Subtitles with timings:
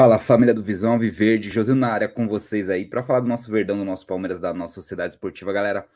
[0.00, 3.52] Fala família do Visão Viverde, José na área com vocês aí para falar do nosso
[3.52, 5.86] Verdão, do nosso Palmeiras, da nossa sociedade esportiva, galera.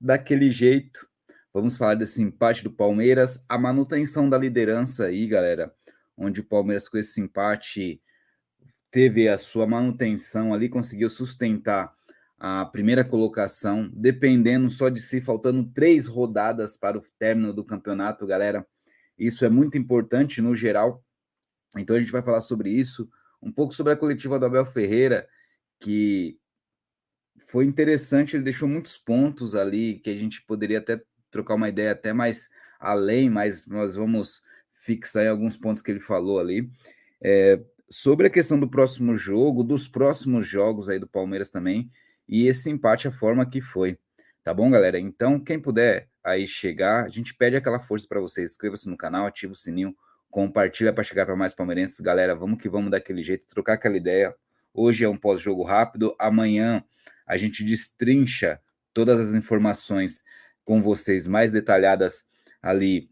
[0.00, 1.08] Daquele jeito,
[1.52, 5.74] vamos falar desse empate do Palmeiras, a manutenção da liderança aí, galera,
[6.16, 8.00] onde o Palmeiras com esse empate
[8.92, 11.92] teve a sua manutenção ali, conseguiu sustentar
[12.38, 18.24] a primeira colocação, dependendo só de si, faltando três rodadas para o término do campeonato,
[18.24, 18.64] galera.
[19.18, 21.02] Isso é muito importante no geral.
[21.76, 23.10] Então a gente vai falar sobre isso
[23.42, 25.28] um pouco sobre a coletiva do Abel Ferreira,
[25.80, 26.38] que
[27.46, 31.00] foi interessante, ele deixou muitos pontos ali que a gente poderia até
[31.30, 32.48] trocar uma ideia até mais
[32.80, 36.70] além, mas nós vamos fixar em alguns pontos que ele falou ali.
[37.20, 41.90] É, sobre a questão do próximo jogo, dos próximos jogos aí do Palmeiras também,
[42.28, 43.98] e esse empate, a forma que foi.
[44.44, 44.98] Tá bom, galera?
[44.98, 48.50] Então, quem puder aí chegar, a gente pede aquela força para vocês.
[48.50, 49.94] Inscreva-se no canal, ativa o sininho,
[50.30, 52.34] compartilha para chegar para mais palmeirenses, galera.
[52.34, 54.34] Vamos que vamos daquele jeito, trocar aquela ideia.
[54.72, 56.84] Hoje é um pós-jogo rápido, amanhã
[57.26, 58.60] a gente destrincha
[58.92, 60.22] todas as informações
[60.64, 62.24] com vocês mais detalhadas
[62.62, 63.10] ali,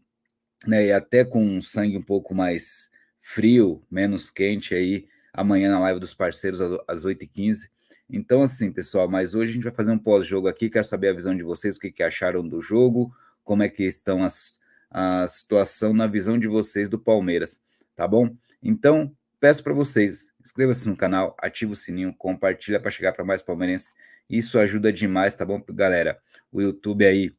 [0.65, 0.85] né?
[0.85, 2.89] E até com sangue um pouco mais
[3.19, 7.69] frio, menos quente aí, amanhã na live dos parceiros às 8h15.
[8.09, 10.69] Então, assim, pessoal, mas hoje a gente vai fazer um pós-jogo aqui.
[10.69, 13.13] Quero saber a visão de vocês, o que, que acharam do jogo,
[13.43, 17.61] como é que estão as, a situação na visão de vocês do Palmeiras,
[17.95, 18.35] tá bom?
[18.61, 23.41] Então, peço para vocês, inscreva-se no canal, ative o sininho, compartilha para chegar para mais
[23.41, 23.93] palmeirenses.
[24.29, 26.19] Isso ajuda demais, tá bom, galera?
[26.51, 27.33] O YouTube aí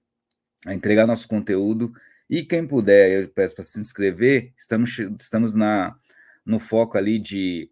[0.66, 1.92] a entregar nosso conteúdo
[2.28, 4.52] e quem puder, eu peço para se inscrever.
[4.56, 5.96] Estamos estamos na
[6.44, 7.70] no foco ali de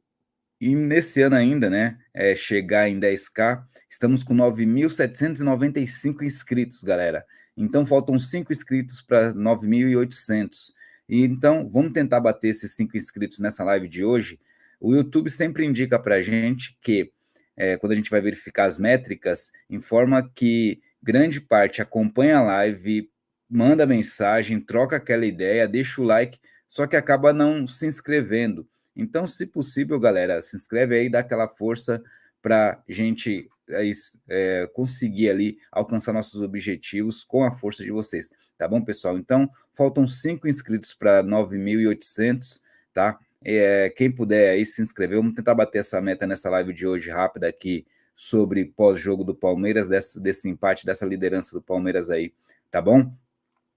[0.60, 3.62] e nesse ano ainda, né, é chegar em 10k.
[3.90, 7.24] Estamos com 9.795 inscritos, galera.
[7.56, 10.74] Então faltam cinco inscritos para 9.800.
[11.08, 14.38] E então vamos tentar bater esses cinco inscritos nessa live de hoje.
[14.80, 17.12] O YouTube sempre indica para a gente que
[17.56, 23.10] é, quando a gente vai verificar as métricas, informa que grande parte acompanha a live,
[23.48, 26.38] manda mensagem, troca aquela ideia, deixa o like,
[26.68, 28.68] só que acaba não se inscrevendo.
[28.94, 32.02] Então, se possível, galera, se inscreve aí, dá aquela força
[32.42, 33.90] para gente é,
[34.28, 39.18] é, conseguir ali alcançar nossos objetivos com a força de vocês, tá bom, pessoal?
[39.18, 42.60] Então, faltam cinco inscritos para 9.800,
[42.92, 43.18] tá?
[43.44, 47.10] É, quem puder aí se inscrever, vamos tentar bater essa meta nessa live de hoje
[47.10, 52.32] rápida aqui sobre pós-jogo do Palmeiras, desse, desse empate, dessa liderança do Palmeiras aí,
[52.70, 53.12] tá bom?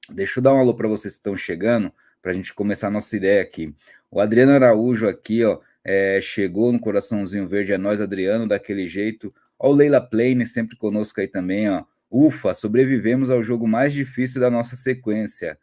[0.10, 2.92] Deixa eu dar um alô para vocês que estão chegando, para a gente começar a
[2.92, 3.76] nossa ideia aqui.
[4.10, 9.34] O Adriano Araújo aqui, ó, é, chegou no coraçãozinho verde, é nós, Adriano, daquele jeito.
[9.60, 11.84] Ó, o Leila Plane sempre conosco aí também, ó.
[12.10, 15.60] Ufa, sobrevivemos ao jogo mais difícil da nossa sequência.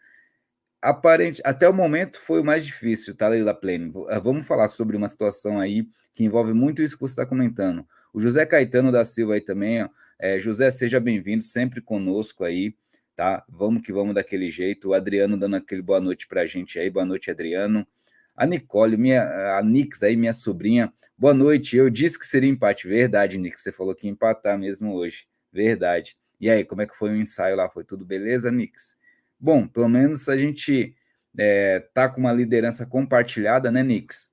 [0.81, 3.93] Aparente, até o momento foi o mais difícil, tá, Leila Plane?
[4.08, 7.84] Ah, vamos falar sobre uma situação aí que envolve muito isso que você está comentando.
[8.12, 9.88] O José Caetano da Silva aí também, ó.
[10.19, 12.75] É, José, seja bem-vindo, sempre conosco aí,
[13.14, 13.44] tá?
[13.49, 14.88] Vamos que vamos daquele jeito.
[14.88, 16.88] O Adriano dando aquele boa noite pra gente aí.
[16.88, 17.87] Boa noite, Adriano.
[18.36, 20.92] A Nicole, minha, a Nix aí, minha sobrinha.
[21.16, 21.76] Boa noite.
[21.76, 22.86] Eu disse que seria empate.
[22.86, 23.62] Verdade, Nix.
[23.62, 25.26] Você falou que ia empatar mesmo hoje.
[25.50, 26.16] Verdade.
[26.38, 27.70] E aí, como é que foi o ensaio lá?
[27.70, 28.98] Foi tudo beleza, Nix?
[29.40, 30.94] Bom, pelo menos a gente
[31.38, 34.28] é, tá com uma liderança compartilhada, né, Nix?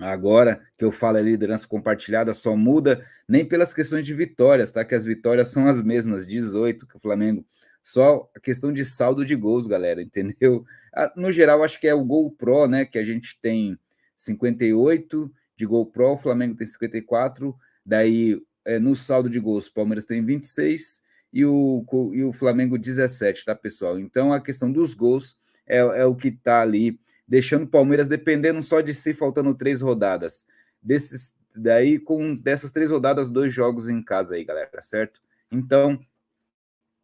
[0.00, 4.84] Agora que eu falo é liderança compartilhada, só muda nem pelas questões de vitórias, tá?
[4.84, 7.44] Que as vitórias são as mesmas, 18 que o Flamengo
[7.88, 10.62] só a questão de saldo de gols, galera, entendeu?
[10.94, 12.84] Ah, no geral, acho que é o Gol Pro, né?
[12.84, 13.78] Que a gente tem
[14.14, 17.56] 58 de Gol Pro, o Flamengo tem 54,
[17.86, 21.02] daí é, no saldo de gols, o Palmeiras tem 26
[21.32, 21.82] e o,
[22.12, 23.98] e o Flamengo 17, tá, pessoal?
[23.98, 28.62] Então a questão dos gols é, é o que tá ali deixando o Palmeiras dependendo
[28.62, 30.46] só de si, faltando três rodadas.
[30.82, 35.22] Desses, daí, com dessas três rodadas, dois jogos em casa aí, galera, certo?
[35.50, 35.98] Então,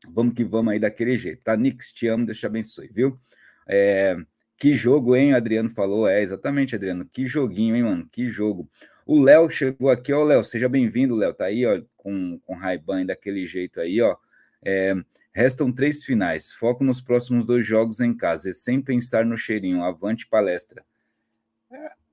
[0.08, 1.56] vamos que vamos aí daquele jeito, tá?
[1.56, 3.18] Nix, te amo, Deus te abençoe, viu?
[3.66, 4.16] É,
[4.56, 5.34] que jogo, hein?
[5.34, 6.08] Adriano falou.
[6.08, 7.04] É, exatamente, Adriano.
[7.04, 8.08] Que joguinho, hein, mano?
[8.10, 8.68] Que jogo.
[9.06, 10.44] O Léo chegou aqui, ó, Léo.
[10.44, 11.34] Seja bem-vindo, Léo.
[11.34, 14.16] Tá aí, ó, com, com Raiban daquele jeito aí, ó.
[14.64, 14.94] É,
[15.32, 16.52] restam três finais.
[16.52, 18.50] Foco nos próximos dois jogos em casa.
[18.50, 19.82] E sem pensar no cheirinho.
[19.82, 20.84] Avante palestra.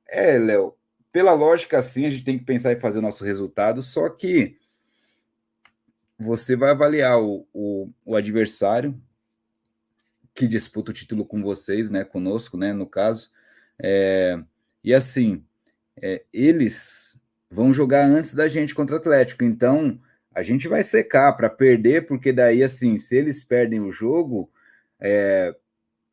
[0.10, 0.76] É, é Léo.
[1.12, 4.58] Pela lógica, sim, a gente tem que pensar em fazer o nosso resultado, só que
[6.22, 9.00] você vai avaliar o, o, o adversário,
[10.34, 13.32] que disputa o título com vocês, né, conosco, né, no caso.
[13.82, 14.40] É,
[14.84, 15.44] e assim,
[16.02, 17.20] é, eles
[17.50, 20.00] vão jogar antes da gente contra o Atlético, então
[20.34, 24.50] a gente vai secar para perder, porque daí, assim, se eles perdem o jogo,
[25.00, 25.54] é,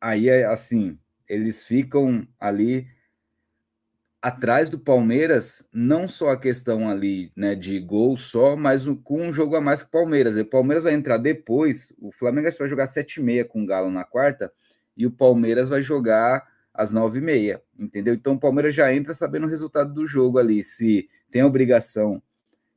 [0.01, 0.97] aí, assim,
[1.27, 2.87] eles ficam ali
[4.21, 9.33] atrás do Palmeiras, não só a questão ali né, de gol só, mas com um
[9.33, 10.35] jogo a mais que o Palmeiras.
[10.35, 14.51] o Palmeiras vai entrar depois, o Flamengo vai jogar 7h30 com o Galo na quarta,
[14.95, 18.13] e o Palmeiras vai jogar às 9h30, entendeu?
[18.13, 22.21] Então o Palmeiras já entra sabendo o resultado do jogo ali, se tem a obrigação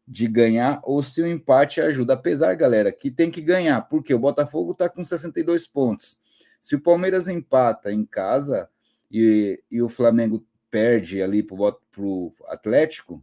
[0.06, 2.14] de ganhar ou se o empate ajuda.
[2.14, 6.20] Apesar, galera, que tem que ganhar, porque o Botafogo está com 62 pontos.
[6.60, 8.68] Se o Palmeiras empata em casa
[9.10, 13.22] e, e o Flamengo perde ali para o Atlético,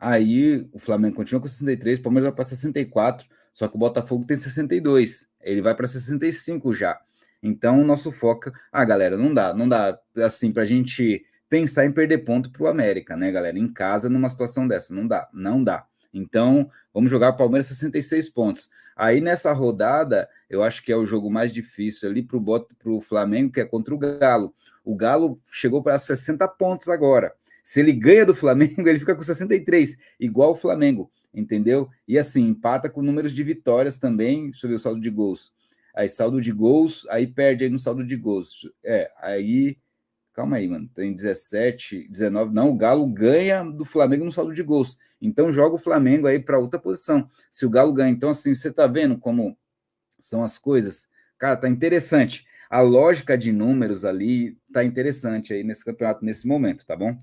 [0.00, 4.24] aí o Flamengo continua com 63, o Palmeiras vai para 64, só que o Botafogo
[4.26, 6.98] tem 62, ele vai para 65 já.
[7.42, 8.50] Então, o nosso foco.
[8.72, 12.62] Ah, galera, não dá, não dá assim para a gente pensar em perder ponto para
[12.64, 13.58] o América, né, galera?
[13.58, 15.86] Em casa, numa situação dessa, não dá, não dá.
[16.12, 18.70] Então, vamos jogar o Palmeiras 66 pontos.
[18.96, 22.38] Aí nessa rodada, eu acho que é o jogo mais difícil ali para
[22.90, 24.54] o Flamengo, que é contra o Galo.
[24.86, 27.34] O Galo chegou para 60 pontos agora.
[27.64, 31.90] Se ele ganha do Flamengo, ele fica com 63, igual o Flamengo, entendeu?
[32.06, 35.52] E assim, empata com números de vitórias também sobre o saldo de gols.
[35.92, 38.70] Aí, saldo de gols, aí perde aí no saldo de gols.
[38.84, 39.76] É, aí.
[40.32, 40.88] Calma aí, mano.
[40.94, 42.54] Tem 17, 19.
[42.54, 44.96] Não, o Galo ganha do Flamengo no saldo de gols.
[45.20, 47.28] Então joga o Flamengo aí para outra posição.
[47.50, 48.10] Se o Galo ganha.
[48.10, 49.58] Então, assim, você tá vendo como
[50.20, 51.08] são as coisas?
[51.38, 56.84] Cara, tá interessante a lógica de números ali tá interessante aí nesse campeonato, nesse momento,
[56.84, 57.16] tá bom?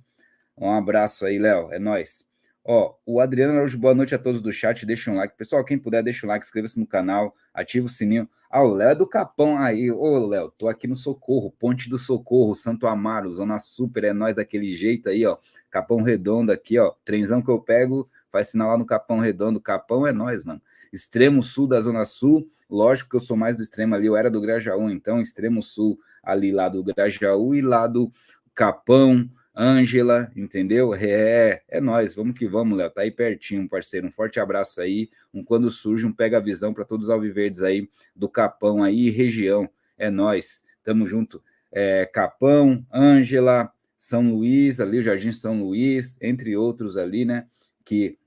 [0.57, 2.29] Um abraço aí, Léo, é nós.
[2.65, 5.35] Ó, o Adriano Araújo, boa noite a todos do chat, deixa um like.
[5.35, 8.29] Pessoal, quem puder, deixa um like, inscreva-se no canal, ativa o sininho.
[8.49, 9.91] Ah, o Léo é do Capão aí.
[9.91, 14.35] Ô, Léo, tô aqui no Socorro, Ponte do Socorro, Santo Amaro, Zona Super, é nós
[14.35, 15.37] daquele jeito aí, ó.
[15.69, 16.93] Capão Redondo aqui, ó.
[17.03, 19.59] Trenzão que eu pego, faz sinal lá no Capão Redondo.
[19.59, 20.61] Capão é nós, mano.
[20.93, 24.31] Extremo sul da Zona Sul, Lógico que eu sou mais do extremo ali, eu era
[24.31, 28.11] do Grajaú, então extremo sul ali lá do Grajaú e lá do
[28.55, 30.95] Capão, Ângela, entendeu?
[30.95, 34.07] É, é nós, vamos que vamos, Léo, tá aí pertinho, parceiro.
[34.07, 35.11] Um forte abraço aí.
[35.31, 39.11] Um quando surge, um pega a visão para todos os alviverdes aí do Capão aí,
[39.11, 39.69] região.
[39.95, 41.43] É nós, tamo junto.
[41.71, 47.45] É, Capão, Ângela, São Luís, ali o Jardim São Luís, entre outros ali, né?
[47.85, 48.17] Que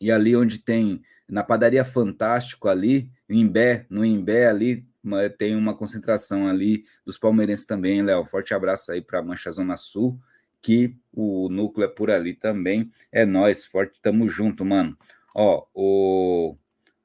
[0.00, 4.86] e ali onde tem na padaria Fantástico ali, Imbé, no Imbé ali,
[5.38, 8.24] tem uma concentração ali dos palmeirenses também, Léo.
[8.26, 10.18] Forte abraço aí para Mancha Zona Sul,
[10.60, 12.90] que o núcleo é por ali também.
[13.12, 14.96] É nós, forte, tamo junto, mano.
[15.34, 16.56] Ó, o,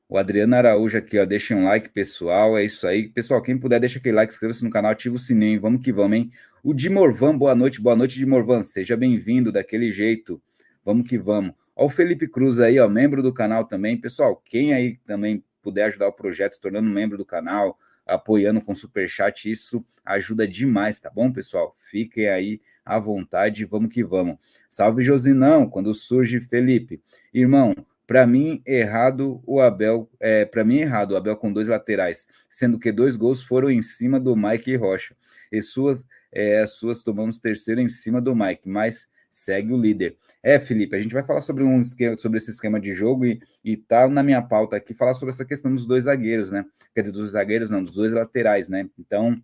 [0.10, 2.58] o Adriano Araújo aqui, ó, deixa um like, pessoal.
[2.58, 3.10] É isso aí.
[3.10, 5.62] Pessoal, quem puder, deixa aquele like, inscreva-se no canal, ativa o sininho.
[5.62, 6.32] Vamos que vamos, hein?
[6.64, 8.64] O Dimorvan, boa noite, boa noite, Dimorvan.
[8.64, 10.42] Seja bem-vindo daquele jeito.
[10.84, 11.54] Vamos que vamos.
[11.76, 14.00] Ó, o Felipe Cruz aí, ó, membro do canal também.
[14.00, 18.76] Pessoal, quem aí também puder ajudar o projeto se tornando membro do canal, apoiando com
[18.76, 21.76] super chat, isso ajuda demais, tá bom, pessoal?
[21.78, 24.38] Fiquem aí à vontade, vamos que vamos.
[24.70, 27.02] Salve Josinão, quando surge Felipe.
[27.34, 27.76] Irmão,
[28.08, 32.80] para mim errado o Abel, é, para mim errado o Abel com dois laterais, sendo
[32.80, 35.16] que dois gols foram em cima do Mike Rocha.
[35.52, 40.18] E suas é, suas tomamos terceiro em cima do Mike, mas segue o líder.
[40.44, 43.42] É, Felipe, a gente vai falar sobre um esquema, sobre esse esquema de jogo e,
[43.64, 46.66] e tá na minha pauta aqui falar sobre essa questão dos dois zagueiros, né?
[46.94, 48.90] Quer dizer, dos zagueiros não, dos dois laterais, né?
[49.00, 49.42] Então,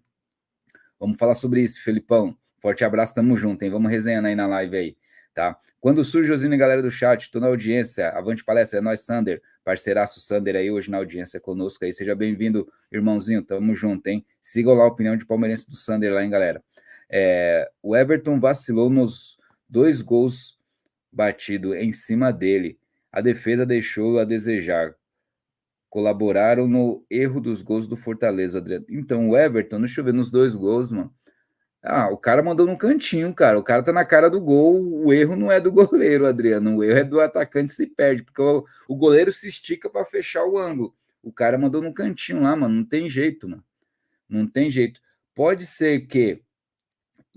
[1.00, 2.38] vamos falar sobre isso, Felipão.
[2.60, 3.72] Forte abraço, tamo junto, hein?
[3.72, 4.98] Vamos resenhando aí na live aí,
[5.34, 5.58] tá?
[5.80, 9.42] Quando surge Osino e galera do chat, tô na audiência, avante palestra, é nós, Sander,
[9.64, 14.26] parceiraço Sander aí hoje na audiência conosco aí, seja bem-vindo, irmãozinho, tamo junto, hein?
[14.42, 16.64] Sigam lá a opinião de palmeirense do Sander lá, hein, galera?
[17.10, 19.37] É, o Everton vacilou nos
[19.70, 20.58] dois gols
[21.12, 22.80] batido em cima dele.
[23.12, 24.96] A defesa deixou a desejar.
[25.90, 28.86] Colaboraram no erro dos gols do Fortaleza, Adriano.
[28.90, 31.14] Então, o Everton, deixa eu ver nos dois gols, mano.
[31.82, 33.58] Ah, o cara mandou no cantinho, cara.
[33.58, 35.06] O cara tá na cara do gol.
[35.06, 36.78] O erro não é do goleiro, Adriano.
[36.78, 40.46] O erro é do atacante se perde, porque o, o goleiro se estica para fechar
[40.46, 40.94] o ângulo.
[41.24, 42.76] O cara mandou no cantinho lá, mano.
[42.76, 43.64] Não tem jeito, mano.
[44.28, 45.00] Não tem jeito.
[45.34, 46.42] Pode ser que.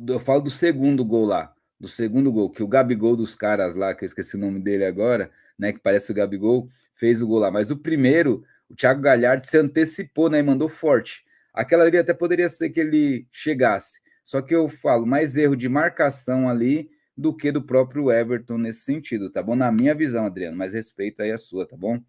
[0.07, 1.55] Eu falo do segundo gol lá.
[1.81, 4.85] Do segundo gol, que o Gabigol dos caras lá, que eu esqueci o nome dele
[4.85, 5.73] agora, né?
[5.73, 7.51] Que parece o Gabigol, fez o gol lá.
[7.51, 10.39] Mas o primeiro, o Thiago Galhardo se antecipou, né?
[10.39, 11.25] E mandou forte.
[11.55, 14.01] Aquela ali até poderia ser que ele chegasse.
[14.25, 18.83] Só que eu falo mais erro de marcação ali do que do próprio Everton nesse
[18.83, 19.57] sentido, tá bom?
[19.57, 22.01] Na minha visão, Adriano, mas respeito aí a sua, tá bom?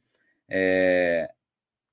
[0.48, 1.30] É...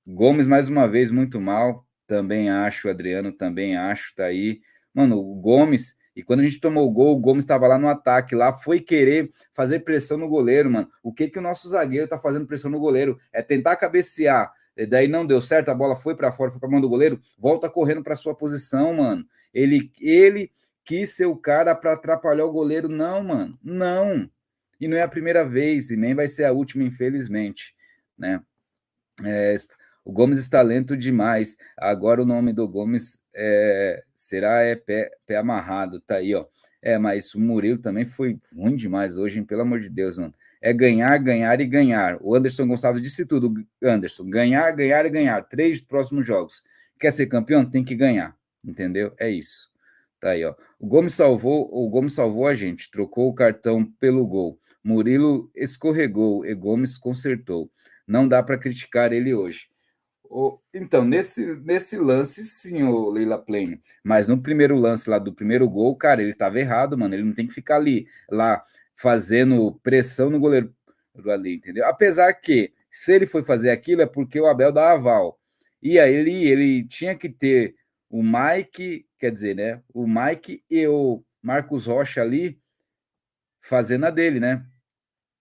[0.07, 1.85] Gomes, mais uma vez, muito mal.
[2.07, 4.61] Também acho, Adriano, também acho, tá aí.
[4.93, 7.87] Mano, o Gomes, e quando a gente tomou o gol, o Gomes estava lá no
[7.87, 10.89] ataque, lá foi querer fazer pressão no goleiro, mano.
[11.01, 13.17] O que que o nosso zagueiro tá fazendo pressão no goleiro?
[13.31, 14.51] É tentar cabecear.
[14.75, 17.21] E daí não deu certo, a bola foi para fora, foi para mão do goleiro,
[17.37, 19.25] volta correndo para sua posição, mano.
[19.53, 20.51] Ele, ele
[20.83, 22.89] quis ser o cara para atrapalhar o goleiro.
[22.89, 24.29] Não, mano, não.
[24.77, 27.73] E não é a primeira vez, e nem vai ser a última, infelizmente.
[28.17, 28.41] Né?
[29.23, 29.55] É,
[30.03, 31.55] o Gomes está lento demais.
[31.77, 36.01] Agora o nome do Gomes é, será é pé, pé amarrado.
[36.01, 36.45] Tá aí, ó.
[36.81, 39.45] É, mas o Murilo também foi ruim demais hoje, hein?
[39.45, 40.33] pelo amor de Deus, mano.
[40.61, 42.17] É ganhar, ganhar e ganhar.
[42.21, 44.29] O Anderson Gonçalves disse tudo, Anderson.
[44.29, 45.41] Ganhar, ganhar e ganhar.
[45.43, 46.63] Três próximos jogos.
[46.99, 47.69] Quer ser campeão?
[47.69, 48.35] Tem que ganhar.
[48.63, 49.13] Entendeu?
[49.17, 49.69] É isso.
[50.19, 50.53] Tá aí, ó.
[50.77, 54.59] O Gomes salvou, o Gomes salvou a gente, trocou o cartão pelo gol.
[54.83, 57.71] Murilo escorregou e Gomes consertou.
[58.05, 59.68] Não dá para criticar ele hoje.
[60.73, 63.81] Então, nesse, nesse lance, sim, o Leila Plane.
[64.03, 67.15] Mas no primeiro lance lá do primeiro gol, cara, ele tava errado, mano.
[67.15, 68.63] Ele não tem que ficar ali, lá,
[68.95, 70.73] fazendo pressão no goleiro
[71.27, 71.85] ali, entendeu?
[71.85, 75.39] Apesar que, se ele foi fazer aquilo, é porque o Abel dá aval.
[75.81, 77.75] E aí ele, ele tinha que ter
[78.09, 79.81] o Mike, quer dizer, né?
[79.93, 82.59] O Mike e o Marcos Rocha ali
[83.61, 84.65] fazendo a dele, né?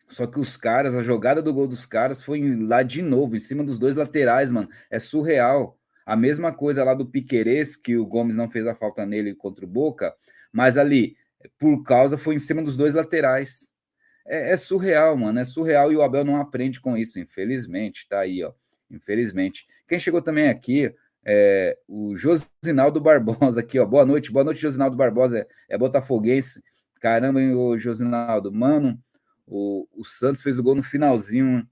[0.09, 3.41] Só que os caras, a jogada do gol dos caras foi lá de novo, em
[3.41, 4.69] cima dos dois laterais, mano.
[4.91, 5.79] É surreal.
[6.07, 9.65] A mesma coisa lá do Piquerez, que o Gomes não fez a falta nele contra
[9.67, 10.15] o Boca,
[10.51, 11.17] mas ali,
[11.59, 13.75] por causa, foi em cima dos dois laterais.
[14.27, 15.39] É, é surreal, mano.
[15.39, 18.09] É surreal e o Abel não aprende com isso, infelizmente.
[18.09, 18.53] Tá aí, ó.
[18.91, 19.67] Infelizmente.
[19.87, 23.85] Quem chegou também aqui, é, o Josinaldo Barbosa aqui, ó.
[23.85, 25.41] Boa noite, boa noite, Josinaldo Barbosa.
[25.41, 26.63] É, é botafoguense.
[27.01, 28.51] Caramba, hein, o Josinaldo.
[28.51, 28.99] Mano,
[29.49, 31.67] o, o Santos fez o gol no finalzinho.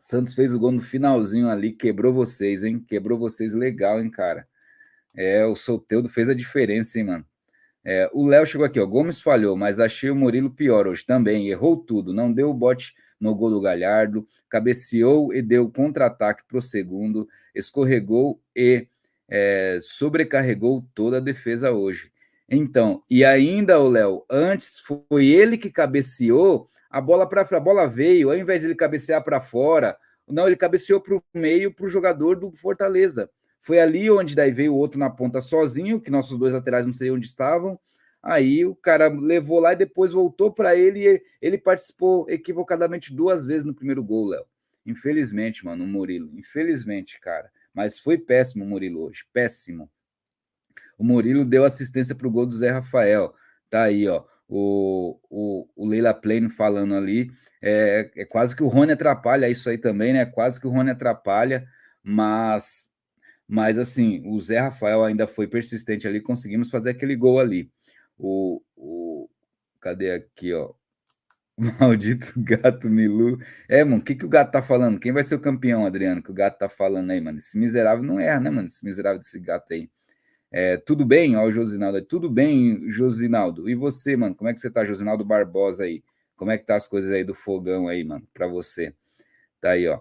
[0.00, 2.84] Santos fez o gol no finalzinho ali, quebrou vocês, hein?
[2.86, 4.46] Quebrou vocês legal, hein, cara?
[5.14, 7.26] É, o Solteudo fez a diferença, hein, mano?
[7.84, 8.86] É, o Léo chegou aqui, ó.
[8.86, 11.48] Gomes falhou, mas achei o Murilo pior hoje também.
[11.48, 16.58] Errou tudo, não deu o bote no gol do Galhardo, cabeceou e deu contra-ataque para
[16.58, 18.86] o segundo, escorregou e
[19.28, 22.12] é, sobrecarregou toda a defesa hoje.
[22.48, 27.86] Então, e ainda o Léo, antes foi ele que cabeceou, a bola para a bola
[27.86, 31.86] veio, ao invés de ele cabecear para fora, não, ele cabeceou para o meio para
[31.86, 33.30] o jogador do Fortaleza.
[33.60, 36.92] Foi ali onde daí veio o outro na ponta sozinho, que nossos dois laterais não
[36.92, 37.78] sei onde estavam,
[38.22, 43.46] Aí o cara levou lá e depois voltou para ele e ele participou equivocadamente duas
[43.46, 44.44] vezes no primeiro gol, Léo.
[44.84, 46.30] Infelizmente, mano, o Murilo.
[46.36, 47.50] Infelizmente, cara.
[47.72, 49.24] Mas foi péssimo o Murilo hoje.
[49.32, 49.90] Péssimo.
[50.98, 53.32] O Murilo deu assistência para o gol do Zé Rafael.
[53.70, 54.24] Tá aí, ó.
[54.48, 57.30] O, o, o Leila Plane falando ali.
[57.60, 60.24] É, é quase que o Rony atrapalha isso aí também, né?
[60.24, 61.66] Quase que o Rony atrapalha,
[62.02, 62.90] mas,
[63.48, 67.70] mas assim, o Zé Rafael ainda foi persistente ali, conseguimos fazer aquele gol ali
[68.18, 69.30] o, o
[69.80, 70.74] cadê aqui, ó?
[71.80, 73.38] Maldito gato Milu.
[73.68, 74.98] É, mano, o que, que o gato tá falando?
[75.00, 76.22] Quem vai ser o campeão, Adriano?
[76.22, 77.38] Que o gato tá falando aí, mano?
[77.38, 78.68] Esse miserável não erra, né, mano?
[78.68, 79.90] Esse miserável desse gato aí.
[80.50, 82.00] É, tudo bem, ó, o Josinaldo.
[82.02, 83.68] Tudo bem, Josinaldo.
[83.68, 84.34] E você, mano?
[84.34, 86.02] Como é que você tá, Josinaldo Barbosa aí?
[86.36, 88.94] Como é que tá as coisas aí do fogão aí, mano, para você?
[89.60, 90.00] Tá aí, ó.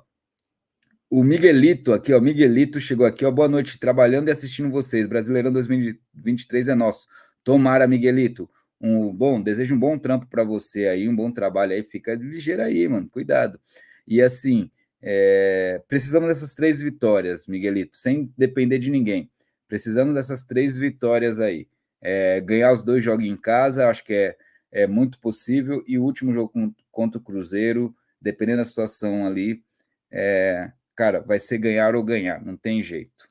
[1.10, 2.20] O Miguelito aqui, ó.
[2.20, 3.32] Miguelito chegou aqui, ó.
[3.32, 5.08] Boa noite, trabalhando e assistindo vocês.
[5.08, 7.08] Brasileirão 2023 é nosso.
[7.44, 8.50] Tomara, Miguelito.
[8.80, 11.84] Um bom, desejo um bom trampo para você aí, um bom trabalho aí.
[11.84, 13.10] Fica ligeiro aí, mano.
[13.10, 13.60] Cuidado.
[14.08, 14.70] E assim,
[15.02, 19.30] é, precisamos dessas três vitórias, Miguelito, sem depender de ninguém.
[19.68, 21.68] Precisamos dessas três vitórias aí.
[22.02, 24.38] É, ganhar os dois jogos em casa, acho que é,
[24.72, 25.84] é muito possível.
[25.88, 26.52] E o último jogo
[26.92, 29.64] contra o Cruzeiro, dependendo da situação ali,
[30.12, 33.28] é, cara, vai ser ganhar ou ganhar, não tem jeito.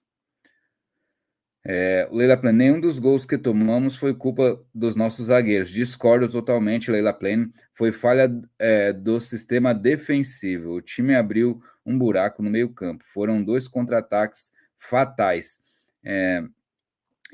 [1.68, 5.68] É, Leila Plane, nenhum dos gols que tomamos foi culpa dos nossos zagueiros.
[5.68, 7.52] Discordo totalmente, Leila Plane.
[7.74, 10.74] Foi falha é, do sistema defensivo.
[10.74, 13.04] O time abriu um buraco no meio-campo.
[13.12, 15.60] Foram dois contra-ataques fatais.
[16.08, 16.40] É,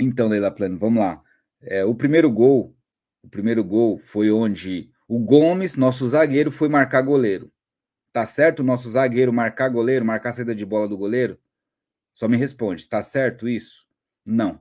[0.00, 1.22] então, Leila Plane, vamos lá.
[1.60, 2.74] É, o primeiro gol,
[3.22, 7.52] o primeiro gol foi onde o Gomes, nosso zagueiro, foi marcar goleiro.
[8.14, 11.38] Tá certo o nosso zagueiro marcar goleiro, marcar a saída de bola do goleiro?
[12.14, 13.86] Só me responde, tá certo isso?
[14.24, 14.58] Não.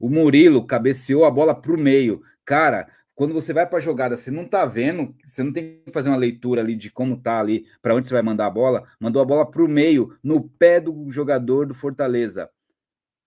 [0.00, 2.22] O Murilo cabeceou a bola para o meio.
[2.46, 6.08] Cara, quando você vai para jogada, você não tá vendo, você não tem que fazer
[6.08, 8.88] uma leitura ali de como tá ali, para onde você vai mandar a bola.
[8.98, 12.50] Mandou a bola para o meio, no pé do jogador do Fortaleza.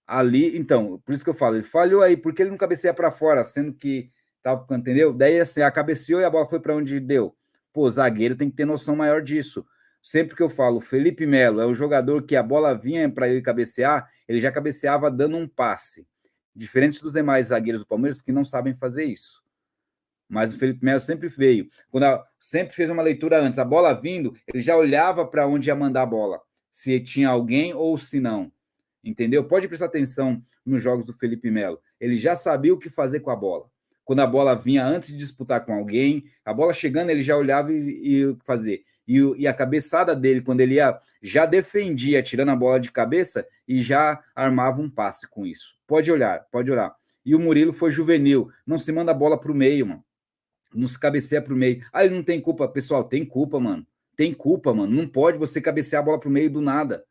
[0.07, 3.11] Ali, então, por isso que eu falo, ele falhou aí, porque ele não cabeceia para
[3.11, 4.11] fora, sendo que
[4.43, 5.11] tava, entendeu?
[5.11, 7.35] Daí assim, a cabeceou e a bola foi para onde deu.
[7.73, 9.65] Pô, zagueiro tem que ter noção maior disso.
[10.01, 13.41] Sempre que eu falo, Felipe Melo é um jogador que a bola vinha para ele
[13.41, 16.07] cabecear, ele já cabeceava dando um passe.
[16.55, 19.43] Diferente dos demais zagueiros do Palmeiras que não sabem fazer isso.
[20.29, 21.67] Mas o Felipe Melo sempre veio.
[21.89, 25.69] Quando a, sempre fez uma leitura antes, a bola vindo, ele já olhava para onde
[25.69, 26.39] ia mandar a bola.
[26.71, 28.51] Se tinha alguém ou se não.
[29.05, 29.43] Entendeu?
[29.43, 31.79] Pode prestar atenção nos jogos do Felipe Melo.
[31.99, 33.69] Ele já sabia o que fazer com a bola.
[34.03, 37.71] Quando a bola vinha antes de disputar com alguém, a bola chegando, ele já olhava
[37.71, 38.83] e o que fazer.
[39.07, 43.47] E, e, a cabeçada dele, quando ele ia, já defendia, tirando a bola de cabeça
[43.67, 45.75] e já armava um passe com isso.
[45.85, 46.95] Pode olhar, pode olhar.
[47.23, 50.03] E o Murilo foi juvenil, não se manda a bola para o meio, mano.
[50.73, 51.85] Não se cabeceia para o meio.
[51.93, 52.67] Ah, ele não tem culpa.
[52.67, 53.85] Pessoal, tem culpa, mano.
[54.15, 54.93] Tem culpa, mano.
[54.93, 57.05] Não pode você cabecear a bola para o meio do nada.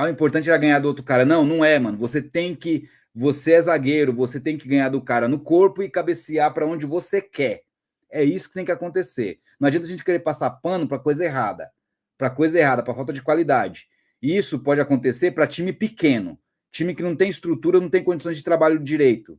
[0.00, 1.26] Ah, o importante era ganhar do outro cara.
[1.26, 1.98] Não, não é, mano.
[1.98, 2.88] Você tem que.
[3.14, 6.86] Você é zagueiro, você tem que ganhar do cara no corpo e cabecear para onde
[6.86, 7.64] você quer.
[8.08, 9.40] É isso que tem que acontecer.
[9.60, 11.70] Não adianta a gente querer passar pano para coisa errada,
[12.16, 13.88] para coisa errada, para falta de qualidade.
[14.22, 16.38] Isso pode acontecer para time pequeno,
[16.72, 19.38] time que não tem estrutura, não tem condições de trabalho direito.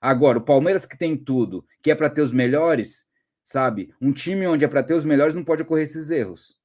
[0.00, 3.06] Agora, o Palmeiras que tem tudo, que é para ter os melhores,
[3.44, 3.94] sabe?
[4.00, 6.58] Um time onde é para ter os melhores não pode ocorrer esses erros.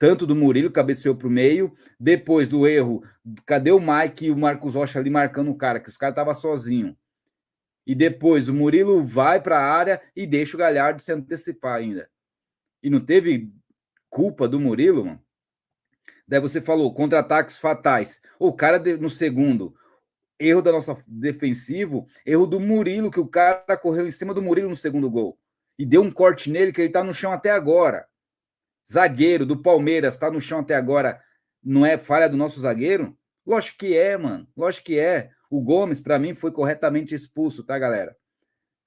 [0.00, 3.04] Tanto do Murilo, cabeceou para o meio, depois do erro,
[3.44, 6.32] cadê o Mike e o Marcos Rocha ali marcando o cara, que os caras estavam
[6.32, 6.96] sozinho.
[7.86, 12.08] E depois o Murilo vai para a área e deixa o Galhardo se antecipar ainda.
[12.82, 13.52] E não teve
[14.08, 15.22] culpa do Murilo, mano?
[16.26, 18.22] Daí você falou contra-ataques fatais.
[18.38, 19.74] O cara no segundo,
[20.38, 24.70] erro da nossa defensivo, erro do Murilo, que o cara correu em cima do Murilo
[24.70, 25.38] no segundo gol.
[25.78, 28.08] E deu um corte nele que ele tá no chão até agora.
[28.90, 31.22] Zagueiro do Palmeiras tá no chão até agora.
[31.62, 33.16] Não é falha do nosso zagueiro?
[33.46, 34.48] Lógico que é, mano.
[34.56, 35.30] Lógico que é.
[35.48, 38.16] O Gomes, para mim, foi corretamente expulso, tá, galera?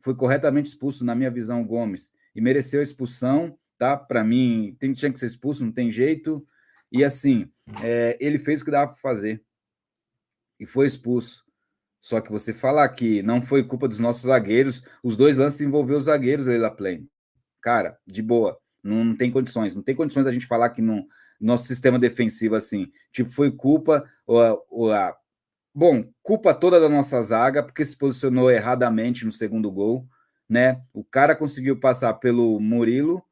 [0.01, 2.11] Foi corretamente expulso, na minha visão, o Gomes.
[2.35, 3.95] E mereceu expulsão, tá?
[3.95, 6.45] Para mim, tem, tinha que ser expulso, não tem jeito.
[6.91, 7.49] E assim,
[7.81, 9.43] é, ele fez o que dava para fazer.
[10.59, 11.45] E foi expulso.
[12.01, 15.97] Só que você falar que não foi culpa dos nossos zagueiros, os dois lances envolveu
[15.97, 17.09] os zagueiros, Leila Plane.
[17.61, 18.59] Cara, de boa.
[18.83, 19.75] Não, não tem condições.
[19.75, 21.07] Não tem condições a gente falar que no
[21.39, 25.15] nosso sistema defensivo assim, tipo, foi culpa ou, ou a
[25.75, 30.07] Bom, culpa toda da nossa zaga, porque se posicionou erradamente no segundo gol,
[30.47, 30.83] né?
[30.93, 33.23] O cara conseguiu passar pelo Murilo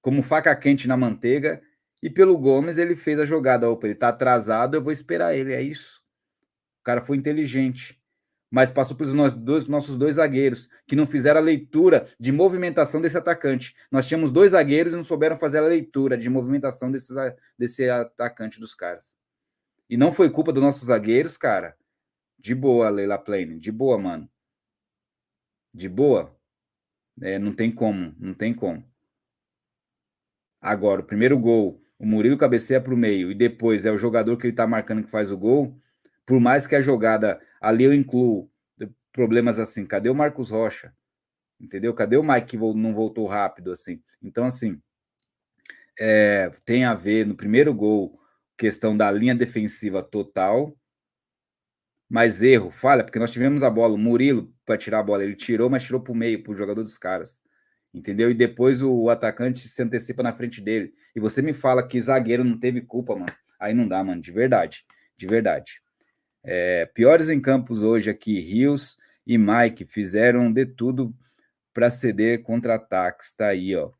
[0.00, 1.62] como faca quente na manteiga
[2.02, 3.70] e pelo Gomes ele fez a jogada.
[3.70, 6.02] Opa, ele tá atrasado, eu vou esperar ele, é isso.
[6.80, 8.01] O cara foi inteligente.
[8.52, 13.00] Mas passou pelos nossos dois, nossos dois zagueiros, que não fizeram a leitura de movimentação
[13.00, 13.74] desse atacante.
[13.90, 17.16] Nós tínhamos dois zagueiros e não souberam fazer a leitura de movimentação desses,
[17.58, 19.16] desse atacante dos caras.
[19.88, 21.74] E não foi culpa dos nossos zagueiros, cara.
[22.38, 23.58] De boa, Leila Plane.
[23.58, 24.28] De boa, mano.
[25.72, 26.38] De boa.
[27.22, 28.84] É, não tem como, não tem como.
[30.60, 34.36] Agora, o primeiro gol, o Murilo cabeceia para o meio e depois é o jogador
[34.36, 35.74] que ele está marcando que faz o gol.
[36.26, 38.50] Por mais que a jogada ali eu incluo
[39.12, 40.92] problemas assim, cadê o Marcos Rocha?
[41.60, 41.94] Entendeu?
[41.94, 44.02] Cadê o Mike que não voltou rápido assim?
[44.20, 44.80] Então, assim,
[45.98, 48.18] é, tem a ver no primeiro gol
[48.56, 50.76] questão da linha defensiva total,
[52.08, 55.34] mas erro, falha, porque nós tivemos a bola, o Murilo para tirar a bola, ele
[55.34, 57.42] tirou, mas tirou para o meio, para o jogador dos caras.
[57.94, 58.30] Entendeu?
[58.30, 60.94] E depois o atacante se antecipa na frente dele.
[61.14, 63.32] E você me fala que zagueiro não teve culpa, mano.
[63.60, 64.84] Aí não dá, mano, de verdade.
[65.16, 65.81] De verdade.
[66.44, 71.14] É, piores em campos hoje aqui, Rios e Mike fizeram de tudo
[71.72, 73.34] para ceder contra-ataques.
[73.34, 73.90] Tá aí, ó.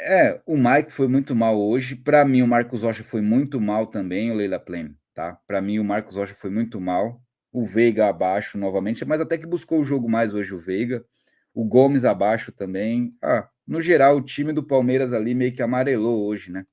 [0.00, 1.94] É, o Mike foi muito mal hoje.
[1.94, 5.38] Para mim, o Marcos Rocha foi muito mal também, o Leila Plane, tá?
[5.46, 7.22] Para mim, o Marcos Rocha foi muito mal.
[7.52, 11.04] O Veiga abaixo novamente, mas até que buscou o jogo mais hoje o Veiga.
[11.52, 13.14] O Gomes abaixo também.
[13.20, 16.64] Ah, no geral, o time do Palmeiras ali meio que amarelou hoje, né?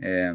[0.00, 0.34] É,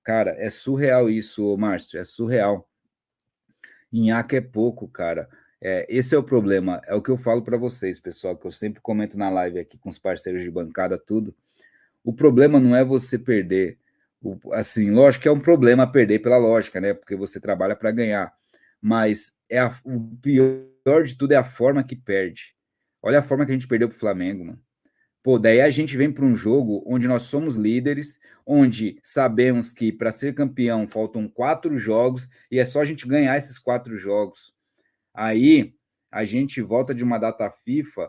[0.03, 2.67] Cara, é surreal isso, Márcio, é surreal.
[3.93, 5.29] Nhaca é pouco, cara.
[5.61, 8.53] É, esse é o problema, é o que eu falo para vocês, pessoal, que eu
[8.53, 11.35] sempre comento na live aqui com os parceiros de bancada, tudo.
[12.07, 13.81] O problema não é você perder.
[14.23, 16.95] O, assim, lógico que é um problema perder pela lógica, né?
[16.95, 18.33] Porque você trabalha para ganhar.
[18.81, 22.55] Mas é a, o pior de tudo é a forma que perde.
[23.03, 24.63] Olha a forma que a gente perdeu pro Flamengo, mano.
[25.21, 29.91] Pô, daí a gente vem para um jogo onde nós somos líderes, onde sabemos que
[29.91, 34.55] para ser campeão faltam quatro jogos e é só a gente ganhar esses quatro jogos.
[35.13, 35.75] Aí
[36.09, 38.09] a gente volta de uma data FIFA,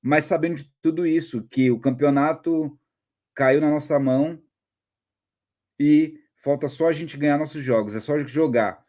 [0.00, 2.74] mas sabendo de tudo isso, que o campeonato
[3.36, 4.42] caiu na nossa mão
[5.78, 8.84] e falta só a gente ganhar nossos jogos, é só jogar.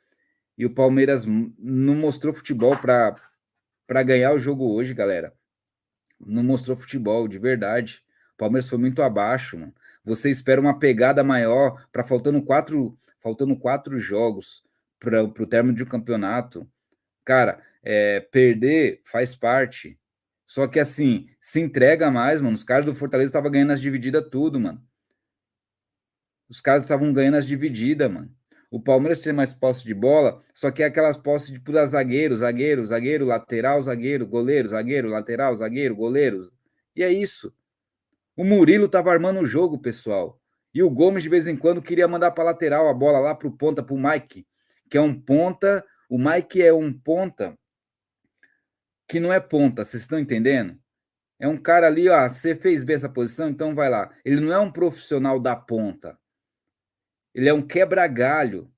[0.57, 5.33] E o Palmeiras não mostrou futebol para ganhar o jogo hoje, galera.
[6.19, 8.03] Não mostrou futebol de verdade.
[8.33, 9.75] O Palmeiras foi muito abaixo, mano.
[10.03, 14.63] Você espera uma pegada maior para faltando quatro, faltando quatro jogos
[14.99, 16.67] para o término de um campeonato.
[17.25, 19.99] Cara, é, perder faz parte.
[20.47, 22.55] Só que assim, se entrega mais, mano.
[22.55, 24.81] Os caras do Fortaleza estavam ganhando as divididas tudo, mano.
[26.49, 28.31] Os caras estavam ganhando as divididas, mano.
[28.71, 32.35] O Palmeiras tem mais posse de bola, só que é aquelas posses tipo da zagueiro,
[32.37, 36.49] zagueiro, zagueiro, lateral, zagueiro, goleiro, zagueiro, lateral, zagueiro, goleiro.
[36.95, 37.53] E é isso.
[38.35, 40.39] O Murilo tava armando o jogo, pessoal.
[40.73, 43.47] E o Gomes, de vez em quando, queria mandar para lateral a bola lá para
[43.47, 44.47] o ponta, para o Mike,
[44.89, 45.83] que é um ponta.
[46.09, 47.57] O Mike é um ponta
[49.07, 50.77] que não é ponta, vocês estão entendendo?
[51.39, 54.11] É um cara ali, ó, você fez bem essa posição, então vai lá.
[54.25, 56.19] Ele não é um profissional da ponta.
[57.33, 58.71] Ele é um quebra-galho.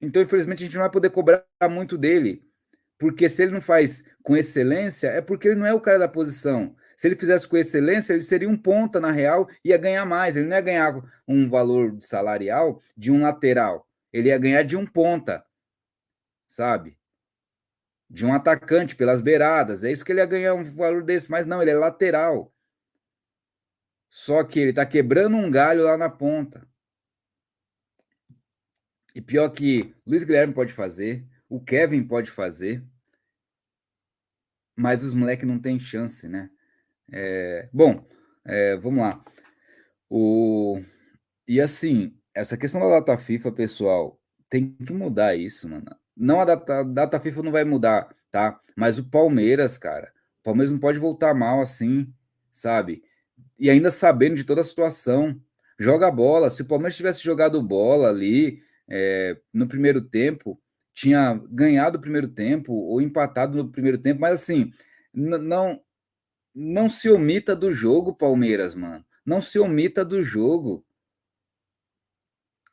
[0.00, 2.46] Então, infelizmente, a gente não vai poder cobrar muito dele.
[2.98, 6.08] Porque se ele não faz com excelência, é porque ele não é o cara da
[6.08, 6.74] posição.
[6.96, 10.36] Se ele fizesse com excelência, ele seria um ponta na real e ia ganhar mais.
[10.36, 10.94] Ele não ia ganhar
[11.28, 13.86] um valor salarial de um lateral.
[14.12, 15.44] Ele ia ganhar de um ponta,
[16.46, 16.96] sabe?
[18.08, 19.84] De um atacante pelas beiradas.
[19.84, 22.52] É isso que ele ia ganhar um valor desse, mas não, ele é lateral.
[24.08, 26.66] Só que ele está quebrando um galho lá na ponta.
[29.14, 32.84] E pior que Luiz Guilherme pode fazer, o Kevin pode fazer,
[34.76, 36.50] mas os moleques não têm chance, né?
[37.10, 38.06] É, bom,
[38.44, 39.24] é, vamos lá.
[40.08, 40.80] O,
[41.48, 45.86] e assim, essa questão da data FIFA, pessoal, tem que mudar isso, mano.
[46.16, 48.58] Não a data, a data FIFA não vai mudar, tá?
[48.74, 52.12] Mas o Palmeiras, cara, o Palmeiras não pode voltar mal assim,
[52.52, 53.02] sabe?
[53.58, 55.40] E ainda sabendo de toda a situação.
[55.78, 56.48] Joga bola.
[56.48, 60.60] Se o Palmeiras tivesse jogado bola ali é, no primeiro tempo,
[60.94, 64.72] tinha ganhado o primeiro tempo ou empatado no primeiro tempo, mas assim,
[65.12, 65.80] não
[66.58, 69.04] não se omita do jogo, Palmeiras, mano.
[69.26, 70.86] Não se omita do jogo.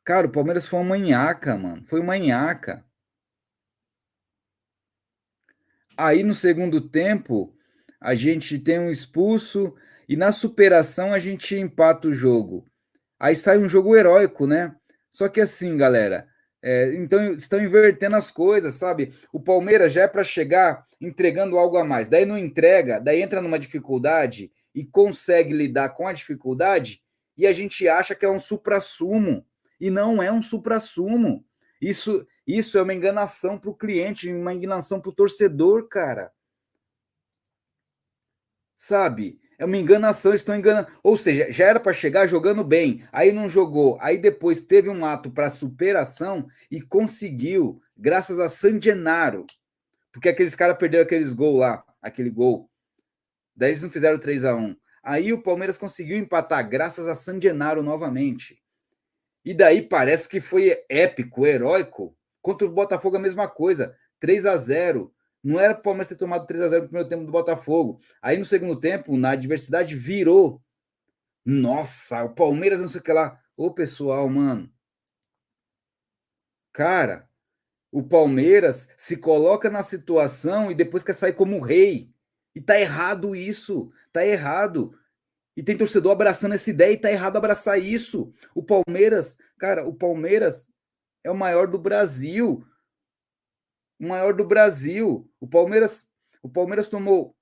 [0.05, 1.83] Cara, o Palmeiras foi uma manhaca, mano.
[1.83, 2.85] Foi uma manhaca.
[5.97, 7.55] Aí no segundo tempo,
[7.99, 9.75] a gente tem um expulso
[10.07, 12.65] e na superação a gente empata o jogo.
[13.19, 14.75] Aí sai um jogo heróico, né?
[15.09, 16.27] Só que assim, galera,
[16.61, 19.13] é, então estão invertendo as coisas, sabe?
[19.31, 23.41] O Palmeiras já é para chegar entregando algo a mais, daí não entrega, daí entra
[23.41, 27.01] numa dificuldade e consegue lidar com a dificuldade
[27.37, 29.45] e a gente acha que é um supra-sumo
[29.79, 31.45] e não é um supra-sumo.
[31.81, 36.31] Isso isso é uma enganação para o cliente, uma enganação para o torcedor, cara.
[38.75, 39.39] Sabe?
[39.57, 40.89] É uma enganação, estão enganando.
[41.01, 45.05] Ou seja, já era para chegar jogando bem, aí não jogou, aí depois teve um
[45.05, 49.45] ato para superação e conseguiu, graças a San Genaro.
[50.11, 52.69] Porque aqueles caras perderam aqueles gols lá, aquele gol.
[53.55, 57.39] Daí eles não fizeram 3 a 1 Aí o Palmeiras conseguiu empatar, graças a San
[57.39, 58.61] Genaro novamente.
[59.43, 62.15] E daí parece que foi épico, heróico.
[62.43, 63.95] Contra o Botafogo, a mesma coisa.
[64.19, 67.09] 3 a 0 Não era para o Palmeiras ter tomado 3 a 0 no primeiro
[67.09, 67.99] tempo do Botafogo.
[68.21, 70.61] Aí no segundo tempo, na adversidade, virou.
[71.45, 73.41] Nossa, o Palmeiras não sei o que lá.
[73.55, 74.69] Ô, pessoal, mano.
[76.73, 77.29] Cara,
[77.89, 82.11] o Palmeiras se coloca na situação e depois quer sair como rei.
[82.53, 83.89] E tá errado isso.
[84.11, 84.97] Tá errado.
[85.55, 88.33] E tem torcedor abraçando essa ideia e tá errado abraçar isso.
[88.53, 90.67] O Palmeiras, Cara, o Palmeiras
[91.23, 92.65] é o maior do Brasil.
[93.99, 95.29] O maior do Brasil.
[95.39, 96.09] O Palmeiras,
[96.41, 97.35] o Palmeiras tomou,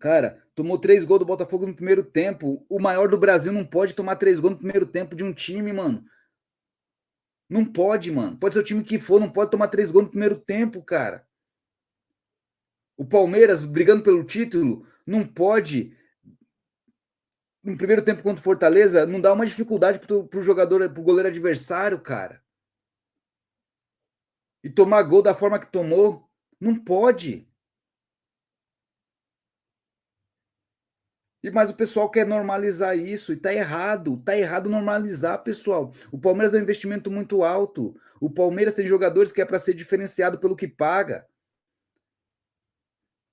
[0.00, 2.64] cara, tomou três gols do Botafogo no primeiro tempo.
[2.68, 5.72] O maior do Brasil não pode tomar três gols no primeiro tempo de um time,
[5.72, 6.04] mano.
[7.48, 8.38] Não pode, mano.
[8.38, 11.26] Pode ser o time que for, não pode tomar três gols no primeiro tempo, cara.
[12.96, 15.96] O Palmeiras brigando pelo título não pode
[17.62, 21.28] no primeiro tempo contra o Fortaleza, não dá uma dificuldade pro, pro jogador, pro goleiro
[21.28, 22.42] adversário, cara.
[24.62, 26.28] E tomar gol da forma que tomou,
[26.60, 27.48] não pode.
[31.42, 35.92] E mas o pessoal quer normalizar isso e tá errado, tá errado normalizar, pessoal.
[36.12, 37.96] O Palmeiras é um investimento muito alto.
[38.20, 41.26] O Palmeiras tem jogadores que é para ser diferenciado pelo que paga.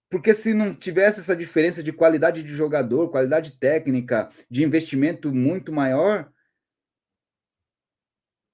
[0.10, 5.74] Porque se não tivesse essa diferença de qualidade de jogador, qualidade técnica, de investimento muito
[5.74, 6.32] maior,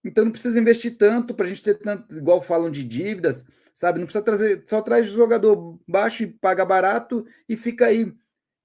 [0.03, 3.99] então não precisa investir tanto para a gente ter tanto, igual falam de dívidas, sabe?
[3.99, 8.13] Não precisa trazer, só traz jogador baixo e paga barato e fica aí.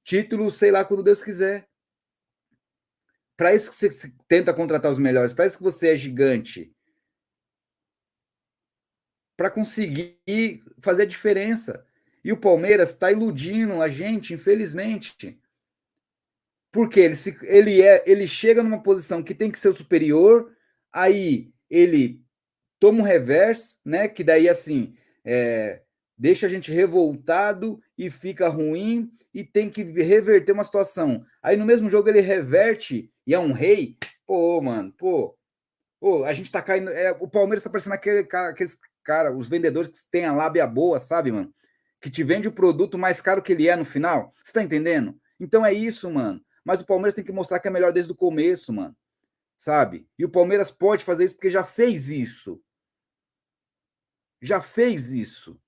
[0.03, 1.69] Título, sei lá, quando Deus quiser.
[3.37, 6.75] Para isso que você tenta contratar os melhores, para isso que você é gigante.
[9.37, 10.19] Para conseguir
[10.81, 11.87] fazer a diferença.
[12.25, 15.41] E o Palmeiras está iludindo a gente, infelizmente.
[16.73, 20.53] Porque ele, se, ele, é, ele chega numa posição que tem que ser superior,
[20.93, 22.23] aí ele
[22.81, 24.09] toma um reverse, né?
[24.09, 25.83] Que daí assim é,
[26.17, 31.25] deixa a gente revoltado e fica ruim e tem que reverter uma situação.
[31.43, 33.97] Aí no mesmo jogo ele reverte e é um rei.
[34.27, 35.37] Pô, mano, pô.
[36.01, 36.91] Pô, a gente tá caindo.
[36.91, 40.99] É, o Palmeiras tá parecendo aquele, aqueles cara, os vendedores que têm a lábia boa,
[40.99, 41.53] sabe, mano?
[42.01, 44.33] que te vende o produto mais caro que ele é no final.
[44.43, 45.19] Você tá entendendo?
[45.39, 46.41] Então é isso, mano.
[46.65, 48.95] Mas o Palmeiras tem que mostrar que é melhor desde o começo, mano.
[49.59, 50.09] Sabe?
[50.17, 52.63] E o Palmeiras pode fazer isso porque já fez isso.
[54.41, 55.61] Já fez isso.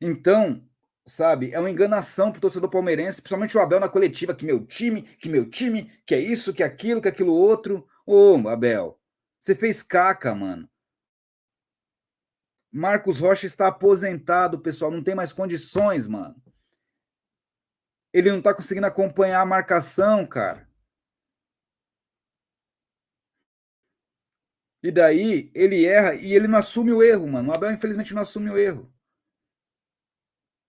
[0.00, 0.66] Então,
[1.06, 5.02] sabe, é uma enganação pro torcedor palmeirense, principalmente o Abel na coletiva, que meu time,
[5.02, 7.86] que meu time, que é isso, que é aquilo, que é aquilo outro.
[8.06, 8.98] Ô, Abel,
[9.38, 10.68] você fez caca, mano.
[12.72, 14.90] Marcos Rocha está aposentado, pessoal.
[14.90, 16.34] Não tem mais condições, mano.
[18.12, 20.66] Ele não tá conseguindo acompanhar a marcação, cara.
[24.84, 27.48] E daí ele erra e ele não assume o erro, mano.
[27.48, 28.92] O Abel, infelizmente, não assume o erro.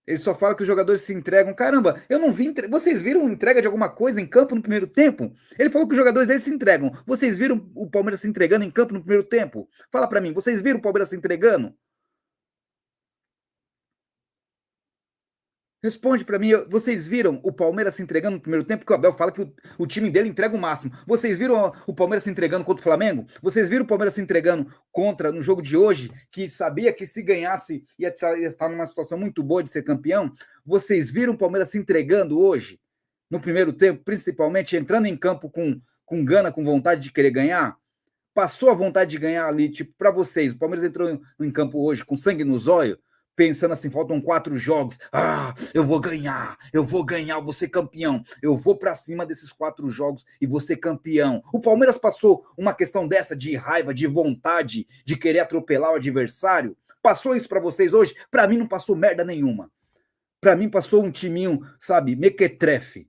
[0.06, 1.52] Ele só fala que os jogadores se entregam.
[1.52, 2.46] Caramba, eu não vi.
[2.46, 2.66] Entre...
[2.66, 5.34] Vocês viram entrega de alguma coisa em campo no primeiro tempo?
[5.58, 6.96] Ele falou que os jogadores dele se entregam.
[7.04, 9.68] Vocês viram o Palmeiras se entregando em campo no primeiro tempo?
[9.92, 11.74] Fala para mim, vocês viram o Palmeiras se entregando?
[15.86, 18.80] Responde para mim, vocês viram o Palmeiras se entregando no primeiro tempo?
[18.80, 20.92] Porque o Abel fala que o, o, time dele entrega o máximo.
[21.06, 23.24] Vocês viram o Palmeiras se entregando contra o Flamengo?
[23.40, 27.22] Vocês viram o Palmeiras se entregando contra no jogo de hoje, que sabia que se
[27.22, 30.32] ganhasse ia, ia estar numa situação muito boa de ser campeão?
[30.64, 32.80] Vocês viram o Palmeiras se entregando hoje,
[33.30, 37.76] no primeiro tempo, principalmente entrando em campo com, com gana, com vontade de querer ganhar?
[38.34, 41.78] Passou a vontade de ganhar ali, tipo, para vocês, o Palmeiras entrou em, em campo
[41.86, 42.98] hoje com sangue nos olhos?
[43.36, 44.98] Pensando assim, faltam quatro jogos.
[45.12, 48.24] Ah, eu vou ganhar, eu vou ganhar, eu vou ser campeão.
[48.42, 51.42] Eu vou para cima desses quatro jogos e vou ser campeão.
[51.52, 56.76] O Palmeiras passou uma questão dessa de raiva, de vontade, de querer atropelar o adversário.
[57.02, 58.16] Passou isso para vocês hoje?
[58.30, 59.70] Para mim não passou merda nenhuma.
[60.40, 63.08] Para mim passou um timinho, sabe, mequetrefe.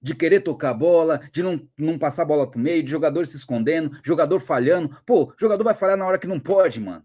[0.00, 3.26] De querer tocar a bola, de não, não passar a bola pro meio, de jogador
[3.26, 4.96] se escondendo, jogador falhando.
[5.04, 7.04] Pô, jogador vai falhar na hora que não pode, mano.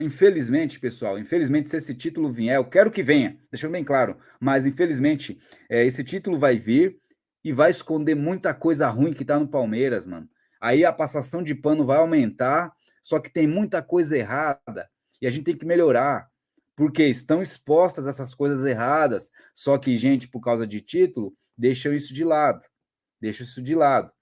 [0.00, 4.64] Infelizmente, pessoal, infelizmente, se esse título vier, eu quero que venha, deixando bem claro, mas
[4.64, 7.00] infelizmente, é, esse título vai vir
[7.42, 10.28] e vai esconder muita coisa ruim que tá no Palmeiras, mano.
[10.60, 14.88] Aí a passação de pano vai aumentar, só que tem muita coisa errada
[15.20, 16.28] e a gente tem que melhorar,
[16.76, 22.14] porque estão expostas essas coisas erradas, só que, gente, por causa de título, deixam isso
[22.14, 22.64] de lado,
[23.20, 24.12] deixam isso de lado.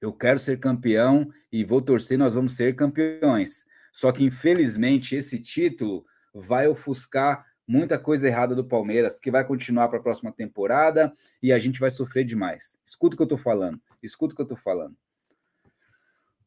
[0.00, 5.38] Eu quero ser campeão e vou torcer, nós vamos ser campeões só que, infelizmente, esse
[5.38, 6.04] título
[6.34, 11.52] vai ofuscar muita coisa errada do Palmeiras, que vai continuar para a próxima temporada e
[11.52, 12.76] a gente vai sofrer demais.
[12.84, 13.80] Escuta o que eu estou falando.
[14.02, 14.96] Escuta o que eu estou falando.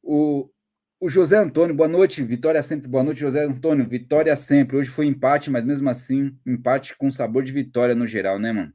[0.04, 0.50] O,
[1.00, 2.22] o José Antônio, boa noite.
[2.22, 2.90] Vitória sempre.
[2.90, 3.88] Boa noite, José Antônio.
[3.88, 4.76] Vitória sempre.
[4.76, 8.74] Hoje foi empate, mas mesmo assim, empate com sabor de vitória no geral, né, mano?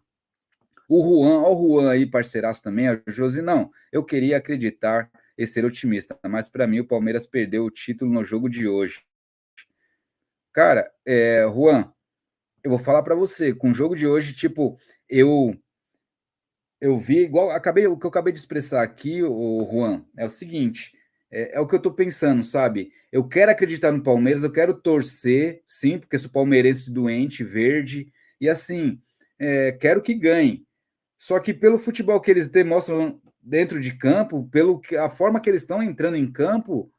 [0.89, 2.89] O Juan, ó o Juan aí, parceiraço também.
[2.89, 3.71] A Josi, não.
[3.93, 8.25] Eu queria acreditar e ser otimista, mas para mim o Palmeiras perdeu o título no
[8.25, 9.03] jogo de hoje.
[10.53, 11.93] Cara, é, Juan,
[12.63, 15.57] eu vou falar para você, com o jogo de hoje, tipo, eu
[16.83, 20.29] eu vi, igual acabei, o que eu acabei de expressar aqui, o Juan, é o
[20.29, 20.93] seguinte:
[21.31, 22.93] é, é o que eu estou pensando, sabe?
[23.13, 28.49] Eu quero acreditar no Palmeiras, eu quero torcer, sim, porque sou palmeirense doente, verde, e
[28.49, 29.01] assim,
[29.39, 30.67] é, quero que ganhe.
[31.17, 35.51] Só que pelo futebol que eles demonstram dentro de campo, pelo que a forma que
[35.51, 36.93] eles estão entrando em campo,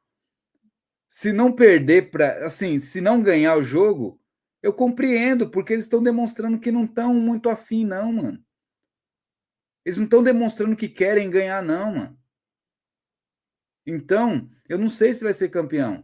[1.08, 4.20] se não perder para, assim, se não ganhar o jogo,
[4.62, 8.44] eu compreendo, porque eles estão demonstrando que não estão muito afim, não, mano.
[9.86, 12.20] Eles não estão demonstrando que querem ganhar, não, mano.
[13.86, 16.04] Então, eu não sei se vai ser campeão.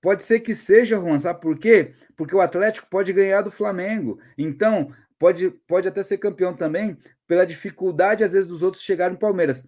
[0.00, 1.94] Pode ser que seja, Juan, sabe por quê?
[2.16, 4.20] Porque o Atlético pode ganhar do Flamengo.
[4.38, 6.96] Então, pode, pode até ser campeão também
[7.30, 9.64] pela dificuldade, às vezes, dos outros chegarem no Palmeiras.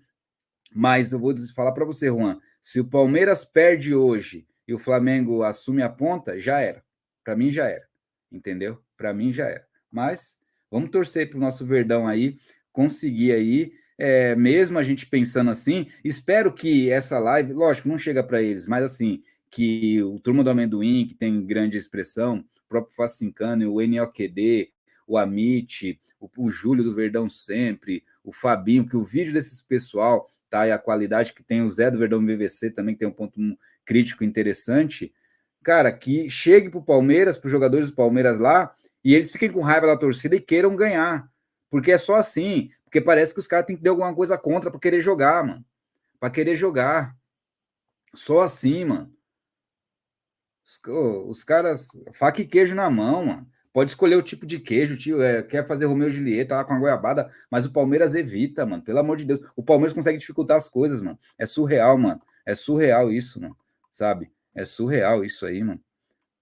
[0.75, 5.44] Mas eu vou falar para você, Juan, se o Palmeiras perde hoje e o Flamengo
[5.44, 6.83] assume a ponta, já era.
[7.22, 7.87] Para mim já era.
[8.33, 8.83] Entendeu?
[8.96, 9.64] Para mim já era.
[9.88, 12.37] Mas vamos torcer para o nosso Verdão aí
[12.72, 18.25] conseguir aí é, mesmo a gente pensando assim, espero que essa live, lógico, não chega
[18.25, 22.96] para eles, mas assim, que o Turma do Amendoim, que tem grande expressão, o próprio
[22.96, 24.72] Facincano, o NOQD,
[25.07, 30.30] o Amit, o, o Júlio do Verdão Sempre, o Fabinho, que o vídeo desses pessoal,
[30.48, 30.66] tá?
[30.66, 33.38] E a qualidade que tem o Zé do Verdão BVC também, que tem um ponto
[33.85, 35.12] crítico interessante.
[35.62, 39.50] Cara, que chegue para o Palmeiras, para os jogadores do Palmeiras lá, e eles fiquem
[39.50, 41.28] com raiva da torcida e queiram ganhar.
[41.68, 42.70] Porque é só assim.
[42.85, 45.64] Porque parece que os caras têm que ter alguma coisa contra para querer jogar, mano.
[46.20, 47.16] Para querer jogar.
[48.14, 49.12] Só assim, mano.
[50.64, 50.80] Os,
[51.26, 53.51] os, caras, faca e queijo na mão, mano.
[53.72, 55.22] Pode escolher o tipo de queijo, tio.
[55.22, 58.82] É, quer fazer Romeu e Julieta lá com a goiabada, mas o Palmeiras evita, mano.
[58.82, 59.40] Pelo amor de Deus.
[59.56, 61.18] O Palmeiras consegue dificultar as coisas, mano.
[61.38, 62.20] É surreal, mano.
[62.44, 63.56] É surreal isso, mano.
[63.90, 64.30] Sabe?
[64.54, 65.80] É surreal isso aí, mano.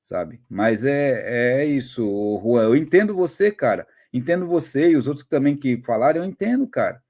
[0.01, 0.40] Sabe?
[0.49, 2.64] Mas é, é isso, Juan.
[2.64, 3.87] Eu entendo você, cara.
[4.12, 7.01] Entendo você e os outros também que falaram, eu entendo, cara.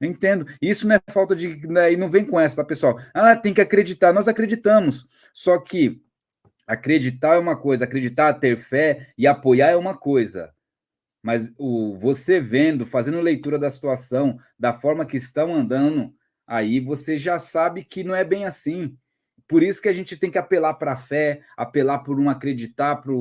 [0.00, 0.46] Eu entendo.
[0.60, 1.66] Isso não é falta de.
[1.68, 2.98] Né, e não vem com essa, tá, pessoal?
[3.14, 4.12] Ah, tem que acreditar.
[4.12, 5.06] Nós acreditamos.
[5.32, 6.02] Só que
[6.68, 10.52] acreditar é uma coisa, acreditar, ter fé e apoiar é uma coisa.
[11.22, 16.14] Mas o você vendo, fazendo leitura da situação, da forma que estão andando,
[16.46, 18.96] aí você já sabe que não é bem assim.
[19.48, 22.96] Por isso que a gente tem que apelar para a fé, apelar por um acreditar,
[22.96, 23.12] para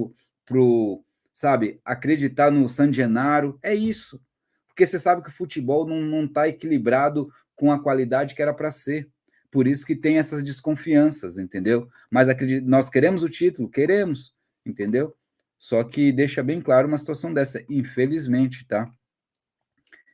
[0.46, 4.22] pro, sabe, acreditar no San Genaro, é isso.
[4.68, 8.72] Porque você sabe que o futebol não está equilibrado com a qualidade que era para
[8.72, 9.10] ser.
[9.52, 11.90] Por isso que tem essas desconfianças, entendeu?
[12.10, 12.28] Mas
[12.64, 14.34] nós queremos o título, queremos,
[14.66, 15.16] entendeu?
[15.58, 18.92] Só que deixa bem claro uma situação dessa, infelizmente, tá?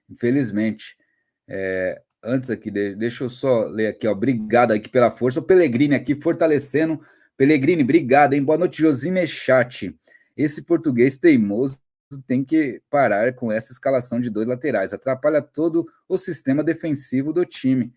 [0.10, 0.96] Infelizmente.
[1.48, 4.12] É, antes aqui, deixa eu só ler aqui, ó.
[4.12, 5.40] Obrigado aqui pela força.
[5.40, 7.02] O Pelegrini aqui fortalecendo.
[7.36, 8.44] Pelegrini, obrigado, hein?
[8.44, 9.94] Boa noite, Josime Chat.
[10.38, 11.78] Esse português teimoso
[12.28, 17.44] tem que parar com essa escalação de dois laterais, atrapalha todo o sistema defensivo do
[17.46, 17.92] time.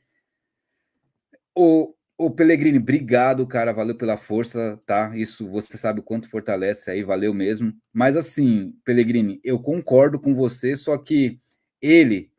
[1.59, 5.16] O, o Pellegrini, obrigado, cara, valeu pela força, tá?
[5.16, 7.72] Isso você sabe o quanto fortalece aí, valeu mesmo.
[7.92, 11.40] Mas assim, Pellegrini, eu concordo com você, só que
[11.80, 12.30] ele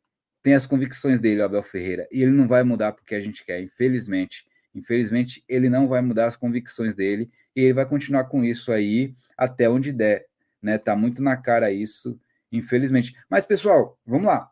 [0.43, 3.59] tem as convicções dele, Abel Ferreira, e ele não vai mudar porque a gente quer,
[3.59, 4.45] infelizmente.
[4.73, 9.15] Infelizmente, ele não vai mudar as convicções dele e ele vai continuar com isso aí
[9.35, 10.27] até onde der,
[10.61, 10.77] né?
[10.77, 12.19] Tá muito na cara isso,
[12.51, 13.15] infelizmente.
[13.27, 14.51] Mas pessoal, vamos lá.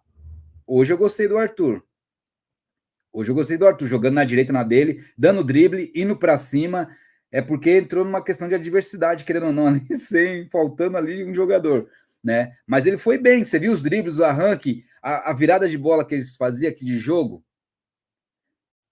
[0.65, 1.84] Hoje eu gostei do Arthur.
[3.15, 6.89] Hoje eu gostei do Arthur jogando na direita na dele, dando drible, indo para cima.
[7.31, 11.33] É porque entrou numa questão de adversidade, querendo ou não, ali, sem faltando ali um
[11.33, 11.89] jogador,
[12.23, 12.53] né?
[12.67, 13.43] Mas ele foi bem.
[13.45, 16.83] Você viu os dribles, o arranque, a, a virada de bola que eles faziam aqui
[16.83, 17.43] de jogo?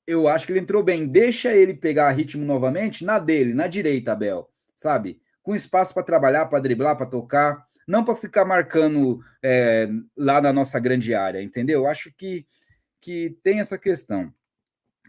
[0.05, 1.07] eu acho que ele entrou bem.
[1.07, 5.19] Deixa ele pegar ritmo novamente na dele, na direita, Abel, sabe?
[5.41, 10.53] Com espaço para trabalhar, para driblar, para tocar, não para ficar marcando é, lá na
[10.53, 11.81] nossa grande área, entendeu?
[11.81, 12.45] Eu acho que,
[13.03, 14.33] que tem essa questão.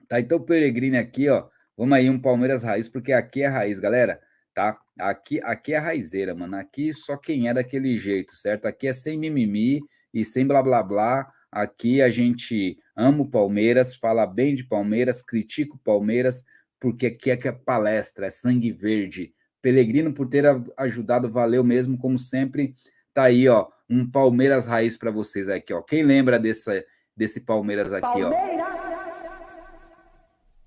[0.09, 1.47] Tá, então Peregrine aqui, ó.
[1.77, 4.21] Vamos aí, um Palmeiras raiz, porque aqui é raiz, galera.
[4.53, 4.79] Tá?
[4.99, 6.57] Aqui, aqui é raizeira, mano.
[6.57, 8.67] Aqui só quem é daquele jeito, certo?
[8.67, 9.81] Aqui é sem mimimi
[10.13, 11.33] e sem blá blá blá.
[11.51, 16.45] Aqui a gente ama o Palmeiras, fala bem de Palmeiras, critica o Palmeiras,
[16.81, 19.33] porque aqui é que é palestra, é sangue verde.
[19.63, 20.45] Pelegrino por ter
[20.77, 22.75] ajudado, valeu mesmo, como sempre.
[23.13, 25.81] Tá aí, ó, um Palmeiras raiz para vocês aqui, ó.
[25.81, 26.85] Quem lembra desse,
[27.17, 28.69] desse Palmeiras aqui, Palmeiras.
[28.71, 28.85] ó?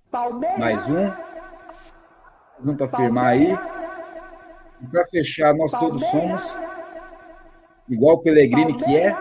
[0.10, 0.60] Palmeiras.
[0.60, 1.12] Mais um.
[2.72, 3.54] Um para firmar aí.
[4.82, 6.00] E para fechar, nós Palmeiras.
[6.00, 6.68] todos somos
[7.90, 9.16] igual o Pelegrino que é.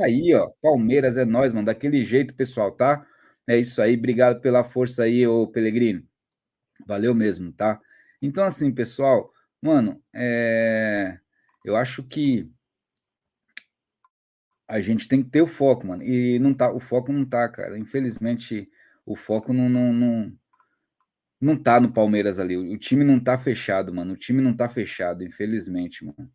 [0.00, 3.04] Aí, ó, Palmeiras é nós, mano, daquele jeito, pessoal, tá?
[3.46, 6.02] É isso aí, obrigado pela força aí, ô Pelegrino.
[6.86, 7.80] Valeu mesmo, tá?
[8.22, 11.18] Então, assim, pessoal, mano, é...
[11.64, 12.48] eu acho que
[14.68, 16.02] a gente tem que ter o foco, mano.
[16.02, 17.78] E não tá, o foco não tá, cara.
[17.78, 18.70] Infelizmente,
[19.06, 20.32] o foco não, não, não,
[21.40, 22.56] não tá no Palmeiras ali.
[22.56, 24.12] O time não tá fechado, mano.
[24.12, 26.30] O time não tá fechado, infelizmente, mano.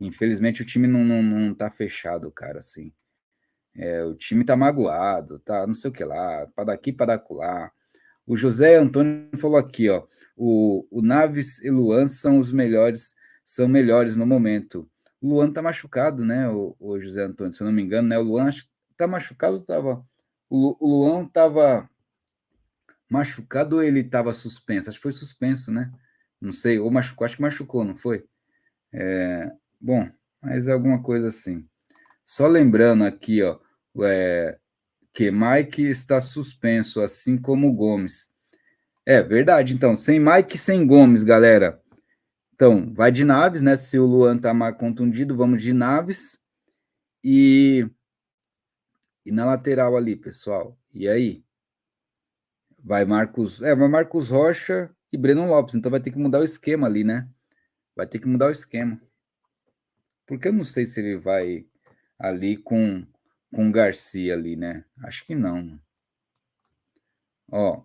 [0.00, 2.92] Infelizmente, o time não, não, não tá fechado, cara, assim.
[3.74, 7.72] É, o time tá magoado, tá não sei o que lá, para daqui, para lá.
[8.26, 10.06] O José Antônio falou aqui, ó.
[10.36, 13.14] O, o Naves e Luan são os melhores,
[13.44, 14.88] são melhores no momento.
[15.22, 18.18] O Luan tá machucado, né, o, o José Antônio, se eu não me engano, né?
[18.18, 20.04] O Luan acho que tá machucado, tava.
[20.50, 21.88] O, o Luan tava
[23.08, 24.90] machucado ou ele tava suspenso?
[24.90, 25.92] Acho que foi suspenso, né?
[26.40, 28.24] Não sei, ou machucou, acho que machucou, não foi?
[28.92, 29.48] É,
[29.80, 30.10] bom,
[30.42, 31.64] mas alguma coisa assim.
[32.26, 33.60] Só lembrando aqui, ó,
[34.02, 34.58] é,
[35.12, 38.34] que Mike está suspenso, assim como Gomes.
[39.06, 41.80] É verdade, então, sem Mike, sem Gomes, galera.
[42.62, 43.76] Então, vai de Naves, né?
[43.76, 46.40] Se o Luan tá mais contundido, vamos de Naves.
[47.24, 47.90] E,
[49.26, 50.78] e na lateral ali, pessoal.
[50.94, 51.44] E aí?
[52.78, 55.74] Vai Marcos, é, vai Marcos Rocha e Breno Lopes.
[55.74, 57.28] Então vai ter que mudar o esquema ali, né?
[57.96, 59.02] Vai ter que mudar o esquema.
[60.24, 61.66] Porque eu não sei se ele vai
[62.16, 63.04] ali com
[63.52, 64.84] com Garcia ali, né?
[65.02, 65.80] Acho que não.
[67.50, 67.82] Ó,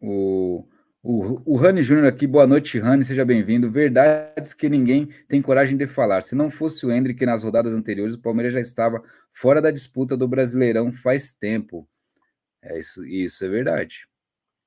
[0.00, 0.68] o
[1.04, 3.70] o, o Rani Júnior aqui, boa noite, Rani, seja bem-vindo.
[3.70, 6.22] Verdades que ninguém tem coragem de falar.
[6.22, 10.16] Se não fosse o Hendrick nas rodadas anteriores, o Palmeiras já estava fora da disputa
[10.16, 11.86] do Brasileirão faz tempo.
[12.62, 14.08] É isso, isso é verdade.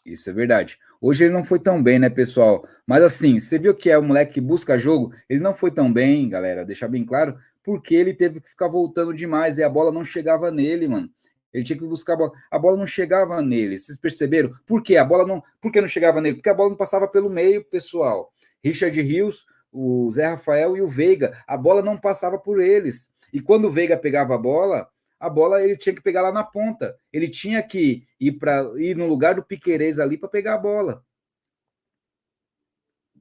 [0.06, 0.78] Isso é verdade.
[1.02, 2.68] Hoje ele não foi tão bem, né, pessoal?
[2.86, 5.12] Mas assim, você viu que é o moleque que busca jogo?
[5.28, 9.12] Ele não foi tão bem, galera, deixar bem claro, porque ele teve que ficar voltando
[9.12, 11.10] demais e a bola não chegava nele, mano.
[11.58, 12.32] Ele tinha que buscar a bola.
[12.52, 13.80] A bola não chegava nele.
[13.80, 14.54] Vocês perceberam?
[14.66, 14.96] Por quê?
[14.96, 15.44] A bola não.
[15.60, 16.36] Por que não chegava nele?
[16.36, 18.32] Porque a bola não passava pelo meio, pessoal.
[18.64, 21.44] Richard Rios, o Zé Rafael e o Veiga.
[21.48, 23.10] A bola não passava por eles.
[23.34, 24.88] E quando o Veiga pegava a bola,
[25.20, 26.96] a bola ele tinha que pegar lá na ponta.
[27.12, 31.04] Ele tinha que ir para ir no lugar do Piquerez ali para pegar a bola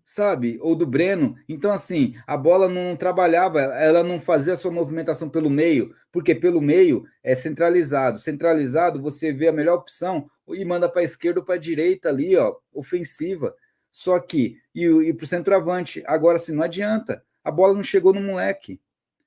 [0.07, 0.57] sabe?
[0.63, 1.37] Ou do Breno.
[1.49, 6.33] Então, assim, a bola não trabalhava, ela não fazia a sua movimentação pelo meio, porque
[6.33, 8.21] pelo meio é centralizado.
[8.21, 12.09] Centralizado, você vê a melhor opção e manda para a esquerda ou para a direita
[12.09, 13.53] ali, ó, ofensiva.
[13.91, 16.05] Só que, e, e para o centroavante.
[16.07, 17.23] Agora, assim, não adianta.
[17.43, 18.81] A bola não chegou no moleque.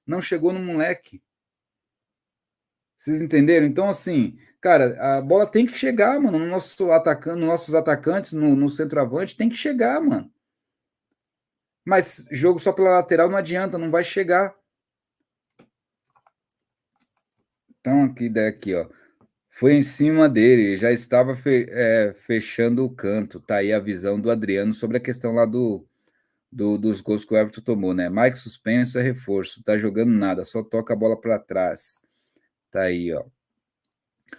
[0.07, 1.21] Não chegou no moleque.
[2.97, 3.65] Vocês entenderam?
[3.65, 8.32] Então, assim, cara, a bola tem que chegar, mano, no nosso atacante, nos nossos atacantes,
[8.32, 10.32] no, no centroavante, tem que chegar, mano.
[11.90, 14.56] Mas jogo só pela lateral não adianta, não vai chegar.
[17.80, 18.88] Então, aqui daqui, ó.
[19.50, 23.40] Foi em cima dele, já estava fe, é, fechando o canto.
[23.40, 25.84] Tá aí a visão do Adriano sobre a questão lá do,
[26.52, 28.08] do dos gols que o Everton tomou, né?
[28.08, 32.02] Mike suspenso é reforço, tá jogando nada, só toca a bola para trás.
[32.70, 33.26] Tá aí, ó.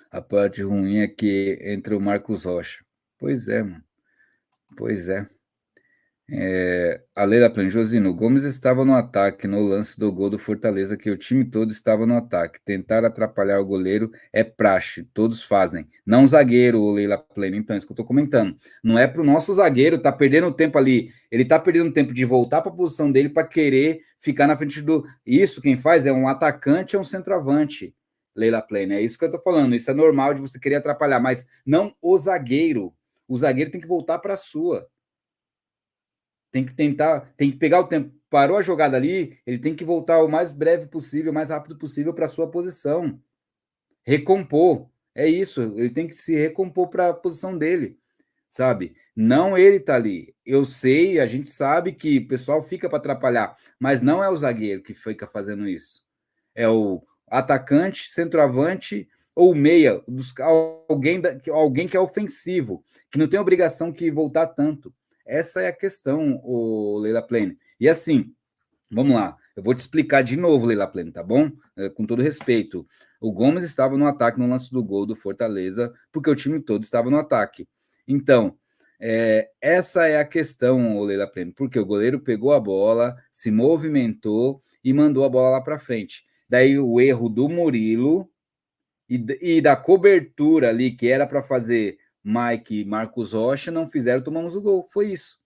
[0.09, 2.85] A parte ruim é que entra o Marcos Rocha.
[3.19, 3.85] Pois é, mano.
[4.77, 5.27] Pois é.
[6.33, 11.11] É, a Leila Planjosino, Gomes estava no ataque no lance do gol do Fortaleza, que
[11.11, 12.61] o time todo estava no ataque.
[12.65, 15.89] Tentar atrapalhar o goleiro é praxe, todos fazem.
[16.07, 17.57] Não zagueiro, Leila Pleno.
[17.57, 18.57] Então, é isso que eu estou comentando.
[18.83, 21.11] Não é para o nosso zagueiro tá perdendo tempo ali.
[21.31, 24.81] Ele tá perdendo tempo de voltar para a posição dele para querer ficar na frente
[24.83, 25.05] do.
[25.27, 27.95] Isso quem faz é um atacante, é um centroavante.
[28.37, 28.93] Leila Pleno.
[28.93, 29.75] É isso que eu estou falando.
[29.75, 32.95] Isso é normal de você querer atrapalhar, mas não o zagueiro.
[33.27, 34.87] O zagueiro tem que voltar para a sua.
[36.51, 38.13] Tem que tentar, tem que pegar o tempo.
[38.29, 41.77] Parou a jogada ali, ele tem que voltar o mais breve possível, o mais rápido
[41.77, 43.21] possível para sua posição.
[44.05, 44.89] Recompor.
[45.15, 47.99] É isso, ele tem que se recompor para a posição dele,
[48.49, 48.95] sabe?
[49.15, 50.35] Não ele tá ali.
[50.47, 54.37] Eu sei, a gente sabe que o pessoal fica para atrapalhar, mas não é o
[54.37, 56.05] zagueiro que fica fazendo isso.
[56.55, 60.33] É o atacante, centroavante ou meia, dos,
[60.89, 61.21] alguém,
[61.51, 64.95] alguém que é ofensivo, que não tem obrigação que voltar tanto.
[65.31, 67.57] Essa é a questão, o Leila Plane.
[67.79, 68.35] E assim,
[68.91, 71.53] vamos lá, eu vou te explicar de novo, Leila Plane, tá bom?
[71.77, 72.85] É, com todo respeito.
[73.21, 76.83] O Gomes estava no ataque no lance do gol do Fortaleza, porque o time todo
[76.83, 77.69] estava no ataque.
[78.09, 78.59] Então,
[78.99, 84.61] é, essa é a questão, Leila Plane, porque o goleiro pegou a bola, se movimentou
[84.83, 86.25] e mandou a bola lá para frente.
[86.49, 88.29] Daí o erro do Murilo
[89.09, 94.23] e, e da cobertura ali, que era para fazer Mike e Marcos Rocha não fizeram,
[94.23, 94.85] tomamos o gol.
[94.85, 95.39] Foi isso.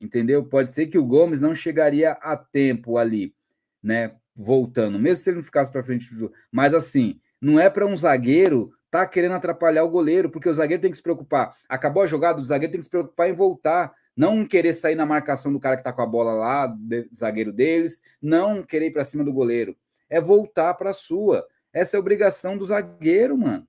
[0.00, 0.44] Entendeu?
[0.44, 3.34] Pode ser que o Gomes não chegaria a tempo ali,
[3.82, 4.16] né?
[4.34, 6.32] Voltando, mesmo se ele não ficasse para frente do.
[6.50, 10.82] Mas assim, não é para um zagueiro tá querendo atrapalhar o goleiro, porque o zagueiro
[10.82, 11.56] tem que se preocupar.
[11.66, 13.94] Acabou a jogada, o zagueiro tem que se preocupar em voltar.
[14.14, 17.50] Não querer sair na marcação do cara que tá com a bola lá, de, zagueiro
[17.50, 19.74] deles, não querer ir para cima do goleiro.
[20.10, 21.46] é voltar para sua.
[21.72, 23.66] Essa é a obrigação do zagueiro, mano.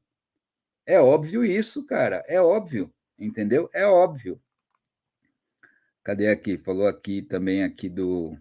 [0.86, 2.24] É óbvio isso, cara.
[2.28, 2.92] É óbvio.
[3.18, 3.70] Entendeu?
[3.74, 4.40] É óbvio.
[6.04, 6.58] Cadê aqui?
[6.58, 8.38] Falou aqui também aqui do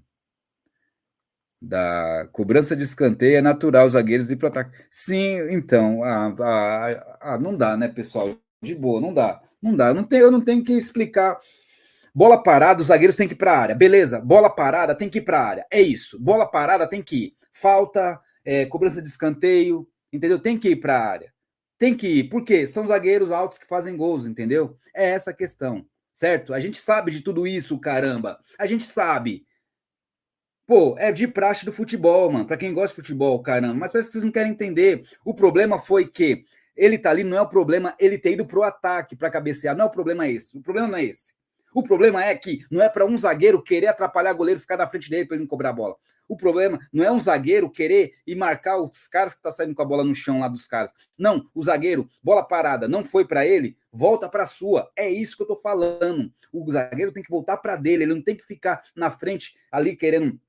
[1.62, 4.76] da cobrança de escanteio é natural os zagueiros ir para ataque.
[4.90, 8.36] Sim, então, ah, ah, ah, não dá, né, pessoal?
[8.60, 9.40] De boa, não dá.
[9.62, 9.88] Não dá.
[9.88, 11.38] Eu não tenho, eu não tenho que explicar.
[12.14, 13.74] Bola parada, os zagueiros têm que ir para a área.
[13.76, 15.66] Beleza, bola parada tem que ir para a área.
[15.70, 16.18] É isso.
[16.20, 17.34] Bola parada tem que ir.
[17.52, 20.38] Falta, é, cobrança de escanteio, entendeu?
[20.40, 21.31] Tem que ir para a área.
[21.82, 22.28] Tem que ir.
[22.28, 22.66] Por quê?
[22.66, 24.78] São zagueiros altos que fazem gols, entendeu?
[24.94, 26.52] É essa a questão certo?
[26.52, 28.38] A gente sabe de tudo isso, caramba.
[28.58, 29.46] A gente sabe.
[30.66, 32.46] Pô, é de praxe do futebol, mano.
[32.46, 33.74] Para quem gosta de futebol, caramba.
[33.74, 35.02] Mas parece que vocês não querem entender.
[35.24, 36.44] O problema foi que
[36.76, 39.76] ele tá ali, não é o problema ele ter ido pro ataque para cabecear.
[39.76, 40.56] Não é o problema esse.
[40.56, 41.34] O problema não é esse.
[41.74, 44.86] O problema é que não é para um zagueiro querer atrapalhar o goleiro ficar na
[44.86, 45.96] frente dele para ele não cobrar a bola.
[46.32, 49.74] O problema não é um zagueiro querer e marcar os caras que estão tá saindo
[49.74, 50.90] com a bola no chão lá dos caras.
[51.18, 54.90] Não, o zagueiro, bola parada, não foi para ele, volta para sua.
[54.96, 56.32] É isso que eu tô falando.
[56.50, 59.94] O zagueiro tem que voltar para dele, ele não tem que ficar na frente ali
[59.94, 60.40] querendo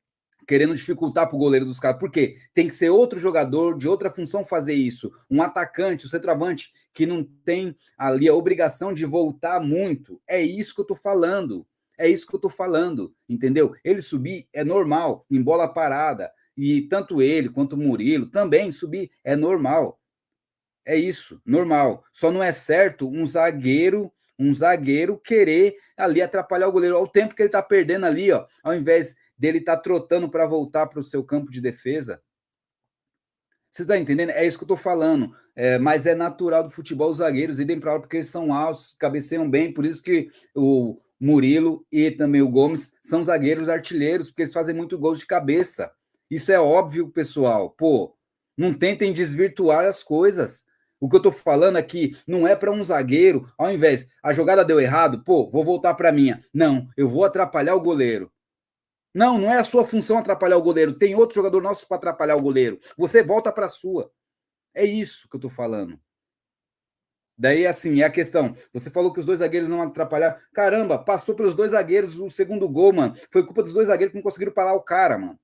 [0.47, 1.99] querendo dificultar para o goleiro dos caras.
[1.99, 2.37] Por quê?
[2.53, 5.11] Tem que ser outro jogador de outra função fazer isso.
[5.29, 10.21] Um atacante, um centroavante, que não tem ali a obrigação de voltar muito.
[10.27, 11.65] É isso que eu tô falando.
[11.97, 13.75] É isso que eu tô falando, entendeu?
[13.83, 16.31] Ele subir é normal, em bola parada.
[16.55, 19.99] E tanto ele quanto o Murilo também subir é normal.
[20.85, 22.03] É isso, normal.
[22.11, 26.95] Só não é certo um zagueiro, um zagueiro querer ali atrapalhar o goleiro.
[26.95, 28.45] Olha o tempo que ele tá perdendo ali, ó.
[28.61, 32.21] Ao invés dele estar tá trotando para voltar para o seu campo de defesa.
[33.71, 34.29] Você está entendendo?
[34.29, 35.35] É isso que eu estou falando.
[35.55, 38.95] É, mas é natural do futebol os zagueiros irem para lá porque eles são altos,
[38.99, 39.73] cabeceiam bem.
[39.73, 44.75] Por isso que o, Murilo e também o Gomes são zagueiros artilheiros, porque eles fazem
[44.75, 45.89] muito gols de cabeça.
[46.29, 47.69] Isso é óbvio, pessoal.
[47.69, 48.13] Pô,
[48.57, 50.65] não tentem desvirtuar as coisas.
[50.99, 54.65] O que eu tô falando aqui não é para um zagueiro, ao invés, a jogada
[54.65, 56.43] deu errado, pô, vou voltar para minha.
[56.53, 58.29] Não, eu vou atrapalhar o goleiro.
[59.13, 60.97] Não, não é a sua função atrapalhar o goleiro.
[60.97, 62.79] Tem outro jogador nosso para atrapalhar o goleiro.
[62.97, 64.11] Você volta para sua.
[64.73, 65.97] É isso que eu tô falando.
[67.37, 68.55] Daí, assim, é a questão.
[68.71, 70.37] Você falou que os dois zagueiros não atrapalharam.
[70.53, 73.15] Caramba, passou pelos dois zagueiros o segundo gol, mano.
[73.31, 75.39] Foi culpa dos dois zagueiros que não conseguiram parar o cara, mano.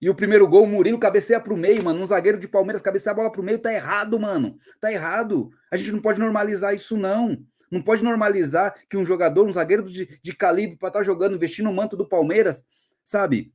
[0.00, 2.00] E o primeiro gol, o Murilo cabeceia pro meio, mano.
[2.00, 4.58] Um zagueiro de Palmeiras cabeceia a bola pro meio, tá errado, mano.
[4.80, 5.50] Tá errado.
[5.70, 7.36] A gente não pode normalizar isso, não.
[7.70, 11.38] Não pode normalizar que um jogador, um zagueiro de, de calibre para estar tá jogando,
[11.38, 12.64] vestindo o manto do Palmeiras,
[13.04, 13.52] sabe?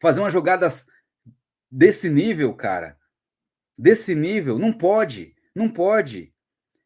[0.00, 0.86] Fazer umas jogadas
[1.70, 2.96] desse nível, cara.
[3.78, 5.35] Desse nível, não pode.
[5.56, 6.34] Não pode.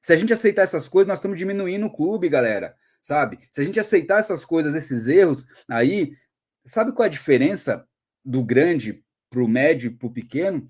[0.01, 2.77] Se a gente aceitar essas coisas, nós estamos diminuindo o clube, galera.
[3.03, 3.41] Sabe?
[3.51, 6.17] Se a gente aceitar essas coisas, esses erros, aí,
[6.65, 7.85] sabe qual é a diferença
[8.25, 10.69] do grande para o médio e para o pequeno?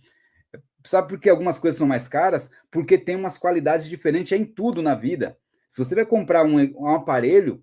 [0.83, 2.51] Sabe por que algumas coisas são mais caras?
[2.71, 5.37] Porque tem umas qualidades diferentes em tudo na vida.
[5.69, 7.63] Se você vai comprar um, um aparelho,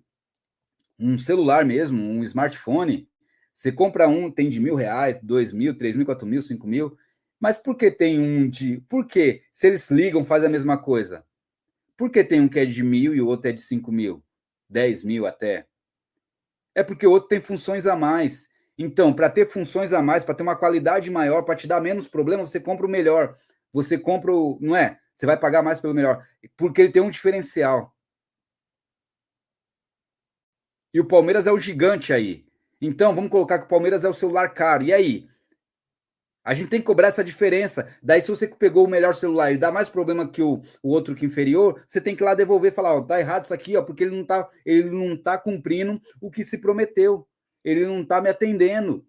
[1.00, 3.08] um celular mesmo, um smartphone,
[3.52, 6.96] você compra um, tem de mil reais, dois mil, três mil, quatro mil, cinco mil.
[7.40, 8.80] Mas por que tem um de.
[8.88, 9.42] Por que?
[9.52, 11.24] Se eles ligam, faz a mesma coisa.
[11.96, 14.22] Por que tem um que é de mil e o outro é de cinco mil?
[14.68, 15.66] Dez mil até?
[16.74, 18.48] É porque o outro tem funções a mais.
[18.76, 22.06] Então, para ter funções a mais, para ter uma qualidade maior, para te dar menos
[22.06, 23.36] problema, você compra o melhor.
[23.72, 24.58] Você compra o.
[24.60, 24.98] Não é?
[25.14, 26.24] Você vai pagar mais pelo melhor.
[26.56, 27.92] Porque ele tem um diferencial.
[30.94, 32.46] E o Palmeiras é o gigante aí.
[32.80, 34.84] Então, vamos colocar que o Palmeiras é o celular caro.
[34.84, 35.28] E aí?
[36.48, 37.94] A gente tem que cobrar essa diferença.
[38.02, 41.14] Daí, se você pegou o melhor celular e dá mais problema que o, o outro
[41.14, 43.76] que inferior, você tem que ir lá devolver e falar, ó, tá errado isso aqui,
[43.76, 47.28] ó, porque ele não tá, ele não tá cumprindo o que se prometeu.
[47.62, 49.06] Ele não tá me atendendo.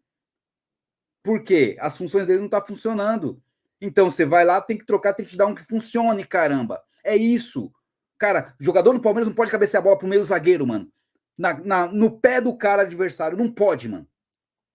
[1.23, 1.77] Por quê?
[1.79, 3.41] As funções dele não tá funcionando.
[3.79, 6.83] Então, você vai lá, tem que trocar, tem que te dar um que funcione, caramba.
[7.05, 7.71] É isso.
[8.17, 10.91] Cara, jogador do Palmeiras não pode cabecear a bola pro meio zagueiro, mano.
[11.37, 13.37] Na, na, no pé do cara adversário.
[13.37, 14.05] Não pode, mano.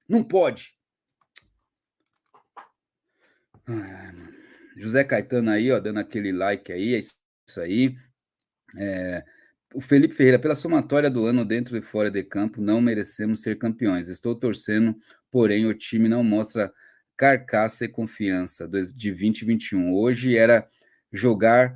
[0.09, 0.74] Não pode.
[4.77, 7.97] José Caetano aí, ó, dando aquele like aí, é isso aí.
[8.77, 9.25] É,
[9.75, 13.59] o Felipe Ferreira, pela somatória do ano dentro e fora de campo, não merecemos ser
[13.59, 14.09] campeões.
[14.09, 14.97] Estou torcendo,
[15.31, 16.73] porém o time não mostra
[17.17, 19.93] carcaça e confiança de 2021.
[19.93, 20.69] Hoje era
[21.13, 21.75] jogar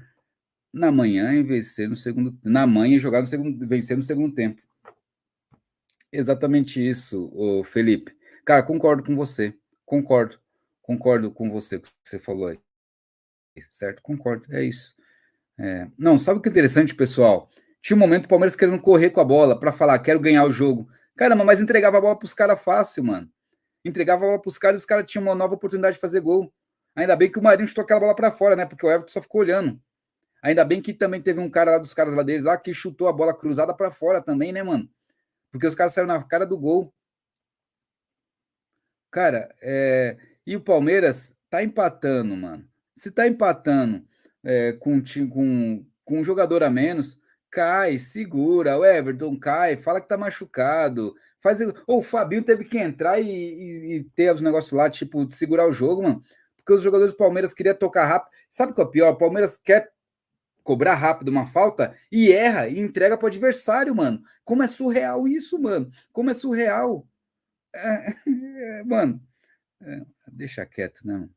[0.72, 4.34] na manhã e vencer no segundo na manhã e jogar no segundo vencer no segundo
[4.34, 4.60] tempo.
[6.12, 7.30] Exatamente isso,
[7.64, 8.16] Felipe.
[8.44, 9.54] Cara, concordo com você.
[9.84, 10.38] Concordo.
[10.88, 12.58] Concordo com você que você falou aí.
[13.70, 14.00] Certo?
[14.00, 14.96] Concordo, é isso.
[15.58, 17.50] É, não, sabe o que é interessante, pessoal?
[17.82, 20.50] Tinha um momento o Palmeiras querendo correr com a bola para falar, quero ganhar o
[20.50, 20.88] jogo.
[21.14, 23.30] Caramba, mas entregava a bola para os caras fácil, mano.
[23.84, 26.22] Entregava a bola para os caras e os caras tinham uma nova oportunidade de fazer
[26.22, 26.50] gol.
[26.96, 28.64] Ainda bem que o Marinho chutou aquela bola para fora, né?
[28.64, 29.78] Porque o Everton só ficou olhando.
[30.42, 33.08] Ainda bem que também teve um cara lá dos caras lá deles lá que chutou
[33.08, 34.88] a bola cruzada para fora também, né, mano?
[35.52, 36.94] Porque os caras saíram na cara do gol.
[39.10, 40.16] Cara, é...
[40.48, 42.66] e o Palmeiras tá empatando, mano.
[42.96, 44.02] Se tá empatando
[44.42, 44.98] é, com,
[45.30, 47.20] com, com um jogador a menos,
[47.50, 48.78] cai, segura.
[48.78, 51.14] O Everton cai, fala que tá machucado.
[51.38, 51.60] Faz...
[51.86, 55.34] Ou o Fabinho teve que entrar e, e, e ter os negócios lá, tipo, de
[55.34, 56.22] segurar o jogo, mano.
[56.56, 58.32] Porque os jogadores do Palmeiras queriam tocar rápido.
[58.48, 59.12] Sabe o que é pior?
[59.12, 59.92] O Palmeiras quer
[60.62, 64.22] cobrar rápido uma falta e erra e entrega para o adversário, mano.
[64.46, 65.90] Como é surreal isso, mano.
[66.10, 67.06] Como é surreal.
[67.74, 68.14] É,
[68.80, 69.20] é, mano,
[69.82, 70.02] é,
[70.32, 71.28] deixa quieto, né?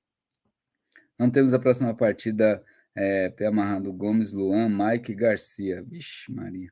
[1.17, 2.63] Não temos a próxima partida
[2.95, 5.83] é, pé amarrado Gomes, Luan, Mike Garcia.
[5.83, 6.71] Vixe, Maria.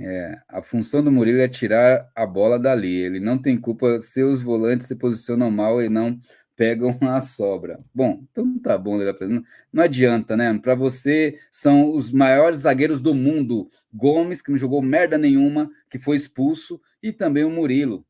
[0.00, 2.94] É, a função do Murilo é tirar a bola dali.
[2.94, 6.18] Ele não tem culpa se os volantes se posicionam mal e não
[6.54, 7.80] pegam a sobra.
[7.92, 10.56] Bom, então tá bom, não, não adianta, né?
[10.58, 13.68] Para você, são os maiores zagueiros do mundo.
[13.92, 18.04] Gomes, que não jogou merda nenhuma, que foi expulso, e também o Murilo,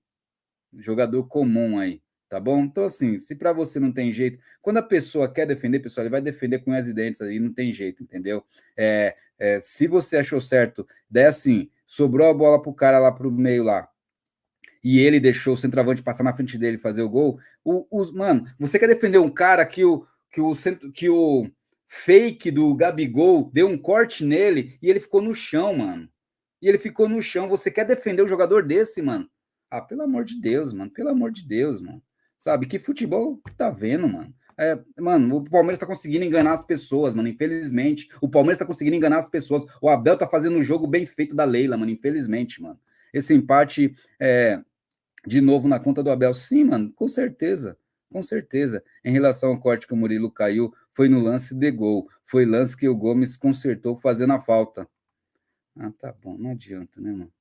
[0.79, 2.61] jogador comum aí, tá bom?
[2.61, 6.11] Então, assim, se para você não tem jeito, quando a pessoa quer defender, pessoal, ele
[6.11, 8.45] vai defender com as dentes aí, não tem jeito, entendeu?
[8.77, 13.31] É, é, se você achou certo, daí assim, sobrou a bola pro cara lá pro
[13.31, 13.89] meio lá,
[14.83, 17.39] e ele deixou o centroavante passar na frente dele fazer o gol.
[17.65, 20.55] O, o, mano, você quer defender um cara que o, que o,
[20.95, 21.51] que o
[21.87, 26.09] fake do Gabigol deu um corte nele e ele ficou no chão, mano.
[26.61, 27.49] E ele ficou no chão.
[27.49, 29.29] Você quer defender um jogador desse, mano?
[29.71, 30.91] Ah, pelo amor de Deus, mano.
[30.91, 32.03] Pelo amor de Deus, mano.
[32.39, 34.33] Sabe, que futebol tá vendo, mano?
[34.57, 37.29] É, mano, o Palmeiras tá conseguindo enganar as pessoas, mano.
[37.29, 38.09] Infelizmente.
[38.21, 39.65] O Palmeiras tá conseguindo enganar as pessoas.
[39.81, 41.91] O Abel tá fazendo um jogo bem feito da Leila, mano.
[41.91, 42.79] Infelizmente, mano.
[43.13, 44.61] Esse empate é,
[45.27, 46.35] de novo na conta do Abel.
[46.35, 47.77] Sim, mano, com certeza.
[48.11, 48.83] Com certeza.
[49.05, 52.09] Em relação ao corte que o Murilo caiu, foi no lance de gol.
[52.25, 54.89] Foi lance que o Gomes consertou fazendo a falta.
[55.77, 56.37] Ah, tá bom.
[56.37, 57.33] Não adianta, né, mano?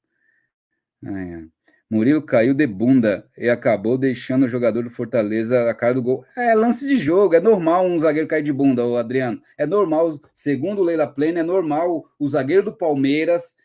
[1.03, 1.56] Ah, é.
[1.89, 6.25] Murilo caiu de bunda e acabou deixando o jogador do Fortaleza a cara do gol.
[6.35, 9.41] É lance de jogo, é normal um zagueiro cair de bunda, o Adriano.
[9.57, 13.55] É normal, segundo o Leila Plena, é normal o zagueiro do Palmeiras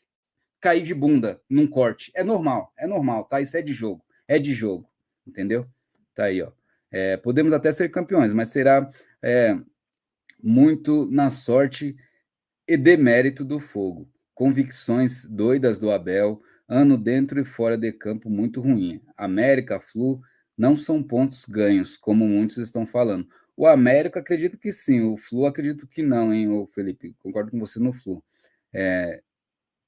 [0.61, 2.13] cair de bunda num corte.
[2.15, 3.41] É normal, é normal, tá?
[3.41, 4.89] Isso é de jogo, é de jogo,
[5.27, 5.67] entendeu?
[6.15, 6.53] Tá aí, ó.
[6.93, 8.89] É, podemos até ser campeões, mas será
[9.21, 9.59] é,
[10.43, 11.97] muito na sorte
[12.69, 14.09] e demérito do fogo.
[14.35, 16.41] Convicções doidas do Abel,
[16.73, 19.03] ano dentro e fora de campo muito ruim.
[19.15, 20.23] América, Flu,
[20.57, 23.29] não são pontos ganhos, como muitos estão falando.
[23.55, 27.15] O América acredito que sim, o Flu acredito que não, hein, o Felipe?
[27.19, 28.25] Concordo com você no Flu.
[28.73, 29.21] É,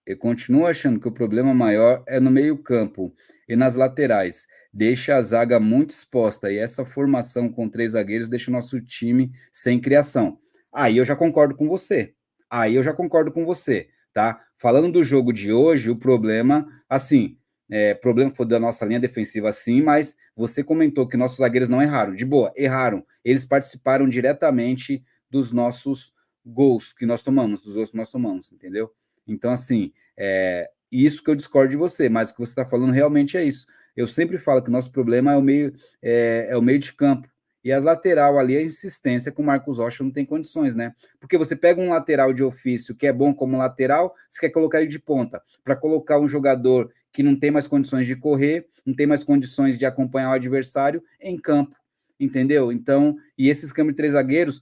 [0.05, 3.15] eu continuo achando que o problema maior é no meio-campo
[3.49, 4.47] e nas laterais.
[4.71, 9.33] Deixa a zaga muito exposta e essa formação com três zagueiros deixa o nosso time
[9.51, 10.39] sem criação.
[10.71, 12.13] Aí eu já concordo com você.
[12.51, 14.41] Aí eu já concordo com você, tá?
[14.57, 17.37] Falando do jogo de hoje, o problema, assim,
[17.69, 21.83] é, problema foi da nossa linha defensiva, sim, mas você comentou que nossos zagueiros não
[21.83, 22.15] erraram.
[22.15, 23.05] De boa, erraram.
[23.25, 26.15] Eles participaram diretamente dos nossos
[26.47, 28.91] gols que nós tomamos, dos gols que nós tomamos, entendeu?
[29.27, 32.93] Então, assim, é isso que eu discordo de você, mas o que você está falando
[32.93, 33.67] realmente é isso.
[33.97, 36.93] Eu sempre falo que o nosso problema é o meio, é, é o meio de
[36.93, 37.29] campo.
[37.65, 40.95] E as lateral ali, a insistência com o Marcos Rocha não tem condições, né?
[41.19, 44.83] Porque você pega um lateral de ofício que é bom como lateral, você quer colocar
[44.83, 45.43] ele de ponta.
[45.63, 49.79] Para colocar um jogador que não tem mais condições de correr, não tem mais condições
[49.79, 51.75] de acompanhar o adversário em campo,
[52.21, 52.71] entendeu?
[52.71, 54.61] Então, e esses câmbios de três zagueiros,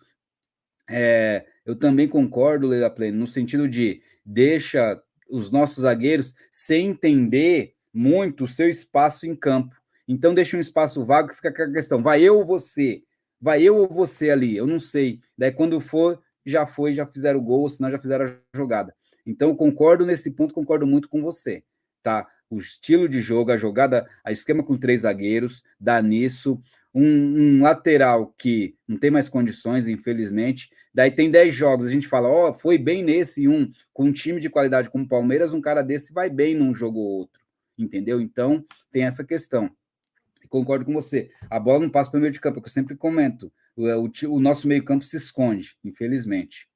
[0.89, 7.75] é, eu também concordo, Leila Pleno, no sentido de deixa os nossos zagueiros sem entender
[7.93, 9.75] muito o seu espaço em campo.
[10.07, 13.03] Então deixa um espaço vago que fica com a questão, vai eu ou você?
[13.41, 14.57] Vai eu ou você ali?
[14.57, 15.21] Eu não sei.
[15.37, 18.95] Daí quando for, já foi, já fizeram o gol, ou senão já fizeram a jogada.
[19.27, 21.63] Então concordo nesse ponto, concordo muito com você,
[22.03, 22.27] tá?
[22.51, 26.61] O estilo de jogo, a jogada, a esquema com três zagueiros, dá nisso.
[26.95, 32.07] Um, um lateral que não tem mais condições, infelizmente, Daí tem 10 jogos, a gente
[32.07, 35.55] fala, ó, oh, foi bem nesse um, com um time de qualidade como o Palmeiras,
[35.55, 37.41] um cara desse vai bem num jogo ou outro,
[37.79, 38.21] entendeu?
[38.21, 39.71] Então, tem essa questão.
[40.53, 41.31] Concordo com você.
[41.49, 43.51] A bola não passa para o meio de campo, é que eu sempre comento.
[43.75, 46.69] O, o, o nosso meio-campo se esconde, infelizmente.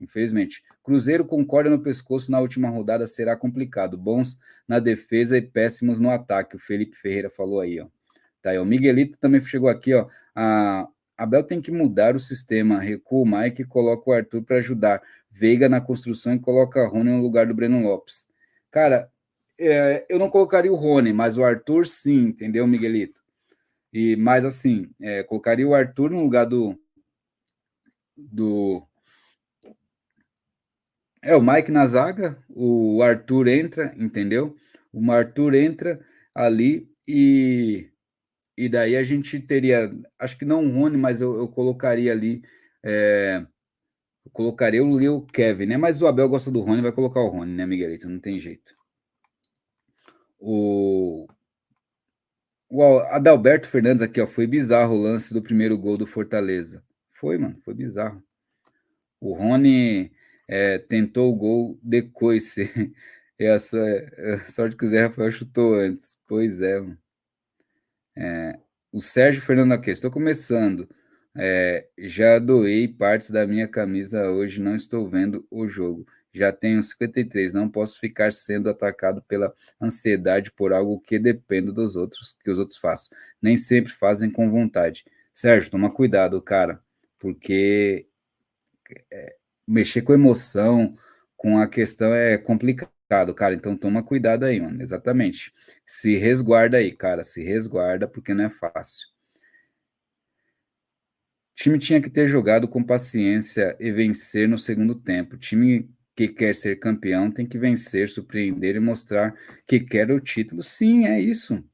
[0.00, 0.62] Infelizmente.
[0.82, 3.98] Cruzeiro concorda no pescoço na última rodada será complicado.
[3.98, 6.56] Bons na defesa e péssimos no ataque.
[6.56, 7.86] O Felipe Ferreira falou aí, ó.
[8.40, 10.08] Tá aí, o Miguelito também chegou aqui, ó.
[10.34, 14.56] A, Abel tem que mudar o sistema, recua o Mike e coloca o Arthur para
[14.56, 15.02] ajudar.
[15.30, 18.30] Veiga na construção e coloca Rony no lugar do Breno Lopes.
[18.70, 19.10] Cara,
[19.58, 23.20] é, eu não colocaria o Rony, mas o Arthur sim, entendeu, Miguelito?
[23.92, 26.78] E mais assim, é, colocaria o Arthur no lugar do
[28.16, 28.82] do
[31.22, 34.56] é o Mike na zaga, o Arthur entra, entendeu?
[34.92, 36.00] O Arthur entra
[36.34, 37.90] ali e
[38.58, 42.42] e daí a gente teria, acho que não o Rony, mas eu, eu colocaria ali,
[42.84, 43.46] é,
[44.26, 45.76] eu colocaria o Leo Kevin, né?
[45.76, 48.08] Mas o Abel gosta do Rony, vai colocar o Rony, né, Miguelito?
[48.08, 48.77] Não tem jeito.
[50.38, 51.26] O,
[52.68, 56.84] o Adalberto Fernandes aqui, ó, foi bizarro o lance do primeiro gol do Fortaleza.
[57.12, 58.22] Foi, mano, foi bizarro.
[59.20, 60.12] O Rony
[60.46, 62.70] é, tentou o gol de coice.
[63.40, 63.56] É,
[64.48, 66.20] sorte que o Zé Rafael chutou antes.
[66.26, 66.98] Pois é, mano.
[68.16, 68.58] É,
[68.90, 70.88] o Sérgio Fernando aqui, estou começando.
[71.36, 76.04] É, já doei partes da minha camisa hoje, não estou vendo o jogo.
[76.32, 81.96] Já tenho 53, não posso ficar sendo atacado pela ansiedade por algo que depende dos
[81.96, 83.16] outros, que os outros façam.
[83.40, 85.04] Nem sempre fazem com vontade.
[85.34, 86.82] Sérgio, toma cuidado, cara,
[87.18, 88.06] porque
[89.10, 90.96] é, mexer com emoção,
[91.36, 92.92] com a questão é complicado
[93.34, 93.54] cara.
[93.54, 94.82] Então toma cuidado aí, mano.
[94.82, 95.52] Exatamente.
[95.86, 97.24] Se resguarda aí, cara.
[97.24, 99.08] Se resguarda, porque não é fácil.
[101.52, 105.34] O time tinha que ter jogado com paciência e vencer no segundo tempo.
[105.34, 109.32] O time que quer ser campeão tem que vencer, surpreender e mostrar
[109.64, 110.64] que quer o título.
[110.64, 111.64] Sim, é isso.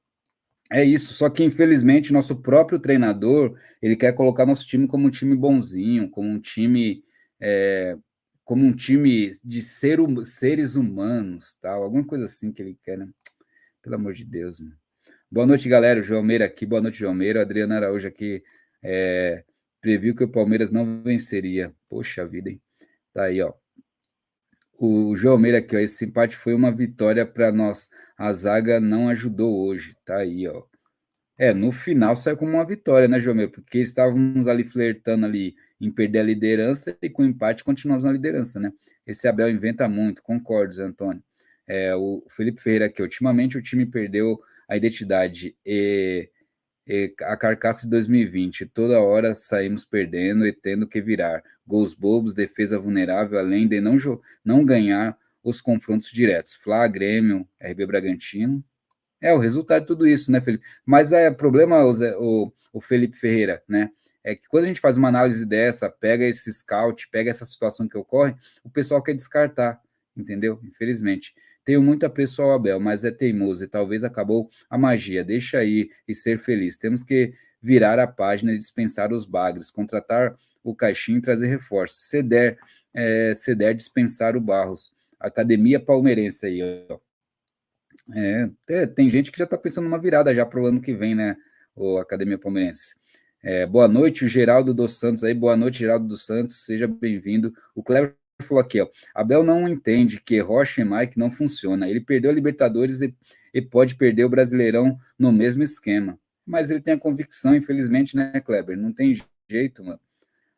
[0.71, 1.15] É isso.
[1.15, 6.11] Só que infelizmente nosso próprio treinador ele quer colocar nosso time como um time bonzinho,
[6.11, 7.03] como um time
[7.41, 7.97] é,
[8.45, 13.09] como um time de ser, seres humanos, tal, alguma coisa assim que ele quer, né?
[13.81, 14.77] Pelo amor de Deus, mano.
[15.31, 16.01] Boa noite, galera.
[16.01, 17.41] O João Meira aqui, boa noite, João Meira.
[17.41, 18.43] Adriana Araújo aqui
[18.83, 19.43] é,
[19.81, 21.75] previu que o Palmeiras não venceria.
[21.89, 22.61] Poxa vida, hein?
[23.15, 23.55] Tá aí, ó.
[24.79, 25.79] O João Meira aqui, ó.
[25.79, 27.89] Esse empate foi uma vitória para nós.
[28.17, 29.97] A zaga não ajudou hoje.
[30.05, 30.65] Tá aí, ó.
[31.37, 33.51] É, no final saiu como uma vitória, né, João Meira?
[33.51, 38.13] Porque estávamos ali flertando ali em perder a liderança e com o empate continuamos na
[38.13, 38.73] liderança, né?
[39.07, 41.23] Esse Abel inventa muito, concordo, Zé Antônio.
[41.67, 46.31] É, o Felipe Ferreira aqui, ultimamente o time perdeu a identidade e,
[47.23, 48.67] a carcaça de 2020.
[48.67, 51.43] Toda hora saímos perdendo e tendo que virar.
[51.67, 53.97] Gols bobos, defesa vulnerável, além de não,
[54.45, 56.55] não ganhar os confrontos diretos.
[56.55, 58.63] Flá, Grêmio, RB Bragantino.
[59.21, 60.65] É o resultado de tudo isso, né, Felipe?
[60.85, 63.91] Mas é problema, o, o Felipe Ferreira, né?
[64.25, 67.87] é que quando a gente faz uma análise dessa, pega esse scout, pega essa situação
[67.87, 69.81] que ocorre, o pessoal quer descartar,
[70.17, 70.59] entendeu?
[70.65, 71.35] Infelizmente.
[71.65, 75.25] Tenho muito ao Abel, mas é teimoso e talvez acabou a magia.
[75.25, 76.77] Deixa aí e ser feliz.
[76.77, 82.05] Temos que virar a página e dispensar os bagres, contratar o caixinho e trazer reforços.
[82.05, 82.59] Se der,
[82.93, 84.93] é, se der dispensar o Barros.
[85.19, 86.61] Academia Palmeirense aí,
[86.91, 86.99] ó.
[88.15, 91.15] É, tem gente que já está pensando numa virada já para o ano que vem,
[91.15, 91.37] né?
[91.75, 92.97] O Academia Palmeirense.
[93.43, 95.33] É, boa noite, o Geraldo dos Santos aí.
[95.33, 96.65] Boa noite, Geraldo dos Santos.
[96.65, 97.55] Seja bem-vindo.
[97.75, 98.89] O Cleber falou aqui, ó.
[99.15, 101.89] Abel não entende que Rocha e Mike não funciona.
[101.89, 103.15] Ele perdeu a Libertadores e,
[103.53, 106.19] e pode perder o Brasileirão no mesmo esquema.
[106.45, 108.77] Mas ele tem a convicção, infelizmente, né, Kleber?
[108.77, 109.19] Não tem
[109.49, 110.01] jeito, mano.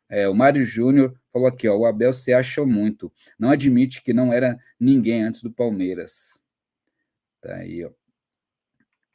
[0.09, 1.77] É, o Mário Júnior falou aqui, ó.
[1.77, 3.11] O Abel se acha muito.
[3.37, 6.39] Não admite que não era ninguém antes do Palmeiras.
[7.41, 7.91] Tá aí, ó.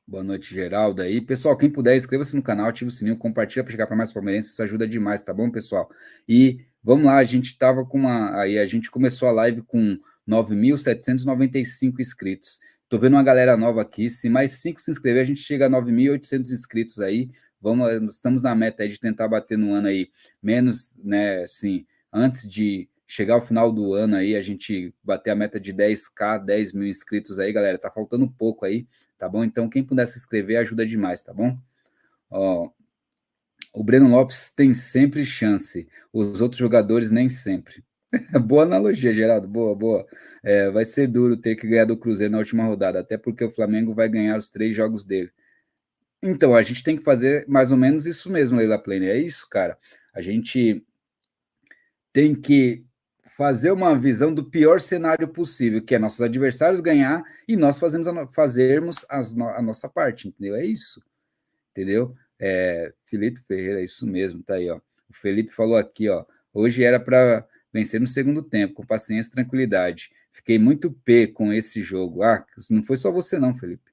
[0.07, 1.20] Boa noite, Geraldo aí.
[1.20, 4.53] Pessoal, quem puder, inscreva-se no canal, ative o sininho, compartilha para chegar para mais palmeirenses,
[4.53, 5.88] isso ajuda demais, tá bom, pessoal?
[6.28, 8.38] E vamos lá, a gente estava com uma.
[8.40, 9.98] Aí a gente começou a live com
[10.28, 12.61] 9.795 inscritos.
[12.88, 14.11] Tô vendo uma galera nova aqui.
[14.11, 17.30] Se mais cinco se inscrever, a gente chega a 9.800 inscritos aí.
[17.61, 20.11] Vamos, estamos na meta de tentar bater no ano aí
[20.42, 21.44] menos, né?
[21.44, 25.70] Assim, antes de chegar ao final do ano aí, a gente bater a meta de
[25.70, 27.76] 10k, 10 mil inscritos aí, galera.
[27.76, 28.86] Tá faltando pouco aí,
[29.18, 29.44] tá bom?
[29.44, 31.58] Então, quem puder se inscrever ajuda demais, tá bom?
[32.30, 32.70] Ó,
[33.74, 37.84] o Breno Lopes tem sempre chance, os outros jogadores nem sempre.
[38.46, 40.06] boa analogia, Geraldo, boa, boa.
[40.42, 43.50] É, vai ser duro ter que ganhar do Cruzeiro na última rodada, até porque o
[43.50, 45.30] Flamengo vai ganhar os três jogos dele.
[46.22, 49.06] Então, a gente tem que fazer mais ou menos isso mesmo, Leila Plane.
[49.06, 49.76] É isso, cara.
[50.14, 50.82] A gente
[52.10, 52.86] tem que
[53.37, 58.07] fazer uma visão do pior cenário possível, que é nossos adversários ganhar e nós fazemos
[58.07, 60.55] a, fazermos as, a nossa parte, entendeu?
[60.55, 61.03] É isso,
[61.70, 62.14] entendeu?
[62.39, 64.80] É, Felipe Ferreira, é isso mesmo, tá aí, ó.
[65.09, 66.24] O Felipe falou aqui, ó.
[66.53, 70.11] Hoje era para vencer no segundo tempo, com paciência e tranquilidade.
[70.30, 72.22] Fiquei muito P com esse jogo.
[72.22, 73.91] Ah, não foi só você, não, Felipe.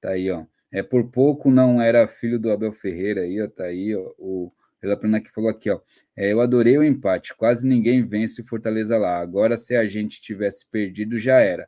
[0.00, 0.44] Tá aí, ó.
[0.70, 3.48] É por pouco não era filho do Abel Ferreira aí, ó.
[3.48, 4.12] Tá aí, ó.
[4.18, 4.50] O
[4.84, 5.80] pela Plana que falou aqui, ó.
[6.14, 7.34] É, eu adorei o empate.
[7.34, 9.18] Quase ninguém vence o Fortaleza lá.
[9.18, 11.66] Agora, se a gente tivesse perdido, já era.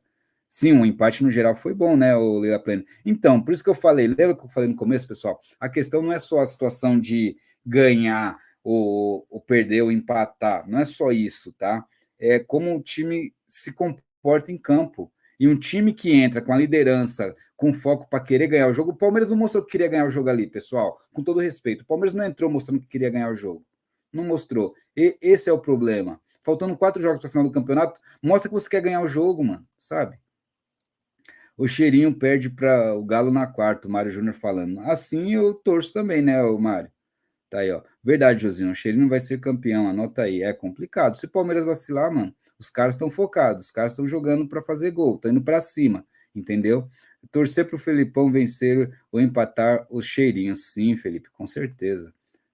[0.51, 2.85] Sim, um empate no geral foi bom, né, o Leila Pleno?
[3.07, 5.41] Então, por isso que eu falei, lembra que eu falei no começo, pessoal?
[5.59, 10.79] A questão não é só a situação de ganhar ou, ou perder ou empatar, não
[10.79, 11.85] é só isso, tá?
[12.19, 15.11] É como o time se comporta em campo.
[15.39, 18.93] E um time que entra com a liderança, com foco para querer ganhar o jogo,
[18.93, 20.99] o Palmeiras não mostrou que queria ganhar o jogo ali, pessoal.
[21.13, 23.65] Com todo respeito, o Palmeiras não entrou mostrando que queria ganhar o jogo.
[24.13, 24.75] Não mostrou.
[24.97, 26.21] E esse é o problema.
[26.43, 29.43] Faltando quatro jogos para o final do campeonato, mostra que você quer ganhar o jogo,
[29.43, 30.19] mano, sabe?
[31.57, 34.79] O cheirinho perde para o Galo na quarta, o Mário Júnior falando.
[34.81, 36.91] Assim eu torço também, né, o Mário?
[37.49, 37.83] Tá aí, ó.
[38.03, 38.71] Verdade, Josinho.
[38.71, 40.43] O cheirinho vai ser campeão, anota aí.
[40.43, 41.17] É complicado.
[41.17, 44.91] Se o Palmeiras vacilar, mano, os caras estão focados, os caras estão jogando para fazer
[44.91, 46.89] gol, estão indo para cima, entendeu?
[47.31, 50.73] Torcer para o Felipão vencer ou empatar os cheirinhos.
[50.73, 52.13] Sim, Felipe, com certeza.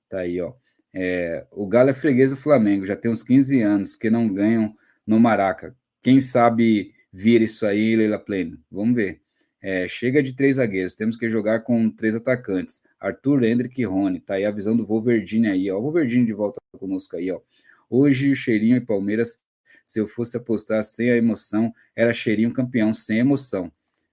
[0.09, 0.55] Tá aí, ó.
[0.95, 4.77] É, o Galo é freguês do Flamengo, já tem uns 15 anos que não ganham
[5.07, 5.75] no Maraca.
[6.03, 8.59] Quem sabe vir isso aí, Leila Pleno?
[8.71, 9.23] Vamos ver.
[9.61, 12.83] É, chega de três zagueiros, temos que jogar com três atacantes.
[12.99, 14.21] Arthur, Hendrick e Rony.
[14.21, 15.79] Tá aí a visão do Wolverdine aí, ó.
[15.79, 17.41] O Wolverdine de volta conosco aí, ó.
[17.89, 19.41] Hoje o Cheirinho e Palmeiras,
[19.85, 23.71] se eu fosse apostar sem a emoção, era Cheirinho campeão sem emoção.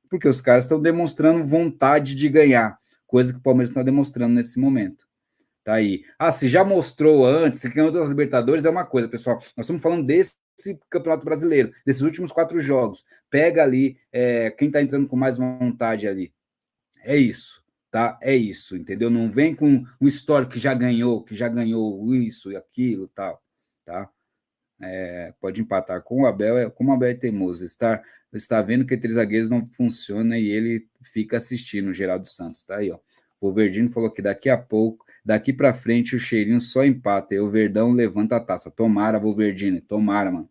[0.10, 4.60] Porque os caras estão demonstrando vontade de ganhar, coisa que o Palmeiras está demonstrando nesse
[4.60, 5.08] momento.
[5.64, 6.04] Tá aí.
[6.18, 9.38] Ah, se já mostrou antes, se ganhou das Libertadores, é uma coisa, pessoal.
[9.56, 10.34] Nós estamos falando desse
[10.90, 13.06] Campeonato Brasileiro, desses últimos quatro jogos.
[13.30, 16.34] Pega ali é, quem está entrando com mais vontade ali.
[17.04, 18.18] É isso, tá?
[18.22, 19.10] É isso, entendeu?
[19.10, 23.42] Não vem com um histórico que já ganhou, que já ganhou isso e aquilo tal,
[23.86, 24.10] tá?
[24.82, 28.02] É, pode empatar com o Abel, é, como o Abel é teimoso, está,
[28.34, 32.78] está vendo que três zagueiros não funciona e ele fica assistindo o Geraldo Santos, tá
[32.78, 33.00] aí, ó.
[33.42, 37.40] O Verdino falou que daqui a pouco, daqui para frente, o cheirinho só empata e
[37.40, 38.70] o Verdão levanta a taça.
[38.70, 40.50] Tomara, Wolverdine, tomara, mano.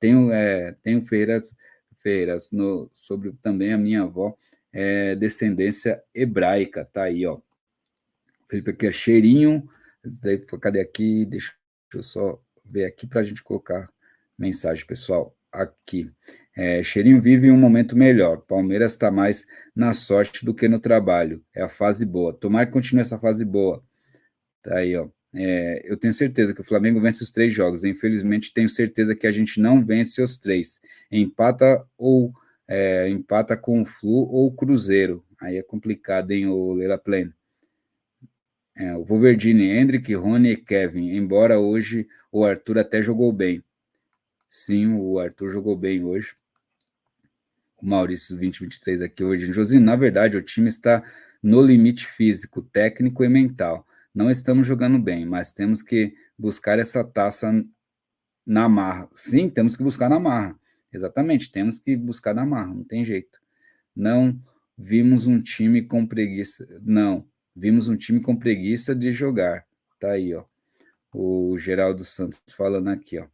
[0.00, 1.54] Tenho, é, tenho feiras,
[1.98, 4.34] feiras no, sobre também a minha avó,
[4.72, 7.38] é, descendência hebraica, tá aí, ó.
[8.48, 9.68] Felipe aqui é cheirinho.
[10.60, 11.24] Cadê aqui?
[11.26, 11.52] Deixa
[11.94, 12.40] eu só
[12.72, 13.90] ver aqui para a gente colocar
[14.38, 15.36] mensagem, pessoal.
[15.52, 16.10] Aqui.
[16.56, 18.38] É, Cheirinho vive um momento melhor.
[18.38, 19.46] Palmeiras está mais
[19.76, 21.44] na sorte do que no trabalho.
[21.54, 22.32] É a fase boa.
[22.32, 23.82] Tomara que continue essa fase boa.
[24.62, 25.08] Tá aí, ó.
[25.34, 27.84] É, eu tenho certeza que o Flamengo vence os três jogos.
[27.84, 30.80] Infelizmente, tenho certeza que a gente não vence os três.
[31.10, 32.32] Empata ou
[32.68, 35.24] é, empata com o Flu ou o Cruzeiro.
[35.40, 37.00] Aí é complicado, hein, o Leila.
[38.74, 41.14] É, o Wolverdine, Hendrick, Rony e Kevin.
[41.14, 43.62] Embora hoje o Arthur até jogou bem.
[44.48, 46.34] Sim, o Arthur jogou bem hoje.
[47.80, 49.52] O Maurício 2023 aqui hoje.
[49.52, 51.04] Josinho, na verdade, o time está
[51.42, 53.86] no limite físico, técnico e mental.
[54.14, 57.64] Não estamos jogando bem, mas temos que buscar essa taça
[58.46, 59.08] na marra.
[59.14, 60.58] Sim, temos que buscar na marra.
[60.92, 63.40] Exatamente, temos que buscar na marra, não tem jeito.
[63.96, 64.38] Não
[64.76, 66.66] vimos um time com preguiça.
[66.82, 69.66] Não, vimos um time com preguiça de jogar.
[69.98, 70.44] Tá aí, ó.
[71.14, 73.26] O Geraldo Santos falando aqui, ó.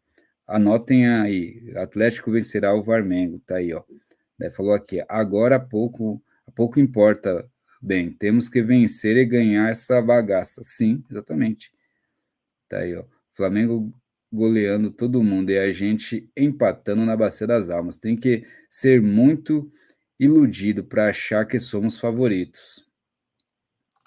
[0.47, 3.83] Anotem aí, Atlético vencerá o Varmengo, tá aí, ó.
[4.39, 6.23] Daí falou aqui, agora pouco,
[6.55, 7.49] pouco importa,
[7.83, 10.62] bem, temos que vencer e ganhar essa bagaça.
[10.64, 11.71] Sim, exatamente.
[12.69, 13.05] Tá aí, ó.
[13.35, 13.93] Flamengo
[14.33, 17.97] goleando todo mundo e a gente empatando na Bacia das Almas.
[17.97, 19.71] Tem que ser muito
[20.19, 22.88] iludido para achar que somos favoritos.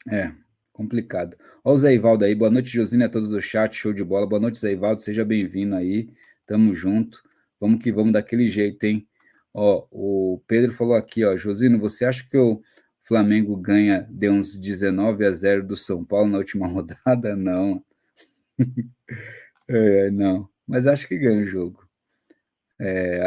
[0.10, 0.32] É,
[0.74, 1.38] complicado.
[1.64, 4.26] Ó o Zé Ivaldo aí, boa noite, Josina, a todos do chat, show de bola.
[4.26, 6.10] Boa noite, Zé Ivaldo, seja bem-vindo aí.
[6.48, 7.22] Tamo junto.
[7.60, 9.08] Vamos que vamos daquele jeito, hein?
[9.54, 12.62] Ó, o Pedro falou aqui, ó, Josino, você acha que o
[13.04, 17.36] Flamengo ganha de uns 19 a 0 do São Paulo na última rodada?
[17.36, 17.84] Não.
[19.68, 20.50] é, não.
[20.68, 21.88] Mas acho que ganha o jogo.
[22.80, 23.20] É,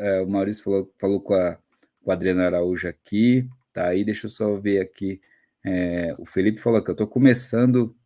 [0.00, 1.58] é, o Maurício falou, falou com, a,
[2.02, 3.46] com a Adriana Araújo aqui.
[3.72, 5.20] Tá aí, deixa eu só ver aqui.
[5.64, 7.96] É, o Felipe falou que eu estou começando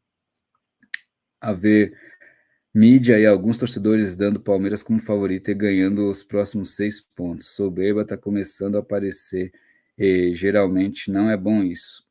[1.40, 1.96] a ver
[2.74, 7.48] Mídia e alguns torcedores dando Palmeiras como favorito e ganhando os próximos seis pontos.
[7.48, 9.52] Soberba está começando a aparecer
[9.98, 12.06] e geralmente não é bom isso.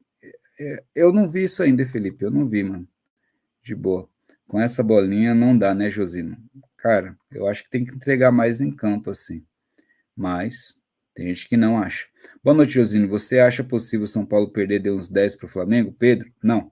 [0.60, 2.26] É, eu não vi isso ainda, Felipe.
[2.26, 2.88] Eu não vi, mano.
[3.64, 4.10] De boa.
[4.48, 6.38] Com essa bolinha não dá, né, Josino?
[6.78, 9.46] Cara, eu acho que tem que entregar mais em campo, assim.
[10.16, 10.77] Mas
[11.18, 12.06] tem gente que não acha.
[12.44, 13.08] Boa noite, Josino.
[13.08, 15.92] Você acha possível São Paulo perder de uns 10 para o Flamengo?
[15.92, 16.32] Pedro?
[16.44, 16.72] Não.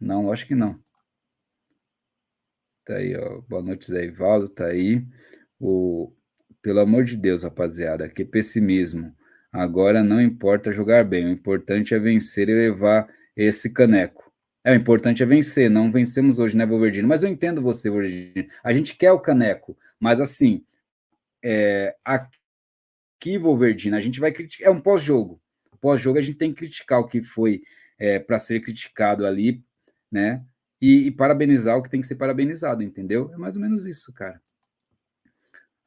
[0.00, 0.80] Não, acho que não.
[2.86, 3.42] Tá aí, ó.
[3.42, 5.06] Boa noite, Zé Ivaldo, tá aí.
[5.60, 6.10] O...
[6.62, 9.14] Pelo amor de Deus, rapaziada, que pessimismo.
[9.52, 13.06] Agora não importa jogar bem, o importante é vencer e levar
[13.36, 14.32] esse caneco.
[14.64, 17.06] É, o importante é vencer, não vencemos hoje, né, Wolverdino?
[17.06, 18.48] Mas eu entendo você, Wolverdino.
[18.64, 20.64] A gente quer o caneco, mas assim,
[21.42, 22.26] é, a,
[23.18, 25.40] que Wolverdina, a gente vai criticar, é um pós-jogo.
[25.80, 27.62] Pós-jogo a gente tem que criticar o que foi
[27.98, 29.62] é, para ser criticado ali,
[30.10, 30.44] né?
[30.80, 33.30] E, e, parabenizar o que tem que ser parabenizado, entendeu?
[33.34, 34.40] É mais ou menos isso, cara.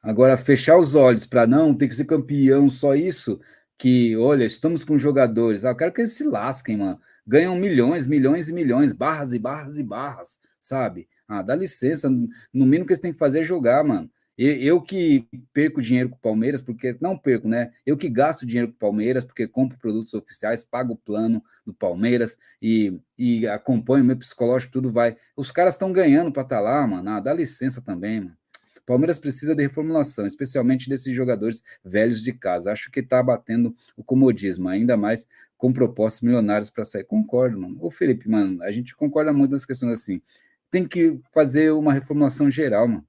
[0.02, 3.40] Agora, fechar os olhos para não ter que ser campeão, só isso,
[3.78, 5.64] que, olha, estamos com jogadores.
[5.64, 7.00] Ah, eu quero que eles se lasquem, mano.
[7.26, 11.08] Ganham milhões, milhões e milhões, barras e barras e barras, sabe?
[11.26, 12.10] Ah, dá licença.
[12.10, 14.10] No mínimo que eles têm que fazer é jogar, mano.
[14.44, 17.72] Eu que perco dinheiro com o Palmeiras, porque não perco, né?
[17.86, 21.72] Eu que gasto dinheiro com o Palmeiras, porque compro produtos oficiais, pago o plano do
[21.72, 25.16] Palmeiras e, e acompanho meu psicológico, tudo vai.
[25.36, 27.08] Os caras estão ganhando para estar tá lá, mano.
[27.10, 28.36] Ah, dá licença também, mano.
[28.84, 32.72] Palmeiras precisa de reformulação, especialmente desses jogadores velhos de casa.
[32.72, 37.04] Acho que está batendo o comodismo, ainda mais com propostas milionárias para sair.
[37.04, 37.78] Concordo, mano.
[37.80, 40.20] Ô, Felipe, mano, a gente concorda muito nas questões assim.
[40.68, 43.06] Tem que fazer uma reformulação geral, mano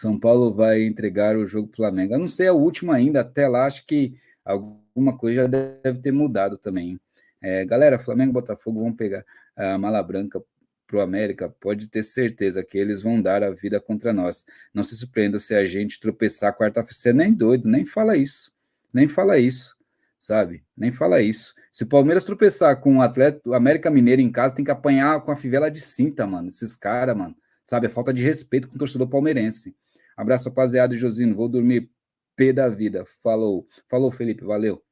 [0.00, 2.14] são Paulo vai entregar o jogo para o Flamengo.
[2.14, 6.10] Eu não sei a última ainda, até lá acho que alguma coisa já deve ter
[6.10, 6.98] mudado também.
[7.40, 9.24] É, galera, Flamengo e Botafogo vão pegar
[9.54, 10.42] a mala branca
[10.86, 14.46] para o América, pode ter certeza que eles vão dar a vida contra nós.
[14.72, 16.94] Não se surpreenda se a gente tropeçar quarta-feira.
[16.94, 18.52] Você é nem doido, nem fala isso.
[18.92, 19.76] Nem fala isso,
[20.18, 20.64] sabe?
[20.76, 21.54] Nem fala isso.
[21.70, 25.20] Se o Palmeiras tropeçar com o atleta, o América Mineiro em casa, tem que apanhar
[25.20, 26.48] com a fivela de cinta, mano.
[26.48, 27.36] Esses caras, mano.
[27.62, 27.86] Sabe?
[27.86, 29.76] A falta de respeito com o torcedor palmeirense.
[30.20, 30.94] Abraço, rapaziada.
[30.98, 31.90] Josino, vou dormir
[32.36, 33.06] P da vida.
[33.22, 33.66] Falou.
[33.88, 34.44] Falou, Felipe.
[34.44, 34.84] Valeu.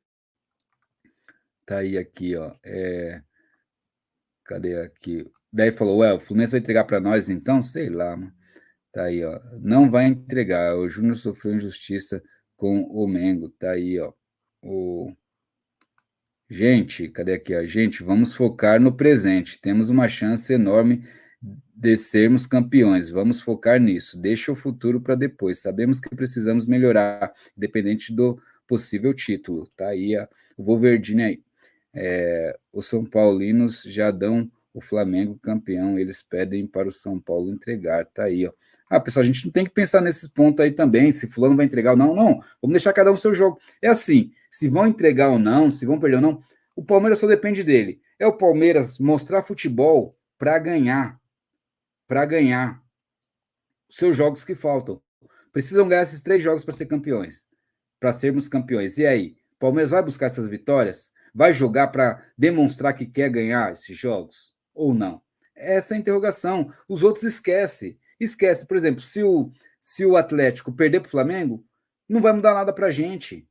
[1.67, 2.55] Tá aí aqui, ó.
[2.65, 3.23] É...
[4.43, 5.31] Cadê aqui?
[5.53, 7.63] Daí falou, ué, o Fluminense vai entregar para nós então?
[7.63, 8.33] Sei lá, mano.
[8.91, 9.39] Tá aí, ó.
[9.61, 10.75] Não vai entregar.
[10.75, 12.23] O Júnior sofreu injustiça
[12.57, 13.51] com o Mengo.
[13.51, 14.15] Tá aí, ó.
[14.63, 15.13] O...
[16.49, 17.55] Gente, cadê aqui?
[17.55, 19.61] A gente, vamos focar no presente.
[19.61, 21.07] Temos uma chance enorme
[21.79, 23.09] de sermos campeões.
[23.09, 24.21] Vamos focar nisso.
[24.21, 25.61] Deixa o futuro para depois.
[25.61, 29.69] Sabemos que precisamos melhorar, independente do possível título.
[29.77, 31.43] Tá aí a, o Wolverdine aí.
[31.95, 35.97] É, os São Paulinos já dão o Flamengo campeão.
[35.97, 38.05] Eles pedem para o São Paulo entregar.
[38.07, 38.53] Tá aí, ó.
[38.91, 41.67] Ah, pessoal, a gente não tem que pensar nesses pontos aí também, se fulano vai
[41.67, 42.15] entregar ou não.
[42.15, 43.61] Não, vamos deixar cada um seu jogo.
[43.83, 46.43] É assim, se vão entregar ou não, se vão perder ou não,
[46.75, 48.01] o Palmeiras só depende dele.
[48.19, 51.21] É o Palmeiras mostrar futebol para ganhar
[52.09, 52.83] para ganhar
[53.89, 55.01] os seus jogos que faltam.
[55.53, 57.47] Precisam ganhar esses três jogos para ser campeões,
[58.01, 58.99] para sermos campeões.
[58.99, 61.11] E aí, Palmeiras vai buscar essas vitórias?
[61.35, 65.21] Vai jogar para demonstrar que quer ganhar esses jogos ou não?
[65.55, 66.73] Essa é a interrogação.
[66.89, 67.99] Os outros esquece.
[68.19, 71.65] Esquece, por exemplo, se o, se o Atlético perder para o Flamengo,
[72.09, 73.47] não vai mudar nada para a gente.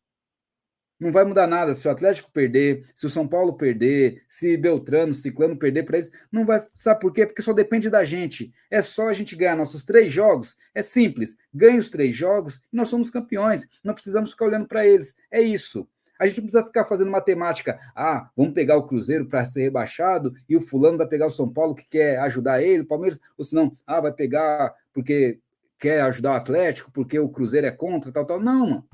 [1.00, 5.14] Não vai mudar nada se o Atlético perder, se o São Paulo perder, se Beltrano,
[5.14, 6.12] Ciclano perder para eles.
[6.32, 6.66] Não vai.
[6.74, 7.26] Sabe por quê?
[7.26, 8.52] Porque só depende da gente.
[8.70, 10.58] É só a gente ganhar nossos três jogos.
[10.74, 11.38] É simples.
[11.54, 13.68] Ganha os três jogos e nós somos campeões.
[13.84, 15.16] Não precisamos ficar olhando para eles.
[15.30, 15.88] É isso.
[16.20, 17.80] A gente não precisa ficar fazendo matemática.
[17.96, 21.48] Ah, vamos pegar o Cruzeiro para ser rebaixado e o fulano vai pegar o São
[21.48, 25.40] Paulo que quer ajudar ele, o Palmeiras, ou senão, ah, vai pegar porque
[25.80, 28.40] quer ajudar o Atlético, porque o Cruzeiro é contra, tal, tal.
[28.40, 28.90] Não, mano.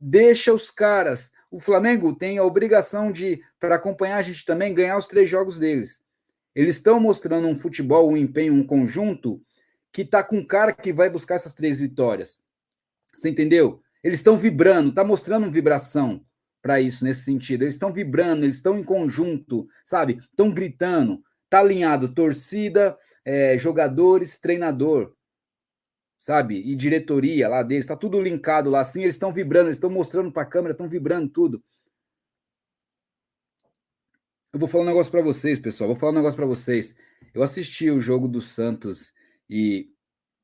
[0.00, 1.30] Deixa os caras.
[1.50, 5.58] O Flamengo tem a obrigação de, para acompanhar a gente também, ganhar os três jogos
[5.58, 6.02] deles.
[6.54, 9.42] Eles estão mostrando um futebol, um empenho, um conjunto
[9.92, 12.40] que tá com cara que vai buscar essas três vitórias.
[13.14, 13.82] Você entendeu?
[14.02, 16.24] Eles estão vibrando, tá mostrando vibração
[16.62, 17.62] para isso nesse sentido.
[17.62, 20.20] Eles estão vibrando, eles estão em conjunto, sabe?
[20.30, 21.22] Estão gritando.
[21.48, 25.12] Tá alinhado torcida, é, jogadores, treinador
[26.20, 26.60] sabe?
[26.60, 30.30] E diretoria lá deles, está tudo linkado lá assim, eles estão vibrando, eles estão mostrando
[30.30, 31.64] para a câmera, estão vibrando tudo.
[34.52, 35.88] Eu vou falar um negócio para vocês, pessoal.
[35.88, 36.94] Vou falar um negócio para vocês.
[37.32, 39.14] Eu assisti o jogo do Santos
[39.48, 39.90] e,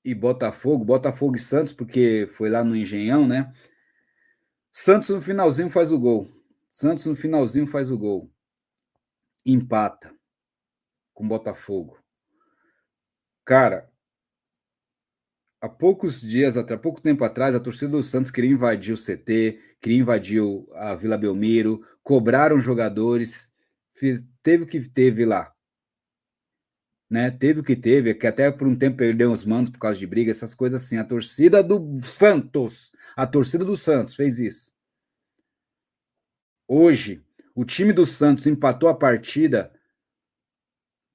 [0.03, 3.53] e Botafogo, Botafogo e Santos, porque foi lá no Engenhão, né?
[4.73, 6.27] Santos no finalzinho faz o gol.
[6.71, 8.33] Santos no finalzinho faz o gol.
[9.45, 10.15] Empata
[11.13, 11.99] com Botafogo.
[13.45, 13.91] Cara,
[15.61, 19.59] há poucos dias, até pouco tempo atrás, a torcida do Santos queria invadir o CT,
[19.81, 20.43] queria invadir
[20.75, 23.53] a Vila Belmiro, cobraram jogadores,
[23.93, 25.53] fez, teve o que teve lá.
[27.09, 27.31] Né?
[27.31, 30.07] Teve o que teve, que até por um tempo perdeu os manos por causa de
[30.07, 30.99] briga, essas coisas assim.
[30.99, 34.75] A torcida do Santos, a torcida do Santos fez isso.
[36.69, 39.73] Hoje, o time do Santos empatou a partida,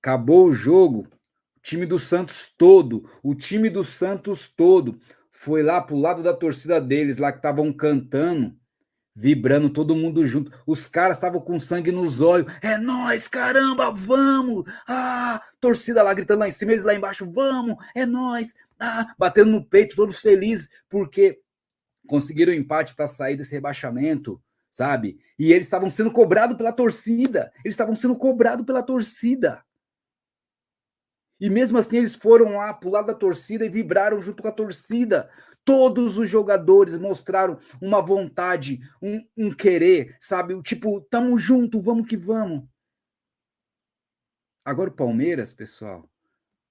[0.01, 1.07] acabou o jogo,
[1.61, 4.99] time do Santos todo, o time do Santos todo
[5.29, 8.55] foi lá pro lado da torcida deles, lá que estavam cantando,
[9.15, 10.51] vibrando todo mundo junto.
[10.65, 12.51] Os caras estavam com sangue nos olhos.
[12.61, 14.63] É nós, caramba, vamos!
[14.87, 18.53] Ah, torcida lá gritando lá em cima, eles lá embaixo, vamos, é nós.
[18.79, 21.39] Ah, batendo no peito, todos felizes, porque
[22.07, 25.19] conseguiram empate para sair desse rebaixamento, sabe?
[25.37, 27.51] E eles estavam sendo cobrados pela torcida.
[27.63, 29.63] Eles estavam sendo cobrados pela torcida.
[31.41, 34.51] E mesmo assim eles foram lá pro lado da torcida e vibraram junto com a
[34.51, 35.27] torcida.
[35.65, 40.53] Todos os jogadores mostraram uma vontade, um, um querer, sabe?
[40.53, 42.63] O tipo, tamo junto, vamos que vamos.
[44.63, 46.07] Agora o Palmeiras, pessoal,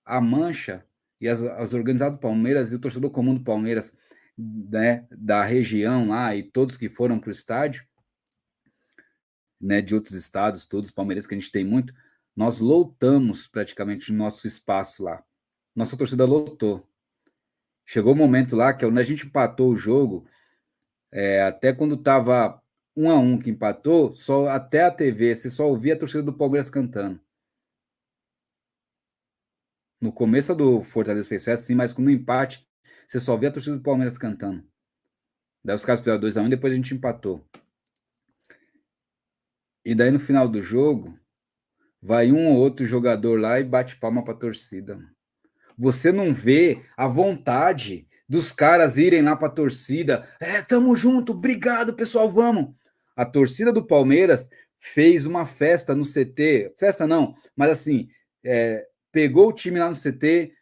[0.04, 0.86] a Mancha
[1.20, 3.92] e as, as organizadas do Palmeiras e o torcedor comum do Palmeiras,
[4.38, 7.84] né, da região lá e todos que foram para o estádio,
[9.60, 11.92] né, de outros estados, todos palmeirenses que a gente tem muito,
[12.40, 15.22] nós lotamos praticamente o nosso espaço lá.
[15.76, 16.88] Nossa torcida lotou.
[17.84, 20.26] Chegou o um momento lá que a gente empatou o jogo,
[21.12, 22.58] é, até quando estava
[22.96, 26.32] um a um que empatou, só até a TV, você só ouvia a torcida do
[26.32, 27.20] Palmeiras cantando.
[30.00, 32.66] No começo do Fortaleza fez festa, sim, mas no empate,
[33.06, 34.66] você só via a torcida do Palmeiras cantando.
[35.62, 37.46] Daí os caras fizeram 2x1 um, e depois a gente empatou.
[39.84, 41.19] E daí no final do jogo,
[42.02, 44.98] vai um ou outro jogador lá e bate palma pra torcida.
[45.76, 50.28] Você não vê a vontade dos caras irem lá pra torcida.
[50.40, 52.74] É, tamo junto, obrigado, pessoal, vamos.
[53.16, 54.48] A torcida do Palmeiras
[54.78, 56.74] fez uma festa no CT.
[56.78, 58.08] Festa não, mas assim,
[58.44, 60.52] é, pegou o time lá no CT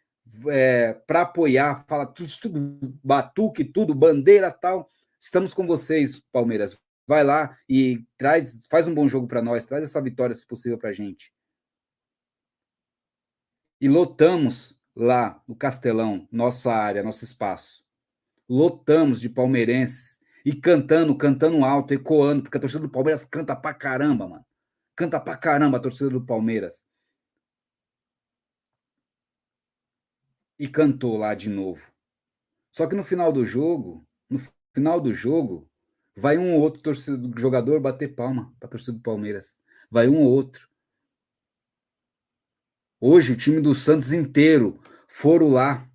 [0.47, 4.89] é, para apoiar, fala tudo, tudo, batuque, tudo, bandeira tal.
[5.19, 6.77] Estamos com vocês, Palmeiras.
[7.09, 10.77] Vai lá e traz, faz um bom jogo para nós, traz essa vitória, se possível,
[10.77, 11.33] para a gente.
[13.81, 17.83] E lotamos lá no Castelão, nossa área, nosso espaço.
[18.47, 23.73] Lotamos de palmeirenses e cantando, cantando alto, ecoando, porque a torcida do Palmeiras canta pra
[23.73, 24.45] caramba, mano.
[24.95, 26.85] Canta pra caramba a torcida do Palmeiras.
[30.59, 31.89] e cantou lá de novo.
[32.71, 34.39] Só que no final do jogo, no
[34.75, 35.68] final do jogo,
[36.19, 39.57] vai um ou outro torcedor, jogador bater palma para a torcida do Palmeiras.
[39.89, 40.67] Vai um ou outro.
[43.01, 45.89] Hoje o time do Santos inteiro foram lá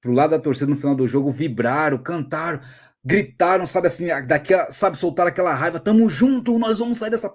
[0.00, 2.60] pro lado da torcida no final do jogo, vibraram, cantaram,
[3.04, 7.32] gritaram, sabe assim, daquela, sabe soltar aquela raiva, tamo junto, nós vamos sair dessa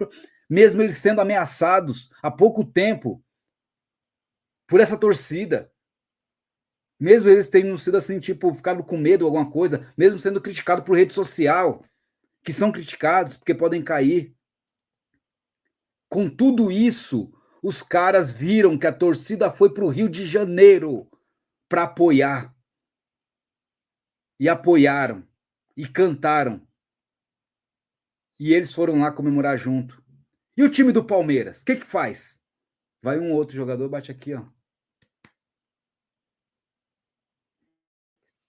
[0.50, 3.24] mesmo eles sendo ameaçados há pouco tempo
[4.68, 5.72] por essa torcida.
[7.00, 10.84] Mesmo eles tendo sido assim, tipo, ficado com medo de alguma coisa, mesmo sendo criticado
[10.84, 11.84] por rede social,
[12.44, 14.36] que são criticados porque podem cair.
[16.10, 17.32] Com tudo isso,
[17.64, 21.10] os caras viram que a torcida foi para o Rio de Janeiro
[21.70, 22.56] para apoiar.
[24.40, 25.28] E apoiaram.
[25.78, 26.68] E cantaram.
[28.40, 30.04] E eles foram lá comemorar junto.
[30.58, 31.62] E o time do Palmeiras?
[31.62, 32.44] O que, que faz?
[33.02, 34.46] Vai um outro jogador, bate aqui, ó.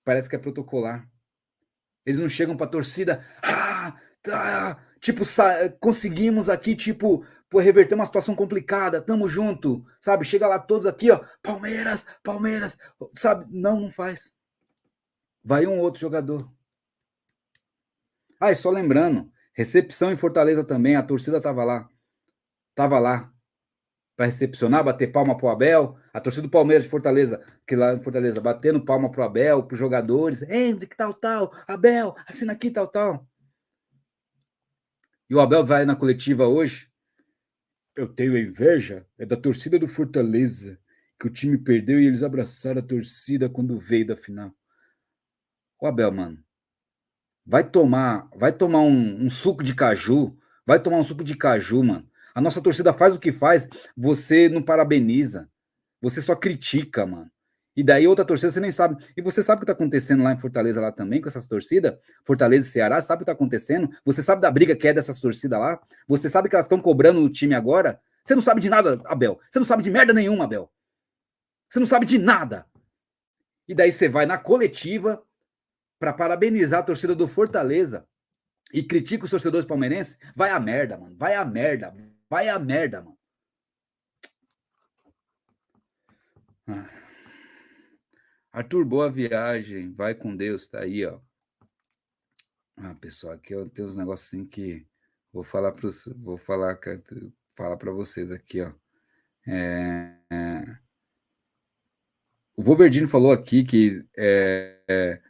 [0.04, 1.08] parece que é protocolar.
[2.04, 3.71] Eles não chegam para a torcida, ah,
[4.22, 5.24] tá, tipo,
[5.80, 10.24] conseguimos aqui, tipo, pô, reverter uma situação complicada, tamo junto, sabe?
[10.24, 12.78] Chega lá todos aqui, ó, Palmeiras, Palmeiras,
[13.16, 13.46] sabe?
[13.50, 14.32] Não, não faz.
[15.44, 16.50] Vai um outro jogador.
[18.40, 21.88] Ah, e só lembrando, recepção em Fortaleza também, a torcida tava lá.
[22.74, 23.32] Tava lá
[24.16, 28.02] para recepcionar, bater palma pro Abel, a torcida do Palmeiras de Fortaleza, que lá em
[28.02, 33.26] Fortaleza, batendo palma pro Abel, pros jogadores, Hendrick, tal, tal, Abel, assina aqui, tal, tal.
[35.28, 36.90] E o Abel vai na coletiva hoje.
[37.96, 40.78] Eu tenho inveja, é da torcida do Fortaleza,
[41.18, 44.54] que o time perdeu e eles abraçaram a torcida quando veio da final.
[45.80, 46.42] O Abel, mano,
[47.44, 51.82] vai tomar, vai tomar um, um suco de caju, vai tomar um suco de caju,
[51.82, 55.50] mano a nossa torcida faz o que faz, você não parabeniza.
[56.00, 57.30] Você só critica, mano.
[57.74, 59.02] E daí outra torcida você nem sabe.
[59.16, 61.96] E você sabe o que tá acontecendo lá em Fortaleza lá também com essas torcidas?
[62.24, 63.88] Fortaleza e Ceará, sabe o que tá acontecendo?
[64.04, 65.80] Você sabe da briga que é dessas torcidas lá?
[66.06, 68.00] Você sabe que elas estão cobrando no time agora?
[68.22, 69.40] Você não sabe de nada, Abel.
[69.50, 70.70] Você não sabe de merda nenhuma, Abel.
[71.68, 72.66] Você não sabe de nada.
[73.66, 75.22] E daí você vai na coletiva
[75.98, 78.06] para parabenizar a torcida do Fortaleza
[78.72, 80.18] e critica os torcedores palmeirenses.
[80.36, 81.16] Vai a merda, mano.
[81.16, 81.94] Vai a merda.
[82.28, 83.18] Vai a merda, mano.
[86.68, 87.01] Ah.
[88.52, 89.90] Arthur, boa viagem.
[89.92, 91.18] Vai com Deus, tá aí, ó.
[92.76, 94.86] Ah, pessoal, aqui eu tenho uns negócios assim que
[95.32, 95.88] vou falar para
[96.18, 96.78] vou falar
[97.56, 98.72] falar para vocês aqui, ó.
[99.46, 100.78] É, é...
[102.54, 105.22] O Wolverdino falou aqui que é, é,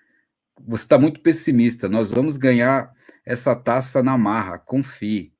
[0.60, 1.88] você está muito pessimista.
[1.88, 2.92] Nós vamos ganhar
[3.24, 4.58] essa taça na marra.
[4.58, 5.32] Confie.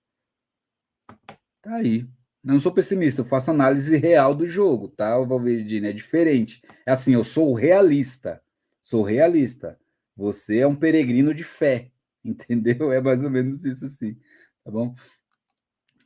[1.60, 2.08] Tá aí.
[2.42, 5.88] Não sou pessimista, eu faço análise real do jogo, tá, o Valverdine?
[5.88, 6.60] É diferente.
[6.84, 8.42] É assim, eu sou realista.
[8.82, 9.78] Sou realista.
[10.16, 11.90] Você é um peregrino de fé,
[12.24, 12.92] entendeu?
[12.92, 14.18] É mais ou menos isso assim,
[14.64, 14.94] tá bom?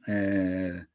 [0.06, 0.86] É,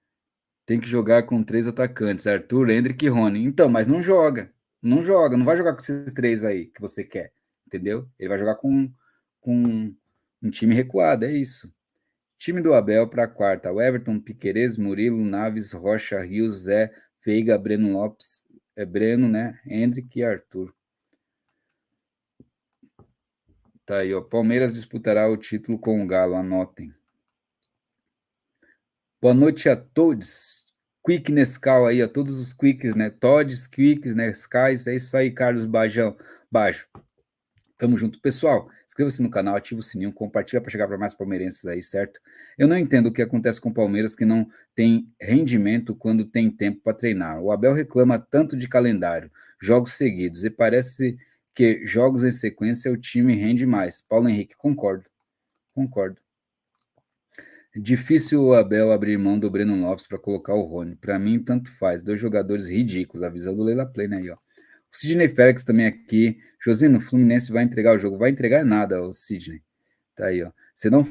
[0.65, 3.43] tem que jogar com três atacantes, Arthur, Hendrick e Rony.
[3.43, 7.03] Então, mas não joga, não joga, não vai jogar com esses três aí que você
[7.03, 7.33] quer,
[7.67, 8.07] entendeu?
[8.19, 8.91] Ele vai jogar com,
[9.39, 9.93] com
[10.41, 11.73] um time recuado, é isso.
[12.41, 16.91] Time do Abel para a quarta, Everton, Piquerez, Murilo, Naves, Rocha, Rios, Zé,
[17.23, 18.43] Veiga, Breno Lopes,
[18.75, 19.61] é Breno, né?
[19.63, 20.73] Hendrick e Arthur.
[23.85, 24.21] Tá aí, ó.
[24.21, 26.91] Palmeiras disputará o título com o Galo, anotem.
[29.21, 30.73] Boa noite a todos.
[31.05, 33.11] Quick Nescau aí, a todos os quicks, né?
[33.11, 36.17] Tods, quicks, Nescais, é isso aí, Carlos Bajão.
[36.49, 36.89] Baixo.
[37.77, 38.67] Tamo junto, pessoal.
[38.91, 42.19] Inscreva-se no canal, ativa o sininho, compartilha para chegar para mais palmeirenses aí, certo?
[42.57, 44.45] Eu não entendo o que acontece com o Palmeiras que não
[44.75, 47.41] tem rendimento quando tem tempo para treinar.
[47.41, 49.31] O Abel reclama tanto de calendário,
[49.61, 51.17] jogos seguidos, e parece
[51.55, 54.01] que jogos em sequência o time rende mais.
[54.01, 55.05] Paulo Henrique, concordo.
[55.73, 56.19] Concordo.
[57.73, 60.97] Difícil o Abel abrir mão do Breno Lopes para colocar o Rony.
[60.97, 62.03] Para mim, tanto faz.
[62.03, 63.25] Dois jogadores ridículos.
[63.25, 64.17] A visão do Leila Play, né?
[64.17, 64.35] Aí, ó.
[64.91, 66.39] Sidney Félix também aqui.
[66.63, 68.17] Josino, Fluminense vai entregar o jogo.
[68.17, 69.61] Vai entregar nada, o Sidney.
[70.15, 70.51] Tá aí, ó.
[70.75, 71.07] Se não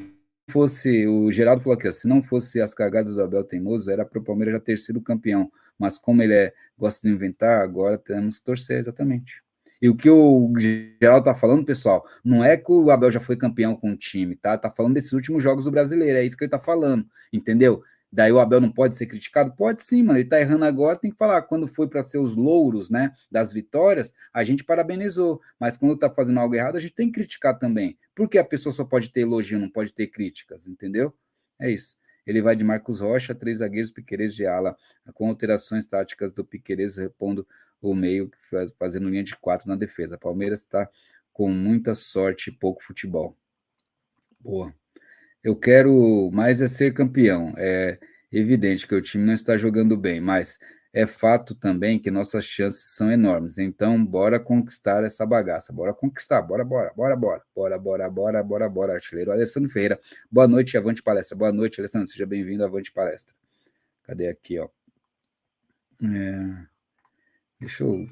[0.49, 1.07] fosse.
[1.07, 1.91] O Geraldo falou aqui, ó.
[1.91, 5.01] Se não fosse as cagadas do Abel Teimoso, era para o Palmeiras já ter sido
[5.01, 5.51] campeão.
[5.77, 9.41] Mas como ele é, gosta de inventar, agora temos que torcer, exatamente.
[9.81, 10.53] E o que o
[11.01, 14.35] Geraldo tá falando, pessoal, não é que o Abel já foi campeão com o time,
[14.35, 14.55] tá?
[14.55, 17.03] Tá falando desses últimos jogos do brasileiro, é isso que ele tá falando,
[17.33, 17.81] entendeu?
[18.11, 19.55] Daí o Abel não pode ser criticado?
[19.55, 20.19] Pode sim, mano.
[20.19, 21.43] Ele tá errando agora, tem que falar.
[21.43, 25.41] Quando foi para ser os louros, né, das vitórias, a gente parabenizou.
[25.57, 27.97] Mas quando tá fazendo algo errado, a gente tem que criticar também.
[28.13, 31.15] Porque a pessoa só pode ter elogio, não pode ter críticas, entendeu?
[31.57, 32.01] É isso.
[32.25, 34.75] Ele vai de Marcos Rocha, três zagueiros, Piqueires de ala,
[35.13, 37.47] com alterações táticas do Piqueires, repondo
[37.81, 38.29] o meio,
[38.77, 40.17] fazendo linha de quatro na defesa.
[40.17, 40.89] Palmeiras está
[41.33, 43.35] com muita sorte e pouco futebol.
[44.39, 44.73] Boa.
[45.43, 47.53] Eu quero mais é ser campeão.
[47.57, 47.99] É
[48.31, 50.59] evidente que o time não está jogando bem, mas
[50.93, 53.57] é fato também que nossas chances são enormes.
[53.57, 55.71] Então, bora conquistar essa bagaça.
[55.71, 56.41] Bora conquistar.
[56.41, 57.43] Bora, bora, bora, bora.
[57.55, 59.31] Bora, bora, bora, bora, bora, artilheiro.
[59.31, 59.99] Alessandro Ferreira.
[60.29, 61.37] Boa noite, Avante Palestra.
[61.37, 62.07] Boa noite, Alessandro.
[62.07, 63.33] Seja bem-vindo Avante Palestra.
[64.03, 64.67] Cadê aqui, ó?
[66.03, 66.67] É...
[67.59, 68.05] Deixa eu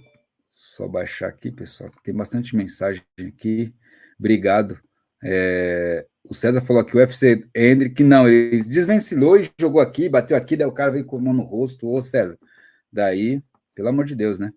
[0.53, 1.91] só baixar aqui, pessoal.
[2.03, 3.73] Tem bastante mensagem aqui.
[4.17, 4.79] Obrigado.
[5.23, 10.37] É, o César falou aqui, o UFC Hendrick, não, ele desvencilhou e jogou aqui, bateu
[10.37, 11.87] aqui, daí o cara veio com a mão no rosto.
[11.87, 12.37] Ô, César,
[12.91, 13.41] daí,
[13.75, 14.53] pelo amor de Deus, né?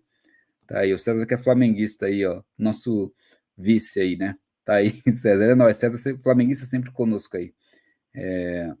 [0.67, 3.13] Tá aí, o César que é flamenguista aí, ó, nosso
[3.57, 4.35] vice aí, né?
[4.65, 7.53] Tá aí, César, é nóis, César flamenguista sempre conosco aí.
[8.15, 8.71] É...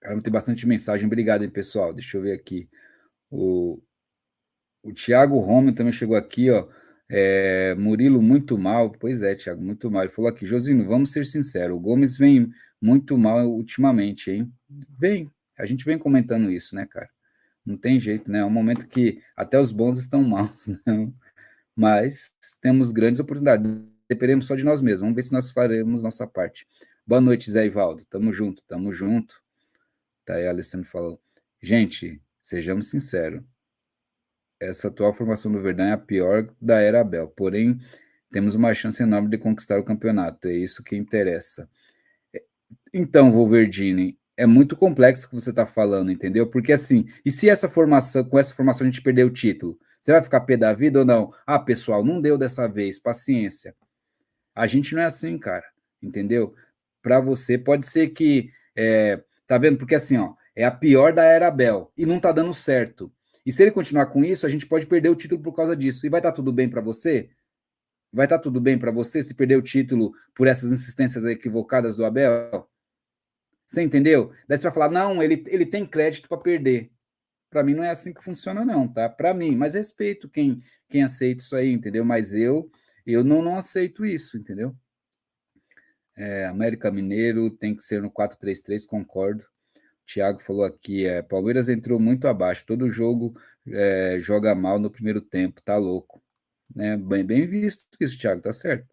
[0.00, 1.92] Cara, tem bastante mensagem, obrigado, hein, pessoal.
[1.92, 2.68] Deixa eu ver aqui.
[3.30, 3.78] O,
[4.82, 6.66] o Thiago Rome também chegou aqui, ó.
[7.12, 8.92] É, Murilo muito mal.
[8.92, 10.02] Pois é, Thiago, muito mal.
[10.02, 12.48] Ele falou aqui, Josino, vamos ser sinceros, o Gomes vem
[12.80, 14.52] muito mal ultimamente, hein?
[14.98, 17.10] Vem, a gente vem comentando isso, né, cara?
[17.66, 18.38] Não tem jeito, né?
[18.38, 21.12] É um momento que até os bons estão maus, né?
[21.74, 22.32] Mas
[22.62, 23.70] temos grandes oportunidades.
[24.08, 25.00] Dependemos só de nós mesmos.
[25.00, 26.66] Vamos ver se nós faremos nossa parte.
[27.06, 28.04] Boa noite, Zé Ivaldo.
[28.06, 29.40] Tamo junto, tamo junto.
[30.24, 31.20] Tá aí, Alessandro falou.
[31.62, 33.42] Gente, sejamos sinceros
[34.60, 37.78] essa atual formação do Verdão é a pior da era Abel, porém
[38.30, 41.68] temos uma chance enorme de conquistar o campeonato, é isso que interessa.
[42.92, 46.46] Então, Wolverdine, é muito complexo o que você está falando, entendeu?
[46.46, 50.12] Porque assim, e se essa formação, com essa formação a gente perder o título, você
[50.12, 51.32] vai ficar pé da vida ou não?
[51.46, 53.74] Ah, pessoal, não deu dessa vez, paciência.
[54.54, 55.66] A gente não é assim, cara,
[56.02, 56.54] entendeu?
[57.02, 59.78] Para você pode ser que, é, tá vendo?
[59.78, 63.12] Porque assim, ó, é a pior da era Abel e não tá dando certo.
[63.44, 66.06] E se ele continuar com isso, a gente pode perder o título por causa disso.
[66.06, 67.30] E vai estar tá tudo bem para você?
[68.12, 71.96] Vai estar tá tudo bem para você se perder o título por essas insistências equivocadas
[71.96, 72.68] do Abel?
[73.66, 74.32] Você entendeu?
[74.48, 76.90] Daí você vai falar: não, ele, ele tem crédito para perder.
[77.48, 79.08] Para mim não é assim que funciona, não, tá?
[79.08, 82.04] Para mim, mas respeito quem, quem aceita isso aí, entendeu?
[82.04, 82.70] Mas eu
[83.06, 84.74] eu não, não aceito isso, entendeu?
[86.16, 89.44] É, América Mineiro tem que ser no 4-3-3, concordo.
[90.12, 93.34] Thiago falou aqui, é, Palmeiras entrou muito abaixo, todo jogo
[93.68, 96.22] é, joga mal no primeiro tempo, tá louco.
[96.74, 96.96] Né?
[96.96, 98.88] Bem, bem visto isso, Thiago, tá certo.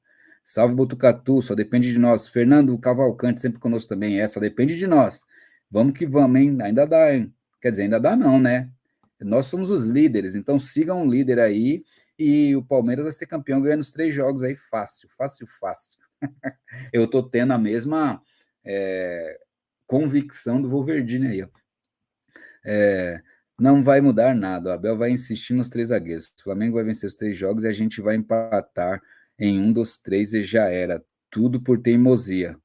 [0.45, 2.29] Salve Botucatu, só depende de nós.
[2.29, 5.25] Fernando Cavalcante, sempre conosco também, é, só depende de nós.
[5.69, 6.57] Vamos que vamos, hein?
[6.61, 7.33] Ainda dá, hein?
[7.61, 8.71] Quer dizer, ainda dá não, né?
[9.19, 11.83] Nós somos os líderes, então sigam o líder aí
[12.17, 15.99] e o Palmeiras vai ser campeão ganhando os três jogos aí fácil, fácil, fácil.
[16.93, 18.21] Eu tô tendo a mesma
[18.63, 19.39] é,
[19.87, 21.47] convicção do Wolverine aí, ó.
[22.65, 23.21] É,
[23.59, 24.69] não vai mudar nada.
[24.69, 26.25] O Abel vai insistir nos três zagueiros.
[26.37, 29.01] O Flamengo vai vencer os três jogos e a gente vai empatar
[29.39, 31.03] em um dos três e já era.
[31.29, 32.57] Tudo por teimosia.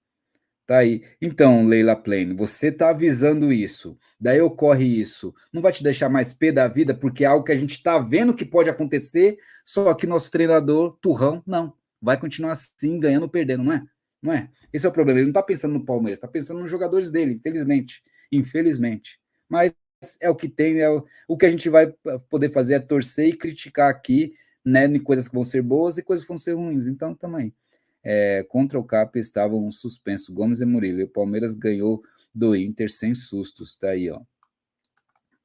[0.67, 1.03] Tá aí.
[1.21, 3.99] Então, Leila Plane, você tá avisando isso.
[4.21, 5.35] Daí ocorre isso.
[5.53, 7.99] Não vai te deixar mais pé da vida, porque é algo que a gente tá
[7.99, 11.75] vendo que pode acontecer, só que nosso treinador, Turrão, não.
[12.01, 13.83] Vai continuar assim, ganhando ou perdendo, não é?
[14.23, 14.49] Não é?
[14.73, 15.19] Esse é o problema.
[15.19, 18.03] Ele não tá pensando no Palmeiras, tá pensando nos jogadores dele, infelizmente.
[18.31, 19.21] Infelizmente.
[19.49, 19.75] Mas
[20.21, 21.93] é o que tem, é o, o que a gente vai
[22.31, 24.35] poder fazer é torcer e criticar aqui,
[24.65, 26.87] né, em coisas que vão ser boas e coisas que vão ser ruins.
[26.87, 27.53] Então, também.
[28.05, 31.01] É, contra o Cap estavam suspensos Gomes e Murilo.
[31.01, 32.03] E o Palmeiras ganhou
[32.35, 33.77] do Inter sem sustos.
[33.77, 34.21] Tá aí, ó.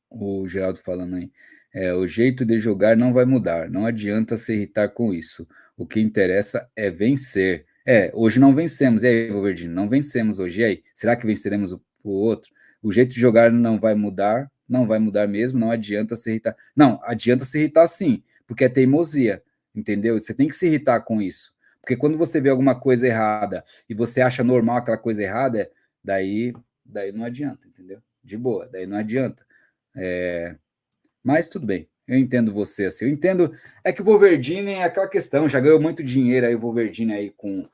[0.09, 1.31] O Geraldo falando aí.
[1.73, 3.69] É, o jeito de jogar não vai mudar.
[3.69, 5.47] Não adianta se irritar com isso.
[5.75, 7.65] O que interessa é vencer.
[7.89, 9.01] É, hoje não vencemos.
[9.01, 9.73] E aí, Wolverine?
[9.73, 10.59] Não vencemos hoje.
[10.59, 10.83] E aí?
[10.93, 12.51] Será que venceremos o, o outro?
[12.83, 14.51] O jeito de jogar não vai mudar.
[14.67, 15.57] Não vai mudar mesmo.
[15.57, 16.53] Não adianta se irritar.
[16.75, 19.41] Não, adianta se irritar sim, porque é teimosia.
[19.73, 20.19] Entendeu?
[20.19, 21.53] Você tem que se irritar com isso.
[21.79, 25.71] Porque quando você vê alguma coisa errada e você acha normal aquela coisa errada,
[26.03, 26.53] daí,
[26.85, 28.01] daí não adianta, entendeu?
[28.21, 29.45] De boa, daí não adianta.
[29.95, 30.57] É...
[31.23, 33.05] Mas tudo bem, eu entendo você assim.
[33.05, 33.57] Eu entendo.
[33.85, 37.29] É que o Wolverine é aquela questão, já ganhou muito dinheiro aí o Wolverine aí
[37.29, 37.65] com,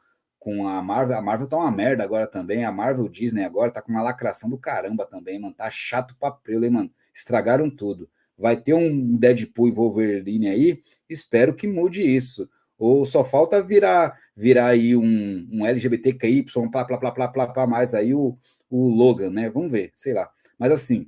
[0.43, 1.17] com a Marvel.
[1.17, 2.65] A Marvel tá uma merda agora também.
[2.65, 5.55] A Marvel Disney agora tá com uma lacração do caramba também, mano.
[5.55, 6.91] Tá chato pra prelo, hein, mano?
[7.15, 8.09] Estragaram tudo.
[8.37, 10.83] Vai ter um Deadpool e Wolverine aí.
[11.09, 12.49] Espero que mude isso.
[12.77, 17.67] Ou só falta virar virar aí um, um LGBTQI, plá, plá, plá, plá, plá, plá,
[17.67, 18.37] mais aí o,
[18.69, 19.49] o Logan, né?
[19.49, 20.29] Vamos ver, sei lá.
[20.59, 21.07] Mas assim,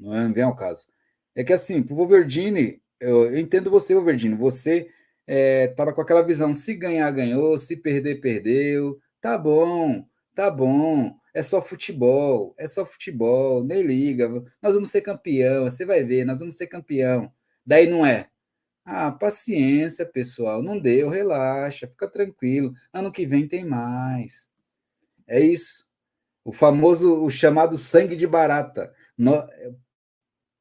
[0.00, 0.86] não é, vem ao caso.
[1.34, 4.88] É que assim, pro Wolverine, eu, eu entendo você, Wolverine, você
[5.26, 11.14] é, tava com aquela visão, se ganhar, ganhou, se perder, perdeu, tá bom, tá bom,
[11.32, 14.28] é só futebol, é só futebol, nem liga,
[14.62, 17.32] nós vamos ser campeão, você vai ver, nós vamos ser campeão.
[17.66, 18.28] Daí não é,
[18.84, 20.62] ah, paciência, pessoal.
[20.62, 22.74] Não deu, relaxa, fica tranquilo.
[22.92, 24.50] Ano que vem tem mais.
[25.26, 25.86] É isso.
[26.44, 28.94] O famoso, o chamado sangue de barata.
[29.16, 29.32] No,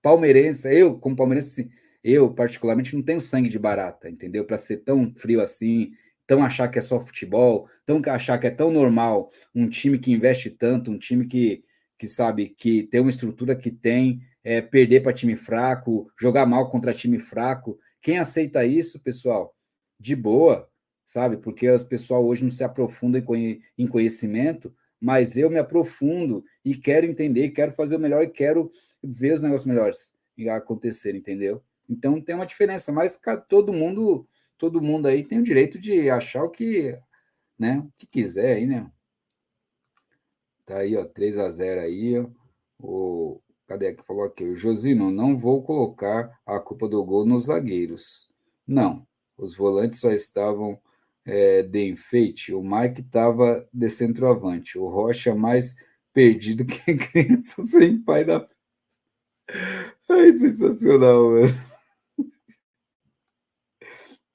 [0.02, 1.69] palmeirense, eu, como palmeirense,
[2.03, 4.45] eu particularmente não tenho sangue de barata, entendeu?
[4.45, 5.93] Para ser tão frio assim,
[6.27, 10.11] tão achar que é só futebol, tão achar que é tão normal um time que
[10.11, 11.63] investe tanto, um time que,
[11.97, 16.69] que sabe que tem uma estrutura que tem, é, perder para time fraco, jogar mal
[16.69, 17.80] contra time fraco.
[18.01, 19.55] Quem aceita isso, pessoal,
[19.99, 20.69] de boa,
[21.05, 21.38] sabe?
[21.38, 23.23] Porque o pessoal hoje não se aprofunda
[23.77, 28.71] em conhecimento, mas eu me aprofundo e quero entender, quero fazer o melhor e quero
[29.01, 30.13] ver os negócios melhores
[30.49, 31.63] acontecer, entendeu?
[31.89, 34.27] Então tem uma diferença, mas todo mundo,
[34.57, 36.97] todo mundo aí tem o direito de achar o que,
[37.57, 38.89] né, o que quiser aí, né?
[40.65, 42.26] Tá aí, ó, 3 a 0 aí.
[42.80, 44.43] O Cadê que falou aqui?
[44.43, 48.30] O Josino, não vou colocar a culpa do gol nos zagueiros.
[48.68, 49.07] Não,
[49.38, 50.80] os volantes só estavam
[51.26, 52.53] é, de enfeite.
[52.53, 54.77] O Mike estava de centroavante.
[54.77, 55.76] O Rocha mais
[56.14, 58.45] perdido que criança sem pai da.
[60.10, 61.72] Ai, sensacional, mano.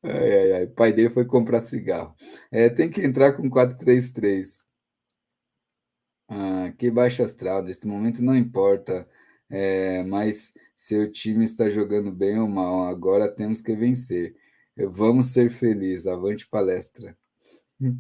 [0.03, 0.65] Ai, ai, ai.
[0.65, 2.15] O pai dele foi comprar cigarro.
[2.51, 4.65] É, tem que entrar com 433.
[6.29, 7.63] Ah, que baixo astral.
[7.63, 9.09] Neste momento não importa
[9.51, 14.37] é, mas seu time está jogando bem ou mal, agora temos que vencer.
[14.77, 16.07] Vamos ser felizes.
[16.07, 17.17] Avante palestra.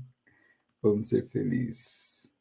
[0.83, 2.33] Vamos ser felizes.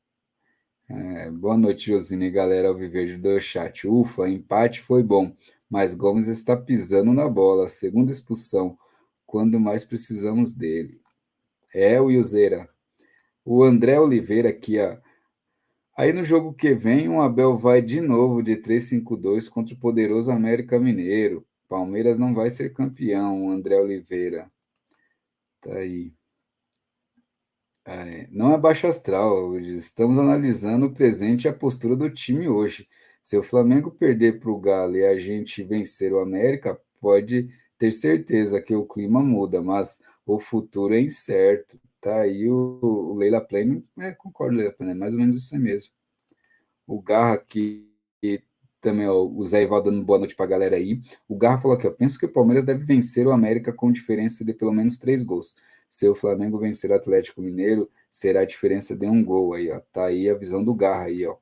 [0.89, 3.87] É, boa noite, Josine, galera, ao viver do chat.
[3.87, 5.35] Ufa, empate foi bom,
[5.69, 7.67] mas Gomes está pisando na bola.
[7.67, 8.77] Segunda expulsão,
[9.27, 10.99] quando mais precisamos dele.
[11.73, 12.67] É o Yuzeira.
[13.45, 14.97] O André Oliveira aqui, ó.
[15.95, 20.31] Aí no jogo que vem, o Abel vai de novo de 3-5-2 contra o poderoso
[20.31, 21.45] América Mineiro.
[21.67, 24.49] Palmeiras não vai ser campeão, André Oliveira.
[25.61, 26.13] Tá aí.
[27.85, 32.87] É, não é baixo astral, estamos analisando o presente e a postura do time hoje.
[33.21, 37.91] Se o Flamengo perder para o Galo e a gente vencer o América, pode ter
[37.91, 41.79] certeza que o clima muda, mas o futuro é incerto.
[42.01, 45.57] Tá aí o, o Leila Plane, é, concordo, Leila Plane, é mais ou menos isso
[45.59, 45.91] mesmo.
[46.85, 47.87] O Garra aqui
[48.79, 51.01] também, ó, o Zé Ivaldo dando boa noite para a galera aí.
[51.27, 54.45] O Garra falou aqui, ó, penso que o Palmeiras deve vencer o América com diferença
[54.45, 55.55] de pelo menos três gols.
[55.89, 59.79] Se o Flamengo vencer o Atlético Mineiro, será a diferença de um gol aí, ó.
[59.91, 61.35] Tá aí a visão do Garra aí, ó.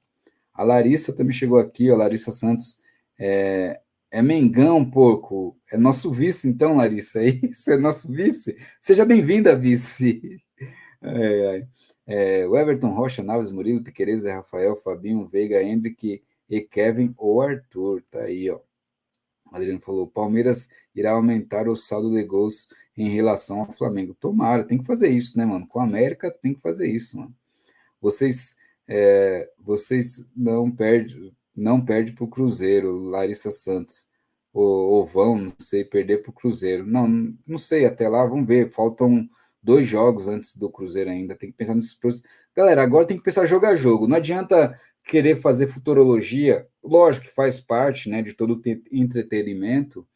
[0.53, 2.82] A Larissa também chegou aqui, ó, Larissa Santos,
[3.20, 3.82] é,
[4.16, 5.58] é Mengão, porco.
[5.70, 7.22] É nosso vice, então, Larissa.
[7.22, 8.58] É isso, é nosso vice.
[8.80, 10.42] Seja bem-vinda, vice.
[11.08, 11.68] É,
[12.08, 18.02] é, o Everton Rocha, Naves, Murilo, Piqueires, Rafael, Fabinho, Veiga, Hendrick e Kevin ou Arthur.
[18.10, 18.60] Tá aí, ó.
[19.52, 24.16] Adriano falou: Palmeiras irá aumentar o saldo de gols em relação ao Flamengo.
[24.16, 25.68] Tomara, tem que fazer isso, né, mano?
[25.68, 27.36] Com a América tem que fazer isso, mano.
[28.02, 28.56] Vocês,
[28.88, 34.10] é, vocês não perdem, não perde para o Cruzeiro, Larissa Santos.
[34.53, 36.86] Ou, vão, não sei, perder para o Cruzeiro.
[36.86, 38.72] Não, não sei, até lá, vamos ver.
[38.72, 39.27] Faltam
[39.61, 41.36] dois jogos antes do Cruzeiro ainda.
[41.36, 41.98] Tem que pensar nesses.
[42.56, 44.07] Galera, agora tem que pensar jogar jogo.
[44.07, 46.68] Não adianta querer fazer futurologia.
[46.84, 48.61] Lógico que faz parte né, de todo o
[48.91, 50.07] entretenimento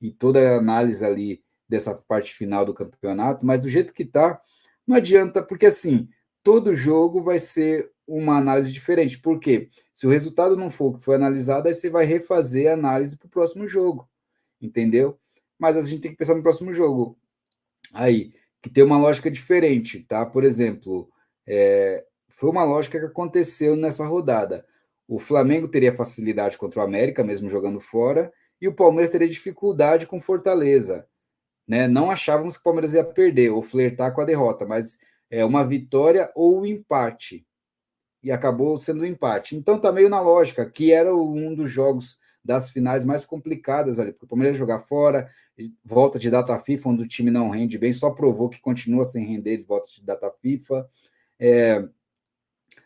[0.00, 4.40] e toda a análise ali dessa parte final do campeonato, mas do jeito que tá,
[4.86, 6.08] não adianta, porque assim,
[6.42, 9.18] todo jogo vai ser uma análise diferente.
[9.18, 9.68] Por quê?
[9.92, 13.18] Se o resultado não for o que foi analisado, aí você vai refazer a análise
[13.18, 14.08] para o próximo jogo.
[14.60, 15.18] Entendeu?
[15.58, 17.18] Mas a gente tem que pensar no próximo jogo.
[17.92, 18.32] Aí,
[18.62, 20.24] que tem uma lógica diferente, tá?
[20.24, 21.08] Por exemplo,
[21.46, 24.64] é, foi uma lógica que aconteceu nessa rodada.
[25.06, 30.06] O Flamengo teria facilidade contra o América, mesmo jogando fora, e o Palmeiras teria dificuldade
[30.06, 31.06] com Fortaleza.
[31.66, 31.86] Né?
[31.86, 34.98] Não achávamos que o Palmeiras ia perder ou flertar com a derrota, mas
[35.30, 37.46] é uma vitória ou um empate.
[38.22, 39.56] E acabou sendo um empate.
[39.56, 44.12] Então tá meio na lógica, que era um dos jogos das finais mais complicadas ali,
[44.12, 45.28] porque o Palmeiras jogar fora,
[45.84, 49.26] volta de data FIFA, onde o time não rende bem, só provou que continua sem
[49.26, 50.88] render de volta de data FIFA.
[51.38, 51.86] É,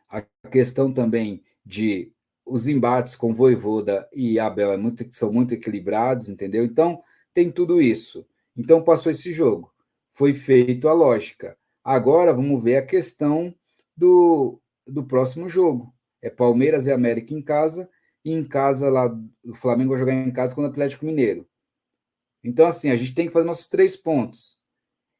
[0.08, 2.12] a questão também de
[2.44, 6.64] os embates com Voivoda e Abel é muito, são muito equilibrados, entendeu?
[6.64, 7.02] Então,
[7.32, 8.26] tem tudo isso.
[8.56, 9.72] Então, passou esse jogo.
[10.10, 11.56] Foi feito a lógica.
[11.82, 13.54] Agora, vamos ver a questão
[13.96, 15.94] do, do próximo jogo.
[16.20, 17.88] É Palmeiras e América em casa,
[18.24, 19.12] e em casa lá,
[19.44, 21.46] o Flamengo vai jogar em casa com o Atlético Mineiro.
[22.44, 24.60] Então, assim, a gente tem que fazer nossos três pontos.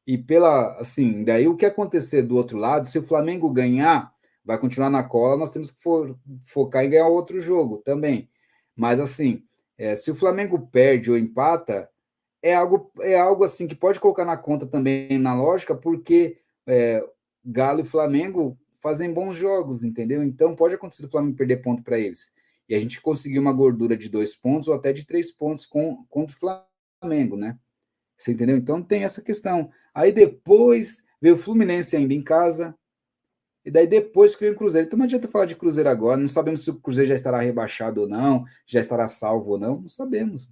[0.05, 4.13] E pela, assim, daí o que acontecer do outro lado, se o Flamengo ganhar,
[4.43, 8.29] vai continuar na cola, nós temos que for, focar em ganhar outro jogo também.
[8.75, 9.43] Mas assim,
[9.77, 11.89] é, se o Flamengo perde ou empata,
[12.41, 16.37] é algo, é algo assim que pode colocar na conta também na lógica, porque
[16.67, 17.01] é,
[17.45, 20.21] Galo e Flamengo fazem bons jogos, entendeu?
[20.21, 22.33] Então pode acontecer o Flamengo perder ponto para eles.
[22.67, 26.05] E a gente conseguir uma gordura de dois pontos ou até de três pontos com,
[26.09, 26.59] contra o
[27.01, 27.57] Flamengo, né?
[28.17, 28.57] Você entendeu?
[28.57, 29.71] Então tem essa questão.
[29.93, 32.77] Aí depois veio o Fluminense ainda em casa,
[33.65, 34.85] e daí depois que vem o Cruzeiro.
[34.85, 38.01] Então não adianta falar de Cruzeiro agora, não sabemos se o Cruzeiro já estará rebaixado
[38.01, 40.51] ou não, já estará salvo ou não, não sabemos.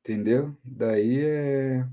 [0.00, 0.56] Entendeu?
[0.64, 1.86] Daí é,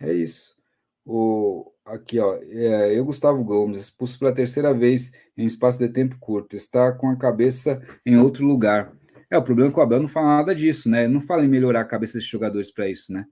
[0.00, 0.61] é isso.
[1.04, 6.16] O, aqui, ó, é, eu, Gustavo Gomes, expulso pela terceira vez em espaço de tempo
[6.20, 8.92] curto, está com a cabeça em outro lugar.
[9.30, 11.08] É, o problema é que o Abel não fala nada disso, né?
[11.08, 13.24] Não fala em melhorar a cabeça dos jogadores para isso, né?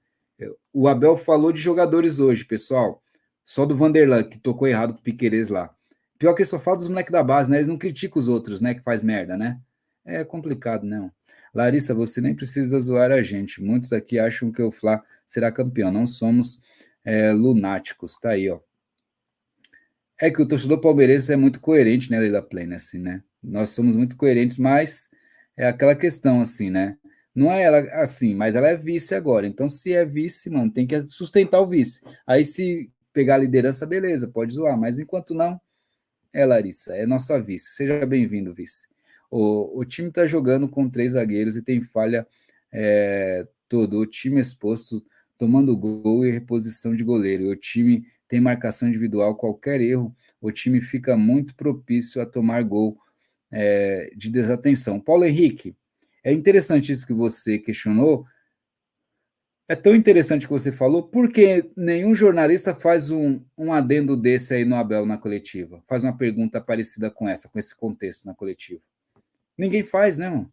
[0.72, 3.02] O Abel falou de jogadores hoje, pessoal.
[3.44, 5.70] Só do Vanderlan, que tocou errado pro Piqueires lá.
[6.18, 7.58] Pior que ele só fala dos moleques da base, né?
[7.58, 8.74] Eles não criticam os outros, né?
[8.74, 9.60] Que faz merda, né?
[10.04, 11.10] É complicado, não.
[11.52, 13.62] Larissa, você nem precisa zoar a gente.
[13.62, 15.90] Muitos aqui acham que o Fla será campeão.
[15.90, 16.60] Não somos
[17.04, 18.18] é, lunáticos.
[18.18, 18.60] Tá aí, ó.
[20.20, 23.22] É que o torcedor palmeirense é muito coerente, né, Leila Plena, assim, né?
[23.42, 25.08] Nós somos muito coerentes, mas
[25.56, 26.98] é aquela questão, assim, né?
[27.34, 29.46] Não é ela assim, mas ela é vice agora.
[29.46, 32.02] Então, se é vice, mano, tem que sustentar o vice.
[32.26, 35.60] Aí, se pegar a liderança, beleza, pode zoar, mas enquanto não,
[36.32, 37.72] é Larissa, é nossa vice.
[37.72, 38.88] Seja bem-vindo, vice.
[39.30, 42.26] O, o time está jogando com três zagueiros e tem falha
[42.72, 43.98] é, todo.
[43.98, 45.04] O time exposto,
[45.40, 47.48] tomando gol e reposição de goleiro.
[47.48, 52.98] O time tem marcação individual, qualquer erro, o time fica muito propício a tomar gol
[53.50, 55.00] é, de desatenção.
[55.00, 55.74] Paulo Henrique,
[56.22, 58.26] é interessante isso que você questionou,
[59.66, 64.66] é tão interessante que você falou, porque nenhum jornalista faz um, um adendo desse aí
[64.66, 65.82] no Abel na coletiva.
[65.88, 68.82] Faz uma pergunta parecida com essa, com esse contexto na coletiva.
[69.56, 70.52] Ninguém faz, né, mano?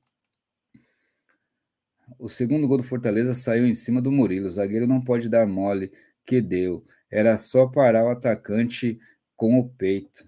[2.19, 4.47] O segundo gol do Fortaleza saiu em cima do Murilo.
[4.47, 5.91] O zagueiro não pode dar mole.
[6.25, 6.85] Que deu.
[7.09, 8.99] Era só parar o atacante
[9.35, 10.27] com o peito.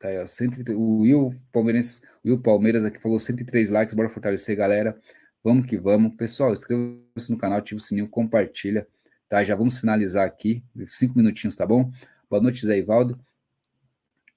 [0.00, 3.94] Tá aí, ó, 130, o Will Palmeiras, Will Palmeiras aqui falou 103 likes.
[3.94, 5.00] Bora fortalecer, galera.
[5.42, 6.14] Vamos que vamos.
[6.16, 8.86] Pessoal, inscreva-se no canal, ativa o sininho, compartilha,
[9.28, 9.44] tá?
[9.44, 11.90] Já vamos finalizar aqui, cinco minutinhos, tá bom?
[12.30, 13.20] Boa noite, Zé Ivaldo.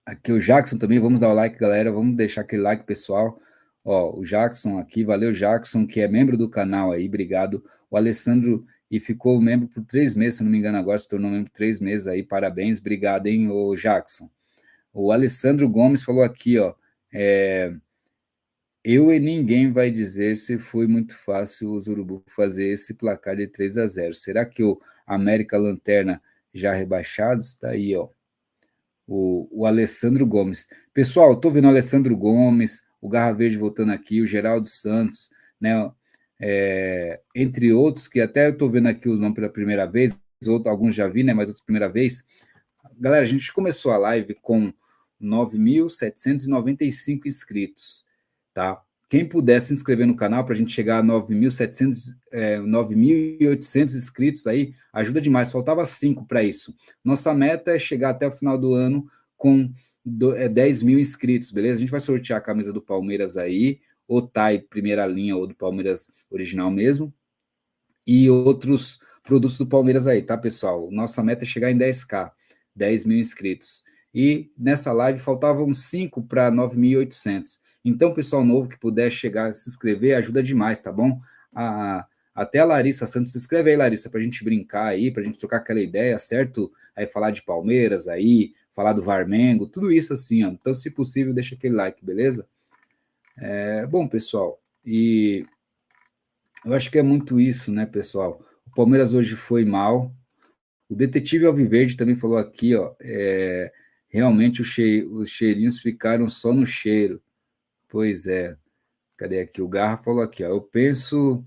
[0.06, 3.40] Aqui o Jackson também, vamos dar o like, galera, vamos deixar aquele like, pessoal.
[3.84, 7.64] Ó, o Jackson aqui, valeu, Jackson, que é membro do canal aí, obrigado.
[7.90, 11.32] O Alessandro, e ficou membro por três meses, se não me engano, agora se tornou
[11.32, 14.30] membro por três meses aí, parabéns, obrigado, hein, o Jackson.
[14.94, 16.74] O Alessandro Gomes falou aqui, ó,
[17.14, 17.74] é,
[18.90, 23.46] eu e ninguém vai dizer se foi muito fácil os Urubu fazer esse placar de
[23.46, 24.14] 3 a 0.
[24.14, 26.22] Será que o América Lanterna
[26.54, 28.08] já rebaixado está aí, ó?
[29.06, 30.70] O, o Alessandro Gomes.
[30.94, 35.30] Pessoal, estou vendo o Alessandro Gomes, o Garra Verde voltando aqui, o Geraldo Santos,
[35.60, 35.92] né?
[36.40, 40.18] É, entre outros, que até eu estou vendo aqui o nome pela primeira vez,
[40.66, 41.34] alguns já vi, né?
[41.34, 42.26] Mas outra primeira vez.
[43.00, 44.72] Galera, a gente começou a live com
[45.22, 48.06] 9.795 inscritos,
[48.54, 48.82] tá?
[49.10, 54.46] Quem puder se inscrever no canal para a gente chegar a 9.700, é, 9.800 inscritos
[54.46, 55.50] aí, ajuda demais.
[55.52, 56.76] Faltava cinco para isso.
[57.04, 59.08] Nossa meta é chegar até o final do ano
[59.38, 59.72] com
[60.08, 61.76] do, é, 10 mil inscritos, beleza?
[61.76, 65.54] A gente vai sortear a camisa do Palmeiras aí, ou TAI primeira linha, ou do
[65.54, 67.14] Palmeiras original mesmo,
[68.06, 70.90] e outros produtos do Palmeiras aí, tá, pessoal?
[70.90, 72.32] Nossa meta é chegar em 10k,
[72.74, 73.84] 10 mil inscritos.
[74.14, 77.60] E nessa live faltavam 5 para 9.800.
[77.84, 81.20] Então, pessoal novo que puder chegar, se inscrever, ajuda demais, tá bom?
[81.54, 85.22] A, até a Larissa Santos, se inscreve aí, Larissa, para a gente brincar aí, para
[85.22, 86.72] a gente trocar aquela ideia, certo?
[86.96, 90.50] Aí falar de Palmeiras aí, falar do Varmengo, tudo isso assim, ó.
[90.50, 92.48] Então, se possível, deixa aquele like, beleza?
[93.36, 95.44] É, bom, pessoal, e
[96.64, 98.40] eu acho que é muito isso, né, pessoal?
[98.68, 100.14] O Palmeiras hoje foi mal.
[100.88, 103.74] O detetive Alviverde também falou aqui, ó, é,
[104.10, 107.20] realmente che os cheirinhos ficaram só no cheiro.
[107.90, 108.56] Pois é.
[109.18, 109.60] Cadê aqui?
[109.60, 110.50] O Garra falou aqui, ó.
[110.50, 111.44] Eu penso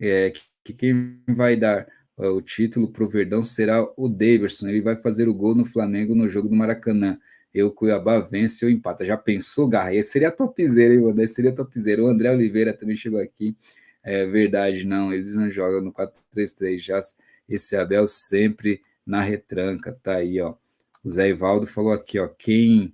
[0.00, 0.32] é,
[0.64, 1.86] que quem vai dar
[2.16, 4.68] o título para o Verdão será o Daverson.
[4.68, 7.18] Ele vai fazer o gol no Flamengo no jogo do Maracanã.
[7.52, 9.04] Eu, Cuiabá, vence ou empata.
[9.04, 9.94] Já pensou, Garra?
[9.94, 11.22] Esse seria topzera, hein, mano?
[11.22, 12.02] Esse seria topzera.
[12.02, 13.56] O André Oliveira também chegou aqui.
[14.02, 15.12] É verdade, não.
[15.12, 16.78] Eles não jogam no 4-3-3.
[16.78, 17.00] Já
[17.48, 19.98] esse Abel sempre na retranca.
[20.02, 20.54] Tá aí, ó.
[21.04, 22.26] O Zé Ivaldo falou aqui, ó.
[22.28, 22.92] Quem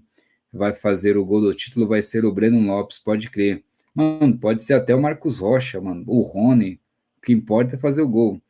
[0.52, 3.64] vai fazer o gol do título vai ser o Breno Lopes, pode crer.
[3.94, 6.78] Mano, pode ser até o Marcos Rocha, mano, o Rony.
[7.18, 8.40] O que importa é fazer o gol.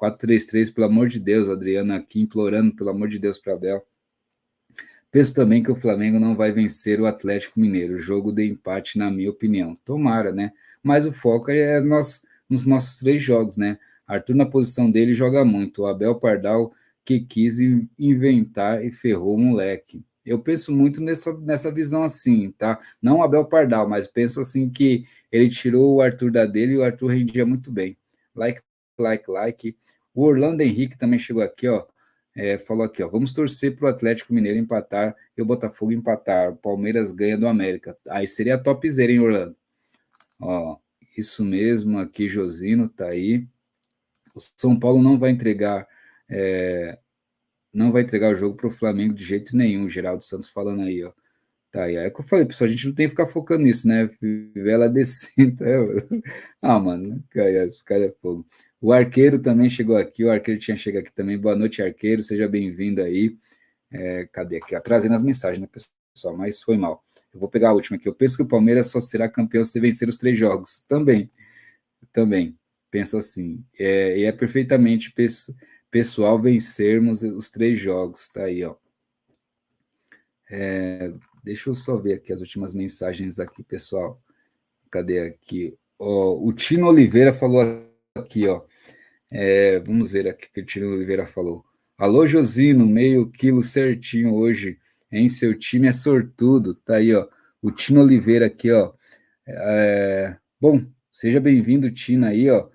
[0.00, 3.84] 4-3-3, pelo amor de Deus, Adriana aqui implorando, pelo amor de Deus, para Abel.
[5.10, 7.98] Penso também que o Flamengo não vai vencer o Atlético Mineiro.
[7.98, 9.76] Jogo de empate, na minha opinião.
[9.84, 10.52] Tomara, né?
[10.82, 13.78] Mas o foco é nós, nos nossos três jogos, né?
[14.06, 15.82] Arthur, na posição dele, joga muito.
[15.82, 16.72] O Abel Pardal,
[17.04, 17.58] que quis
[17.98, 22.78] inventar e ferrou o moleque eu penso muito nessa, nessa visão assim, tá?
[23.00, 26.84] Não Abel Pardal, mas penso assim que ele tirou o Arthur da dele e o
[26.84, 27.96] Arthur rendia muito bem.
[28.34, 28.60] Like,
[28.98, 29.76] like, like.
[30.20, 31.86] O Orlando Henrique também chegou aqui, ó.
[32.36, 33.08] É, falou aqui, ó.
[33.08, 36.50] Vamos torcer para o Atlético Mineiro empatar e o Botafogo empatar.
[36.52, 37.96] O Palmeiras ganha do América.
[38.06, 39.56] Aí seria topzera, hein, Orlando?
[40.38, 40.76] Ó,
[41.16, 43.48] isso mesmo, aqui, Josino, tá aí.
[44.34, 45.88] O São Paulo não vai entregar
[46.28, 46.98] é,
[47.72, 51.02] não vai entregar o jogo para o Flamengo de jeito nenhum, Geraldo Santos falando aí,
[51.02, 51.14] ó.
[51.70, 53.86] Tá aí, é que eu falei, pessoal, a gente não tem que ficar focando nisso,
[53.86, 54.10] né?
[54.54, 55.62] Vela decente.
[55.62, 55.76] É,
[56.60, 58.44] ah, mano, cara, os caras é fogo.
[58.80, 61.38] O arqueiro também chegou aqui, o arqueiro tinha chegado aqui também.
[61.38, 63.36] Boa noite, arqueiro, seja bem-vindo aí.
[63.92, 64.78] É, cadê aqui?
[64.80, 65.68] Trazendo as mensagens, né,
[66.12, 66.36] pessoal?
[66.36, 67.04] Mas foi mal.
[67.32, 68.08] Eu vou pegar a última aqui.
[68.08, 70.84] Eu penso que o Palmeiras só será campeão se vencer os três jogos.
[70.88, 71.30] Também,
[72.12, 72.58] também.
[72.90, 73.64] Penso assim.
[73.78, 75.14] É, e é perfeitamente.
[75.90, 78.28] Pessoal vencermos os três jogos.
[78.30, 78.76] Tá aí, ó.
[80.50, 84.20] É, deixa eu só ver aqui as últimas mensagens aqui, pessoal.
[84.90, 85.76] Cadê aqui?
[85.98, 87.62] Ó, o Tino Oliveira falou
[88.14, 88.62] aqui, ó.
[89.32, 91.64] É, vamos ver aqui o que o Tino Oliveira falou.
[91.98, 94.78] Alô, Josino, meio quilo certinho hoje,
[95.12, 96.74] em seu time é sortudo.
[96.74, 97.28] Tá aí, ó.
[97.62, 98.92] O Tino Oliveira aqui, ó.
[99.46, 102.68] É, bom, seja bem-vindo, Tino, aí, ó.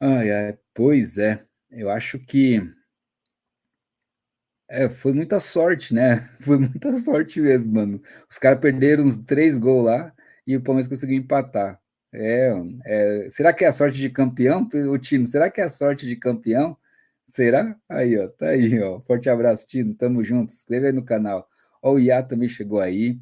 [0.00, 1.44] Ai, ai, pois é
[1.76, 2.62] eu acho que
[4.74, 6.18] é, foi muita sorte, né?
[6.40, 8.02] Foi muita sorte mesmo, mano.
[8.30, 10.12] Os caras perderam uns três gols lá
[10.46, 11.80] e o Palmeiras conseguiu empatar.
[12.12, 12.52] É,
[12.84, 15.26] é, será que é a sorte de campeão, o Tino?
[15.26, 16.76] Será que é a sorte de campeão?
[17.28, 17.76] Será?
[17.88, 19.00] Aí, ó, tá aí, ó.
[19.02, 19.94] Forte abraço, Tino.
[19.94, 20.52] Tamo junto.
[20.52, 21.48] Se inscreve aí no canal.
[21.82, 23.18] Ó, o Iá também chegou aí.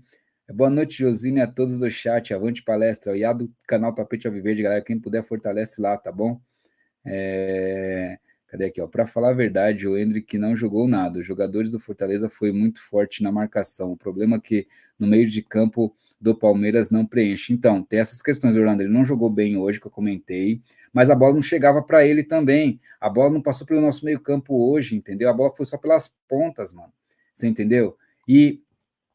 [0.53, 2.35] Boa noite, Josine, a todos do chat.
[2.35, 3.13] Avante palestra.
[3.13, 4.83] O Iá do canal Tapete Alviverde, galera.
[4.83, 6.41] Quem puder, fortalece lá, tá bom?
[7.05, 8.19] É...
[8.53, 8.87] Cadê aqui, ó?
[8.87, 11.21] Para falar a verdade, o Hendrick não jogou nada.
[11.21, 13.93] Os jogadores do Fortaleza foi muito forte na marcação.
[13.93, 14.69] O problema é que
[14.99, 17.55] no meio de campo do Palmeiras não preenche.
[17.55, 18.83] Então, tem essas questões, Orlando.
[18.83, 20.61] Ele não jogou bem hoje, que eu comentei,
[20.93, 22.79] mas a bola não chegava para ele também.
[23.01, 25.31] A bola não passou pelo nosso meio-campo hoje, entendeu?
[25.31, 26.93] A bola foi só pelas pontas, mano.
[27.35, 27.97] Você entendeu?
[28.29, 28.61] E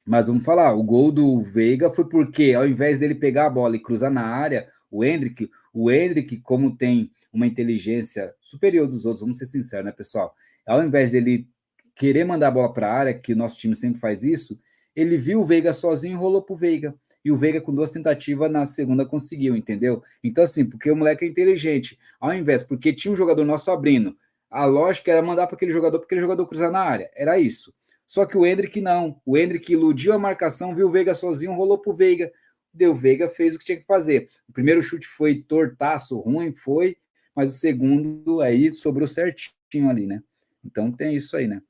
[0.03, 3.75] mas vamos falar, o gol do Veiga foi porque ao invés dele pegar a bola
[3.75, 9.21] e cruzar na área, o Hendrick, o Hendrick, como tem uma inteligência superior dos outros,
[9.21, 10.35] vamos ser sinceros, né, pessoal?
[10.65, 11.47] Ao invés dele
[11.95, 14.59] querer mandar a bola para a área, que o nosso time sempre faz isso,
[14.95, 16.95] ele viu o Veiga sozinho e rolou pro Veiga.
[17.23, 20.01] E o Veiga, com duas tentativas, na segunda conseguiu, entendeu?
[20.23, 21.97] Então, assim, porque o moleque é inteligente.
[22.19, 24.15] Ao invés, porque tinha um jogador nosso abrindo,
[24.49, 27.09] a lógica era mandar para aquele jogador, para aquele jogador cruzar na área.
[27.15, 27.73] Era isso.
[28.05, 29.21] Só que o Hendrick não.
[29.25, 32.31] O Hendrick iludiu a marcação, viu o Veiga sozinho, rolou pro Veiga.
[32.73, 34.29] Deu Veiga fez o que tinha que fazer.
[34.47, 36.95] O primeiro chute foi tortaço, ruim, foi,
[37.37, 40.23] mas o segundo aí sobrou certinho ali, né?
[40.65, 41.61] Então tem isso aí, né?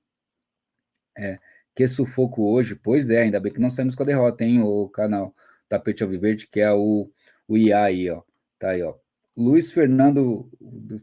[1.18, 1.38] É,
[1.76, 4.88] que sufoco hoje, pois é, ainda bem que não saímos com a derrota, hein, o
[4.88, 5.35] canal
[5.68, 7.11] Tapete Alviverde, que é o,
[7.45, 8.23] o IA aí, ó.
[8.57, 8.95] Tá aí, ó.
[9.35, 10.49] Luiz Fernando,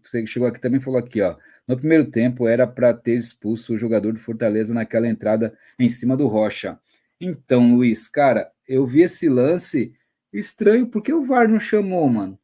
[0.02, 1.36] você chegou aqui também falou aqui, ó.
[1.68, 6.16] No primeiro tempo era para ter expulso o jogador do Fortaleza naquela entrada em cima
[6.16, 6.80] do Rocha.
[7.20, 9.94] Então, Luiz, cara, eu vi esse lance
[10.32, 12.38] estranho, porque o VAR não chamou, mano?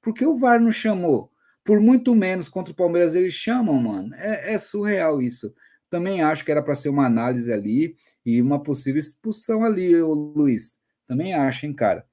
[0.00, 1.30] Por que o VAR não chamou?
[1.66, 4.14] Por muito menos contra o Palmeiras eles chamam, mano.
[4.14, 5.52] É, é surreal isso.
[5.90, 10.78] Também acho que era para ser uma análise ali e uma possível expulsão ali, Luiz.
[11.08, 12.06] Também acho, hein, cara.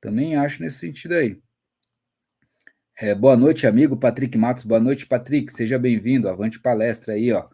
[0.00, 1.40] Também acho nesse sentido aí.
[2.96, 4.62] É, boa noite, amigo Patrick Matos.
[4.62, 5.52] Boa noite, Patrick.
[5.52, 6.28] Seja bem-vindo.
[6.28, 7.48] Avante palestra aí, ó.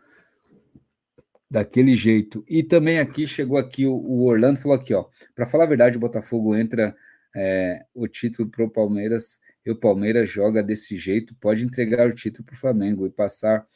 [1.50, 2.44] Daquele jeito.
[2.46, 5.06] E também aqui chegou aqui o, o Orlando falou aqui, ó.
[5.34, 6.94] Para falar a verdade, o Botafogo entra
[7.34, 12.14] é, o título para o Palmeiras e o Palmeiras joga desse jeito, pode entregar o
[12.14, 13.66] título para o Flamengo e passar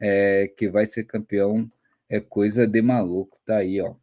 [0.00, 1.70] é, que vai ser campeão
[2.08, 3.38] é coisa de maluco.
[3.44, 3.94] Tá aí, ó.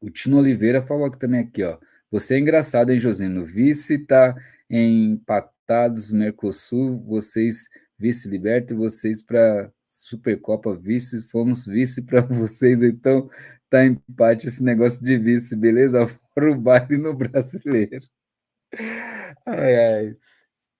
[0.00, 1.78] O Tino Oliveira falou aqui também aqui, ó.
[2.10, 3.44] Você é engraçado, hein, Josino?
[3.44, 4.34] Vice tá
[4.68, 13.30] empatados Mercosul, vocês vice-liberta e vocês para Supercopa vice, fomos vice para vocês, então
[13.70, 16.06] tá empate esse negócio de vice, beleza?
[16.34, 18.04] Fora o baile no brasileiro.
[19.46, 20.16] Ai, ai.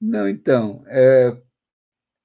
[0.00, 1.36] Não, então, é,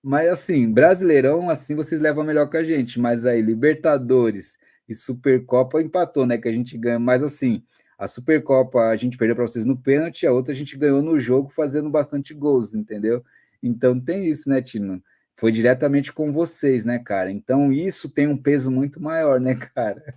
[0.02, 5.82] mas assim, Brasileirão, assim vocês levam melhor que a gente, mas aí Libertadores e Supercopa
[5.82, 6.38] empatou, né?
[6.38, 7.64] Que a gente ganha, mas assim,
[7.98, 11.20] a Supercopa a gente perdeu para vocês no pênalti, a outra a gente ganhou no
[11.20, 13.24] jogo fazendo bastante gols, entendeu?
[13.62, 15.04] Então tem isso, né, Tino?
[15.36, 17.32] Foi diretamente com vocês, né, cara?
[17.32, 20.16] Então isso tem um peso muito maior, né, cara?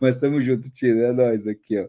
[0.00, 1.88] Mas estamos juntos, Tino, é nós aqui, ó.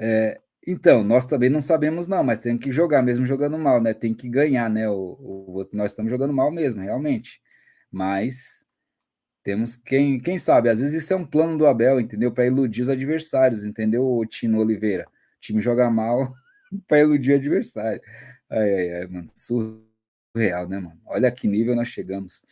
[0.00, 0.40] É,
[0.70, 3.94] então, nós também não sabemos, não, mas tem que jogar, mesmo jogando mal, né?
[3.94, 4.88] Tem que ganhar, né?
[4.88, 7.40] O, o, nós estamos jogando mal mesmo, realmente.
[7.90, 8.66] Mas
[9.42, 12.30] temos quem, quem sabe, às vezes isso é um plano do Abel, entendeu?
[12.30, 15.06] Para iludir os adversários, entendeu, o Tino Oliveira?
[15.08, 16.34] O time joga mal
[16.86, 18.02] para iludir o adversário.
[18.50, 21.00] Ai, ai, ai, mano, surreal, né, mano?
[21.06, 22.44] Olha que nível nós chegamos.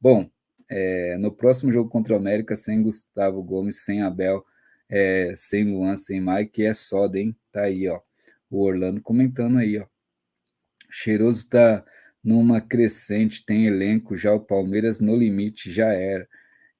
[0.00, 0.30] Bom,
[0.70, 4.44] é, no próximo jogo contra o América, sem Gustavo Gomes, sem Abel,
[4.88, 7.36] é, sem Luan, sem Mike, é soda, hein?
[7.52, 8.00] Tá aí, ó.
[8.50, 9.86] O Orlando comentando aí, ó.
[10.90, 11.84] Cheiroso tá
[12.22, 16.28] numa crescente, tem elenco, já o Palmeiras no limite já era.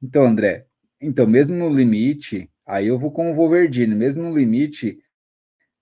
[0.02, 0.66] Então, André,
[1.00, 4.98] então mesmo no limite, aí eu vou com o Wolverdine, mesmo no limite,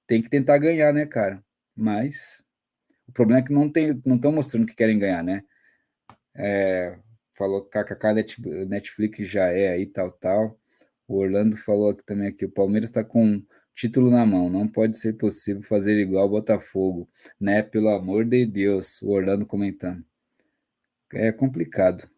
[0.06, 1.42] tem que tentar ganhar, né, cara?
[1.74, 2.44] Mas
[3.08, 5.42] o problema é que não tem, não estão mostrando que querem ganhar, né?
[6.34, 6.98] É,
[7.34, 8.14] falou KKK
[8.68, 10.58] Netflix já é aí, tal, tal.
[11.08, 13.42] O Orlando falou aqui também aqui, o Palmeiras está com
[13.74, 17.08] título na mão, não pode ser possível fazer igual ao Botafogo,
[17.40, 17.62] né?
[17.62, 20.04] Pelo amor de Deus, o Orlando comentando.
[21.12, 22.08] É complicado.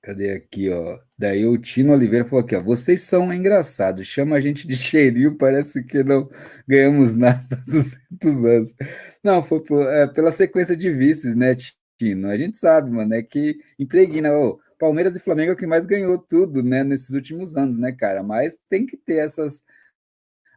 [0.00, 0.98] Cadê aqui, ó?
[1.18, 2.62] Daí o Tino Oliveira falou aqui, ó.
[2.62, 6.30] Vocês são engraçados, chama a gente de cheirinho, parece que não
[6.66, 8.74] ganhamos nada há 200 anos.
[9.22, 11.54] Não, foi por, é, pela sequência de vices, né,
[11.98, 12.28] Tino?
[12.28, 14.32] A gente sabe, mano, é que impregna.
[14.32, 17.92] Ô, Palmeiras e Flamengo é o que mais ganhou tudo, né, nesses últimos anos, né,
[17.92, 18.22] cara?
[18.22, 19.64] Mas tem que ter essas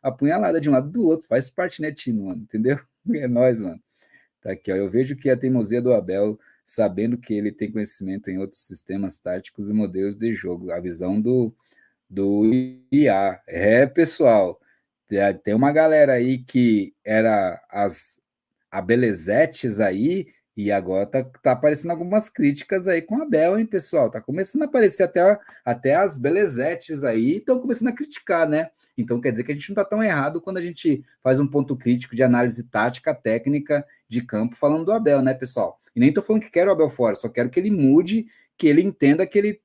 [0.01, 2.79] apunhaladas de um lado do outro, faz parte, né, Tino, mano, entendeu?
[3.15, 3.81] É nós, mano.
[4.41, 4.75] Tá aqui, ó.
[4.75, 9.17] Eu vejo que a teimosia do Abel, sabendo que ele tem conhecimento em outros sistemas
[9.17, 11.53] táticos e modelos de jogo, a visão do,
[12.09, 12.43] do
[12.91, 13.41] IA.
[13.47, 14.59] É, pessoal,
[15.43, 18.19] tem uma galera aí que era as
[18.71, 23.65] a Belezetes aí, e agora tá, tá aparecendo algumas críticas aí com a Bel, hein,
[23.65, 24.09] pessoal?
[24.09, 28.69] Tá começando a aparecer até, até as belezetes aí, estão começando a criticar, né?
[28.97, 31.47] Então quer dizer que a gente não tá tão errado quando a gente faz um
[31.47, 35.79] ponto crítico de análise tática, técnica de campo falando do Abel, né, pessoal?
[35.95, 38.25] E nem tô falando que quero o Abel fora, só quero que ele mude,
[38.57, 39.61] que ele entenda que ele,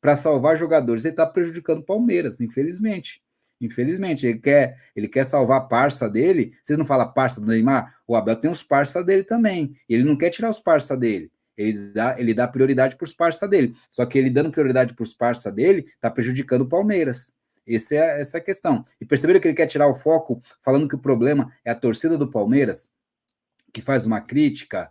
[0.00, 3.22] para salvar jogadores, ele tá prejudicando o Palmeiras, infelizmente.
[3.60, 6.56] Infelizmente, ele quer, ele quer salvar a parça dele.
[6.62, 7.97] Vocês não falam parça do Neymar?
[8.08, 9.76] O Abel tem os parça dele também.
[9.88, 11.30] Ele não quer tirar os parça dele.
[11.56, 13.74] Ele dá, ele dá prioridade para os parça dele.
[13.90, 17.34] Só que ele dando prioridade para os parça dele, está prejudicando o Palmeiras.
[17.66, 18.84] Essa é, essa é a questão.
[19.00, 22.16] E perceberam que ele quer tirar o foco, falando que o problema é a torcida
[22.16, 22.90] do Palmeiras,
[23.72, 24.90] que faz uma crítica,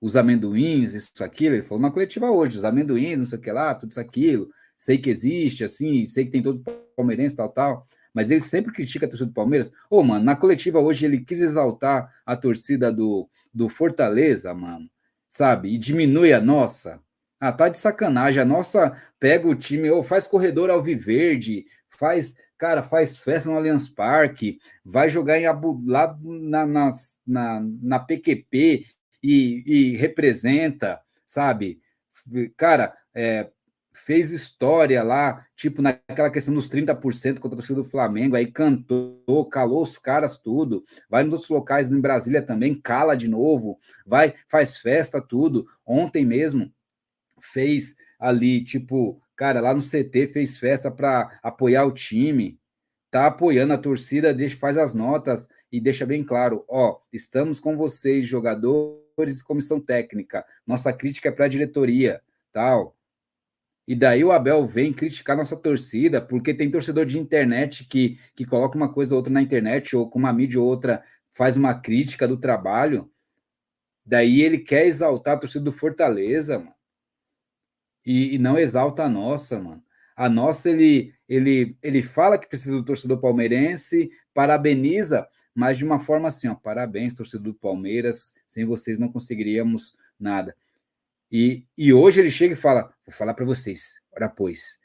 [0.00, 1.54] os amendoins, isso, aquilo.
[1.54, 4.50] Ele falou uma coletiva hoje, os amendoins, não sei o que lá, tudo isso, aquilo
[4.78, 6.62] sei que existe, assim, sei que tem todo
[6.94, 7.86] palmeirense, tal, tal,
[8.16, 9.70] mas ele sempre critica a torcida do Palmeiras.
[9.90, 14.88] Ô, oh, mano, na coletiva hoje ele quis exaltar a torcida do, do Fortaleza, mano,
[15.28, 15.68] sabe?
[15.74, 16.98] E diminui a nossa.
[17.38, 18.40] Ah, tá de sacanagem.
[18.40, 23.86] A nossa pega o time, ou faz corredor alviverde, faz cara, faz festa no Allianz
[23.86, 26.90] Parque, vai jogar em Abu, lá na, na,
[27.26, 28.86] na, na PQP
[29.22, 31.82] e, e, representa, sabe?
[32.56, 33.50] Cara, é,
[33.96, 39.46] fez história lá, tipo naquela questão dos 30% contra a torcida do Flamengo, aí cantou,
[39.46, 44.34] calou os caras tudo, vai nos outros locais em Brasília também, cala de novo, vai,
[44.46, 45.66] faz festa tudo.
[45.84, 46.70] Ontem mesmo
[47.40, 52.60] fez ali, tipo, cara, lá no CT fez festa para apoiar o time,
[53.10, 57.76] tá apoiando a torcida, deixa, faz as notas e deixa bem claro, ó, estamos com
[57.76, 60.44] vocês, jogadores comissão técnica.
[60.66, 62.20] Nossa crítica é para a diretoria,
[62.52, 62.95] tal
[63.86, 68.44] e daí o Abel vem criticar nossa torcida, porque tem torcedor de internet que, que
[68.44, 71.72] coloca uma coisa ou outra na internet, ou com uma mídia ou outra faz uma
[71.74, 73.08] crítica do trabalho.
[74.04, 76.74] Daí ele quer exaltar a torcida do Fortaleza, mano.
[78.04, 79.82] E, e não exalta a nossa, mano.
[80.16, 85.98] A nossa, ele, ele, ele fala que precisa do torcedor palmeirense, parabeniza, mas de uma
[85.98, 90.56] forma assim, ó, parabéns, torcedor do Palmeiras, sem vocês não conseguiríamos nada.
[91.38, 94.80] E, e hoje ele chega e fala: Vou falar para vocês, ora pois.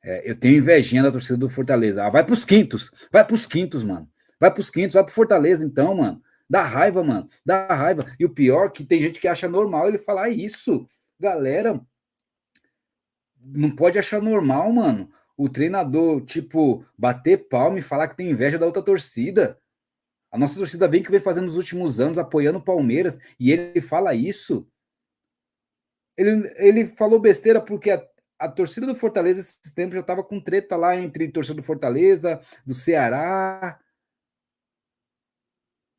[0.00, 2.06] É, eu tenho invejinha da torcida do Fortaleza.
[2.06, 4.08] Ah, vai pros quintos, vai pros quintos, mano.
[4.38, 6.22] Vai pros quintos, vai pro Fortaleza, então, mano.
[6.48, 7.28] Dá raiva, mano.
[7.44, 8.06] Dá raiva.
[8.16, 10.88] E o pior é que tem gente que acha normal ele falar isso.
[11.18, 11.80] Galera,
[13.36, 15.10] não pode achar normal, mano.
[15.36, 19.58] O treinador, tipo, bater palma e falar que tem inveja da outra torcida.
[20.30, 23.80] A nossa torcida vem que vem fazendo nos últimos anos, apoiando o Palmeiras, e ele
[23.80, 24.64] fala isso
[26.18, 28.06] ele, ele falou besteira porque a,
[28.38, 32.40] a torcida do Fortaleza esses tempos já estava com treta lá entre torcida do Fortaleza,
[32.66, 33.80] do Ceará,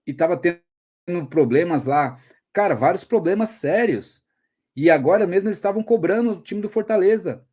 [0.05, 2.19] e estava tendo problemas lá.
[2.51, 4.25] Cara, vários problemas sérios.
[4.75, 7.45] E agora mesmo eles estavam cobrando o time do Fortaleza.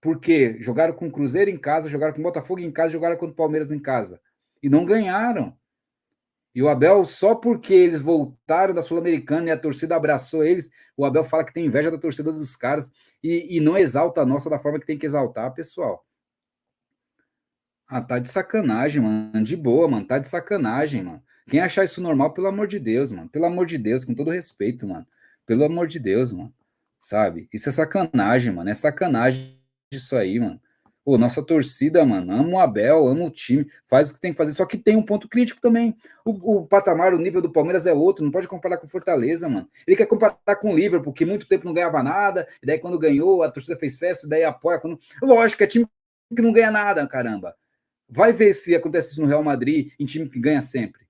[0.00, 3.32] Porque jogaram com o Cruzeiro em casa, jogaram com o Botafogo em casa, jogaram contra
[3.32, 4.20] o Palmeiras em casa.
[4.62, 5.56] E não ganharam.
[6.54, 11.04] E o Abel, só porque eles voltaram da Sul-Americana e a torcida abraçou eles, o
[11.04, 12.90] Abel fala que tem inveja da torcida dos caras
[13.22, 16.04] e, e não exalta a nossa da forma que tem que exaltar, pessoal.
[17.88, 19.44] Ah, tá de sacanagem, mano.
[19.44, 20.06] De boa, mano.
[20.06, 21.22] Tá de sacanagem, mano.
[21.46, 23.28] Quem achar isso normal, pelo amor de Deus, mano.
[23.28, 25.06] Pelo amor de Deus, com todo respeito, mano.
[25.44, 26.54] Pelo amor de Deus, mano.
[27.00, 27.48] Sabe?
[27.52, 28.70] Isso é sacanagem, mano.
[28.70, 29.58] É sacanagem
[29.92, 30.58] isso aí, mano.
[31.04, 34.38] Pô, nossa torcida, mano, ama o Abel, ama o time, faz o que tem que
[34.38, 35.96] fazer, só que tem um ponto crítico também.
[36.24, 39.68] O, o, patamar, o nível do Palmeiras é outro, não pode comparar com Fortaleza, mano.
[39.84, 42.98] Ele quer comparar com o Liverpool, que muito tempo não ganhava nada, e daí quando
[43.00, 44.78] ganhou, a torcida fez festa, daí apoia.
[44.78, 44.98] Quando...
[45.20, 45.86] Lógico, é time
[46.34, 47.56] que não ganha nada, caramba.
[48.08, 51.02] Vai ver se acontece isso no Real Madrid, em time que ganha sempre.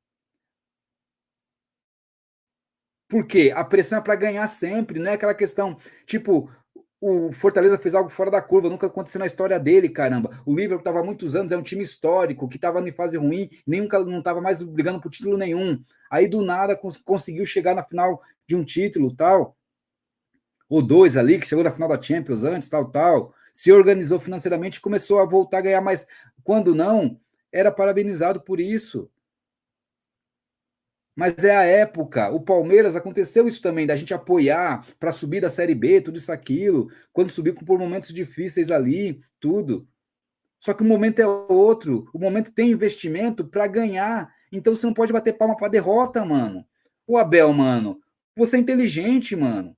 [3.09, 3.52] Por quê?
[3.55, 6.51] A pressão é para ganhar sempre, não é aquela questão, tipo,
[7.05, 10.31] o Fortaleza fez algo fora da curva, nunca aconteceu na história dele, caramba.
[10.47, 13.51] O Liverpool estava há muitos anos, é um time histórico, que estava em fase ruim,
[13.66, 15.83] nunca não estava mais brigando por título nenhum.
[16.09, 19.57] Aí do nada cons conseguiu chegar na final de um título, tal.
[20.69, 23.35] Ou dois ali, que chegou na final da Champions antes, tal, tal.
[23.53, 26.07] Se organizou financeiramente e começou a voltar a ganhar, mas
[26.45, 27.19] quando não,
[27.51, 29.11] era parabenizado por isso.
[31.15, 32.31] Mas é a época.
[32.31, 36.33] O Palmeiras aconteceu isso também, da gente apoiar para subir da Série B, tudo isso,
[36.33, 39.87] aquilo, quando subiu por momentos difíceis ali, tudo.
[40.59, 42.09] Só que o momento é outro.
[42.15, 44.33] O momento tem investimento para ganhar.
[44.51, 46.65] Então você não pode bater palma para derrota, mano.
[47.07, 48.01] O Abel, mano,
[48.35, 49.77] você é inteligente, mano.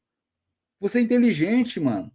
[0.78, 2.12] Você é inteligente, mano.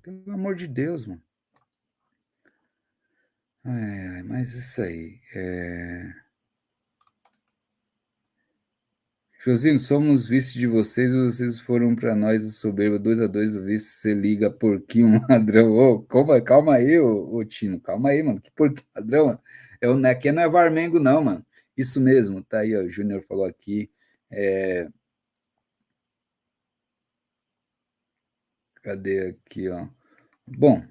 [0.00, 1.22] Pelo amor de Deus, mano.
[3.64, 5.18] É, mas isso aí.
[5.34, 6.23] É...
[9.44, 13.62] Josinho, somos vice de vocês, vocês foram para nós o soberbo 2 a 2 o
[13.62, 15.70] vice, você liga porquinho ladrão.
[15.76, 18.40] Ô, calma, calma aí, ô, ô, Tino, calma aí, mano.
[18.40, 19.40] Que porquinho ladrão, mano.
[19.82, 21.44] É, o, aqui não é Varmengo, não, mano.
[21.76, 22.80] Isso mesmo, tá aí, ó.
[22.84, 23.90] O Júnior falou aqui.
[24.30, 24.88] É...
[28.82, 29.86] Cadê aqui, ó?
[30.46, 30.82] Bom,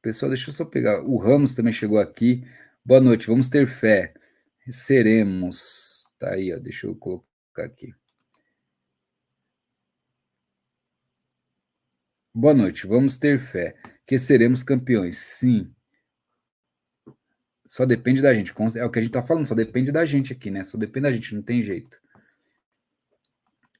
[0.00, 1.02] pessoal, deixa eu só pegar.
[1.02, 2.46] O Ramos também chegou aqui.
[2.82, 4.14] Boa noite, vamos ter fé.
[4.70, 6.10] Seremos.
[6.18, 6.58] Tá aí, ó.
[6.58, 7.27] Deixa eu colocar
[7.64, 7.94] aqui.
[12.34, 12.86] Boa noite.
[12.86, 13.76] Vamos ter fé
[14.06, 15.18] que seremos campeões.
[15.18, 15.74] Sim.
[17.66, 18.52] Só depende da gente.
[18.76, 20.64] É o que a gente está falando, só depende da gente aqui, né?
[20.64, 22.00] Só depende da gente, não tem jeito.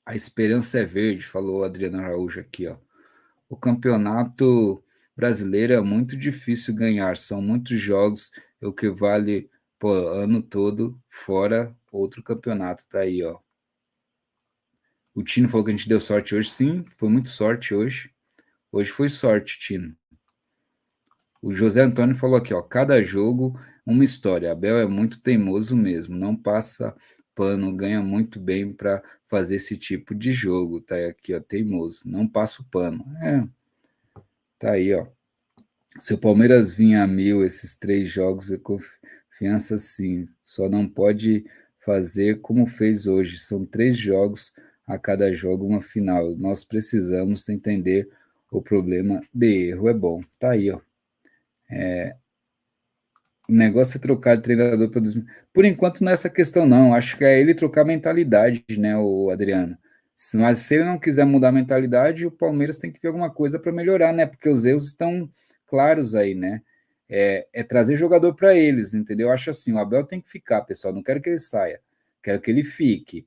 [0.04, 2.78] A esperança é verde, falou Adriano Araújo aqui, ó.
[3.48, 4.82] O campeonato
[5.16, 8.30] brasileiro é muito difícil ganhar, são muitos jogos,
[8.60, 13.38] é o que vale pô, ano todo, fora outro campeonato, tá aí, ó.
[15.18, 16.48] O Tino falou que a gente deu sorte hoje.
[16.48, 18.08] Sim, foi muito sorte hoje.
[18.70, 19.92] Hoje foi sorte, Tino.
[21.42, 24.52] O José Antônio falou aqui, ó, cada jogo uma história.
[24.52, 26.96] Abel é muito teimoso mesmo, não passa
[27.34, 30.80] pano, ganha muito bem para fazer esse tipo de jogo.
[30.80, 33.04] Tá aqui, ó, teimoso, não passa o pano.
[33.20, 33.42] É,
[34.56, 35.04] tá aí, ó.
[35.98, 41.44] Se o Palmeiras vinha a mil esses três jogos, é confiança sim, só não pode
[41.80, 43.36] fazer como fez hoje.
[43.40, 44.54] São três jogos,
[44.88, 46.34] a cada jogo uma final.
[46.36, 48.08] Nós precisamos entender
[48.50, 49.88] o problema de erro.
[49.88, 50.80] É bom, tá aí, ó.
[51.70, 52.16] É,
[53.48, 55.02] o negócio é trocar de treinador para
[55.52, 56.94] Por enquanto não é essa questão, não.
[56.94, 59.76] Acho que é ele trocar a mentalidade, né, o Adriano.
[60.34, 63.58] Mas se ele não quiser mudar a mentalidade, o Palmeiras tem que ver alguma coisa
[63.58, 64.26] para melhorar, né?
[64.26, 65.30] Porque os erros estão
[65.66, 66.60] claros aí, né?
[67.08, 69.28] É, é trazer jogador para eles, entendeu?
[69.28, 70.92] Eu acho assim, o Abel tem que ficar, pessoal.
[70.92, 71.80] Não quero que ele saia,
[72.22, 73.26] quero que ele fique.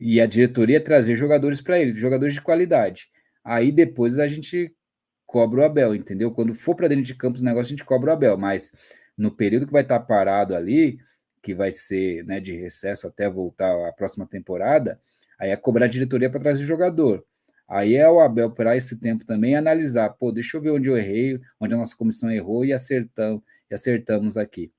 [0.00, 3.08] E a diretoria trazer jogadores para ele, jogadores de qualidade.
[3.44, 4.74] Aí depois a gente
[5.26, 6.32] cobra o Abel, entendeu?
[6.32, 8.72] Quando for para dentro de campos o negócio, a gente cobra o Abel, mas
[9.16, 10.98] no período que vai estar tá parado ali,
[11.42, 15.00] que vai ser né, de recesso até voltar a próxima temporada,
[15.38, 17.24] aí é cobrar a diretoria para trazer jogador.
[17.68, 20.98] Aí é o Abel para esse tempo também analisar, pô, deixa eu ver onde eu
[20.98, 24.72] errei, onde a nossa comissão errou e acertamos, e acertamos aqui.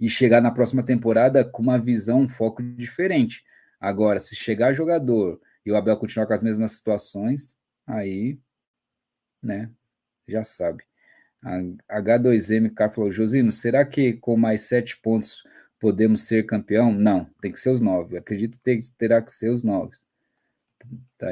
[0.00, 3.44] E chegar na próxima temporada com uma visão, um foco diferente.
[3.80, 7.56] Agora, se chegar jogador e o Abel continuar com as mesmas situações,
[7.86, 8.38] aí,
[9.42, 9.70] né,
[10.26, 10.84] já sabe.
[11.42, 15.42] H2M Car falou, Josino, será que com mais sete pontos
[15.78, 16.92] podemos ser campeão?
[16.92, 18.18] Não, tem que ser os nove.
[18.18, 19.92] Acredito que terá que ser os nove.
[21.16, 21.28] Tá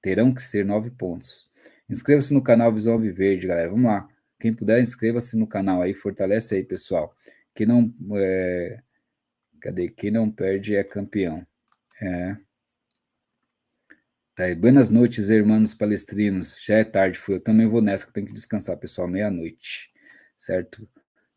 [0.00, 1.50] terão que ser nove pontos.
[1.88, 3.68] Inscreva-se no canal Visão Viverde, galera.
[3.68, 4.08] Vamos lá.
[4.38, 7.14] Quem puder, inscreva-se no canal aí, fortalece aí, pessoal.
[7.54, 7.92] Quem não.
[8.16, 8.80] É...
[9.60, 9.88] Cadê?
[9.88, 11.46] Quem não perde é campeão.
[12.00, 12.36] É.
[14.34, 14.54] Tá aí.
[14.54, 16.56] Buenas noites, irmãos palestrinos.
[16.64, 17.34] Já é tarde, fui.
[17.36, 19.90] Eu também vou nessa, que eu tenho que descansar, pessoal, meia-noite.
[20.38, 20.88] Certo?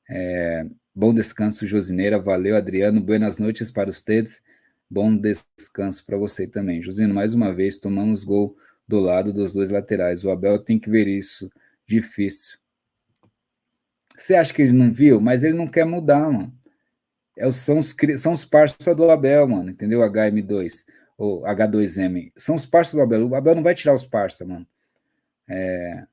[0.10, 0.66] É,
[0.96, 2.20] bom descanso, Josineira.
[2.20, 3.02] Valeu, Adriano.
[3.02, 4.42] Buenas noites para tedes.
[4.90, 6.82] Bom descanso para você também.
[6.82, 8.56] Josino, mais uma vez, tomamos gol
[8.88, 10.24] do lado dos dois laterais.
[10.24, 11.50] O Abel tem que ver isso.
[11.86, 12.58] Difícil.
[14.16, 15.20] Você acha que ele não viu?
[15.20, 16.58] Mas ele não quer mudar, mano.
[17.38, 18.46] É, são, os, são os
[18.96, 20.02] do Abel, mano, entendeu?
[20.02, 20.86] HM2
[21.18, 23.28] ou H2M, são os parceiros do Abel.
[23.30, 24.68] O Abel não vai tirar os parceiros, mano.
[25.50, 26.06] É...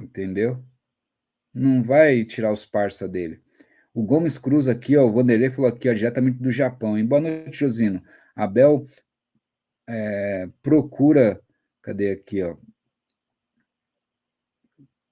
[0.00, 0.64] Entendeu?
[1.52, 3.42] Não vai tirar os parceiros dele.
[3.92, 6.96] O Gomes Cruz aqui, ó, o Vanderlei falou aqui, ó, diretamente do Japão.
[6.96, 7.06] Hein?
[7.06, 8.02] Boa noite, Josino.
[8.36, 8.86] Abel
[9.88, 11.40] é, procura,
[11.82, 12.56] cadê aqui, ó?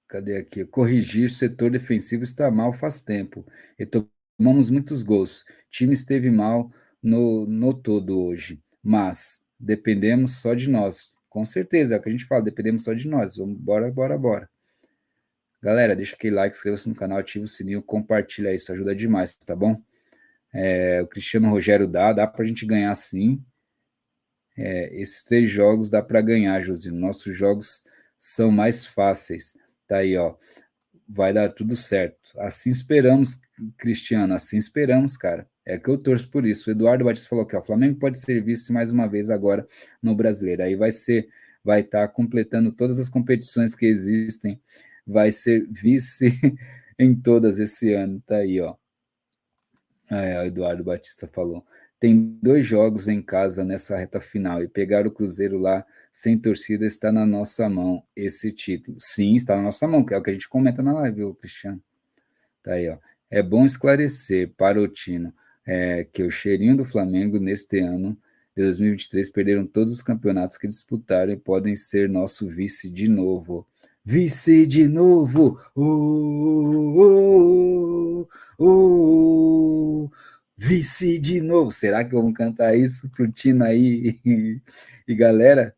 [0.09, 0.65] Cadê aqui?
[0.65, 3.45] Corrigir setor defensivo está mal faz tempo.
[3.77, 5.45] E tomamos muitos gols.
[5.69, 6.71] Time esteve mal
[7.01, 11.19] no, no todo hoje, mas dependemos só de nós.
[11.29, 13.37] Com certeza, é o que a gente fala, dependemos só de nós.
[13.37, 14.49] Vamos, bora, bora, bora.
[15.61, 19.55] Galera, deixa aquele like, inscreva-se no canal, ativa o sininho, compartilha isso, ajuda demais, tá
[19.55, 19.79] bom?
[20.51, 23.43] É, o Cristiano Rogério dá, dá pra gente ganhar sim.
[24.57, 26.97] É, esses três jogos dá para ganhar, Josino.
[26.99, 27.83] Nossos jogos
[28.17, 29.55] são mais fáceis.
[29.89, 30.35] Tá aí, ó.
[31.07, 32.31] Vai dar tudo certo.
[32.37, 33.41] Assim esperamos,
[33.77, 35.49] Cristiano, assim esperamos, cara.
[35.65, 36.69] É que eu torço por isso.
[36.69, 39.67] O Eduardo Batista falou que o Flamengo pode ser vice mais uma vez agora
[40.01, 40.63] no Brasileiro.
[40.63, 41.27] Aí vai ser,
[41.63, 44.61] vai estar tá completando todas as competições que existem,
[45.05, 46.31] vai ser vice
[46.99, 48.21] em todas esse ano.
[48.27, 48.75] Tá aí, ó.
[50.11, 51.65] É, o Eduardo Batista falou.
[51.99, 56.85] Tem dois jogos em casa nessa reta final e pegar o Cruzeiro lá sem torcida
[56.85, 58.97] está na nossa mão esse título.
[58.99, 61.35] Sim, está na nossa mão, que é o que a gente comenta na live, viu,
[61.35, 61.81] Cristiano.
[62.63, 62.97] Tá aí, ó.
[63.29, 65.33] É bom esclarecer para o Tino
[65.65, 68.17] é, que o cheirinho do Flamengo neste ano
[68.55, 73.67] de 2023 perderam todos os campeonatos que disputaram e podem ser nosso vice de novo.
[74.03, 75.59] Vice de novo!
[75.75, 76.97] Uh,
[78.19, 78.27] uh,
[78.59, 80.11] uh,
[80.59, 81.71] vice de novo!
[81.71, 84.61] Será que vamos cantar isso pro Tino aí e,
[85.07, 85.73] e galera?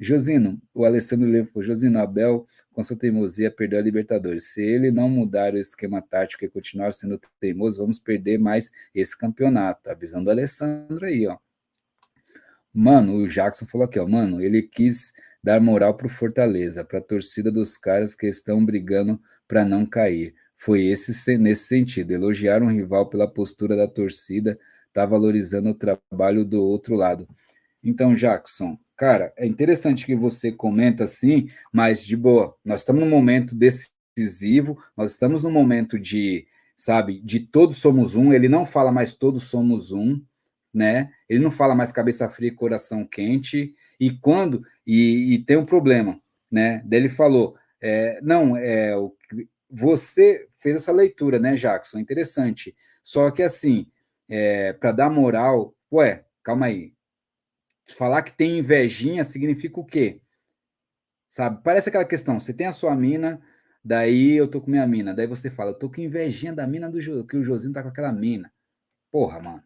[0.00, 4.48] Josino, o Alessandro Levo, Josino Abel, com sua teimosia, perdeu a Libertadores.
[4.48, 9.16] Se ele não mudar o esquema tático e continuar sendo teimoso, vamos perder mais esse
[9.16, 9.88] campeonato.
[9.90, 11.38] Avisando o Alessandro aí, ó.
[12.74, 14.08] Mano, o Jackson falou aqui, ó.
[14.08, 15.12] Mano, ele quis
[15.44, 20.34] dar moral pro Fortaleza, pra torcida dos caras que estão brigando para não cair.
[20.64, 22.12] Foi esse nesse sentido.
[22.12, 24.56] Elogiar um rival pela postura da torcida,
[24.92, 27.26] tá valorizando o trabalho do outro lado.
[27.82, 33.10] Então, Jackson, cara, é interessante que você comenta assim, mas de boa, nós estamos num
[33.10, 38.92] momento decisivo, nós estamos num momento de, sabe, de todos somos um, ele não fala
[38.92, 40.22] mais todos somos um,
[40.72, 41.10] né?
[41.28, 45.66] Ele não fala mais cabeça fria e coração quente, e quando, e, e tem um
[45.66, 46.82] problema, né?
[46.84, 48.94] Daí ele falou, É, não, é,
[49.72, 51.98] você fez essa leitura, né, Jackson?
[51.98, 52.76] Interessante.
[53.02, 53.90] Só que assim,
[54.28, 56.94] é, para dar moral, ué, calma aí.
[57.96, 60.20] Falar que tem invejinha significa o quê?
[61.28, 61.62] Sabe?
[61.64, 63.40] Parece aquela questão: você tem a sua mina,
[63.82, 66.90] daí eu tô com minha mina, daí você fala, eu tô com invejinha da mina
[66.90, 68.52] do jo, que o Josinho tá com aquela mina.
[69.10, 69.64] Porra, mano.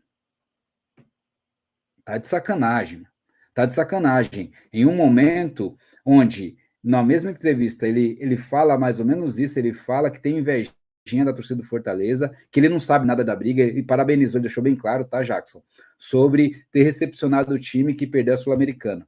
[2.04, 3.04] Tá de sacanagem.
[3.52, 4.52] Tá de sacanagem.
[4.72, 6.56] Em um momento onde,
[6.86, 11.24] na mesma entrevista, ele, ele fala mais ou menos isso, ele fala que tem invejinha
[11.24, 14.76] da torcida do Fortaleza, que ele não sabe nada da briga, e parabenizou, deixou bem
[14.76, 15.60] claro, tá, Jackson?
[15.98, 19.04] Sobre ter recepcionado o time que perdeu a Sul-Americana.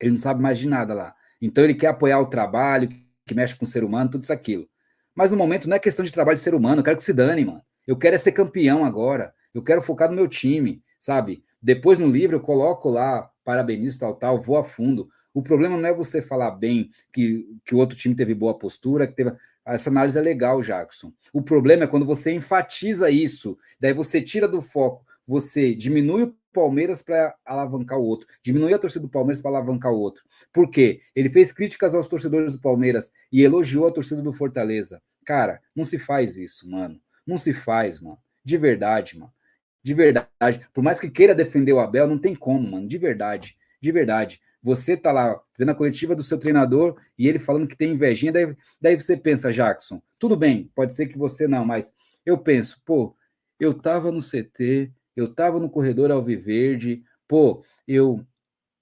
[0.00, 1.14] Ele não sabe mais de nada lá.
[1.40, 2.88] Então ele quer apoiar o trabalho,
[3.24, 4.68] que mexe com o ser humano, tudo isso aquilo.
[5.14, 7.12] Mas no momento não é questão de trabalho de ser humano, eu quero que se
[7.12, 7.62] dane, mano.
[7.86, 9.32] Eu quero é ser campeão agora.
[9.54, 11.44] Eu quero focar no meu time, sabe?
[11.62, 15.08] Depois no livro eu coloco lá, parabenizo, tal, tal, vou a fundo.
[15.32, 19.06] O problema não é você falar bem que, que o outro time teve boa postura,
[19.06, 19.32] que teve.
[19.64, 21.12] Essa análise é legal, Jackson.
[21.32, 26.34] O problema é quando você enfatiza isso, daí você tira do foco, você diminui o
[26.52, 30.24] Palmeiras para alavancar o outro, diminuir a torcida do Palmeiras para alavancar o outro.
[30.52, 31.02] Por quê?
[31.14, 35.00] Ele fez críticas aos torcedores do Palmeiras e elogiou a torcida do Fortaleza.
[35.24, 37.00] Cara, não se faz isso, mano.
[37.26, 38.18] Não se faz, mano.
[38.44, 39.32] De verdade, mano.
[39.82, 40.68] De verdade.
[40.74, 42.88] Por mais que queira defender o Abel, não tem como, mano.
[42.88, 43.56] De verdade.
[43.80, 44.40] De verdade.
[44.62, 48.32] Você tá lá vendo a coletiva do seu treinador e ele falando que tem invejinha,
[48.32, 51.92] daí, daí você pensa, Jackson, tudo bem, pode ser que você não, mas
[52.26, 53.16] eu penso, pô,
[53.58, 58.24] eu tava no CT, eu estava no corredor Alviverde, pô, eu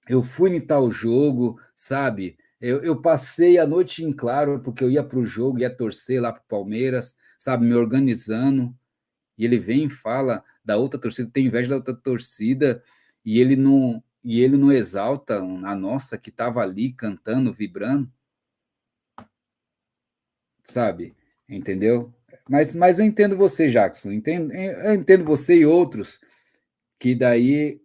[0.07, 2.35] eu fui em tal jogo, sabe?
[2.59, 6.19] Eu, eu passei a noite em claro porque eu ia para o jogo, ia torcer
[6.21, 7.65] lá para o Palmeiras, sabe?
[7.65, 8.75] Me organizando.
[9.37, 12.83] E ele vem e fala da outra torcida, tem inveja da outra torcida,
[13.23, 18.11] e ele não, e ele não exalta a nossa que estava ali cantando, vibrando.
[20.63, 21.15] Sabe?
[21.47, 22.13] Entendeu?
[22.47, 24.11] Mas, mas eu entendo você, Jackson.
[24.11, 26.19] Entendo, eu entendo você e outros
[26.99, 27.81] que daí,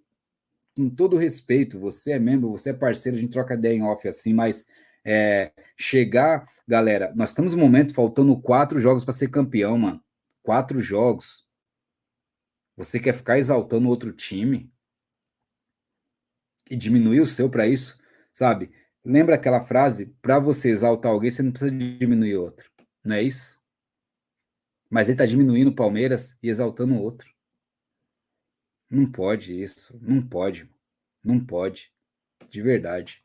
[0.77, 4.07] com todo respeito, você é membro, você é parceiro, a gente troca ideia em off
[4.09, 4.67] assim, mas
[5.05, 10.03] é, chegar, galera, nós estamos no momento faltando quatro jogos para ser campeão, mano.
[10.43, 11.47] Quatro jogos.
[12.77, 14.74] Você quer ficar exaltando outro time
[16.71, 17.99] e diminuir o seu para isso,
[18.33, 18.71] sabe?
[19.05, 20.07] Lembra aquela frase?
[20.23, 22.71] Para você exaltar alguém, você não precisa diminuir outro.
[23.05, 23.63] Não é isso?
[24.89, 27.29] Mas ele está diminuindo o Palmeiras e exaltando o outro.
[28.89, 29.99] Não pode isso.
[30.01, 30.71] Não pode.
[31.23, 31.93] Não pode.
[32.49, 33.21] De verdade.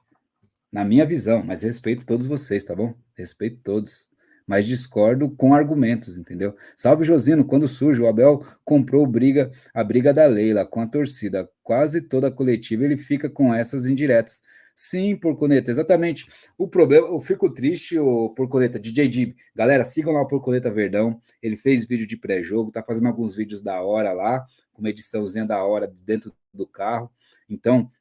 [0.71, 2.95] Na minha visão, mas respeito todos vocês, tá bom?
[3.15, 4.08] Respeito todos.
[4.49, 6.55] Mas discordo com argumentos, entendeu?
[6.75, 11.47] Salve Josino, quando surge, o Abel comprou briga, a briga da Leila com a torcida.
[11.61, 14.41] Quase toda a coletiva ele fica com essas indiretas.
[14.73, 16.27] Sim, Porconeta, exatamente.
[16.57, 19.35] O problema, eu fico triste, o Porconeta, DJ Dib.
[19.55, 21.21] Galera, sigam lá o Porconeta Verdão.
[21.43, 24.43] Ele fez vídeo de pré-jogo, tá fazendo alguns vídeos da hora lá,
[24.73, 27.11] com uma ediçãozinha da hora dentro do carro.
[27.47, 27.91] Então,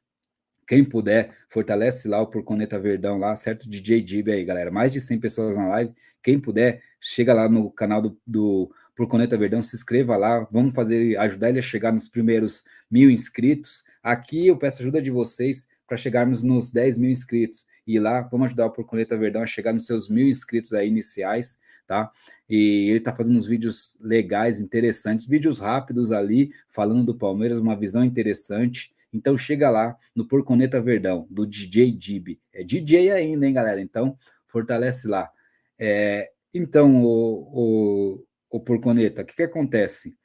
[0.69, 3.67] quem puder, fortalece lá o Porconeta Verdão lá, certo?
[3.67, 4.69] DJ Dib aí, galera.
[4.69, 5.91] Mais de 100 pessoas na live.
[6.21, 10.47] Quem puder, chega lá no canal do, do Porconeta Verdão, se inscreva lá.
[10.51, 13.83] Vamos fazer, ajudar ele a chegar nos primeiros mil inscritos.
[14.03, 17.65] Aqui eu peço ajuda de vocês para chegarmos nos 10 mil inscritos.
[17.87, 21.57] E lá, vamos ajudar o Porconeta Verdão a chegar nos seus mil inscritos aí iniciais,
[21.87, 22.11] tá?
[22.47, 27.75] E ele tá fazendo uns vídeos legais, interessantes, vídeos rápidos ali, falando do Palmeiras, uma
[27.75, 28.93] visão interessante.
[29.11, 32.39] Então chega lá no Porconeta Verdão, do DJ Dib.
[32.53, 33.81] É DJ ainda, hein, galera?
[33.81, 34.17] Então
[34.47, 35.29] fortalece lá.
[35.77, 40.15] É, então, o, o, o Porconeta, o que, que acontece?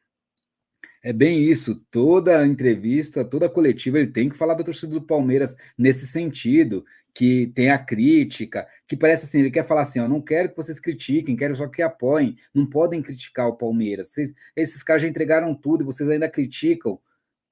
[1.02, 1.85] É bem isso.
[1.90, 6.85] Toda entrevista, toda coletiva, ele tem que falar da torcida do Palmeiras nesse sentido,
[7.15, 10.56] que tem a crítica, que parece assim, ele quer falar assim, eu não quero que
[10.56, 14.09] vocês critiquem, quero só que apoiem, não podem criticar o Palmeiras.
[14.09, 16.98] Vocês, esses caras já entregaram tudo e vocês ainda criticam.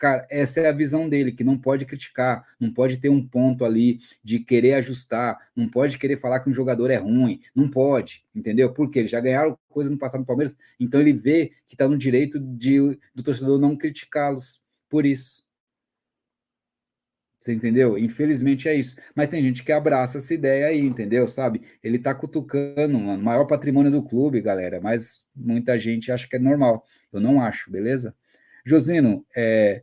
[0.02, 3.64] Cara, essa é a visão dele, que não pode criticar, não pode ter um ponto
[3.64, 8.24] ali de querer ajustar, não pode querer falar que um jogador é ruim, não pode,
[8.34, 8.74] entendeu?
[8.74, 11.96] Porque eles já ganharam coisas no passado no Palmeiras, então ele vê que está no
[11.96, 14.60] direito de, do torcedor não criticá-los
[14.90, 15.46] por isso.
[17.38, 17.96] Você entendeu?
[17.96, 18.96] Infelizmente é isso.
[19.14, 21.28] Mas tem gente que abraça essa ideia aí, entendeu?
[21.28, 21.62] Sabe?
[21.80, 26.40] Ele tá cutucando, o maior patrimônio do clube, galera, mas muita gente acha que é
[26.40, 26.84] normal.
[27.12, 28.16] Eu não acho, beleza?
[28.64, 29.82] Josino, é,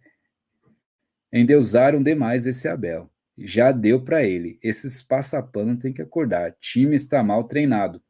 [1.32, 3.10] endeusaram demais esse Abel.
[3.38, 4.60] Já deu para ele.
[4.62, 6.56] Esses passapano tem que acordar.
[6.60, 8.02] Time está mal treinado.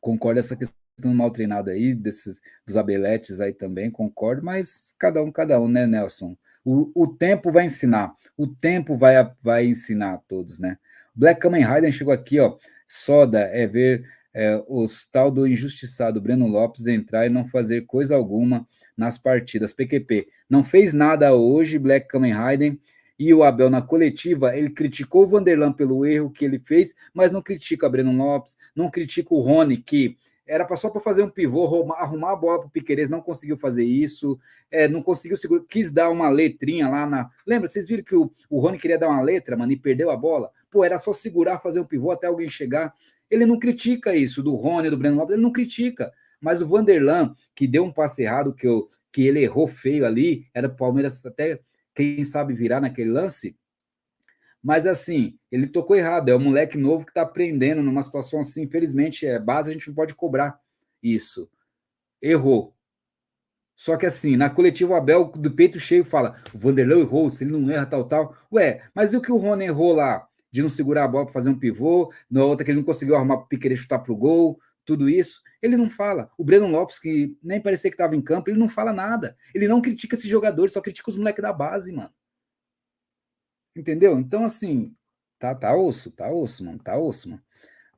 [0.00, 0.78] Concordo essa questão
[1.14, 5.86] mal treinado aí, desses dos abeletes aí também, concordo, mas cada um, cada um, né,
[5.86, 6.36] Nelson?
[6.64, 8.14] O, o tempo vai ensinar.
[8.36, 10.76] O tempo vai, vai ensinar a todos, né?
[11.14, 12.56] Black Kamen Rider chegou aqui, ó.
[12.86, 18.14] soda é ver é, os tal do injustiçado Breno Lopes entrar e não fazer coisa
[18.14, 18.66] alguma
[19.00, 19.72] nas partidas.
[19.72, 22.78] PQP não fez nada hoje, Black Kamen Rider
[23.18, 27.32] e o Abel na coletiva, ele criticou o Vanderlan pelo erro que ele fez, mas
[27.32, 30.16] não critica o Breno Lopes, não critica o Rony, que
[30.46, 33.84] era só para fazer um pivô, arrumar a bola para o Piqueires, não conseguiu fazer
[33.84, 34.38] isso,
[34.70, 37.30] é, não conseguiu segurar, quis dar uma letrinha lá na.
[37.46, 40.16] Lembra, vocês viram que o, o Rony queria dar uma letra, mano, e perdeu a
[40.16, 40.50] bola?
[40.70, 42.94] Pô, era só segurar, fazer um pivô até alguém chegar.
[43.30, 46.10] Ele não critica isso, do Rony, do Breno Lopes, ele não critica.
[46.40, 50.46] Mas o Vanderlan, que deu um passe errado, que, eu, que ele errou feio ali,
[50.54, 51.60] era o Palmeiras até
[51.94, 53.56] quem sabe virar naquele lance.
[54.62, 56.28] Mas assim, ele tocou errado.
[56.28, 58.62] É um moleque novo que está aprendendo numa situação assim.
[58.62, 60.58] Infelizmente, é base, a gente não pode cobrar
[61.02, 61.50] isso.
[62.20, 62.74] Errou.
[63.74, 67.44] Só que assim, na coletiva, o Abel do peito cheio fala: o Vanderlei errou, se
[67.44, 68.36] ele não erra, tal, tal.
[68.52, 70.28] Ué, mas e o que o Rony errou lá?
[70.52, 73.14] De não segurar a bola para fazer um pivô, na outra que ele não conseguiu
[73.16, 75.40] arrumar para querer chutar para o gol, tudo isso.
[75.62, 76.30] Ele não fala.
[76.38, 79.36] O Breno Lopes, que nem parecia que estava em campo, ele não fala nada.
[79.54, 82.12] Ele não critica esses jogadores, só critica os moleques da base, mano.
[83.76, 84.18] Entendeu?
[84.18, 84.94] Então, assim,
[85.38, 87.42] tá, tá osso, tá osso, mano, tá osso, mano.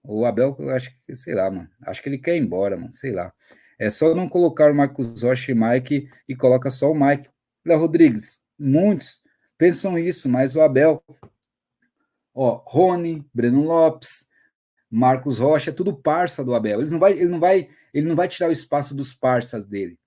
[0.03, 1.69] O Abel, eu acho que, sei lá, mano.
[1.87, 3.33] Acho que ele quer ir embora, mano, sei lá.
[3.79, 7.31] É só não colocar o Marcos Rocha e Mike e coloca só o Mike.
[7.65, 9.23] Léo Rodrigues, muitos
[9.63, 11.01] pensam isso, mas o Abel,
[12.35, 14.29] ó, Rony, Breno Lopes,
[14.95, 16.83] Marcos Rocha, é tudo parça do Abel.
[16.83, 19.99] Ele não vai, ele não vai, ele não vai tirar o espaço dos parças dele.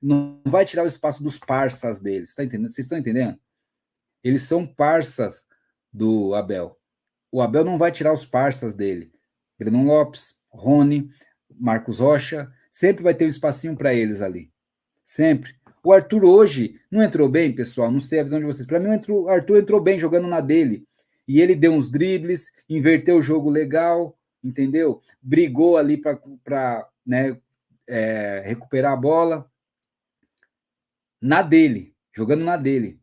[0.00, 2.24] Não vai tirar o espaço dos parças dele.
[2.36, 2.70] Tá entendendo?
[2.70, 3.36] Vocês estão entendendo?
[4.22, 5.44] Eles são parças
[5.92, 6.78] do Abel.
[7.32, 9.12] O Abel não vai tirar os parças dele.
[9.58, 11.10] Breno Lopes, Rony,
[11.50, 14.52] Marcos Rocha, sempre vai ter um espacinho para eles ali.
[15.04, 15.52] Sempre.
[15.82, 17.90] O Arthur hoje não entrou bem, pessoal.
[17.90, 18.68] Não sei a visão de vocês.
[18.68, 20.86] Para mim, o Arthur entrou bem jogando na dele
[21.26, 25.00] e ele deu uns dribles, inverteu o jogo legal, entendeu?
[25.20, 27.40] Brigou ali para né,
[27.86, 29.50] é, recuperar a bola.
[31.20, 33.00] Na dele, jogando na dele.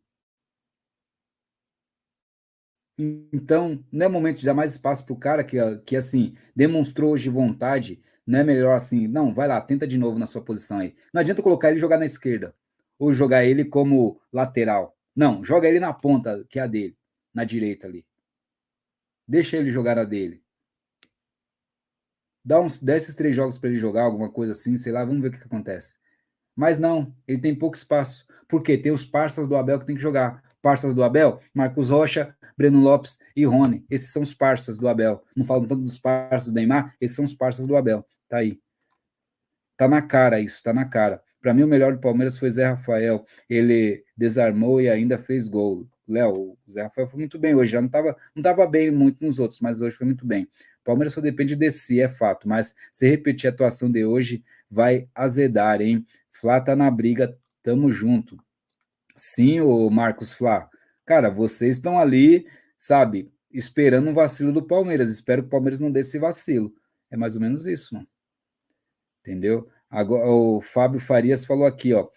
[3.32, 7.14] Então, não é momento de dar mais espaço para o cara que, que, assim, demonstrou
[7.14, 8.04] hoje vontade.
[8.28, 10.94] Não é melhor assim, não, vai lá, tenta de novo na sua posição aí.
[11.14, 12.54] Não adianta colocar ele jogar na esquerda
[13.00, 14.98] ou jogar ele como lateral.
[15.16, 16.98] Não, joga ele na ponta, que é a dele,
[17.34, 18.06] na direita ali.
[19.30, 20.42] Deixa ele jogar a dele.
[22.44, 25.28] Dá uns desses três jogos para ele jogar, alguma coisa assim, sei lá, vamos ver
[25.28, 25.98] o que, que, acontece.
[26.56, 28.26] Mas não, ele tem pouco espaço.
[28.48, 28.76] Por quê?
[28.76, 30.44] Tem os parças do Abel que tem que jogar.
[30.64, 33.86] Parças do Abel, Marcos Rocha, Breno Lopes e Rony.
[33.88, 35.24] Esses são os parças do Abel.
[35.38, 38.04] Não falam tanto dos parças do Neymar, esses são os parças do Abel.
[38.28, 38.60] Tá aí.
[39.78, 41.22] Tá na cara isso, tá na cara.
[41.40, 43.24] Para mim, o melhor do Palmeiras foi Zé Rafael.
[43.48, 45.88] Ele desarmou e ainda fez gol.
[46.12, 49.26] Léo, o Zé Rafael foi muito bem hoje, já não estava não tava bem muito
[49.26, 50.48] nos outros, mas hoje foi muito bem.
[50.84, 55.08] Palmeiras só depende de si, é fato, mas se repetir a atuação de hoje, vai
[55.14, 56.06] azedar, hein?
[56.32, 58.38] Flá tá na briga, tamo junto.
[59.16, 60.70] Sim, o Marcos Flá.
[61.06, 65.10] Cara, vocês estão ali, sabe, esperando um vacilo do Palmeiras.
[65.10, 66.74] Espero que o Palmeiras não dê esse vacilo.
[67.12, 68.08] É mais ou menos isso, mano.
[69.22, 69.70] Entendeu?
[69.90, 72.08] Agora, o Fábio Farias falou aqui, ó.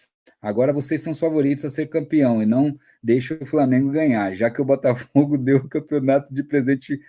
[0.41, 4.49] Agora vocês são os favoritos a ser campeão e não deixa o Flamengo ganhar, já
[4.49, 6.99] que o Botafogo deu o campeonato de presente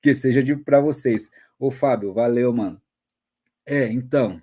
[0.00, 1.30] que seja para vocês.
[1.58, 2.80] Ô, Fábio, valeu, mano.
[3.66, 4.42] É, então,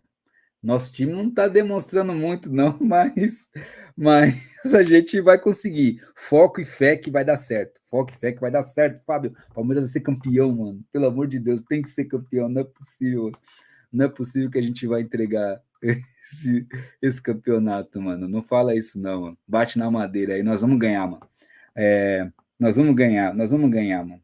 [0.61, 3.49] nosso time não está demonstrando muito, não, mas,
[3.98, 5.99] mas a gente vai conseguir.
[6.15, 7.82] Foco e fé que vai dar certo.
[7.90, 9.36] Foco e fé que vai dar certo, Fábio.
[9.53, 10.84] Palmeiras vai ser campeão, mano.
[10.91, 13.32] Pelo amor de Deus, tem que ser campeão, não é possível.
[13.91, 15.61] Não é possível que a gente vai entregar
[16.22, 16.68] esse,
[17.02, 18.27] esse campeonato, mano.
[18.27, 19.38] Não fala isso, não, mano.
[19.48, 21.27] Bate na madeira aí, nós vamos ganhar, mano.
[21.76, 22.30] É,
[22.60, 24.22] nós vamos ganhar, nós vamos ganhar, mano.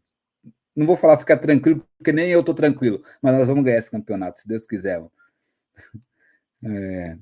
[0.76, 3.90] Não vou falar ficar tranquilo, porque nem eu tô tranquilo, mas nós vamos ganhar esse
[3.92, 5.12] campeonato, se Deus quiser, mano.
[6.66, 7.16] É,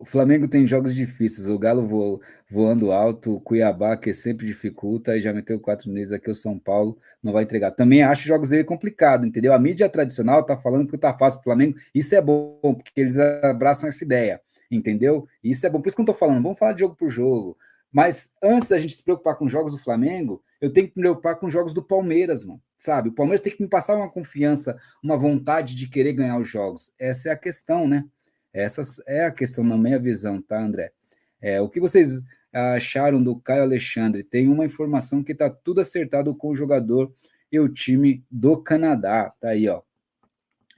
[0.00, 1.46] o Flamengo tem jogos difíceis.
[1.46, 6.10] O Galo vo, voando alto, o Cuiabá, que sempre dificulta, e já meteu quatro meses
[6.10, 6.30] aqui.
[6.30, 7.70] O São Paulo não vai entregar.
[7.72, 9.52] Também acho jogos dele complicado, entendeu?
[9.52, 11.76] A mídia tradicional tá falando que tá fácil pro Flamengo.
[11.94, 14.40] Isso é bom, porque eles abraçam essa ideia,
[14.70, 15.28] entendeu?
[15.44, 15.82] Isso é bom.
[15.82, 16.42] Por isso que eu tô falando.
[16.42, 17.58] Vamos falar de jogo por jogo.
[17.92, 21.02] Mas antes da gente se preocupar com os jogos do Flamengo, eu tenho que me
[21.02, 22.62] preocupar com os jogos do Palmeiras, mano.
[22.78, 23.10] Sabe?
[23.10, 26.94] O Palmeiras tem que me passar uma confiança, uma vontade de querer ganhar os jogos.
[26.98, 28.06] Essa é a questão, né?
[28.52, 30.92] Essa é a questão na minha visão, tá, André?
[31.40, 32.22] É, o que vocês
[32.52, 34.24] acharam do Caio Alexandre?
[34.24, 37.14] Tem uma informação que tá tudo acertado com o jogador
[37.50, 39.32] e o time do Canadá.
[39.40, 39.82] Tá aí, ó.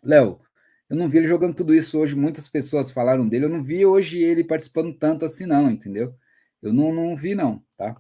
[0.05, 0.41] Léo,
[0.89, 2.15] eu não vi ele jogando tudo isso hoje.
[2.15, 3.47] Muitas pessoas falaram dele.
[3.47, 6.15] Eu não vi hoje ele participando tanto assim, não, entendeu?
[6.61, 7.97] Eu não, não vi, não, tá?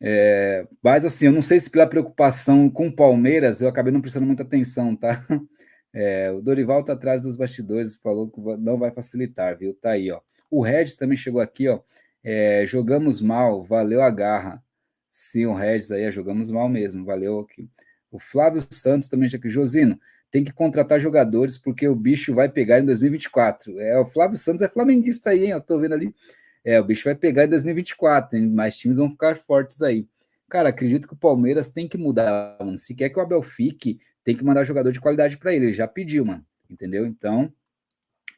[0.00, 4.00] É, mas assim, eu não sei se pela preocupação com o Palmeiras, eu acabei não
[4.00, 5.24] prestando muita atenção, tá?
[5.94, 9.72] É, o Dorival tá atrás dos bastidores, falou que não vai facilitar, viu?
[9.74, 10.20] Tá aí, ó.
[10.50, 11.80] O Regis também chegou aqui, ó.
[12.22, 14.62] É, jogamos mal, valeu a garra.
[15.08, 17.68] Sim, o Regis aí, jogamos mal mesmo, valeu aqui.
[18.10, 19.48] O Flávio Santos também já aqui.
[19.48, 19.98] Josino,
[20.30, 23.78] tem que contratar jogadores porque o bicho vai pegar em 2024.
[23.78, 25.50] É, o Flávio Santos é flamenguista aí, hein?
[25.50, 26.12] Eu tô vendo ali.
[26.64, 28.48] É, o bicho vai pegar em 2024, hein?
[28.48, 30.08] mais times vão ficar fortes aí.
[30.48, 32.78] Cara, acredito que o Palmeiras tem que mudar, mano.
[32.78, 35.66] Se quer que o Abel fique, tem que mandar jogador de qualidade para ele.
[35.66, 36.44] Ele já pediu, mano.
[36.68, 37.06] Entendeu?
[37.06, 37.52] Então,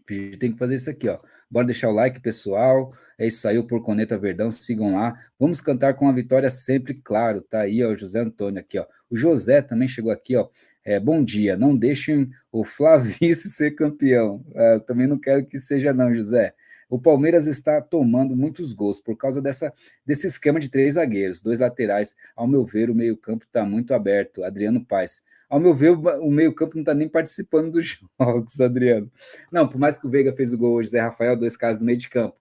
[0.06, 1.18] tem que fazer isso aqui, ó.
[1.50, 2.92] Bora deixar o like, pessoal.
[3.18, 5.18] É isso aí, o Porconeta Verdão, sigam lá.
[5.38, 7.40] Vamos cantar com a vitória sempre, claro.
[7.40, 8.86] Tá aí, ó, o José Antônio aqui, ó.
[9.08, 10.48] O José também chegou aqui, ó.
[10.84, 14.44] É, bom dia, não deixem o Flavice ser campeão.
[14.54, 16.54] É, também não quero que seja, não, José.
[16.88, 19.72] O Palmeiras está tomando muitos gols por causa dessa,
[20.04, 22.14] desse esquema de três zagueiros, dois laterais.
[22.36, 24.44] Ao meu ver, o meio-campo está muito aberto.
[24.44, 25.22] Adriano Paes.
[25.48, 29.10] Ao meu ver, o meio-campo não está nem participando dos jogos, Adriano.
[29.52, 31.86] Não, por mais que o Veiga fez o gol hoje, Zé Rafael, dois casos no
[31.86, 32.36] meio de campo.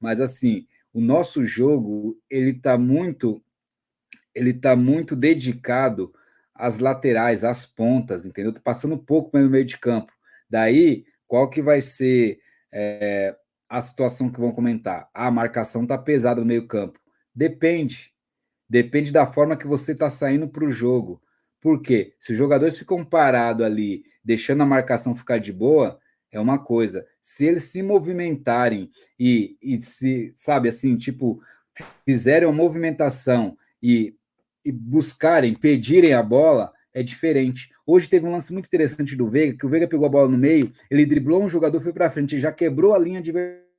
[0.00, 3.42] Mas assim, o nosso jogo, ele está muito
[4.36, 6.12] ele tá muito dedicado
[6.54, 8.52] às laterais, às pontas, entendeu?
[8.52, 10.12] Tô passando pouco pelo meio de campo.
[10.48, 12.38] Daí, qual que vai ser
[12.70, 13.34] é,
[13.66, 15.08] a situação que vão comentar?
[15.14, 17.00] a marcação está pesada no meio-campo.
[17.34, 18.12] Depende.
[18.68, 21.22] Depende da forma que você está saindo para o jogo.
[21.66, 22.14] Por quê?
[22.20, 25.98] Se os jogadores ficam parados ali, deixando a marcação ficar de boa,
[26.30, 27.04] é uma coisa.
[27.20, 28.88] Se eles se movimentarem
[29.18, 31.42] e, e se, sabe, assim, tipo,
[32.04, 34.14] fizerem uma movimentação e,
[34.64, 37.72] e buscarem, pedirem a bola, é diferente.
[37.84, 40.38] Hoje teve um lance muito interessante do Veiga, que o Veiga pegou a bola no
[40.38, 43.20] meio, ele driblou um jogador, foi para frente, já quebrou a linha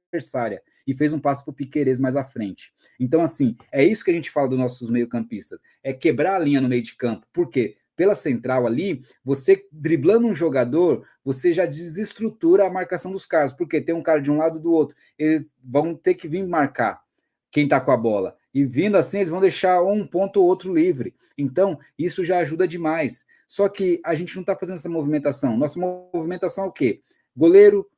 [0.08, 2.74] adversária e fez um passo para o Piqueires mais à frente.
[3.00, 6.62] Então, assim, é isso que a gente fala dos nossos meio-campistas: é quebrar a linha
[6.62, 7.28] no meio de campo.
[7.32, 7.78] Por quê?
[7.96, 13.82] Pela central ali, você driblando um jogador, você já desestrutura a marcação dos caras, porque
[13.82, 14.96] tem um cara de um lado do outro.
[15.18, 17.02] Eles vão ter que vir marcar
[17.50, 18.36] quem está com a bola.
[18.54, 21.16] E vindo assim, eles vão deixar um ponto ou outro livre.
[21.36, 23.26] Então, isso já ajuda demais.
[23.48, 25.58] Só que a gente não está fazendo essa movimentação.
[25.58, 27.02] Nossa movimentação é o quê?
[27.36, 27.90] Goleiro,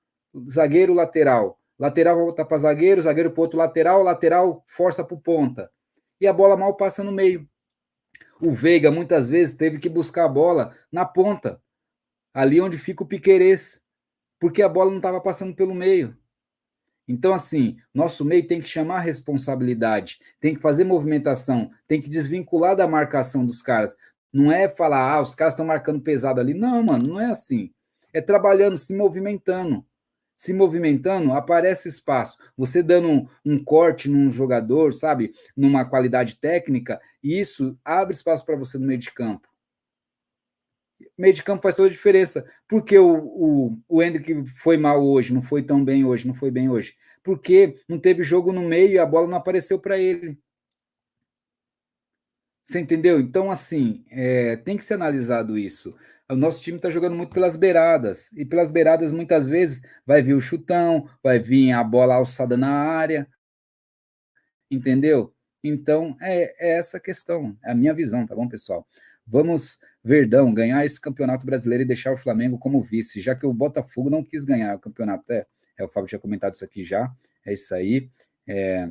[0.49, 1.58] zagueiro, lateral.
[1.79, 5.71] Lateral volta para zagueiro, zagueiro para outro lateral, lateral força para ponta.
[6.19, 7.47] E a bola mal passa no meio.
[8.41, 11.61] O Veiga muitas vezes teve que buscar a bola na ponta,
[12.33, 13.81] ali onde fica o Piquerez,
[14.39, 16.17] porque a bola não estava passando pelo meio.
[17.07, 22.07] Então, assim, nosso meio tem que chamar a responsabilidade, tem que fazer movimentação, tem que
[22.07, 23.97] desvincular da marcação dos caras.
[24.31, 26.53] Não é falar, ah, os caras estão marcando pesado ali.
[26.53, 27.73] Não, mano, não é assim.
[28.13, 29.83] É trabalhando, se movimentando.
[30.39, 32.37] Se movimentando, aparece espaço.
[32.55, 35.33] Você dando um, um corte num jogador, sabe?
[35.53, 39.49] Numa qualidade técnica, isso abre espaço para você no meio de campo.
[41.17, 42.49] Meio de campo faz toda a diferença.
[42.69, 46.49] Porque o, o, o Hendrick foi mal hoje, não foi tão bem hoje, não foi
[46.49, 46.95] bem hoje?
[47.21, 50.39] Porque não teve jogo no meio e a bola não apareceu para ele.
[52.63, 53.19] Você entendeu?
[53.19, 55.93] Então, assim, é, tem que ser analisado isso.
[56.31, 60.35] O nosso time está jogando muito pelas beiradas, e pelas beiradas, muitas vezes, vai vir
[60.35, 63.27] o chutão, vai vir a bola alçada na área,
[64.69, 65.33] entendeu?
[65.63, 68.87] Então, é, é essa questão, é a minha visão, tá bom, pessoal?
[69.25, 73.53] Vamos, Verdão, ganhar esse campeonato brasileiro e deixar o Flamengo como vice, já que o
[73.53, 75.31] Botafogo não quis ganhar o campeonato.
[75.31, 75.45] É,
[75.77, 77.11] é o Fábio tinha comentado isso aqui já,
[77.43, 78.09] é isso aí.
[78.47, 78.87] É...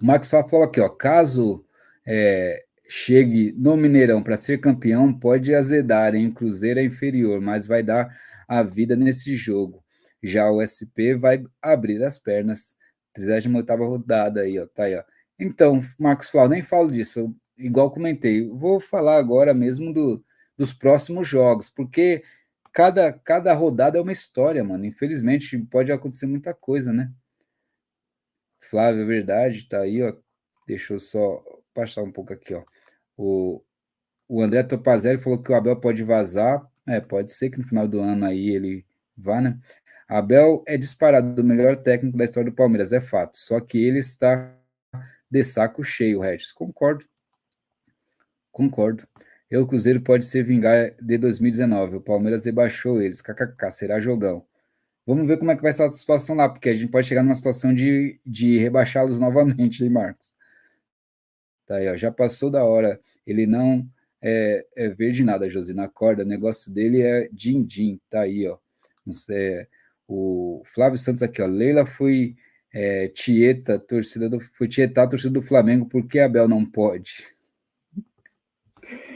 [0.00, 1.64] O Marcos só falou aqui, ó, caso
[2.04, 2.64] é,
[2.94, 6.30] chegue no Mineirão para ser campeão, pode azedar, hein?
[6.30, 8.14] Cruzeiro é inferior, mas vai dar
[8.46, 9.82] a vida nesse jogo.
[10.22, 12.76] Já o SP vai abrir as pernas.
[13.14, 14.66] 38 rodada aí, ó.
[14.66, 15.02] Tá aí, ó.
[15.38, 17.34] Então, Marcos Flau, nem falo disso.
[17.56, 20.22] igual comentei, vou falar agora mesmo do,
[20.54, 22.22] dos próximos jogos, porque
[22.74, 24.84] cada, cada rodada é uma história, mano.
[24.84, 27.10] Infelizmente, pode acontecer muita coisa, né?
[28.60, 30.14] Flávio, é verdade, tá aí, ó.
[30.66, 31.42] Deixa eu só
[31.72, 32.62] passar um pouco aqui, ó.
[33.16, 33.62] O,
[34.28, 36.66] o André Topazelli falou que o Abel pode vazar.
[36.86, 38.84] É, pode ser que no final do ano aí ele
[39.16, 39.58] vá, né?
[40.08, 43.38] Abel é disparado o melhor técnico da história do Palmeiras, é fato.
[43.38, 44.54] Só que ele está
[45.30, 46.52] de saco cheio, Regis.
[46.52, 47.04] Concordo.
[48.50, 49.06] Concordo.
[49.50, 51.96] O Cruzeiro pode ser vingar de 2019.
[51.96, 53.20] O Palmeiras rebaixou eles.
[53.22, 54.44] KKK, será jogão.
[55.06, 57.22] Vamos ver como é que vai ser a situação lá, porque a gente pode chegar
[57.22, 60.34] numa situação de, de rebaixá-los novamente, hein, Marcos?
[61.72, 63.00] Tá aí, ó, já passou da hora.
[63.26, 63.88] Ele não
[64.20, 66.22] é, é verde nada, Josi, na corda.
[66.22, 67.98] O negócio dele é din-din.
[68.10, 68.58] Tá aí, ó.
[69.06, 69.66] Não sei,
[70.06, 71.46] o Flávio Santos aqui, ó.
[71.46, 72.36] Leila foi
[72.74, 74.40] É, Tieta, torcida do.
[74.40, 77.26] Foi Tietar, torcida do Flamengo, por que Abel não pode?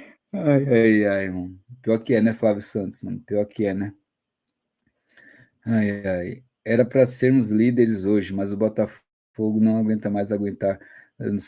[0.33, 1.59] Ai, ai, ai, mano.
[1.83, 3.21] Pior que é, né, Flávio Santos, mano?
[3.21, 3.93] Pior que é, né?
[5.65, 6.43] Ai, ai.
[6.65, 10.81] Era para sermos líderes hoje, mas o Botafogo não aguenta mais aguentar,
[11.19, 11.39] não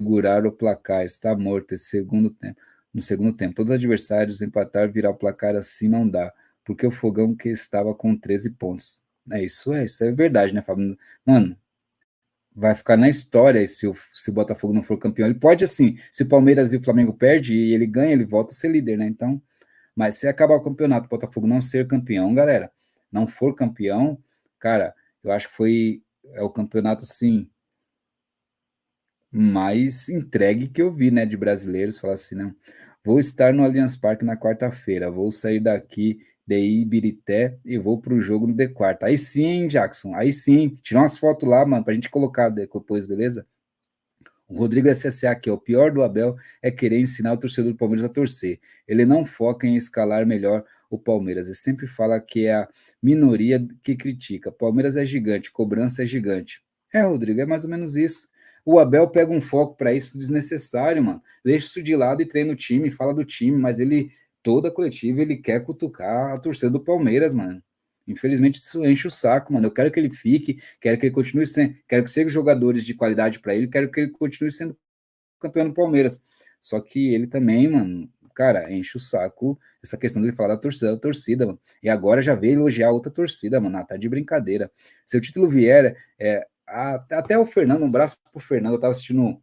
[0.00, 1.04] segurar o placar.
[1.04, 2.60] Está morto esse segundo tempo.
[2.92, 6.32] No segundo tempo, todos os adversários empatar, virar o placar assim não dá,
[6.64, 9.04] porque o Fogão que estava com 13 pontos.
[9.32, 10.96] É isso, é isso é verdade, né, Fábio?
[11.26, 11.56] Mano,
[12.54, 15.26] vai ficar na história se o, se o Botafogo não for campeão.
[15.26, 18.52] Ele pode, assim, se o Palmeiras e o Flamengo perde e ele ganha, ele volta
[18.52, 19.06] a ser líder, né?
[19.06, 19.42] Então,
[19.96, 22.70] mas se acabar o campeonato, o Botafogo não ser campeão, galera,
[23.10, 24.18] não for campeão,
[24.58, 26.02] cara, eu acho que foi
[26.32, 27.48] é o campeonato, assim,
[29.36, 32.54] mais entregue que eu vi, né, de brasileiros, falar assim, não,
[33.04, 38.14] vou estar no Allianz Parque na quarta-feira, vou sair daqui de Ibirité e vou para
[38.14, 38.98] o jogo no D4.
[39.02, 43.08] Aí sim, Jackson, aí sim, tirar umas fotos lá, mano, para a gente colocar depois,
[43.08, 43.44] beleza?
[44.46, 47.78] O Rodrigo SSA aqui, ó, o pior do Abel é querer ensinar o torcedor do
[47.78, 48.60] Palmeiras a torcer.
[48.86, 51.46] Ele não foca em escalar melhor o Palmeiras.
[51.46, 52.68] Ele sempre fala que é a
[53.02, 54.52] minoria que critica.
[54.52, 56.62] Palmeiras é gigante, cobrança é gigante.
[56.92, 58.28] É, Rodrigo, é mais ou menos isso.
[58.64, 61.22] O Abel pega um foco para isso desnecessário, mano.
[61.44, 64.10] Deixa isso de lado e treina o time, fala do time, mas ele
[64.42, 67.62] toda a coletiva ele quer cutucar a torcida do Palmeiras, mano.
[68.06, 69.66] Infelizmente isso enche o saco, mano.
[69.66, 72.94] Eu quero que ele fique, quero que ele continue sendo, quero que sejam jogadores de
[72.94, 74.76] qualidade para ele, quero que ele continue sendo
[75.40, 76.22] campeão do Palmeiras.
[76.60, 80.92] Só que ele também, mano, cara, enche o saco essa questão dele falar da torcida,
[80.92, 81.60] da torcida, mano.
[81.82, 83.78] E agora já veio elogiar outra torcida, mano.
[83.78, 84.70] Ah, tá de brincadeira.
[85.06, 89.40] Se o título vier, é, até o Fernando, um braço pro Fernando, eu tava assistindo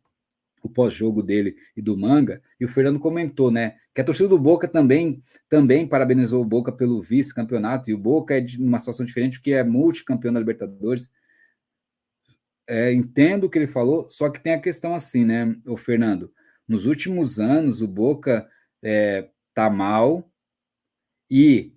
[0.64, 4.38] o pós-jogo dele e do Manga, e o Fernando comentou, né, que a torcida do
[4.38, 9.06] Boca também também parabenizou o Boca pelo vice-campeonato, e o Boca é de uma situação
[9.06, 11.12] diferente, porque é multicampeão da Libertadores.
[12.68, 16.32] É, entendo o que ele falou, só que tem a questão assim, né, o Fernando,
[16.68, 18.48] nos últimos anos o Boca
[18.82, 20.32] é, tá mal
[21.30, 21.74] e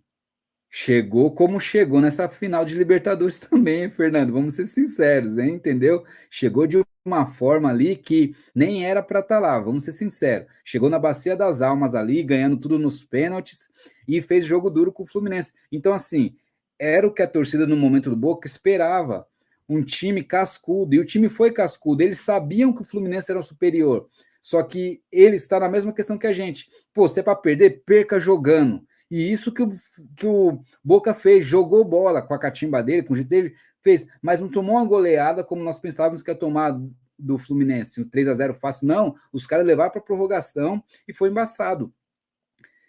[0.77, 4.33] chegou como chegou nessa final de Libertadores também, Fernando.
[4.33, 5.47] Vamos ser sinceros, né?
[5.49, 6.05] Entendeu?
[6.29, 10.49] Chegou de uma forma ali que nem era para estar tá lá, vamos ser sinceros.
[10.65, 13.71] Chegou na bacia das almas ali, ganhando tudo nos pênaltis
[14.09, 15.53] e fez jogo duro com o Fluminense.
[15.71, 16.35] Então, assim,
[16.77, 19.29] era o que a torcida no momento do Boca esperava.
[19.69, 22.03] Um time cascudo, e o time foi cascudo.
[22.03, 24.09] Eles sabiam que o Fluminense era o superior.
[24.43, 26.69] Só que ele está na mesma questão que a gente.
[26.93, 28.85] Pô, se é para perder, perca jogando.
[29.15, 29.73] E isso que o,
[30.17, 34.09] que o Boca fez, jogou bola com a catimba dele, com o jeito dele, fez,
[34.21, 36.77] mas não tomou uma goleada como nós pensávamos que ia tomar
[37.17, 39.15] do Fluminense, um 3 a 0 fácil, não.
[39.33, 41.95] Os caras levaram para prorrogação e foi embaçado.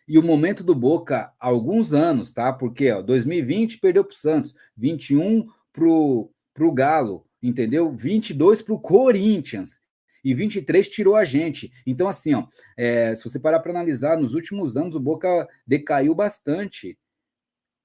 [0.07, 2.51] E o momento do Boca, há alguns anos, tá?
[2.51, 7.91] Porque ó, 2020 perdeu para o Santos, 21 para o Galo, entendeu?
[7.91, 9.79] 22 para o Corinthians
[10.25, 11.71] e 23 tirou a gente.
[11.85, 16.15] Então, assim, ó, é, se você parar para analisar, nos últimos anos o Boca decaiu
[16.15, 16.97] bastante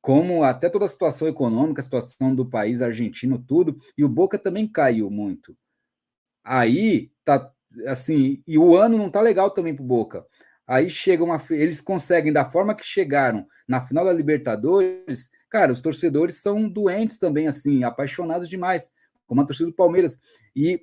[0.01, 4.39] como até toda a situação econômica, a situação do país argentino, tudo, e o Boca
[4.39, 5.55] também caiu muito.
[6.43, 7.53] Aí tá
[7.87, 10.27] assim, e o ano não tá legal também pro Boca.
[10.67, 15.83] Aí chega uma eles conseguem da forma que chegaram na final da Libertadores, cara, os
[15.83, 18.91] torcedores são doentes também assim, apaixonados demais,
[19.27, 20.19] como a torcida do Palmeiras
[20.57, 20.81] e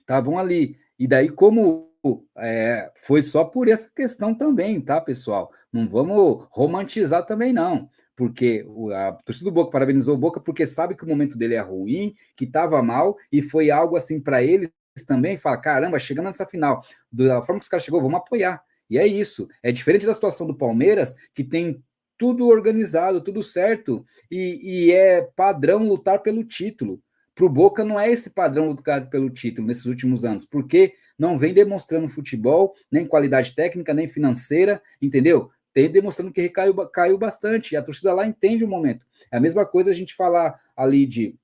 [0.00, 0.78] estavam ali.
[0.98, 1.90] E daí como
[2.38, 5.50] é, foi só por essa questão também, tá, pessoal?
[5.72, 10.96] Não vamos romantizar também não porque a torcida do Boca parabenizou o Boca porque sabe
[10.96, 14.70] que o momento dele é ruim, que estava mal, e foi algo assim para eles
[15.06, 16.82] também, fala, caramba, chegando nessa final,
[17.12, 18.62] da forma que os caras chegou, vamos apoiar.
[18.88, 19.46] E é isso.
[19.62, 21.84] É diferente da situação do Palmeiras, que tem
[22.16, 27.02] tudo organizado, tudo certo, e, e é padrão lutar pelo título.
[27.36, 31.38] Para o Boca não é esse padrão lutar pelo título nesses últimos anos, porque não
[31.38, 35.52] vem demonstrando futebol, nem qualidade técnica, nem financeira, entendeu?
[35.76, 37.74] tem demonstrando que recaiu caiu bastante.
[37.74, 39.04] E a torcida lá entende o momento.
[39.30, 41.36] É a mesma coisa a gente falar ali de,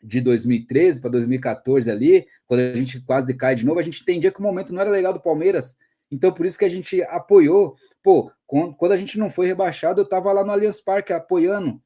[0.00, 4.30] de 2013 para 2014 ali, quando a gente quase cai de novo, a gente entendia
[4.30, 5.76] que o momento não era legal do Palmeiras.
[6.12, 7.74] Então, por isso que a gente apoiou.
[8.04, 11.82] Pô, quando a gente não foi rebaixado, eu estava lá no Allianz Parque apoiando.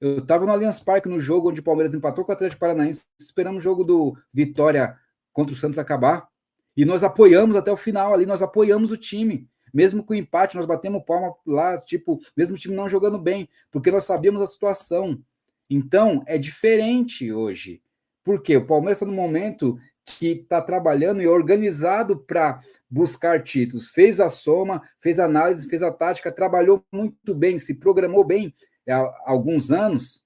[0.00, 3.02] Eu estava no Allianz Parque no jogo onde o Palmeiras empatou com o Atlético Paranaense,
[3.18, 4.96] esperando o jogo do Vitória
[5.32, 6.28] contra o Santos acabar.
[6.76, 9.48] E nós apoiamos até o final ali, nós apoiamos o time.
[9.74, 13.48] Mesmo com o empate, nós batemos palma lá, tipo, mesmo o time não jogando bem,
[13.70, 15.20] porque nós sabíamos a situação.
[15.68, 17.82] Então, é diferente hoje.
[18.22, 23.90] Porque o Palmeiras está no momento que está trabalhando e organizado para buscar títulos.
[23.90, 28.54] Fez a soma, fez a análise, fez a tática, trabalhou muito bem, se programou bem
[28.92, 30.24] alguns anos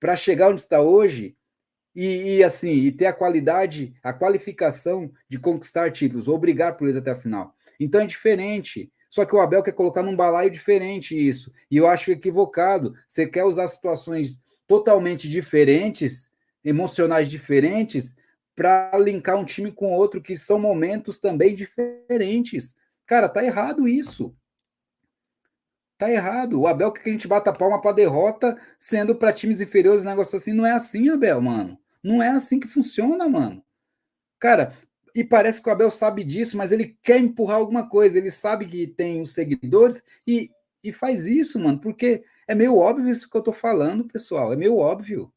[0.00, 1.36] para chegar onde está hoje
[1.94, 6.84] e, e, assim, e ter a qualidade, a qualificação de conquistar títulos, ou brigar por
[6.84, 7.54] eles até a final.
[7.80, 8.92] Então é diferente.
[9.10, 11.52] Só que o Abel quer colocar num balaio diferente isso.
[11.70, 12.94] E eu acho equivocado.
[13.06, 16.30] Você quer usar situações totalmente diferentes,
[16.62, 18.16] emocionais diferentes,
[18.54, 22.76] para linkar um time com outro, que são momentos também diferentes.
[23.06, 24.34] Cara, tá errado isso.
[25.98, 26.60] Tá errado.
[26.60, 30.36] O Abel quer que a gente bata palma para derrota, sendo para times inferiores, negócio
[30.36, 30.52] assim.
[30.52, 31.78] Não é assim, Abel, mano.
[32.02, 33.62] Não é assim que funciona, mano.
[34.38, 34.78] Cara,
[35.14, 38.16] e parece que o Abel sabe disso, mas ele quer empurrar alguma coisa.
[38.16, 40.48] Ele sabe que tem os seguidores e,
[40.84, 44.52] e faz isso, mano, porque é meio óbvio isso que eu tô falando, pessoal.
[44.52, 45.32] É meio óbvio.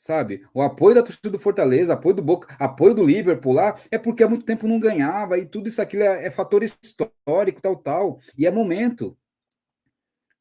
[0.00, 0.46] Sabe?
[0.54, 4.22] O apoio da torcida do Fortaleza, apoio do Boca, apoio do Liverpool lá, é porque
[4.22, 8.18] há muito tempo não ganhava e tudo isso aquilo é, é fator histórico, tal, tal.
[8.36, 9.14] E é momento.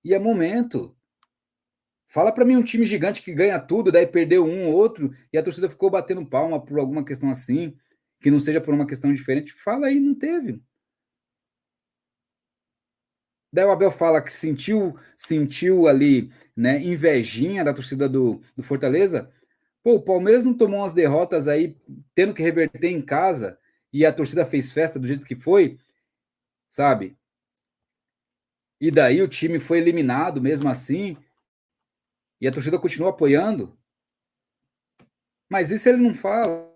[0.01, 0.95] E é momento.
[2.07, 5.37] Fala para mim um time gigante que ganha tudo, daí perdeu um ou outro e
[5.37, 7.75] a torcida ficou batendo palma por alguma questão assim,
[8.21, 9.51] que não seja por uma questão diferente.
[9.53, 10.61] Fala aí, não teve.
[13.51, 19.29] Daí o Abel fala que sentiu, sentiu ali, né, invejinha da torcida do, do Fortaleza.
[19.89, 21.75] Pô, o Palmeiras não tomou umas derrotas aí,
[22.13, 23.57] tendo que reverter em casa,
[23.91, 25.79] e a torcida fez festa do jeito que foi,
[26.67, 27.17] sabe?
[28.79, 31.17] E daí o time foi eliminado mesmo assim
[32.39, 33.75] e a torcida continua apoiando.
[35.49, 36.71] Mas isso ele não fala.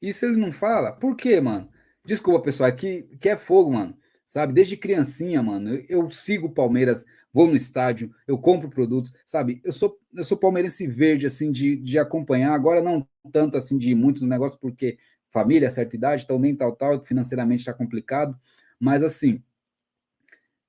[0.00, 0.92] Isso ele não fala.
[0.92, 1.70] Por quê, mano?
[2.02, 3.94] Desculpa, pessoal, é que, que é fogo, mano.
[4.28, 4.52] Sabe?
[4.52, 7.02] Desde criancinha, mano, eu, eu sigo Palmeiras,
[7.32, 9.58] vou no estádio, eu compro produtos, sabe?
[9.64, 12.52] Eu sou, eu sou palmeirense verde, assim, de, de acompanhar.
[12.52, 14.98] Agora, não tanto assim de muitos negócios, porque
[15.30, 18.38] família, certa idade, também tal, tal, financeiramente está complicado.
[18.78, 19.42] Mas, assim,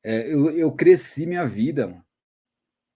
[0.01, 2.05] é, eu, eu cresci minha vida, mano.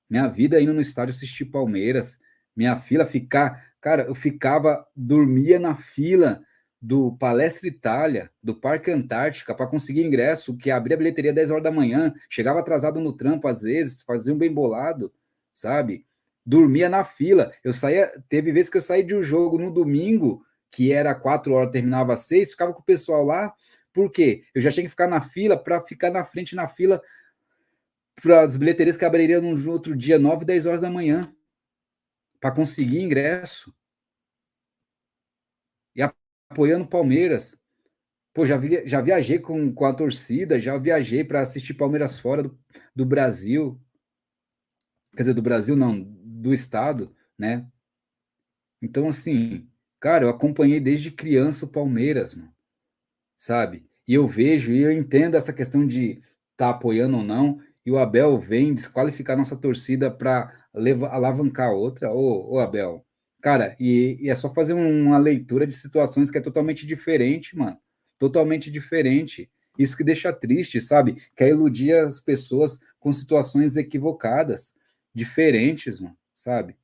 [0.09, 2.21] Minha vida indo no estádio assistir Palmeiras,
[2.55, 6.41] minha fila ficar, cara, eu ficava, dormia na fila
[6.83, 11.63] do Palestra Itália, do Parque Antártica, para conseguir ingresso, que abria a bilheteria 10 horas
[11.63, 15.13] da manhã, chegava atrasado no trampo às vezes, fazia um bem bolado,
[15.53, 16.05] sabe?
[16.45, 17.53] Dormia na fila.
[17.63, 21.53] Eu saía, teve vezes que eu saí de um jogo no domingo, que era 4
[21.53, 23.53] horas, terminava às 6, ficava com o pessoal lá,
[23.93, 24.43] por quê?
[24.53, 27.01] Eu já tinha que ficar na fila para ficar na frente na fila
[28.21, 31.33] para as bilheterias que abririam no outro dia, 9, 10 horas da manhã,
[32.41, 33.73] para conseguir ingresso.
[36.53, 37.59] Apoiando Palmeiras.
[38.31, 42.43] Pô, já, vi, já viajei com, com a torcida, já viajei para assistir Palmeiras fora
[42.43, 42.59] do,
[42.95, 43.81] do Brasil.
[45.15, 47.67] Quer dizer, do Brasil não, do estado, né?
[48.79, 49.67] Então, assim,
[49.99, 52.53] cara, eu acompanhei desde criança o Palmeiras, mano,
[53.35, 53.89] sabe?
[54.07, 56.21] E eu vejo e eu entendo essa questão de
[56.55, 60.53] tá apoiando ou não, e o Abel vem desqualificar nossa torcida para
[61.11, 63.05] alavancar outra, ô, ô Abel,
[63.43, 67.77] cara, e, e, é só fazer uma leitura de situações que é totalmente diferente, mano.
[68.17, 69.51] Totalmente diferente.
[69.77, 71.21] Isso que deixa triste, sabe?
[71.35, 74.73] Quer iludir as pessoas com situações equivocadas,
[75.13, 76.77] diferentes, mano, sabe?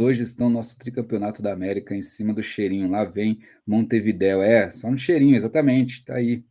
[0.00, 2.88] Hoje estão nosso tricampeonato da América em cima do cheirinho.
[2.88, 4.42] Lá vem Montevidéu.
[4.42, 6.04] É, só um cheirinho, exatamente.
[6.04, 6.44] Tá aí.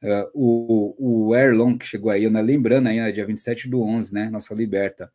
[0.00, 2.40] Uh, o, o Erlon, que chegou aí, né?
[2.40, 4.30] lembrando aí, né, dia 27 do 11, né?
[4.30, 5.10] Nossa liberta.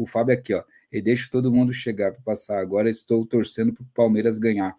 [0.00, 0.64] O Fábio aqui, ó.
[0.90, 2.58] E deixa todo mundo chegar para passar.
[2.58, 4.74] Agora estou torcendo para o Palmeiras ganhar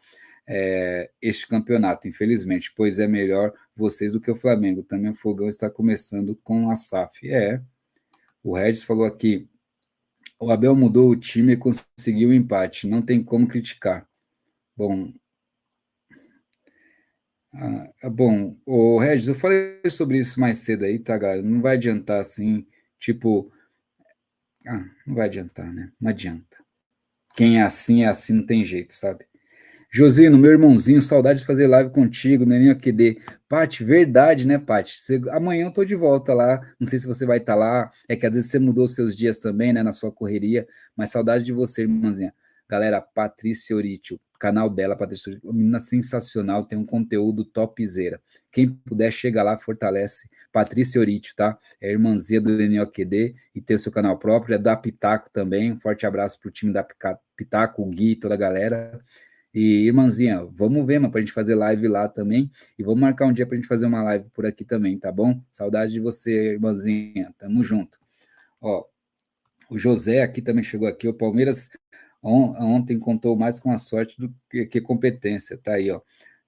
[0.48, 4.84] é, este campeonato, infelizmente, pois é melhor vocês do que o Flamengo.
[4.84, 7.30] Também o Fogão está começando com a SAF.
[7.30, 7.62] É.
[8.44, 9.48] O Regis falou aqui.
[10.40, 12.88] O Abel mudou o time e conseguiu o empate.
[12.88, 14.08] Não tem como criticar.
[14.76, 15.14] Bom,
[17.54, 21.42] ah, bom, o Regis, eu falei sobre isso mais cedo aí, tá, galera?
[21.42, 22.66] Não vai adiantar assim,
[23.00, 23.52] tipo.
[24.68, 25.92] Ah, não vai adiantar, né?
[26.00, 26.58] Não adianta.
[27.36, 29.26] Quem é assim é assim, não tem jeito, sabe?
[29.94, 33.22] Josino, meu irmãozinho, saudade de fazer live contigo, Neninho AQD.
[33.50, 34.98] Pati, verdade, né, Pati?
[35.32, 36.62] Amanhã eu tô de volta lá.
[36.80, 37.92] Não sei se você vai estar tá lá.
[38.08, 40.66] É que às vezes você mudou seus dias também, né, na sua correria.
[40.96, 42.34] Mas saudade de você, irmãzinha.
[42.70, 48.20] Galera, Patrícia Orítio canal dela, Patrícia, uma menina sensacional, tem um conteúdo topzera.
[48.52, 50.28] Quem puder, chega lá, fortalece.
[50.52, 51.58] Patrícia Orítio, tá?
[51.80, 55.72] É irmãzinha do NOQD e tem o seu canal próprio, é da Pitaco também.
[55.72, 56.86] Um forte abraço pro time da
[57.36, 59.02] Pitaco, o Gui, toda a galera.
[59.54, 62.50] E, irmãzinha, vamos ver, mano, pra gente fazer live lá também.
[62.78, 65.42] E vamos marcar um dia pra gente fazer uma live por aqui também, tá bom?
[65.52, 67.34] Saudade de você, irmãzinha.
[67.38, 68.00] Tamo junto.
[68.62, 68.86] Ó,
[69.70, 71.08] o José aqui também chegou aqui.
[71.08, 71.70] O Palmeiras
[72.24, 76.02] ontem contou mais com a sorte do que, que competência, tá aí, ó.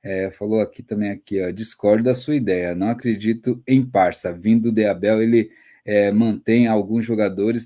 [0.03, 4.69] É, falou aqui também aqui, ó, discordo da sua ideia, não acredito em parça, vindo
[4.69, 5.49] de Abel, ele
[5.85, 7.65] é, mantém alguns jogadores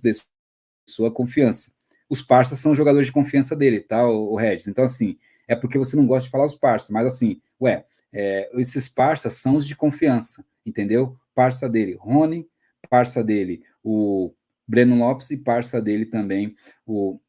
[0.87, 1.71] sua confiança.
[2.07, 4.67] Os parças são jogadores de confiança dele, tá, o, o Regis?
[4.67, 8.49] Então, assim, é porque você não gosta de falar os parças, mas assim, ué, é,
[8.59, 11.17] esses parças são os de confiança, entendeu?
[11.33, 12.47] Parça dele, Rony,
[12.89, 14.31] parça dele, o
[14.67, 16.55] Breno Lopes e parça dele também,
[16.85, 17.19] o,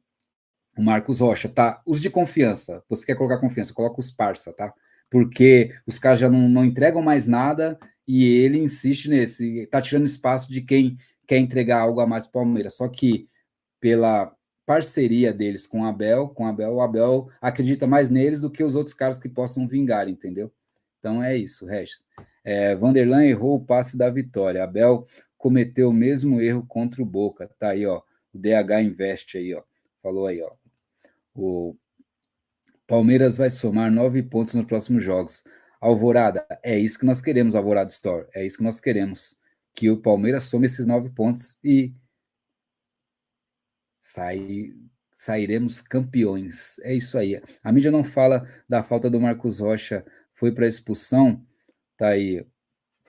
[0.77, 1.83] o Marcos Rocha, tá?
[1.87, 4.73] Os de confiança, você quer colocar confiança, coloca os parça, tá?
[5.11, 10.07] Porque os caras já não, não entregam mais nada e ele insiste nesse, tá tirando
[10.07, 12.77] espaço de quem quer entregar algo a mais para o Palmeiras.
[12.77, 13.29] Só que
[13.81, 18.51] pela parceria deles com o Abel, com o Abel, o Abel acredita mais neles do
[18.51, 20.53] que os outros caras que possam vingar, entendeu?
[20.99, 22.05] Então é isso, Regis.
[22.45, 24.65] É, Vanderlan errou o passe da vitória.
[24.65, 25.07] Abel
[25.37, 27.49] cometeu o mesmo erro contra o Boca.
[27.59, 28.03] Tá aí, ó.
[28.33, 29.63] O DH Investe aí, ó.
[30.03, 30.51] Falou aí, ó.
[31.35, 31.77] O
[32.89, 35.45] Palmeiras vai somar nove pontos nos próximos jogos.
[35.79, 38.27] Alvorada, é isso que nós queremos, Alvorada Store.
[38.35, 39.37] É isso que nós queremos.
[39.75, 41.95] Que o Palmeiras some esses nove pontos e
[44.01, 44.73] sai,
[45.13, 46.79] sairemos campeões.
[46.81, 47.41] É isso aí.
[47.63, 50.03] A mídia não fala da falta do Marcos Rocha,
[50.33, 51.47] foi para expulsão.
[51.95, 52.43] Tá aí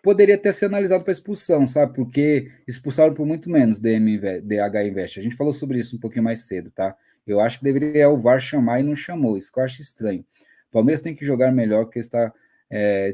[0.01, 1.93] poderia ter sido analisado para expulsão, sabe?
[1.93, 5.19] Porque expulsaram por muito menos DM, DH Invest.
[5.19, 6.95] A gente falou sobre isso um pouquinho mais cedo, tá?
[7.25, 9.37] Eu acho que deveria o VAR chamar e não chamou.
[9.37, 10.25] Isso que eu acho estranho.
[10.69, 12.33] O Palmeiras tem que jogar melhor, porque está,
[12.69, 13.09] é,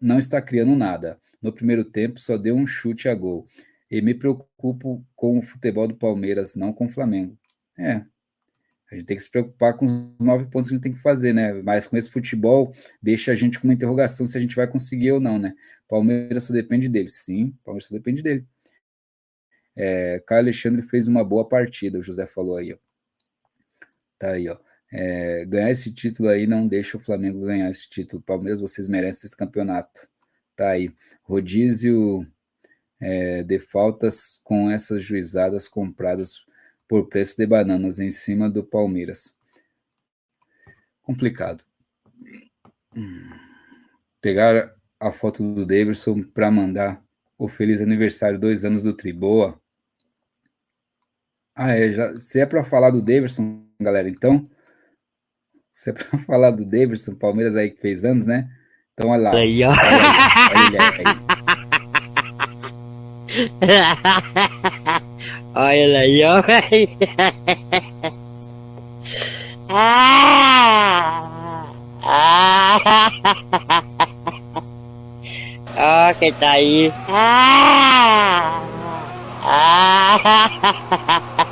[0.00, 1.18] não está criando nada.
[1.40, 3.46] No primeiro tempo, só deu um chute a gol.
[3.90, 7.38] E me preocupo com o futebol do Palmeiras, não com o Flamengo.
[7.78, 8.04] É,
[8.90, 11.00] a gente tem que se preocupar com os nove pontos que a gente tem que
[11.00, 11.52] fazer, né?
[11.62, 12.72] Mas com esse futebol,
[13.02, 15.54] deixa a gente com uma interrogação se a gente vai conseguir ou não, né?
[15.88, 17.08] Palmeiras só depende dele.
[17.08, 18.46] Sim, Palmeiras só depende dele.
[19.76, 22.83] É, Caio Alexandre fez uma boa partida, o José falou aí, ó.
[24.24, 24.56] Tá aí, ó.
[24.90, 28.22] É, ganhar esse título aí não deixa o Flamengo ganhar esse título.
[28.22, 30.08] Palmeiras, vocês merecem esse campeonato.
[30.56, 30.90] Tá aí.
[31.22, 32.26] Rodízio
[32.98, 36.46] é, de faltas com essas juizadas compradas
[36.88, 39.36] por preço de bananas em cima do Palmeiras.
[41.02, 41.62] Complicado.
[44.22, 47.04] Pegar a foto do Davidson para mandar
[47.36, 49.60] o feliz aniversário, dois anos do Triboa.
[51.54, 54.44] Ah, é, já, se é para falar do Davidson, galera, então,
[55.72, 58.48] se é para falar do Davidson, Palmeiras aí que fez anos, né?
[58.92, 59.36] Então, olha lá.
[59.36, 59.70] Aí, ó.
[59.70, 59.78] Olha,
[60.54, 60.94] olha, olha,
[65.54, 66.42] Olha aí, ó.
[69.70, 71.30] ah!
[72.06, 72.78] Ah!
[75.76, 76.92] Ó, quem tá aí?
[77.08, 78.60] Ah!
[79.42, 81.43] Ah!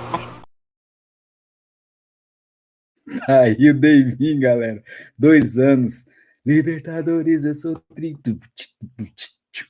[3.28, 4.82] Aí o Davinho, galera.
[5.18, 6.06] Dois anos.
[6.44, 8.16] Libertadores, eu sou tri.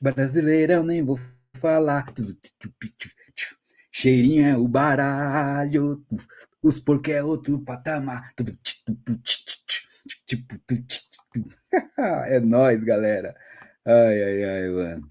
[0.00, 1.18] Brasileirão, nem vou
[1.54, 2.12] falar.
[3.90, 6.04] Cheirinho é o baralho,
[6.62, 8.32] os porcos é outro patamar.
[12.26, 13.36] É nós, galera.
[13.84, 15.10] Ai, ai, ai, mano.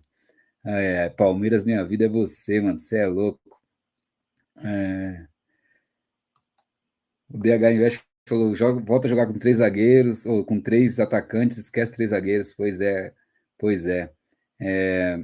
[0.65, 2.80] Ai, ai, Palmeiras, minha vida é você, mano.
[2.80, 3.61] Você é louco.
[4.64, 5.27] É...
[7.30, 11.58] O DH Invest falou: joga, volta a jogar com três zagueiros, ou com três atacantes,
[11.58, 12.53] esquece três zagueiros.
[12.53, 13.14] Pois é,
[13.58, 14.12] pois é.
[14.60, 15.20] é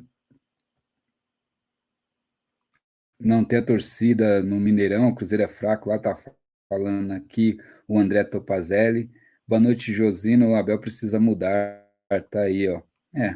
[3.20, 6.16] não tem a torcida no Mineirão, o Cruzeiro é fraco, lá tá
[6.70, 7.58] falando aqui
[7.88, 9.10] o André Topazelli.
[9.48, 11.84] Boa noite, Josino, o Abel precisa mudar,
[12.30, 12.82] tá aí, ó.
[13.16, 13.36] É,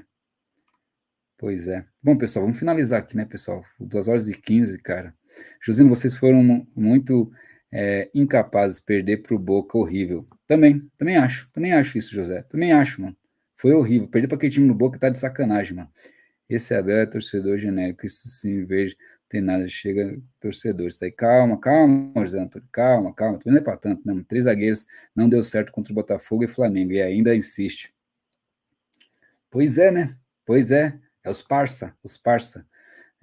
[1.38, 1.86] pois é.
[2.04, 3.64] Bom, pessoal, vamos finalizar aqui, né, pessoal?
[3.80, 5.16] 2 horas e 15, cara.
[5.64, 7.32] Josino, vocês foram muito
[7.72, 10.28] é, incapazes de perder pro Boca, horrível.
[10.48, 12.44] Também, também acho, também acho isso, José.
[12.44, 13.16] Também acho, mano.
[13.56, 14.08] Foi horrível.
[14.08, 15.90] Perder para aquele time no Boca tá de sacanagem, mano.
[16.50, 18.96] Esse Abel é torcedor genérico, isso sim, vejo
[19.32, 20.98] tem nada, chega torcedores.
[20.98, 23.40] Tá aí, calma, calma, José Antônio, calma, calma.
[23.40, 24.26] Também não é para tanto, né?
[24.28, 24.86] Três zagueiros
[25.16, 27.94] não deu certo contra o Botafogo e Flamengo, e ainda insiste.
[29.50, 30.18] Pois é, né?
[30.46, 32.68] Pois é, é os parça, os parça.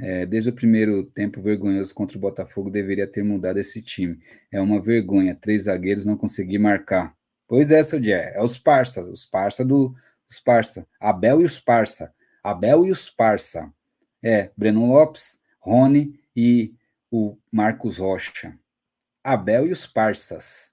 [0.01, 4.19] É, desde o primeiro tempo vergonhoso contra o Botafogo, deveria ter mudado esse time.
[4.51, 7.17] É uma vergonha, três zagueiros não conseguir marcar.
[7.47, 9.95] Pois é, Jé, é os parça, os parça do.
[10.31, 10.87] Os parça.
[11.01, 12.13] Abel e os parça.
[12.45, 13.73] Abel e os parça.
[14.23, 16.75] É, Breno Lopes, Rony e
[17.11, 18.57] o Marcos Rocha.
[19.23, 20.73] Abel e os Parsas.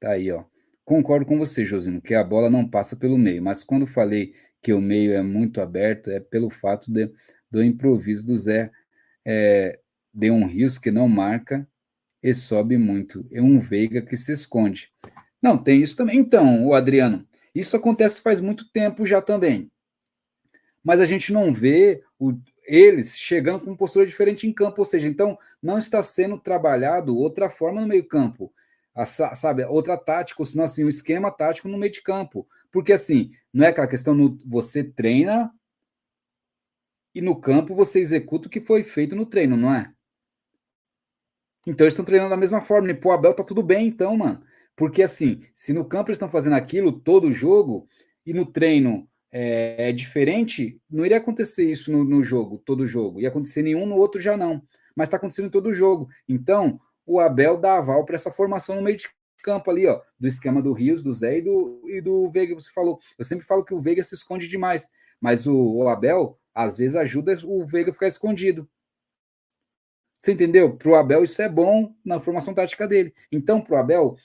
[0.00, 0.44] Tá aí, ó.
[0.84, 4.72] Concordo com você, Josino, que a bola não passa pelo meio, mas quando falei que
[4.72, 7.10] o meio é muito aberto, é pelo fato de,
[7.50, 8.70] do improviso do Zé
[9.24, 9.78] é,
[10.12, 11.66] de um Rios que não marca
[12.22, 14.92] e sobe muito, e um Veiga que se esconde.
[15.40, 16.18] Não, tem isso também.
[16.18, 19.70] Então, o Adriano, isso acontece faz muito tempo já também.
[20.82, 22.32] Mas a gente não vê o,
[22.66, 27.48] eles chegando com postura diferente em campo, ou seja, então não está sendo trabalhado outra
[27.48, 28.52] forma no meio-campo,
[29.34, 32.46] sabe, outra tática, ou senão assim, um esquema tático no meio de campo.
[32.70, 35.52] Porque assim, não é aquela questão no você treina
[37.18, 39.92] e no campo você executa o que foi feito no treino, não é?
[41.66, 44.40] Então eles estão treinando da mesma forma, e pô, Abel tá tudo bem então, mano.
[44.76, 47.88] Porque assim, se no campo eles estão fazendo aquilo todo jogo
[48.24, 53.20] e no treino é, é diferente, não iria acontecer isso no, no, jogo, todo jogo.
[53.20, 54.62] Ia acontecer nenhum, no outro já não.
[54.94, 56.08] Mas está acontecendo em todo jogo.
[56.28, 59.08] Então, o Abel dá aval para essa formação no meio de
[59.42, 62.70] campo ali, ó, do esquema do Rios, do Zé e do, e do Veiga, você
[62.70, 63.00] falou.
[63.18, 64.88] Eu sempre falo que o Veiga se esconde demais,
[65.20, 68.68] mas o, o Abel, às vezes, ajuda o Veiga a ficar escondido.
[70.18, 70.76] Você entendeu?
[70.76, 73.14] Para o Abel, isso é bom na formação tática dele.
[73.30, 74.16] Então, para o Abel,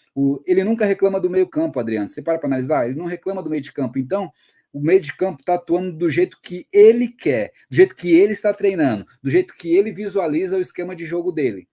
[0.44, 2.10] ele nunca reclama do meio campo, Adriano.
[2.10, 4.00] Você para para analisar, ele não reclama do meio de campo.
[4.00, 4.34] Então,
[4.74, 8.34] o meio de campo está atuando do jeito que ele quer, do jeito que ele
[8.34, 11.70] está treinando, do jeito que ele visualiza o esquema de jogo dele.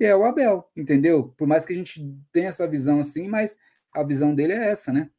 [0.00, 1.34] E é o Abel, entendeu?
[1.36, 3.58] Por mais que a gente tenha essa visão assim, mas
[3.92, 5.10] a visão dele é essa, né?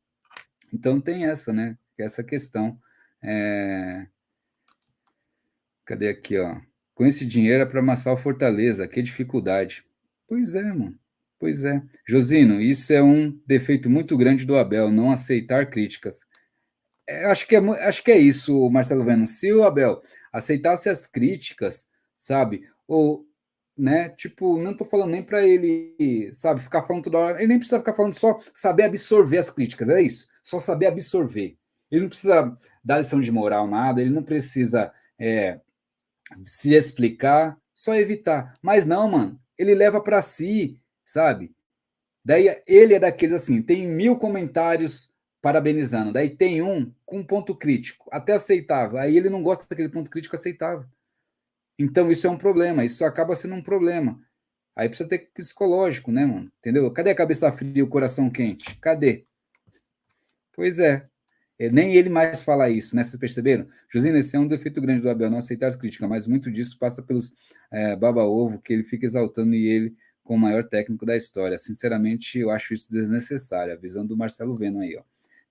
[0.74, 1.78] Então tem essa, né?
[1.96, 2.80] Essa questão.
[3.22, 4.08] É...
[5.86, 6.60] Cadê aqui, ó?
[6.94, 9.84] Com esse dinheiro é para amassar o Fortaleza, que dificuldade.
[10.28, 10.98] Pois é, mano.
[11.40, 11.82] Pois é.
[12.08, 16.22] Josino, isso é um defeito muito grande do Abel, não aceitar críticas.
[17.08, 19.26] É, acho, que é, acho que é isso, Marcelo Veno.
[19.26, 21.88] Se o Abel aceitasse as críticas,
[22.18, 22.64] sabe?
[22.88, 23.26] Ou,
[23.78, 24.10] né?
[24.10, 27.38] Tipo, não tô falando nem para ele, sabe, ficar falando toda hora.
[27.40, 30.28] Ele nem precisa ficar falando só saber absorver as críticas, é isso.
[30.44, 31.58] Só saber absorver.
[31.92, 34.02] Ele não precisa dar lição de moral, nada.
[34.02, 35.60] Ele não precisa é,
[36.44, 38.58] se explicar, só evitar.
[38.62, 39.40] Mas não, mano.
[39.58, 41.54] Ele leva para si, sabe?
[42.26, 46.14] Daí ele é daqueles assim, tem mil comentários parabenizando.
[46.14, 48.98] Daí tem um com um ponto crítico, até aceitável.
[48.98, 50.86] Aí ele não gosta daquele ponto crítico aceitável.
[51.78, 54.20] Então isso é um problema, isso acaba sendo um problema.
[54.76, 56.52] Aí precisa ter psicológico, né, mano?
[56.60, 56.90] Entendeu?
[56.92, 58.76] Cadê a cabeça fria e o coração quente?
[58.78, 59.26] Cadê?
[60.54, 61.06] Pois é.
[61.66, 61.72] É.
[61.72, 63.04] Nem ele mais fala isso, né?
[63.04, 63.68] Vocês perceberam?
[63.90, 66.78] Josina, esse é um defeito grande do Abel, não aceitar as críticas, mas muito disso
[66.78, 67.34] passa pelos
[67.72, 71.58] é, baba-ovo que ele fica exaltando e ele com o maior técnico da história.
[71.58, 73.74] Sinceramente, eu acho isso desnecessário.
[73.74, 75.04] A visão do Marcelo Veno aí, ó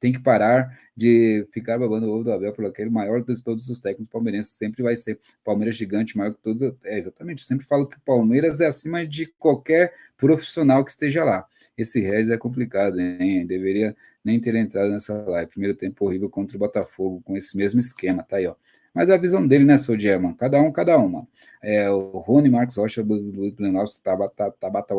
[0.03, 3.69] tem que parar de ficar babando o ovo do Abel por aquele maior de todos
[3.69, 6.77] os técnicos palmeirenses, sempre vai ser Palmeiras gigante, maior que todo.
[6.83, 11.47] É, exatamente, sempre falo que Palmeiras é acima de qualquer profissional que esteja lá.
[11.79, 13.47] Esse Regis é complicado, hein?
[13.47, 15.51] Deveria nem ter entrado nessa live.
[15.51, 18.55] Primeiro tempo horrível contra o Botafogo, com esse mesmo esquema, tá aí, ó.
[18.95, 20.35] Mas é a visão dele, né, Sou German?
[20.35, 21.27] Cada um, cada uma.
[21.63, 24.95] É, o Rony Marcos Rocha, Luiz Blenalves, Tabata, Tabata,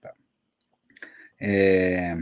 [0.00, 0.14] tá.
[1.40, 2.16] É...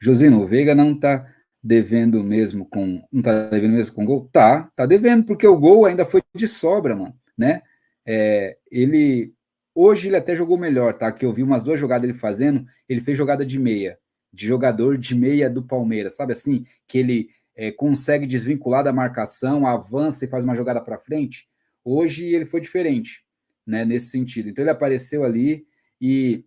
[0.00, 3.02] Josino, o Veiga não está devendo mesmo com.
[3.12, 4.28] Não está devendo mesmo com gol?
[4.32, 7.14] Tá, tá devendo, porque o gol ainda foi de sobra, mano.
[7.36, 7.62] Né?
[8.04, 9.32] É, ele.
[9.74, 11.12] Hoje ele até jogou melhor, tá?
[11.12, 13.98] Que eu vi umas duas jogadas ele fazendo, ele fez jogada de meia,
[14.36, 16.64] de jogador de meia do Palmeiras, sabe assim?
[16.86, 21.48] Que ele é, consegue desvincular da marcação, avança e faz uma jogada para frente.
[21.82, 23.24] Hoje ele foi diferente,
[23.66, 23.84] né?
[23.84, 24.50] Nesse sentido.
[24.50, 25.66] Então ele apareceu ali
[26.00, 26.44] e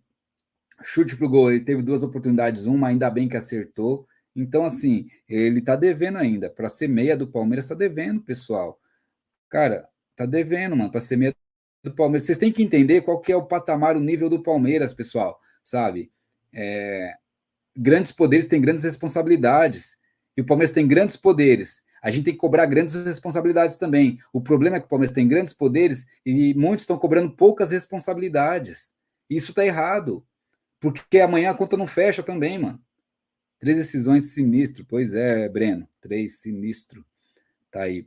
[0.82, 4.06] Chute pro gol, ele teve duas oportunidades, uma ainda bem que acertou.
[4.34, 6.48] Então, assim, ele tá devendo ainda.
[6.48, 8.80] Para ser meia do Palmeiras, tá devendo, pessoal.
[9.48, 11.34] Cara, tá devendo, mano, para ser meia
[11.82, 12.22] do Palmeiras.
[12.22, 16.10] Vocês têm que entender qual que é o patamar, o nível do Palmeiras, pessoal, sabe?
[16.52, 17.14] É...
[17.76, 19.96] Grandes poderes têm grandes responsabilidades.
[20.36, 21.82] E o Palmeiras tem grandes poderes.
[22.02, 24.18] A gente tem que cobrar grandes responsabilidades também.
[24.32, 28.92] O problema é que o Palmeiras tem grandes poderes e muitos estão cobrando poucas responsabilidades.
[29.28, 30.24] Isso tá errado.
[30.78, 32.80] Porque amanhã a conta não fecha também, mano.
[33.58, 34.84] Três decisões sinistro.
[34.88, 35.86] Pois é, Breno.
[36.00, 37.04] Três sinistro.
[37.70, 38.06] Tá aí.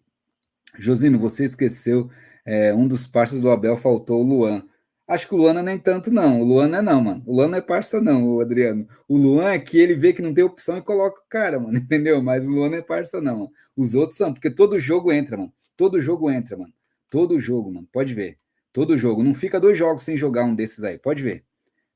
[0.80, 2.10] Josino, você esqueceu
[2.44, 4.68] é, um dos parceiros do Abel, faltou o Luan.
[5.14, 6.42] Acho que o Luan não é nem tanto, não.
[6.42, 7.24] O Luan não é não, mano.
[7.28, 8.88] O Luan não é parça, não, o Adriano.
[9.08, 11.78] O Luan é que ele vê que não tem opção e coloca o cara, mano.
[11.78, 12.20] Entendeu?
[12.24, 13.52] Mas o Luan não é parça, não.
[13.78, 15.54] Os outros são, porque todo jogo entra, mano.
[15.78, 16.74] Todo jogo entra, mano.
[17.12, 17.88] Todo jogo, mano.
[17.94, 18.40] Pode ver.
[18.72, 19.22] Todo jogo.
[19.22, 20.98] Não fica dois jogos sem jogar um desses aí.
[20.98, 21.44] Pode ver.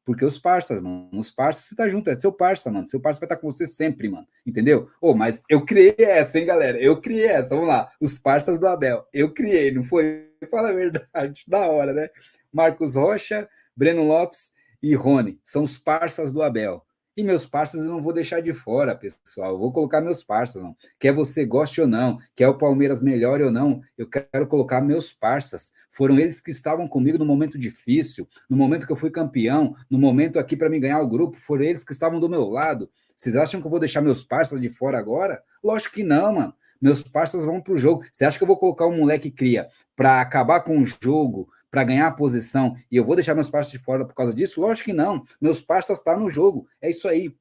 [0.05, 2.85] Porque os parças, mano, os parças, você tá junto, é seu parça, mano.
[2.85, 4.27] Seu parça vai estar tá com você sempre, mano.
[4.45, 4.89] Entendeu?
[5.01, 6.79] Ô, oh, mas eu criei essa, hein, galera?
[6.79, 7.55] Eu criei essa.
[7.55, 7.91] Vamos lá.
[7.99, 9.05] Os parças do Abel.
[9.11, 10.29] Eu criei, não foi?
[10.51, 11.43] Fala a verdade.
[11.47, 12.09] Da hora, né?
[12.57, 15.39] Marcos Rocha, Breno Lopes e Rony.
[15.43, 16.83] São os parças do Abel.
[17.15, 19.51] E meus parceiros eu não vou deixar de fora, pessoal.
[19.51, 20.75] Eu vou colocar meus parceiros, não.
[20.99, 25.13] Quer você goste ou não, quer o Palmeiras melhor ou não, eu quero colocar meus
[25.13, 25.71] parceiros.
[25.91, 29.99] Foram eles que estavam comigo no momento difícil, no momento que eu fui campeão, no
[29.99, 32.89] momento aqui para me ganhar o grupo, foram eles que estavam do meu lado.
[33.15, 35.43] Vocês acham que eu vou deixar meus parceiros de fora agora?
[35.63, 36.53] Lógico que não, mano.
[36.81, 38.03] Meus parças vão pro jogo.
[38.11, 41.83] Você acha que eu vou colocar um moleque cria para acabar com o jogo, para
[41.83, 44.61] ganhar a posição, e eu vou deixar meus parças de fora por causa disso?
[44.61, 45.25] Lógico que não.
[45.39, 46.67] Meus parças tá no jogo.
[46.81, 47.35] É isso aí.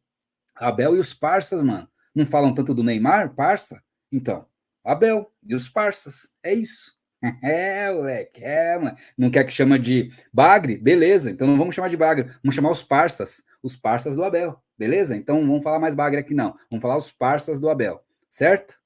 [0.55, 1.89] Abel e os parças, mano.
[2.15, 3.83] Não falam tanto do Neymar, parça?
[4.11, 4.47] Então,
[4.85, 6.37] Abel e os parças.
[6.43, 6.97] É isso.
[7.43, 8.97] É, moleque, é, mano.
[9.17, 10.77] Não quer que chama de bagre?
[10.77, 14.63] Beleza, então não vamos chamar de bagre, vamos chamar os parças, os parças do Abel,
[14.79, 15.17] beleza?
[15.17, 16.57] Então não vamos falar mais bagre aqui, não.
[16.71, 18.79] Vamos falar os parças do Abel, certo?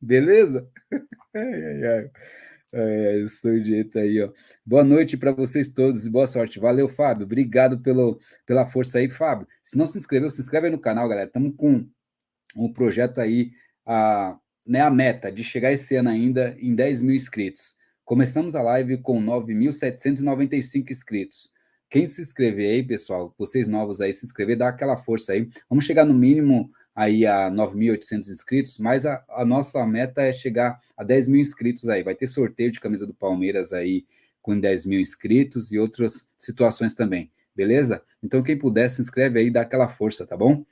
[0.00, 0.66] Beleza?
[1.34, 2.10] Ai, ai, ai.
[2.74, 3.28] É, o
[3.60, 4.30] jeito aí, ó.
[4.64, 6.58] Boa noite para vocês todos e boa sorte.
[6.58, 7.26] Valeu, Fábio.
[7.26, 9.46] Obrigado pelo, pela força aí, Fábio.
[9.62, 11.26] Se não se inscreveu, se inscreve aí no canal, galera.
[11.26, 11.86] Estamos com
[12.56, 13.52] um projeto aí,
[13.84, 17.74] a, né, a meta de chegar esse ano ainda em 10 mil inscritos.
[18.04, 21.52] Começamos a live com 9.795 inscritos.
[21.90, 25.50] Quem se inscrever aí, pessoal, vocês novos aí, se inscrever, dá aquela força aí.
[25.68, 30.80] Vamos chegar no mínimo aí a 9.800 inscritos, mas a, a, nossa meta é chegar
[30.96, 32.02] a 10 mil inscritos aí.
[32.02, 34.04] Vai ter sorteio de camisa do Palmeiras aí
[34.40, 38.02] com 10 mil inscritos e outras situações também, beleza?
[38.22, 40.64] Então, quem puder, se inscreve aí, dá aquela força, tá bom?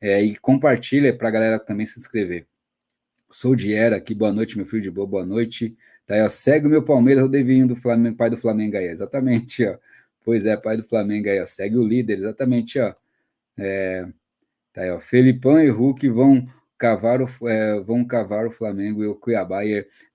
[0.00, 2.46] É, e compartilha para a galera também se inscrever.
[3.30, 5.76] Sou Diera aqui, boa noite, meu filho de boa, boa noite.
[6.06, 8.86] Tá aí, ó, segue o meu Palmeiras, o Devinho do Flamengo, pai do Flamengo aí,
[8.86, 9.78] exatamente, ó.
[10.24, 12.94] Pois é, pai do Flamengo aí, ó, segue o líder, exatamente, ó.
[13.58, 14.06] É,
[14.72, 15.00] Tá aí, ó.
[15.00, 16.46] Felipão e Hulk vão
[16.78, 19.60] cavar o, é, vão cavar o Flamengo e o Cuiabá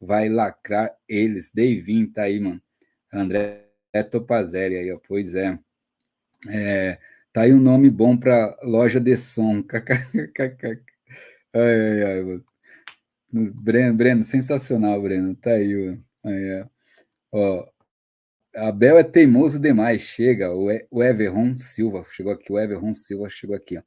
[0.01, 1.51] vai lacrar eles.
[1.53, 2.61] Deivin tá aí, mano.
[3.13, 3.65] André
[4.11, 4.99] Topazelli aí, ó.
[5.07, 5.57] Pois é.
[6.49, 6.99] é
[7.31, 9.63] tá aí um nome bom para loja de som.
[11.53, 12.45] ai, ai, ai, mano.
[13.31, 15.35] Breno, Breno, sensacional, Breno.
[15.35, 16.05] Tá aí, mano.
[16.23, 16.65] Aí,
[17.31, 17.67] ó.
[18.55, 20.01] Abel é teimoso demais.
[20.01, 22.51] Chega, o, o Everron Silva chegou aqui.
[22.51, 23.81] O Everron Silva chegou aqui, ó.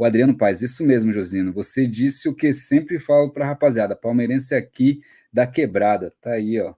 [0.00, 1.52] O Adriano Paz, isso mesmo, Josino.
[1.52, 3.94] Você disse o que sempre falo para rapaziada.
[3.94, 6.10] Palmeirense aqui da quebrada.
[6.22, 6.74] Tá aí, ó.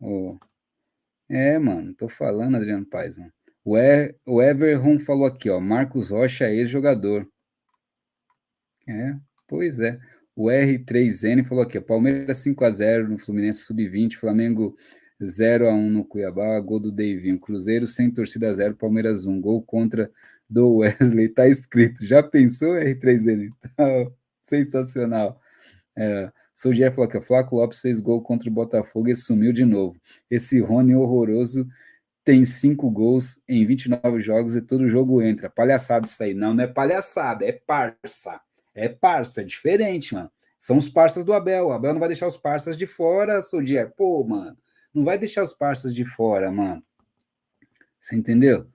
[0.00, 0.36] Oh.
[1.28, 3.16] É, mano, tô falando, Adriano Paz.
[3.18, 3.32] Mano.
[3.64, 5.60] O, e, o Everton falou aqui, ó.
[5.60, 7.24] Marcos Rocha é ex-jogador.
[8.84, 9.14] É,
[9.46, 10.00] pois é.
[10.34, 14.76] O R3N falou aqui, ó, Palmeiras 5x0 no Fluminense Sub-20, Flamengo
[15.22, 17.38] 0x1 no Cuiabá, gol do Davinho.
[17.38, 19.40] Cruzeiro sem torcida 0, Palmeiras 1.
[19.40, 20.10] Gol contra
[20.50, 22.04] do Wesley, tá escrito.
[22.04, 23.50] Já pensou, R3N?
[23.76, 24.10] Tá
[24.42, 25.40] sensacional.
[25.96, 29.64] É, Sou Jeff falou que Flaco Lopes fez gol contra o Botafogo e sumiu de
[29.64, 29.98] novo.
[30.30, 31.66] Esse Rony horroroso
[32.24, 35.48] tem cinco gols em 29 jogos e todo jogo entra.
[35.48, 36.34] Palhaçada isso aí.
[36.34, 38.40] Não, não é palhaçada, é parça.
[38.74, 40.30] É parça, é diferente, mano.
[40.58, 41.68] São os parças do Abel.
[41.68, 43.92] O Abel não vai deixar os parças de fora, Sou Jeff.
[43.96, 44.56] Pô, mano,
[44.92, 46.82] não vai deixar os parças de fora, mano.
[48.00, 48.66] Você entendeu?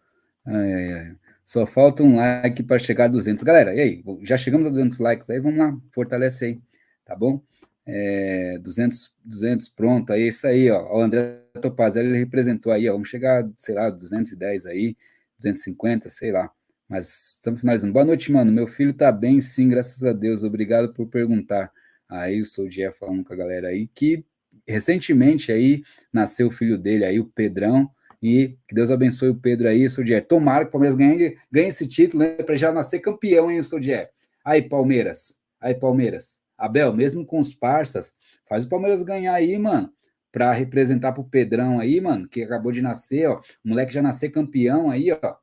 [0.46, 1.16] Ai, ai, ai.
[1.46, 3.44] Só falta um like para chegar a 200.
[3.44, 4.04] Galera, e aí?
[4.24, 6.62] Já chegamos a 200 likes aí, vamos lá, fortalece aí,
[7.06, 7.42] tá bom?
[7.86, 10.98] É, 200, 200, pronto, aí é isso aí, ó.
[10.98, 12.94] O André Topazelli, ele representou aí, ó.
[12.94, 14.98] Vamos chegar, sei lá, 210 aí,
[15.40, 16.52] 250, sei lá.
[16.90, 17.94] Mas estamos finalizando.
[17.94, 18.52] Boa noite, mano.
[18.52, 20.44] Meu filho tá bem, sim, graças a Deus.
[20.44, 21.72] Obrigado por perguntar.
[22.10, 24.24] Aí o Sou Dia falando com a galera aí que
[24.68, 25.84] recentemente aí
[26.14, 27.90] nasceu o filho dele aí, o Pedrão.
[28.22, 30.26] E que Deus abençoe o Pedro aí, Sodier.
[30.26, 32.36] Tomara que o Palmeiras ganhe, ganhe esse título, né?
[32.44, 34.10] Para já nascer campeão, hein, Sodier?
[34.44, 35.40] Aí, Palmeiras.
[35.60, 36.42] Aí, Palmeiras.
[36.58, 38.14] Abel, mesmo com os parças,
[38.48, 39.92] faz o Palmeiras ganhar aí, mano.
[40.32, 43.40] Para representar pro Pedrão aí, mano, que acabou de nascer, ó.
[43.64, 45.36] O moleque já nascer campeão aí, ó.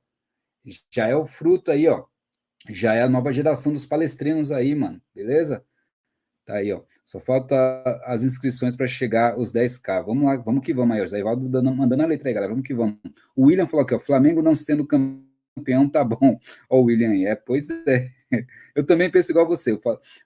[0.90, 2.04] Já é o fruto aí, ó.
[2.68, 5.00] Já é a nova geração dos palestrinos aí, mano.
[5.14, 5.64] Beleza?
[6.44, 6.82] Tá aí, ó.
[7.04, 7.54] Só falta
[8.04, 10.04] as inscrições para chegar os 10k.
[10.04, 11.02] Vamos lá, vamos que vamos aí.
[11.02, 11.42] O Zé Ivaldo
[11.74, 12.52] mandando a letra aí, galera.
[12.52, 12.96] Vamos que vamos.
[13.36, 13.98] O William falou aqui, ó.
[13.98, 16.38] Flamengo não sendo campeão, tá bom.
[16.68, 17.26] Ó, o William aí.
[17.26, 18.10] É, pois é.
[18.74, 19.78] Eu também penso igual você.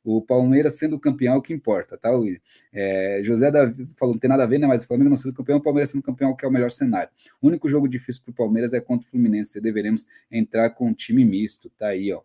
[0.04, 2.40] O Palmeiras sendo campeão é o que importa, tá, William?
[2.72, 4.66] É, José Davi falou, não tem nada a ver, né?
[4.66, 7.10] Mas o Flamengo não sendo campeão, o Palmeiras sendo campeão, que é o melhor cenário.
[7.42, 9.60] O único jogo difícil para o Palmeiras é contra o Fluminense.
[9.60, 11.68] Deveremos entrar com um time misto.
[11.70, 12.22] Tá aí, ó.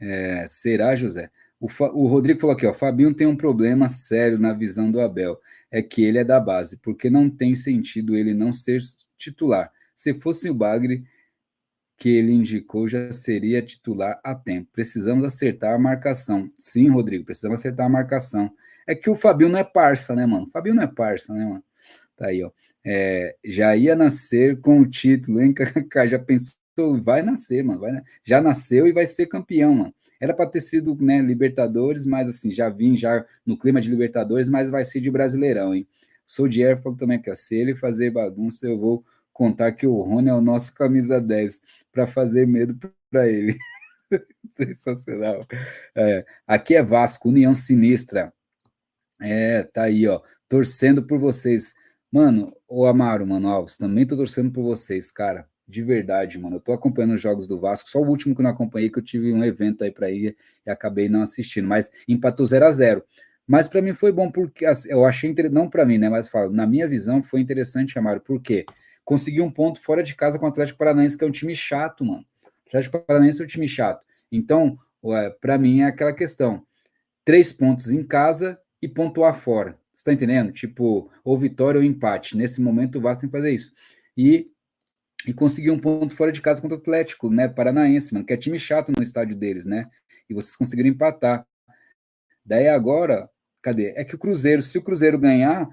[0.00, 1.30] É, será, José?
[1.64, 5.40] O, o, Rodrigo falou aqui, ó, Fabinho tem um problema sério na visão do Abel,
[5.70, 8.82] é que ele é da base, porque não tem sentido ele não ser
[9.16, 9.72] titular.
[9.94, 11.04] Se fosse o Bagre
[11.96, 14.68] que ele indicou, já seria titular a tempo.
[14.72, 16.50] Precisamos acertar a marcação.
[16.58, 18.52] Sim, Rodrigo, precisamos acertar a marcação.
[18.86, 20.44] É que o Fabinho não é parça, né, mano?
[20.44, 21.64] O Fabinho não é parça, né, mano?
[22.14, 22.50] Tá aí, ó.
[22.84, 25.54] É, já ia nascer com o título, hein?
[26.10, 27.80] já pensou, vai nascer, mano.
[27.80, 29.94] Vai, já nasceu e vai ser campeão, mano.
[30.24, 34.48] Era para ter sido né, Libertadores, mas assim, já vim já no clima de Libertadores,
[34.48, 35.86] mas vai ser de Brasileirão, hein?
[36.24, 39.04] Sou de Air falou também que se ele fazer bagunça, eu vou
[39.34, 41.62] contar que o Rony é o nosso camisa 10
[41.92, 42.74] para fazer medo
[43.10, 43.54] para ele.
[44.48, 45.46] Sensacional.
[45.94, 48.32] É, aqui é Vasco, União Sinistra.
[49.20, 51.74] É, tá aí, ó, torcendo por vocês.
[52.10, 55.46] Mano, o Amaro, mano, Alves, também tô torcendo por vocês, cara.
[55.66, 56.56] De verdade, mano.
[56.56, 57.88] Eu tô acompanhando os jogos do Vasco.
[57.88, 60.36] Só o último que eu não acompanhei, que eu tive um evento aí para ir
[60.66, 61.66] e acabei não assistindo.
[61.66, 63.04] Mas empatou 0 a 0
[63.46, 66.08] Mas para mim foi bom porque assim, eu achei não para mim, né?
[66.08, 68.20] Mas falo, na minha visão foi interessante, Amaro.
[68.20, 68.66] Por quê?
[69.04, 72.04] Consegui um ponto fora de casa com o Atlético Paranaense, que é um time chato,
[72.04, 72.24] mano.
[72.44, 74.04] O Atlético Paranaense é um time chato.
[74.30, 74.78] Então,
[75.40, 76.62] para mim é aquela questão:
[77.24, 79.78] três pontos em casa e pontuar fora.
[79.94, 80.52] Você tá entendendo?
[80.52, 82.36] Tipo, ou vitória ou empate.
[82.36, 83.72] Nesse momento o Vasco tem que fazer isso.
[84.16, 84.50] E,
[85.26, 87.48] e conseguir um ponto fora de casa contra o Atlético, né?
[87.48, 89.88] Paranaense, mano, que é time chato no estádio deles, né?
[90.28, 91.46] E vocês conseguiram empatar.
[92.44, 93.28] Daí agora,
[93.62, 93.92] cadê?
[93.96, 95.68] É que o Cruzeiro, se o Cruzeiro ganhar,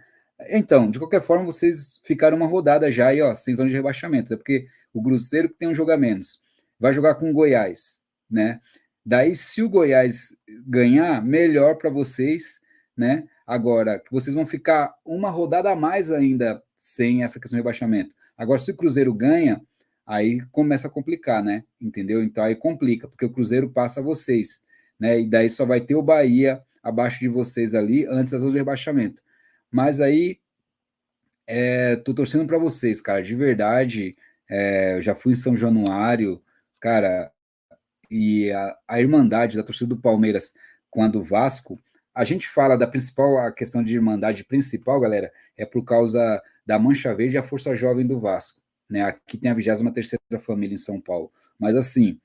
[0.50, 4.34] então, de qualquer forma, vocês ficaram uma rodada já aí, ó, sem zona de rebaixamento,
[4.34, 6.42] é porque o Cruzeiro que tem um jogo a menos,
[6.80, 8.00] vai jogar com o Goiás,
[8.30, 8.60] né?
[9.06, 12.60] Daí, se o Goiás ganhar, melhor para vocês,
[12.96, 13.26] né?
[13.46, 18.16] Agora, que vocês vão ficar uma rodada a mais ainda sem essa questão de rebaixamento.
[18.42, 19.62] Agora, se o Cruzeiro ganha,
[20.04, 21.64] aí começa a complicar, né?
[21.80, 22.24] Entendeu?
[22.24, 24.64] Então aí complica, porque o Cruzeiro passa vocês,
[25.00, 25.20] né?
[25.20, 29.22] E daí só vai ter o Bahia abaixo de vocês ali antes das de rebaixamento.
[29.70, 30.40] Mas aí,
[31.46, 34.18] é, tô torcendo para vocês, cara, de verdade.
[34.50, 36.42] É, eu já fui em São Januário,
[36.80, 37.32] cara,
[38.10, 40.56] e a, a irmandade da torcida do Palmeiras
[40.90, 41.80] com a do Vasco,
[42.14, 46.80] a gente fala da principal, a questão de irmandade principal, galera, é por causa da
[46.80, 49.04] Mancha Verde a Força Jovem do Vasco, né?
[49.04, 51.32] Aqui tem a 23 família em São Paulo.
[51.60, 52.20] Mas assim,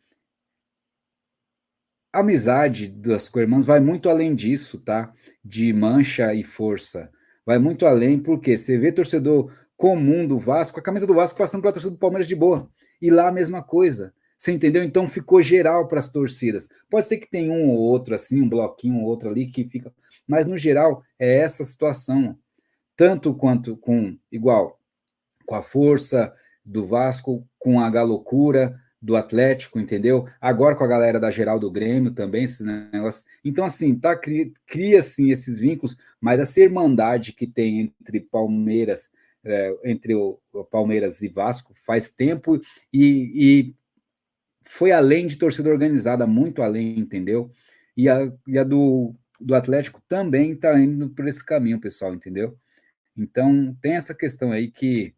[2.12, 5.12] a amizade das co-irmãs vai muito além disso, tá?
[5.44, 7.10] De mancha e força
[7.46, 11.60] vai muito além, porque você vê torcedor comum do Vasco, a camisa do Vasco passando
[11.62, 12.68] pela torcida do Palmeiras de boa.
[13.00, 14.12] E lá a mesma coisa.
[14.36, 14.82] Você entendeu?
[14.82, 16.68] Então ficou geral para as torcidas.
[16.90, 19.94] Pode ser que tenha um ou outro assim, um bloquinho ou outro ali que fica,
[20.26, 22.36] mas no geral é essa situação,
[22.96, 24.80] tanto quanto com igual
[25.44, 26.34] com a força
[26.64, 30.26] do Vasco, com a galocura, do Atlético, entendeu?
[30.40, 33.24] Agora com a galera da geral do Grêmio também, esses negócios.
[33.44, 39.10] Então, assim, tá, cria, cria assim, esses vínculos, mas essa irmandade que tem entre Palmeiras,
[39.44, 42.60] é, entre o, o, Palmeiras e Vasco faz tempo
[42.92, 43.74] e, e,
[44.64, 47.52] foi além de torcida organizada, muito além, entendeu?
[47.96, 52.58] E a, e a do, do Atlético também tá indo por esse caminho, pessoal, entendeu?
[53.16, 55.14] Então, tem essa questão aí que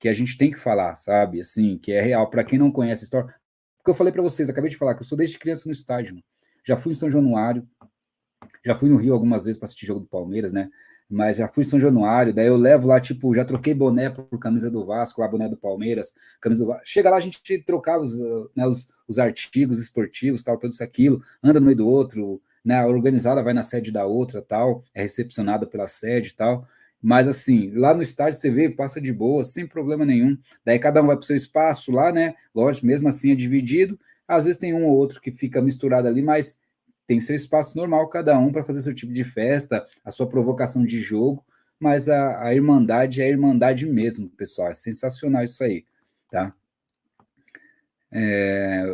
[0.00, 1.40] que a gente tem que falar, sabe?
[1.40, 2.28] Assim, que é real.
[2.30, 3.34] Para quem não conhece a história,
[3.76, 6.16] porque eu falei para vocês, acabei de falar que eu sou desde criança no estádio.
[6.64, 7.68] Já fui em São Januário,
[8.64, 10.70] já fui no Rio algumas vezes para assistir jogo do Palmeiras, né?
[11.08, 14.38] Mas já fui em São Januário, daí eu levo lá, tipo, já troquei boné por
[14.38, 16.86] camisa do Vasco, lá boné do Palmeiras, camisa do Vasco.
[16.86, 18.16] Chega lá, a gente trocava os,
[18.54, 22.78] né, os, os artigos esportivos, tal, tudo isso, aquilo, anda no meio do outro, né?
[22.78, 26.66] A organizada vai na sede da outra, tal, é recepcionada pela sede e tal.
[27.02, 30.36] Mas assim, lá no estádio você vê, passa de boa, sem problema nenhum.
[30.64, 32.34] Daí cada um vai para o seu espaço lá, né?
[32.54, 33.98] Lógico, mesmo assim é dividido.
[34.28, 36.60] Às vezes tem um ou outro que fica misturado ali, mas
[37.06, 40.84] tem seu espaço normal cada um para fazer seu tipo de festa, a sua provocação
[40.84, 41.44] de jogo.
[41.78, 44.68] Mas a, a irmandade é a irmandade mesmo, pessoal.
[44.68, 45.84] É sensacional isso aí,
[46.30, 46.52] tá?
[48.12, 48.84] É,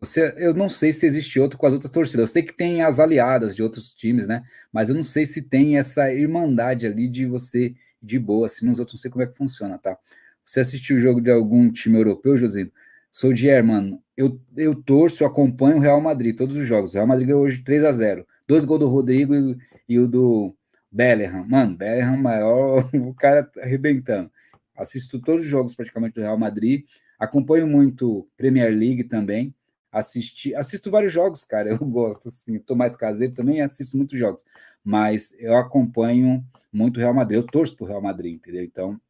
[0.00, 2.20] você, eu não sei se existe outro com as outras torcidas.
[2.20, 4.42] Eu sei que tem as aliadas de outros times, né?
[4.72, 8.48] Mas eu não sei se tem essa irmandade ali de você de boa.
[8.48, 9.96] Se nos outros não sei como é que funciona, tá?
[10.44, 12.72] Você assistiu o jogo de algum time europeu, Josino?
[13.12, 14.02] Sou de mano.
[14.16, 16.92] Eu, eu torço, eu acompanho o Real Madrid, todos os jogos.
[16.92, 19.56] O Real Madrid ganhou hoje 3 a 0 Dois gols do Rodrigo e,
[19.88, 20.54] e o do
[20.90, 21.44] Bellingham.
[21.46, 24.30] Mano, Bellingham maior, o cara arrebentando.
[24.76, 26.84] Assisto todos os jogos praticamente do Real Madrid.
[27.18, 29.54] Acompanho muito Premier League também.
[29.90, 31.70] Assisti, assisto vários jogos, cara.
[31.80, 34.44] Eu gosto, assim, tô mais caseiro também, assisto muitos jogos.
[34.84, 37.38] Mas eu acompanho muito o Real Madrid.
[37.38, 38.62] Eu torço pro Real Madrid, entendeu?
[38.64, 39.00] Então,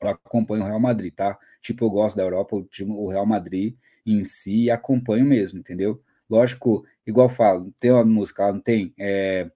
[0.00, 1.38] eu acompanho o Real Madrid, tá?
[1.60, 6.02] Tipo, eu gosto da Europa, o, Real Madrid em si, e acompanho mesmo, entendeu?
[6.28, 8.92] Lógico, igual falo, tem uma música, não tem?
[8.98, 9.50] É,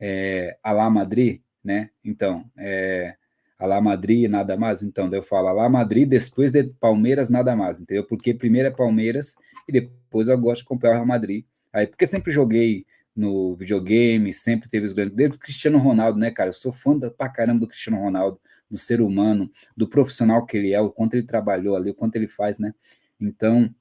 [0.00, 1.90] é, Alá Madrid, né?
[2.04, 3.16] Então, é,
[3.62, 4.82] Alá Madrid, nada mais.
[4.82, 8.04] Então, eu falo Alá Madrid, depois de Palmeiras, nada mais, entendeu?
[8.04, 9.36] Porque primeiro é Palmeiras
[9.68, 11.44] e depois eu gosto de comprar o Real Madrid.
[11.72, 12.84] Aí, porque sempre joguei
[13.14, 15.14] no videogame, sempre teve os grandes.
[15.14, 16.48] Desde o Cristiano Ronaldo, né, cara?
[16.48, 20.56] Eu sou fã da, pra caramba do Cristiano Ronaldo, do ser humano, do profissional que
[20.56, 22.74] ele é, o quanto ele trabalhou ali, o quanto ele faz, né?
[23.20, 23.72] Então,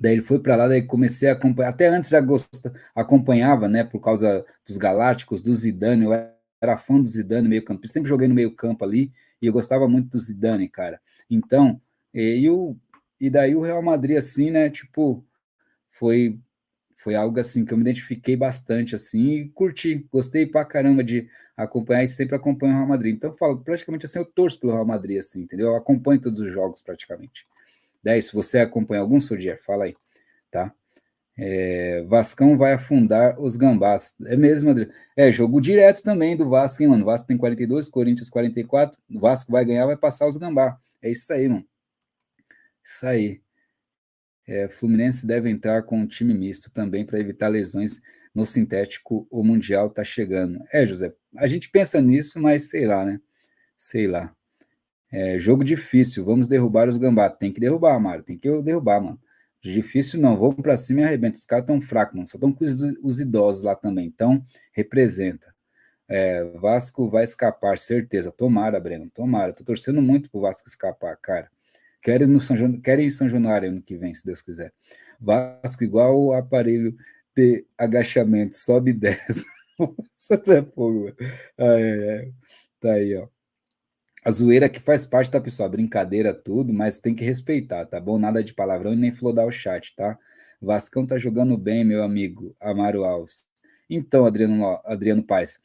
[0.00, 1.70] daí ele foi para lá, daí comecei a acompanhar.
[1.70, 2.48] Até antes já gost...
[2.94, 6.12] acompanhava, né, por causa dos Galácticos, do Zidane, eu
[6.60, 9.88] era fã do Zidane meio campo, sempre joguei no meio campo ali, e eu gostava
[9.88, 11.00] muito do Zidane, cara.
[11.28, 11.80] Então,
[12.12, 12.76] e, o,
[13.20, 15.24] e daí o Real Madrid, assim, né, tipo,
[15.92, 16.38] foi
[17.02, 21.28] foi algo assim que eu me identifiquei bastante assim e curti, gostei pra caramba de
[21.56, 23.14] acompanhar e sempre acompanho o Real Madrid.
[23.14, 25.68] Então eu falo, praticamente assim, eu torço pelo Real Madrid, assim, entendeu?
[25.68, 27.46] Eu acompanho todos os jogos praticamente.
[28.02, 29.94] Daí, se você acompanha algum, Sodier, fala aí,
[30.50, 30.74] tá?
[31.42, 34.14] É, Vascão vai afundar os gambás.
[34.26, 34.92] É mesmo, Adriano?
[35.16, 37.02] É, jogo direto também do Vasco, hein, mano?
[37.02, 38.98] O Vasco tem 42, Corinthians 44.
[39.10, 40.78] O Vasco vai ganhar, vai passar os gambá.
[41.00, 41.66] É isso aí, mano.
[42.84, 43.40] Isso aí.
[44.46, 48.02] É, Fluminense deve entrar com um time misto também para evitar lesões
[48.34, 49.26] no sintético.
[49.30, 50.62] O Mundial tá chegando.
[50.70, 53.18] É, José, a gente pensa nisso, mas sei lá, né?
[53.78, 54.34] Sei lá.
[55.10, 57.30] É, jogo difícil, vamos derrubar os gambá.
[57.30, 58.22] Tem que derrubar, Mário.
[58.22, 59.18] Tem que derrubar, mano.
[59.62, 61.36] Difícil não, vamos para cima e arrebenta.
[61.36, 62.26] Os caras tão fracos, mano.
[62.26, 64.06] Só estão com os, os, idosos lá também.
[64.06, 65.54] Então, representa.
[66.08, 68.32] É, Vasco vai escapar, certeza.
[68.32, 69.52] Tomara, Breno, tomara.
[69.52, 71.50] Tô torcendo muito pro Vasco escapar, cara.
[72.02, 74.72] Quero ir, no São, quero ir em São Januário ano que vem, se Deus quiser.
[75.20, 76.96] Vasco igual o aparelho
[77.36, 79.20] de agachamento, sobe 10.
[80.16, 81.12] Isso é fogo,
[82.80, 83.28] Tá aí, ó.
[84.22, 85.70] A zoeira que faz parte, tá, pessoal?
[85.70, 88.18] Brincadeira, tudo, mas tem que respeitar, tá bom?
[88.18, 90.18] Nada de palavrão e nem flodar o chat, tá?
[90.60, 93.46] Vascão tá jogando bem, meu amigo Amaro Alves.
[93.88, 95.60] Então, Adriano, Adriano Paes,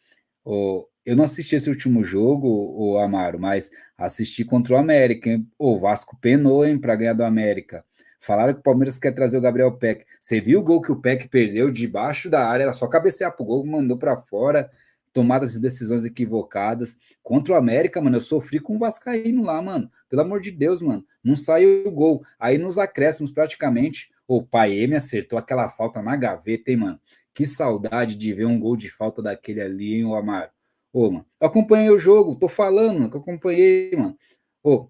[0.46, 5.30] oh, eu não assisti esse último jogo, o Amaro, mas assisti contra o América.
[5.30, 5.46] Hein?
[5.60, 7.84] O Vasco penou, hein, para ganhar do América.
[8.22, 10.06] Falaram que o Palmeiras quer trazer o Gabriel Peck.
[10.20, 12.64] Você viu o gol que o Peck perdeu debaixo da área?
[12.64, 14.72] Era só cabecear pro gol, mandou para fora
[15.16, 16.98] tomadas de decisões equivocadas.
[17.24, 19.90] Contra o América, mano, eu sofri com o Vascaíno lá, mano.
[20.10, 21.06] Pelo amor de Deus, mano.
[21.24, 22.22] Não saiu o gol.
[22.38, 27.00] Aí nos acréscimos, praticamente, o Paê me acertou aquela falta na gaveta, hein, mano.
[27.34, 30.52] Que saudade de ver um gol de falta daquele ali, hein, o Amaro.
[30.92, 34.18] Ô, mano, eu acompanhei o jogo, tô falando, que acompanhei, mano.
[34.62, 34.90] Ô,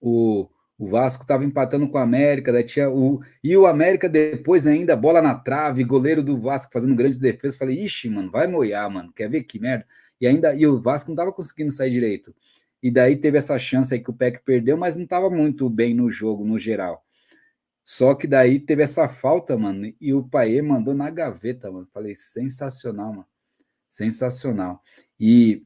[0.00, 0.48] o,
[0.82, 4.96] o Vasco estava empatando com o América, daí tinha o e o América depois ainda
[4.96, 7.56] bola na trave, goleiro do Vasco fazendo grandes defesas.
[7.56, 9.12] Falei, ixi, mano, vai moiar, mano.
[9.12, 9.86] Quer ver que merda?
[10.20, 12.34] E ainda e o Vasco não estava conseguindo sair direito.
[12.82, 15.94] E daí teve essa chance aí que o Peck perdeu, mas não estava muito bem
[15.94, 17.04] no jogo no geral.
[17.84, 21.88] Só que daí teve essa falta, mano, e o Paê mandou na gaveta, mano.
[21.92, 23.26] Falei, sensacional, mano.
[23.88, 24.82] Sensacional.
[25.20, 25.64] E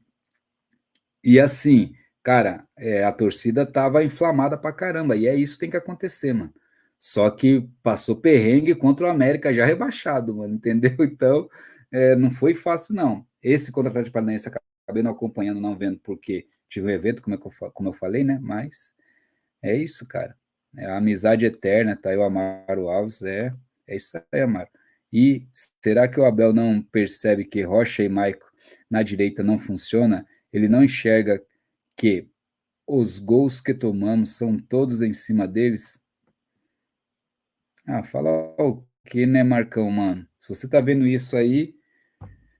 [1.23, 1.95] e assim,
[2.27, 6.33] cara, é, a torcida tava inflamada pra caramba, e é isso que tem que acontecer,
[6.33, 6.53] mano.
[6.99, 10.91] Só que passou perrengue contra o América já rebaixado, mano, entendeu?
[10.99, 11.49] Então,
[11.89, 13.25] é, não foi fácil, não.
[13.41, 17.33] Esse contra o Atlético Paranaense acabei não acompanhando, não vendo, porque tive um evento, como,
[17.33, 18.37] é eu, como eu falei, né?
[18.41, 18.93] Mas
[19.61, 20.35] é isso, cara.
[20.75, 23.51] É a amizade eterna, tá aí o Amaro Alves, é,
[23.87, 24.67] é isso aí, Amaro.
[25.13, 25.47] E
[25.81, 28.51] será que o Abel não percebe que Rocha e Maico
[28.91, 30.25] na direita não funciona?
[30.51, 31.41] Ele não enxerga
[31.97, 32.29] que
[32.87, 36.05] os gols que tomamos são todos em cima deles?
[37.85, 40.27] Ah, fala o que, né, Marcão, mano?
[40.39, 41.75] Se você tá vendo isso aí,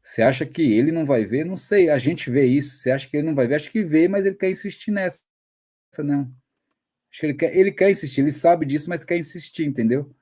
[0.02, 1.46] você acha que ele não vai ver?
[1.46, 2.78] Não sei, a gente vê isso.
[2.78, 3.56] Você acha que ele não vai ver?
[3.56, 5.22] Acho que vê, mas ele quer insistir nessa,
[6.00, 6.34] não.
[7.12, 10.14] Acho que ele quer, ele quer insistir, ele sabe disso, mas quer insistir, entendeu?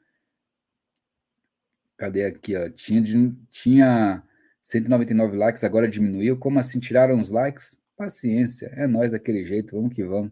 [1.97, 2.69] Cadê aqui, ó?
[2.69, 3.03] Tinha,
[3.49, 4.23] tinha
[4.61, 6.37] 199 likes, agora diminuiu.
[6.37, 7.81] Como assim tiraram os likes?
[7.95, 10.31] Paciência, é nós daquele jeito, vamos que vamos.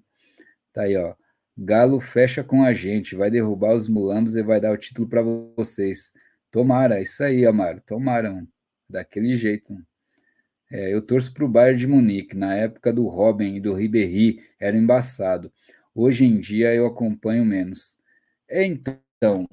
[0.73, 1.15] Tá aí, ó.
[1.57, 5.21] Galo fecha com a gente, vai derrubar os mulambos e vai dar o título para
[5.21, 6.11] vocês.
[6.51, 8.47] Tomara, isso aí, Amaro, tomara, mano.
[8.89, 9.75] Daquele jeito.
[10.71, 12.35] É, eu torço para o Bayern de Munique.
[12.35, 15.51] Na época do Robin e do Ribéry era embaçado.
[15.93, 17.97] Hoje em dia eu acompanho menos.
[18.49, 19.47] É, então,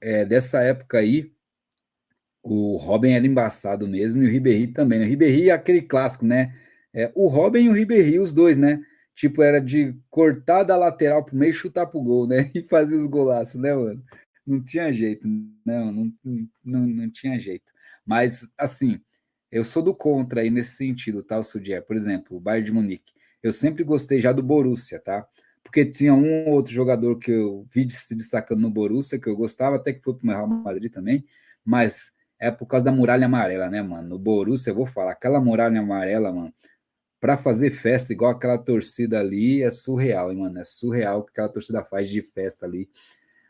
[0.00, 1.32] é, dessa época aí,
[2.42, 4.98] o Robin era embaçado mesmo e o Ribéry também.
[4.98, 5.06] Né?
[5.06, 6.54] O Ribéry é aquele clássico, né?
[6.94, 8.80] É, o Robin e o Ribéry, os dois, né?
[9.14, 12.50] Tipo, era de cortar da lateral pro meio e chutar pro gol, né?
[12.54, 14.02] E fazer os golaços, né, mano?
[14.46, 15.26] Não tinha jeito,
[15.64, 16.12] não, não,
[16.64, 17.72] não, não tinha jeito.
[18.06, 19.00] Mas, assim,
[19.50, 21.82] eu sou do contra aí nesse sentido, tá, o Sudier?
[21.84, 23.12] Por exemplo, o Bayern de Munique.
[23.42, 25.26] Eu sempre gostei já do Borussia, tá?
[25.62, 29.76] Porque tinha um outro jogador que eu vi se destacando no Borussia, que eu gostava,
[29.76, 31.24] até que foi pro Real Madrid também,
[31.64, 34.08] mas é por causa da muralha amarela, né, mano?
[34.08, 36.52] No Borussia, eu vou falar, aquela muralha amarela, mano,
[37.24, 40.58] para fazer festa igual aquela torcida ali é surreal, hein, mano?
[40.58, 42.86] É surreal o que aquela torcida faz de festa ali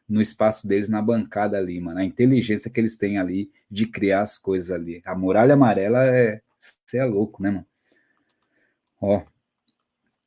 [0.08, 1.98] no espaço deles, na bancada ali, mano.
[1.98, 5.02] A inteligência que eles têm ali de criar as coisas ali.
[5.04, 6.40] A muralha amarela é.
[6.56, 7.66] Você é louco, né, mano?
[9.00, 9.24] Ó.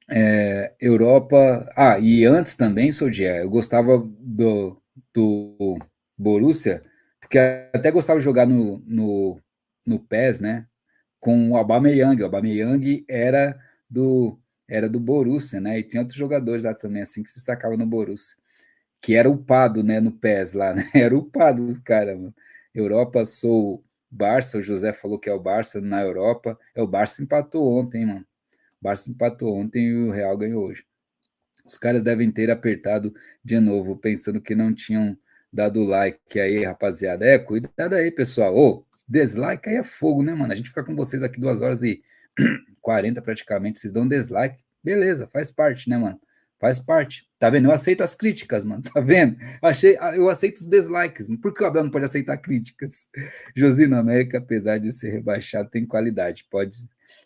[0.10, 1.72] É, Europa.
[1.74, 4.78] Ah, e antes também, Sodier, eu gostava do,
[5.14, 5.78] do
[6.18, 6.84] Borussia,
[7.22, 9.40] porque até gostava de jogar no, no,
[9.86, 10.68] no PES, né?
[11.28, 12.22] Com o Aubameyang.
[12.22, 15.78] O Aubameyang era do era do Borussia, né?
[15.80, 18.38] E tinha outros jogadores lá também assim que se destacavam no Borussia,
[19.02, 20.90] que era upado, né, no PES lá, né?
[20.96, 22.34] Era upado os caras, mano.
[22.74, 26.58] Europa sou Barça, o José falou que é o Barça na Europa.
[26.76, 28.26] É o Barça empatou ontem, mano.
[28.82, 30.86] O Barça empatou ontem e o Real ganhou hoje.
[31.66, 35.18] Os caras devem ter apertado de novo, pensando que não tinham
[35.52, 37.26] dado like aí, rapaziada.
[37.26, 38.56] É, cuidado aí, pessoal.
[38.56, 40.52] Ô, dislike aí é fogo, né, mano?
[40.52, 42.02] A gente fica com vocês aqui duas horas e
[42.82, 44.64] 40 praticamente, vocês dão dislike.
[44.84, 46.20] Beleza, faz parte, né, mano?
[46.60, 47.28] Faz parte.
[47.40, 47.66] Tá vendo?
[47.66, 48.82] Eu aceito as críticas, mano.
[48.94, 49.38] Tá vendo?
[49.62, 51.28] Achei, eu aceito os dislikes.
[51.42, 53.10] Por que o Abel não pode aceitar críticas?
[53.56, 56.48] Josino América, apesar de ser rebaixado, tem qualidade.
[56.50, 56.78] Pode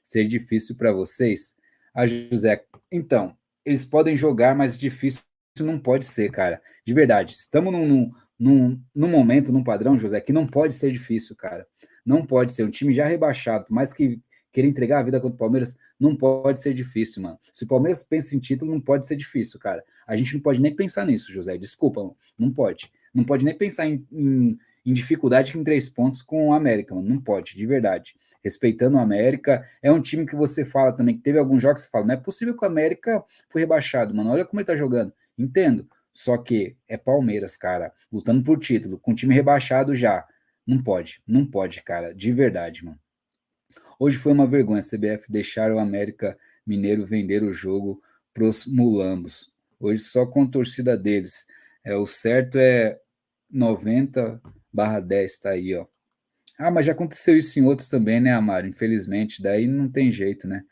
[0.04, 1.56] ser difícil para vocês.
[1.94, 3.36] A José, então,
[3.66, 5.24] eles podem jogar, mas difícil
[5.60, 6.62] não pode ser, cara.
[6.86, 7.34] De verdade.
[7.34, 8.12] Estamos num, num,
[8.42, 11.68] num momento, num padrão, José, que não pode ser difícil, cara.
[12.04, 12.64] Não pode ser.
[12.64, 14.20] Um time já rebaixado, mais que
[14.52, 17.40] querer entregar a vida contra o Palmeiras, não pode ser difícil, mano.
[17.54, 19.84] Se o Palmeiras pensa em título, não pode ser difícil, cara.
[20.08, 21.56] A gente não pode nem pensar nisso, José.
[21.56, 22.18] Desculpa, mano.
[22.38, 22.92] não pode.
[23.14, 27.08] Não pode nem pensar em, em, em dificuldade em três pontos com o América, mano.
[27.08, 28.16] Não pode, de verdade.
[28.44, 31.86] Respeitando o América, é um time que você fala também, que teve alguns jogos que
[31.86, 34.32] você fala, não é possível que o América foi rebaixado, mano.
[34.32, 35.14] Olha como ele tá jogando.
[35.38, 35.88] Entendo.
[36.14, 40.26] Só que é Palmeiras, cara, lutando por título, com time rebaixado já.
[40.66, 43.00] Não pode, não pode, cara, de verdade, mano.
[44.00, 48.02] Hoje foi uma vergonha a CBF deixar o América Mineiro vender o jogo
[48.34, 49.52] pros mulambos.
[49.80, 51.46] Hoje só com a torcida deles.
[51.84, 53.00] É, o certo é
[53.50, 54.42] 90
[54.72, 55.86] barra 10, tá aí, ó.
[56.58, 58.68] Ah, mas já aconteceu isso em outros também, né, Amaro?
[58.68, 60.64] Infelizmente, daí não tem jeito, né?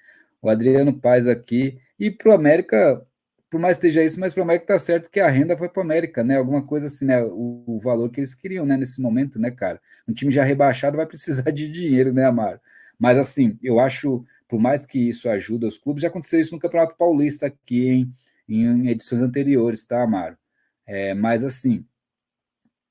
[0.41, 1.79] O Adriano Paz aqui.
[1.99, 3.03] E pro América,
[3.49, 5.69] por mais que esteja isso, mas para o América tá certo que a renda foi
[5.69, 6.37] para o América, né?
[6.37, 7.23] Alguma coisa assim, né?
[7.23, 8.77] O, o, valor que eles queriam, né?
[8.77, 9.81] Nesse momento, né, cara?
[10.07, 12.59] Um time já rebaixado vai precisar de dinheiro, né, Amaro?
[12.99, 16.59] Mas assim, eu acho, por mais que isso ajude os clubes, já aconteceu isso no
[16.59, 18.07] Campeonato Paulista aqui,
[18.47, 20.37] em, em edições anteriores, tá, Amaro?
[20.85, 21.85] É, mas assim,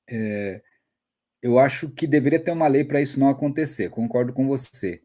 [0.09, 0.61] é,
[1.41, 5.01] eu acho que deveria ter uma lei para isso não acontecer, concordo com você.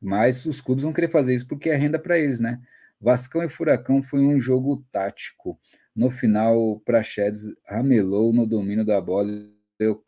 [0.00, 2.60] Mas os clubes vão querer fazer isso porque é renda para eles, né?
[3.00, 5.58] Vascão e Furacão foi um jogo tático.
[5.94, 9.30] No final, Praxedes ramelou no domínio da bola
[9.78, 10.04] deu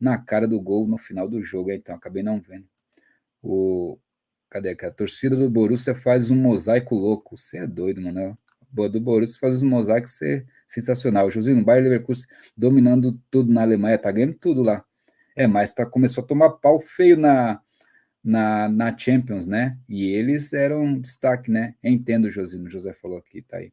[0.00, 1.70] na cara do gol no final do jogo.
[1.72, 2.66] Então, acabei não vendo.
[3.42, 3.98] O...
[4.50, 4.86] Cadê aqui?
[4.86, 7.36] A torcida do Borussia faz um mosaico louco.
[7.36, 8.34] Você é doido, mano.
[8.70, 11.26] Boa do Borussia faz um mosaico ser sensacional.
[11.26, 14.84] O Josinho, Bayern Leverkusen dominando tudo na Alemanha, tá ganhando tudo lá.
[15.34, 17.60] É, mas tá, começou a tomar pau feio na,
[18.28, 19.78] na, na Champions, né?
[19.88, 21.74] E eles eram destaque, né?
[21.82, 23.72] Entendo, Josino, José falou aqui, tá aí.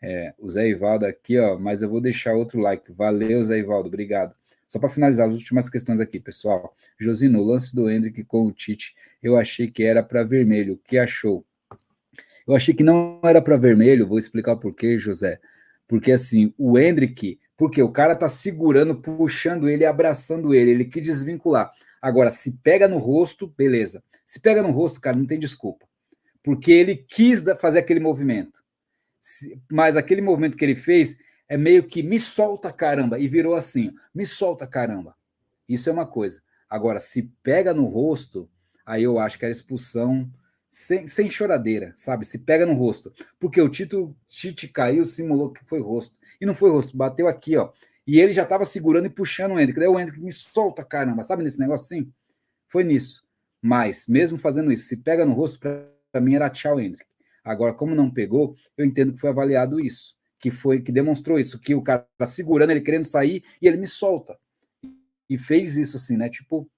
[0.00, 2.90] É, o Zé Ivaldo aqui, ó, mas eu vou deixar outro like.
[2.90, 4.34] Valeu, Zé Ivaldo, obrigado.
[4.66, 6.74] Só para finalizar as últimas questões aqui, pessoal.
[6.98, 10.74] Josino, o lance do Hendrick com o Tite, eu achei que era para vermelho.
[10.74, 11.44] O que achou?
[12.46, 15.38] Eu achei que não era para vermelho, vou explicar o porquê, José.
[15.86, 21.02] Porque assim, o Hendrick, porque o cara tá segurando, puxando ele, abraçando ele, ele quis
[21.02, 21.70] desvincular.
[22.02, 24.02] Agora, se pega no rosto, beleza.
[24.26, 25.86] Se pega no rosto, cara, não tem desculpa.
[26.42, 28.60] Porque ele quis fazer aquele movimento.
[29.70, 31.16] Mas aquele movimento que ele fez
[31.48, 33.20] é meio que me solta caramba.
[33.20, 35.16] E virou assim: me solta caramba.
[35.68, 36.42] Isso é uma coisa.
[36.68, 38.50] Agora, se pega no rosto,
[38.84, 40.28] aí eu acho que era expulsão
[40.68, 42.24] sem, sem choradeira, sabe?
[42.24, 43.12] Se pega no rosto.
[43.38, 46.16] Porque o Tito, Tite caiu, simulou que foi rosto.
[46.40, 47.70] E não foi rosto, bateu aqui, ó.
[48.06, 49.78] E ele já estava segurando e puxando o Hendrick.
[49.78, 52.12] Daí o Hendrick me solta, caramba, sabe nesse negócio assim?
[52.68, 53.24] Foi nisso.
[53.60, 57.06] Mas, mesmo fazendo isso, se pega no rosto, para mim era tchau, Hendrick.
[57.44, 61.60] Agora, como não pegou, eu entendo que foi avaliado isso, que foi que demonstrou isso,
[61.60, 64.36] que o cara tá segurando, ele querendo sair, e ele me solta.
[65.28, 66.28] E fez isso assim, né?
[66.28, 66.68] Tipo,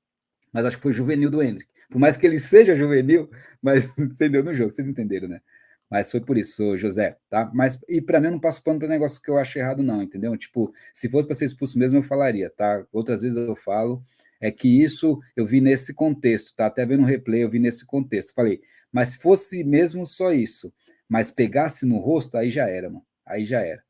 [0.52, 1.70] mas acho que foi juvenil do Hendrick.
[1.90, 3.30] Por mais que ele seja juvenil,
[3.60, 5.40] mas entendeu no jogo, vocês entenderam, né?
[5.90, 7.50] Mas foi por isso, José, tá?
[7.54, 10.02] Mas e para mim eu não passo pano para negócio que eu acho errado não,
[10.02, 10.36] entendeu?
[10.36, 12.84] Tipo, se fosse para ser expulso mesmo eu falaria, tá?
[12.92, 14.02] Outras vezes eu falo
[14.40, 16.66] é que isso eu vi nesse contexto, tá?
[16.66, 18.34] Até vendo o replay eu vi nesse contexto.
[18.34, 18.60] Falei,
[18.92, 20.72] mas se fosse mesmo só isso,
[21.08, 23.04] mas pegasse no rosto, aí já era, mano.
[23.26, 23.82] Aí já era.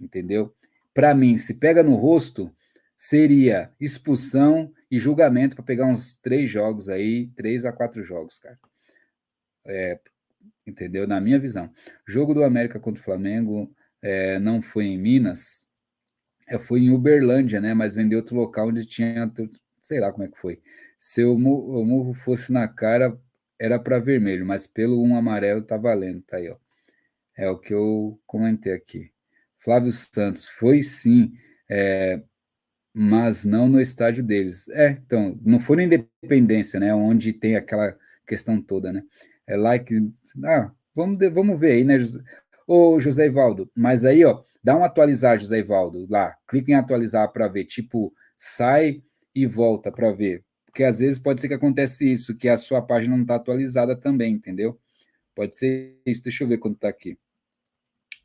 [0.00, 0.54] Entendeu?
[0.92, 2.54] Para mim, se pega no rosto,
[2.96, 8.58] seria expulsão e julgamento para pegar uns três jogos aí, três a quatro jogos, cara.
[9.64, 10.00] É,
[10.66, 11.06] entendeu?
[11.06, 11.70] Na minha visão.
[12.06, 15.66] Jogo do América contra o Flamengo é, não foi em Minas,
[16.48, 17.74] é, foi em Uberlândia, né?
[17.74, 19.32] Mas vendeu outro local onde tinha,
[19.80, 20.60] sei lá como é que foi.
[20.98, 23.18] Se o murro, fosse na cara,
[23.58, 26.56] era para vermelho, mas pelo um amarelo tá valendo, tá aí, ó.
[27.36, 29.10] É o que eu comentei aqui.
[29.58, 31.32] Flávio Santos, foi sim,
[31.68, 32.22] é,
[32.92, 34.68] mas não no estádio deles.
[34.70, 36.94] É, então, não foi na Independência, né?
[36.94, 37.96] Onde tem aquela
[38.26, 39.02] questão toda, né?
[39.50, 39.94] É like.
[40.44, 42.20] Ah, vamos, vamos ver aí, né, José?
[42.66, 47.32] Ô, José Ivaldo, mas aí, ó, dá um atualizar, José Ivaldo, lá, clica em atualizar
[47.32, 49.02] para ver, tipo, sai
[49.34, 50.44] e volta para ver.
[50.66, 53.96] Porque às vezes pode ser que acontece isso, que a sua página não está atualizada
[53.96, 54.80] também, entendeu?
[55.34, 56.22] Pode ser isso.
[56.22, 57.18] Deixa eu ver quando está aqui.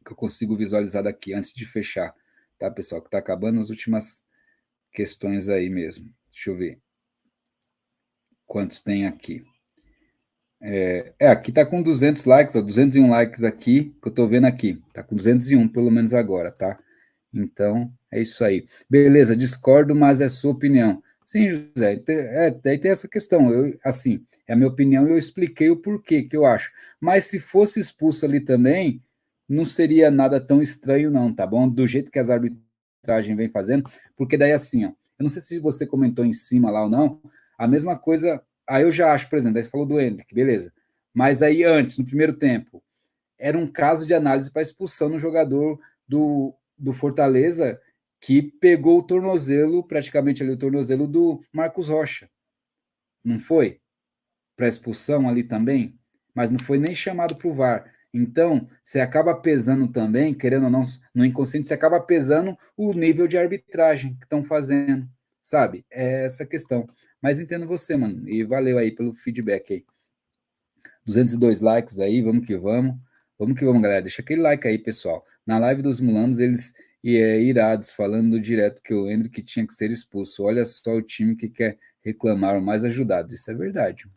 [0.06, 2.14] Que eu consigo visualizar daqui antes de fechar.
[2.60, 3.02] Tá, pessoal?
[3.02, 4.24] Que está acabando as últimas
[4.92, 6.14] questões aí mesmo.
[6.32, 6.80] Deixa eu ver.
[8.46, 9.44] Quantos tem aqui?
[10.68, 14.46] É, é aqui está com 200 likes, ó, 201 likes aqui, que eu estou vendo
[14.46, 14.82] aqui.
[14.88, 16.76] Está com 201, pelo menos agora, tá?
[17.32, 18.66] Então, é isso aí.
[18.90, 21.04] Beleza, discordo, mas é sua opinião.
[21.24, 23.52] Sim, José, é, daí tem essa questão.
[23.52, 26.72] Eu, assim, é a minha opinião e eu expliquei o porquê que eu acho.
[27.00, 29.04] Mas se fosse expulso ali também,
[29.48, 31.70] não seria nada tão estranho, não, tá bom?
[31.70, 35.60] Do jeito que as arbitragens vem fazendo, porque daí assim, ó, eu não sei se
[35.60, 37.22] você comentou em cima lá ou não,
[37.58, 40.74] a mesma coisa, aí eu já acho, por exemplo, aí você falou do Hendrick, beleza.
[41.14, 42.84] Mas aí antes, no primeiro tempo,
[43.38, 47.80] era um caso de análise para expulsão no jogador do, do Fortaleza
[48.20, 52.30] que pegou o tornozelo, praticamente ali o tornozelo do Marcos Rocha.
[53.24, 53.80] Não foi?
[54.56, 56.00] Para expulsão ali também,
[56.34, 57.94] mas não foi nem chamado para o VAR.
[58.14, 63.28] Então, você acaba pesando também, querendo ou não, no inconsciente, você acaba pesando o nível
[63.28, 65.08] de arbitragem que estão fazendo,
[65.46, 65.86] sabe?
[65.92, 66.90] É essa questão.
[67.22, 69.86] Mas entendo você, mano, e valeu aí pelo feedback aí.
[71.06, 72.96] 202 likes aí, vamos que vamos.
[73.38, 74.02] Vamos que vamos, galera.
[74.02, 75.24] Deixa aquele like aí, pessoal.
[75.46, 79.76] Na live dos mulanos, eles e é, irados, falando direto que o Hendrick tinha que
[79.76, 80.44] ser expulso.
[80.44, 83.34] Olha só o time que quer reclamar o mais ajudado.
[83.34, 84.10] Isso é verdade.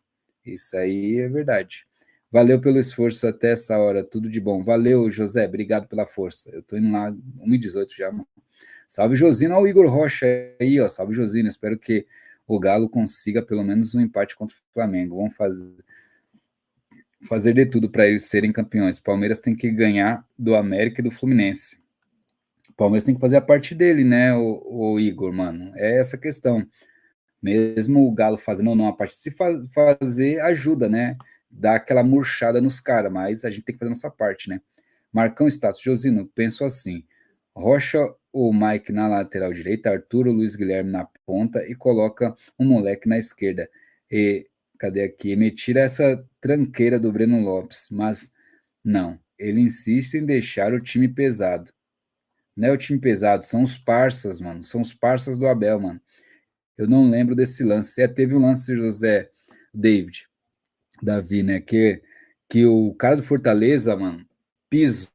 [0.47, 1.87] Isso aí é verdade.
[2.31, 4.03] Valeu pelo esforço até essa hora.
[4.03, 4.65] Tudo de bom.
[4.65, 5.45] Valeu, José.
[5.47, 6.51] Obrigado pela força.
[6.51, 8.27] Eu tô indo lá, 1h18 já, mano.
[8.89, 9.55] Salve, Josina.
[9.55, 10.27] Olha o Igor Rocha
[10.59, 10.89] aí, ó.
[10.89, 11.49] Salve, Josina.
[11.49, 12.07] Espero que
[12.47, 15.17] o Galo consiga pelo menos um empate contra o Flamengo.
[15.17, 15.77] Vamos fazer
[17.27, 19.01] fazer de tudo para eles serem campeões.
[19.01, 21.79] Palmeiras tem que ganhar do América e do Fluminense.
[22.77, 25.73] Palmeiras tem que fazer a parte dele, né, o, o, Igor, mano?
[25.75, 26.65] É essa questão.
[27.43, 31.17] Mesmo o Galo fazendo ou não a parte de se faz, fazer, ajuda, né?
[31.51, 34.61] Dá aquela murchada nos caras, mas a gente tem que fazer a nossa parte, né?
[35.13, 37.05] Marcão status, Josino, penso assim.
[37.55, 37.99] Rocha
[38.33, 43.19] o Mike na lateral direita, Arthur Luiz Guilherme na ponta e coloca um moleque na
[43.19, 43.69] esquerda.
[44.11, 44.47] E
[44.79, 45.35] cadê aqui?
[45.37, 48.33] Me tira essa tranqueira do Breno Lopes, mas
[48.85, 49.19] não.
[49.39, 51.73] Ele insiste em deixar o time pesado.
[52.57, 54.63] Não é o time pesado, são os parças, mano.
[54.63, 56.01] São os parças do Abel, mano.
[56.77, 58.01] Eu não lembro desse lance.
[58.03, 59.31] É, teve um lance, José
[59.73, 60.27] David,
[61.03, 61.61] Davi, né?
[61.61, 62.03] Que,
[62.49, 64.27] que o cara do Fortaleza, mano,
[64.69, 65.09] pisou,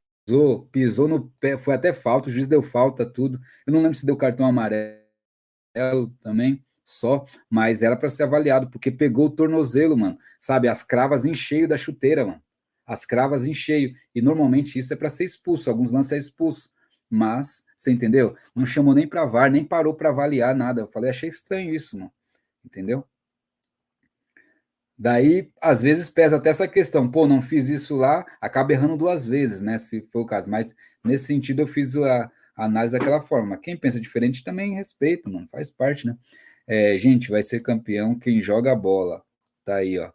[0.71, 3.39] pisou no pé, foi até falta, o juiz deu falta, tudo.
[3.65, 4.97] Eu não lembro se deu cartão amarelo
[6.21, 10.17] também, só, mas era para ser avaliado, porque pegou o tornozelo, mano.
[10.39, 12.41] Sabe, as cravas em cheio da chuteira, mano.
[12.85, 13.93] As cravas em cheio.
[14.13, 15.69] E normalmente isso é para ser expulso.
[15.69, 16.73] Alguns lances é expulso
[17.13, 18.35] mas, você entendeu?
[18.55, 20.81] Não chamou nem para VAR, nem parou para avaliar nada.
[20.81, 22.11] Eu falei, achei estranho isso, mano.
[22.65, 23.07] Entendeu?
[24.97, 27.09] Daí, às vezes, pesa até essa questão.
[27.09, 29.77] Pô, não fiz isso lá, acaba errando duas vezes, né?
[29.77, 30.49] Se for o caso.
[30.49, 33.57] Mas, nesse sentido, eu fiz a, a análise daquela forma.
[33.57, 35.47] Quem pensa diferente também respeita, mano.
[35.51, 36.15] Faz parte, né?
[36.67, 39.23] É, gente, vai ser campeão quem joga a bola.
[39.65, 40.11] Tá aí, ó.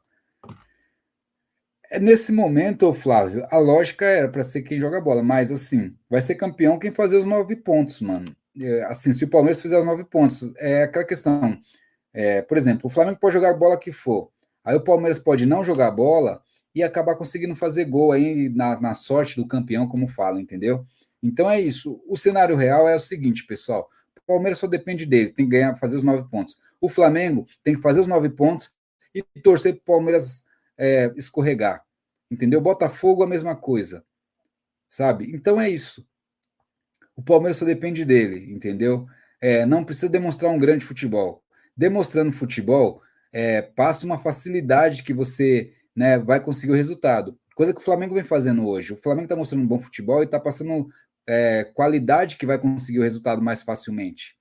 [1.91, 6.21] É, nesse momento, Flávio, a lógica era para ser quem joga bola, mas assim, vai
[6.21, 8.35] ser campeão quem fazer os nove pontos, mano.
[8.61, 11.59] É, assim, se o Palmeiras fizer os nove pontos, é aquela questão.
[12.13, 14.31] É, por exemplo, o Flamengo pode jogar a bola que for,
[14.69, 16.43] aí o Palmeiras pode não jogar bola
[16.75, 20.85] e acabar conseguindo fazer gol aí na, na sorte do campeão, como fala, entendeu?
[21.23, 22.03] Então é isso.
[22.07, 25.75] O cenário real é o seguinte, pessoal: o Palmeiras só depende dele, tem que ganhar,
[25.77, 26.59] fazer os nove pontos.
[26.79, 28.75] O Flamengo tem que fazer os nove pontos
[29.15, 30.45] e torcer para o Palmeiras
[30.77, 31.83] é, escorregar.
[32.31, 32.61] Entendeu?
[32.61, 34.05] Botafogo, a mesma coisa.
[34.87, 35.33] Sabe?
[35.35, 36.07] Então é isso.
[37.17, 39.07] O Palmeiras só depende dele, entendeu?
[39.41, 41.43] É, não precisa demonstrar um grande futebol.
[41.75, 47.39] Demonstrando futebol, é, passa uma facilidade que você né, vai conseguir o resultado.
[47.55, 48.93] Coisa que o Flamengo vem fazendo hoje.
[48.93, 50.89] O Flamengo está mostrando um bom futebol e está passando
[51.27, 54.37] é, qualidade que vai conseguir o resultado mais facilmente.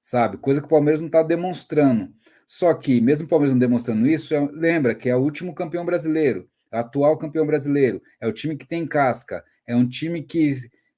[0.00, 0.36] Sabe?
[0.36, 2.12] Coisa que o Palmeiras não está demonstrando.
[2.46, 5.84] Só que, mesmo o Palmeiras não demonstrando isso, é, lembra que é o último campeão
[5.84, 10.52] brasileiro, atual campeão brasileiro, é o time que tem casca, é um time que,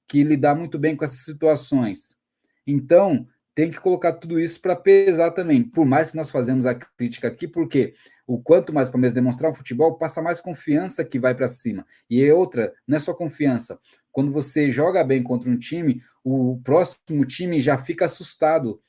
[0.07, 2.19] que lidar muito bem com essas situações.
[2.67, 3.27] Então,
[3.59, 5.61] tem que colocar tudo isso para pesar também.
[5.61, 7.93] Por mais que nós fazemos a crítica aqui, porque
[8.25, 11.85] o quanto mais o Palmeiras demonstrar o futebol, passa mais confiança que vai para cima.
[12.09, 13.77] E é outra, não é só confiança.
[14.13, 18.79] Quando você joga bem contra um time, o próximo time já fica assustado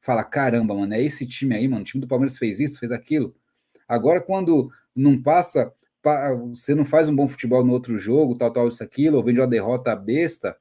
[0.00, 1.82] fala: caramba, mano, é esse time aí, mano.
[1.82, 3.36] O time do Palmeiras fez isso, fez aquilo.
[3.86, 5.70] Agora, quando não passa,
[6.48, 9.34] você não faz um bom futebol no outro jogo, tal, tal, isso, aquilo, ou vem
[9.34, 10.56] de uma derrota besta,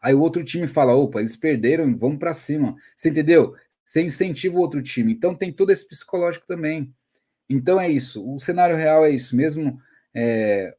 [0.00, 2.76] aí o outro time fala: opa, eles perderam, vamos para cima.
[2.96, 3.54] Você entendeu?
[3.84, 5.12] Você incentiva o outro time.
[5.12, 6.94] Então tem todo esse psicológico também.
[7.48, 8.24] Então é isso.
[8.24, 9.34] O cenário real é isso.
[9.34, 9.80] Mesmo
[10.14, 10.76] é,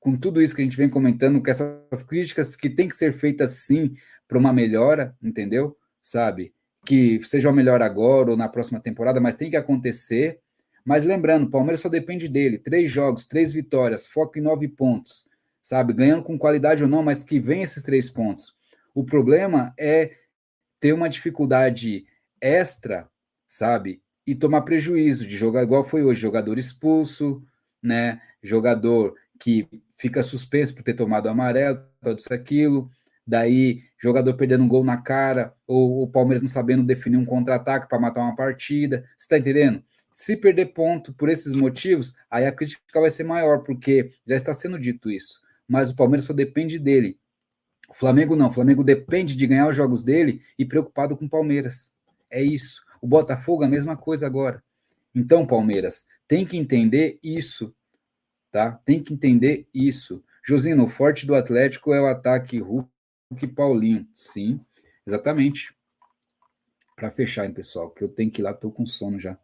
[0.00, 3.12] com tudo isso que a gente vem comentando, com essas críticas que tem que ser
[3.12, 3.94] feitas sim
[4.26, 5.76] para uma melhora, entendeu?
[6.02, 6.52] Sabe?
[6.84, 10.40] Que seja uma melhor agora ou na próxima temporada, mas tem que acontecer.
[10.84, 12.58] Mas lembrando, o Palmeiras só depende dele.
[12.58, 15.26] Três jogos, três vitórias, foco em nove pontos,
[15.62, 15.92] sabe?
[15.92, 18.57] Ganhando com qualidade ou não, mas que vem esses três pontos.
[18.98, 20.10] O problema é
[20.80, 22.04] ter uma dificuldade
[22.40, 23.08] extra,
[23.46, 24.02] sabe?
[24.26, 27.40] E tomar prejuízo de jogar igual foi hoje, jogador expulso,
[27.80, 28.20] né?
[28.42, 32.90] Jogador que fica suspenso por ter tomado amarelo, tudo isso aquilo.
[33.24, 37.88] Daí, jogador perdendo um gol na cara, ou o Palmeiras não sabendo definir um contra-ataque
[37.88, 39.04] para matar uma partida.
[39.16, 39.80] Você está entendendo?
[40.12, 44.52] Se perder ponto por esses motivos, aí a crítica vai ser maior, porque já está
[44.52, 45.40] sendo dito isso.
[45.68, 47.16] Mas o Palmeiras só depende dele.
[47.88, 48.48] O Flamengo não.
[48.48, 51.94] O Flamengo depende de ganhar os jogos dele e preocupado com o Palmeiras.
[52.30, 52.82] É isso.
[53.00, 54.62] O Botafogo, a mesma coisa agora.
[55.14, 57.74] Então, Palmeiras, tem que entender isso
[58.50, 58.72] tá?
[58.84, 60.22] Tem que entender isso.
[60.44, 62.90] Josino, o forte do Atlético é o ataque Hulk
[63.42, 64.06] e Paulinho.
[64.14, 64.60] Sim,
[65.06, 65.74] exatamente.
[66.96, 69.38] Para fechar, hein, pessoal, que eu tenho que ir lá, tô com sono já.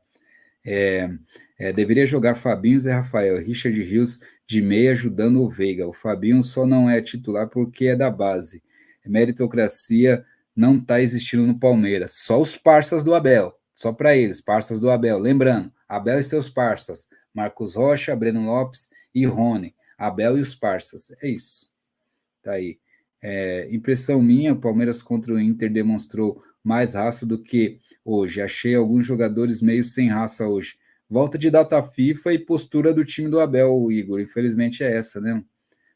[0.66, 1.10] É,
[1.58, 5.86] é, deveria jogar Fabinho e Rafael, Richard Rios de meia ajudando o Veiga.
[5.86, 8.62] O Fabinho só não é titular porque é da base.
[9.04, 10.24] Meritocracia
[10.54, 12.12] não está existindo no Palmeiras.
[12.12, 13.58] Só os parças do Abel.
[13.74, 15.18] Só para eles, parças do Abel.
[15.18, 17.08] Lembrando, Abel e seus parças.
[17.34, 19.74] Marcos Rocha, Breno Lopes e Rony.
[19.98, 21.10] Abel e os parças.
[21.22, 21.72] É isso.
[22.42, 22.78] Tá aí.
[23.20, 28.40] É, impressão minha, o Palmeiras contra o Inter demonstrou mais raça do que hoje.
[28.40, 30.76] Achei alguns jogadores meio sem raça hoje.
[31.14, 34.20] Volta de data FIFA e postura do time do Abel, Igor.
[34.20, 35.44] Infelizmente é essa, né?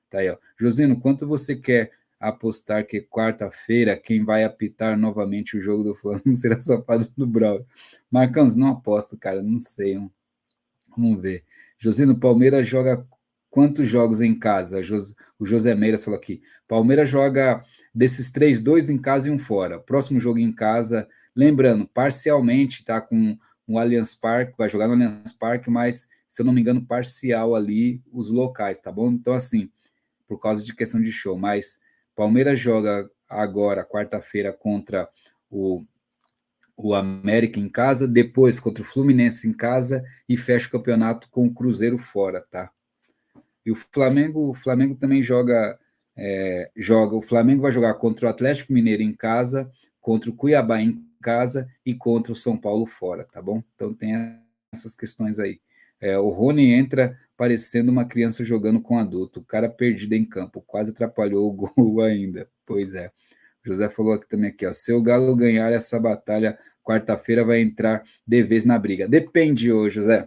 [0.09, 0.37] Tá aí, ó.
[0.57, 1.91] Josino, quanto você quer
[2.21, 7.67] apostar que quarta-feira quem vai apitar novamente o jogo do Flamengo será Sapato do Brawl?
[8.09, 9.95] Marcãos, não aposto, cara, não sei.
[9.95, 10.09] Hein?
[10.97, 11.43] Vamos ver.
[11.79, 13.05] Josino, Palmeiras joga
[13.51, 14.81] quantos jogos em casa?
[15.37, 16.43] O José Meiras falou aqui.
[16.69, 19.81] Palmeiras joga desses três, dois em casa e um fora.
[19.81, 23.37] Próximo jogo em casa, lembrando, parcialmente, tá com
[23.69, 27.55] o Allianz Parque, vai jogar no Allianz Parque, mas, se eu não me engano, parcial
[27.55, 29.13] ali os locais, tá bom?
[29.13, 29.71] Então, assim,
[30.27, 31.79] por causa de questão de show, mas
[32.17, 35.09] Palmeiras joga agora, quarta-feira, contra
[35.51, 35.85] o
[36.81, 41.45] o América em casa, depois contra o Fluminense em casa e fecha o campeonato com
[41.45, 42.71] o Cruzeiro fora, tá?
[43.67, 45.77] E o Flamengo, o Flamengo também joga,
[46.17, 47.17] é, joga.
[47.17, 49.69] O Flamengo vai jogar contra o Atlético Mineiro em casa,
[50.01, 53.63] contra o Cuiabá em casa e contra o São Paulo fora, tá bom?
[53.75, 54.13] Então tem
[54.73, 55.61] essas questões aí.
[56.01, 60.63] É, o Rony entra parecendo uma criança jogando com adulto, o cara perdido em campo,
[60.67, 62.49] quase atrapalhou o gol ainda.
[62.65, 63.11] Pois é.
[63.65, 67.61] O José falou aqui também aqui, ó, se o Galo ganhar essa batalha quarta-feira vai
[67.61, 69.07] entrar de vez na briga.
[69.07, 70.27] Depende, ô José.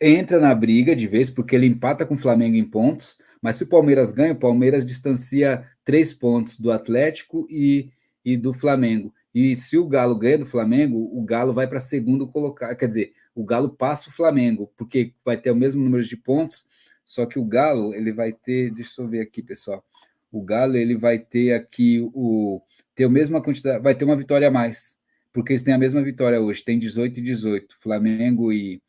[0.00, 3.64] Entra na briga de vez, porque ele empata com o Flamengo em pontos, mas se
[3.64, 7.90] o Palmeiras ganha, o Palmeiras distancia três pontos do Atlético e,
[8.32, 9.12] e do Flamengo.
[9.34, 12.74] E se o Galo ganha do Flamengo, o Galo vai para segundo colocar.
[12.74, 16.66] Quer dizer, o Galo passa o Flamengo, porque vai ter o mesmo número de pontos,
[17.04, 18.70] só que o Galo ele vai ter.
[18.72, 19.84] Deixa eu ver aqui, pessoal.
[20.32, 22.60] O Galo ele vai ter aqui o
[22.94, 24.98] ter a mesma quantidade, vai ter uma vitória a mais,
[25.32, 28.82] porque eles têm a mesma vitória hoje, tem 18 e 18, Flamengo e,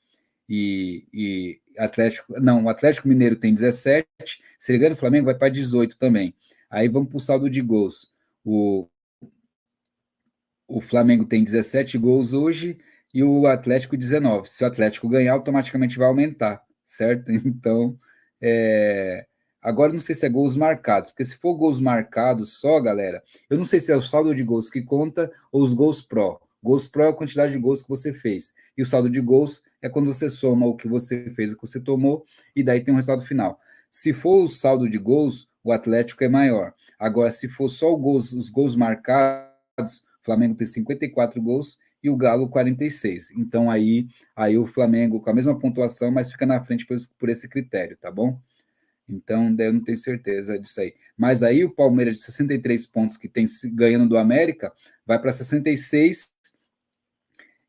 [0.49, 4.05] e, e Atlético, não, o Atlético Mineiro tem 17,
[4.59, 6.35] se ele ganha o Flamengo vai para 18 também.
[6.69, 8.13] Aí vamos para o saldo de gols.
[8.43, 8.87] O,
[10.77, 12.77] o Flamengo tem 17 gols hoje
[13.13, 14.49] e o Atlético 19.
[14.49, 17.31] Se o Atlético ganhar, automaticamente vai aumentar, certo?
[17.45, 17.97] Então,
[18.41, 19.25] é,
[19.61, 23.59] Agora não sei se é gols marcados, porque se for gols marcados só, galera, eu
[23.59, 26.39] não sei se é o saldo de gols que conta ou os gols pró.
[26.63, 28.53] Gols pró é a quantidade de gols que você fez.
[28.75, 31.61] E o saldo de gols é quando você soma o que você fez, o que
[31.61, 32.25] você tomou,
[32.55, 33.59] e daí tem um resultado final.
[33.91, 36.73] Se for o saldo de gols, o Atlético é maior.
[36.97, 42.15] Agora, se for só gols, os gols marcados, o Flamengo tem 54 gols e o
[42.15, 43.31] Galo 46.
[43.31, 47.29] Então aí, aí o Flamengo com a mesma pontuação, mas fica na frente por, por
[47.29, 48.39] esse critério, tá bom?
[49.09, 50.93] Então, eu não tenho certeza disso aí.
[51.17, 54.71] Mas aí o Palmeiras de 63 pontos que tem ganhando do América
[55.05, 56.31] vai para 66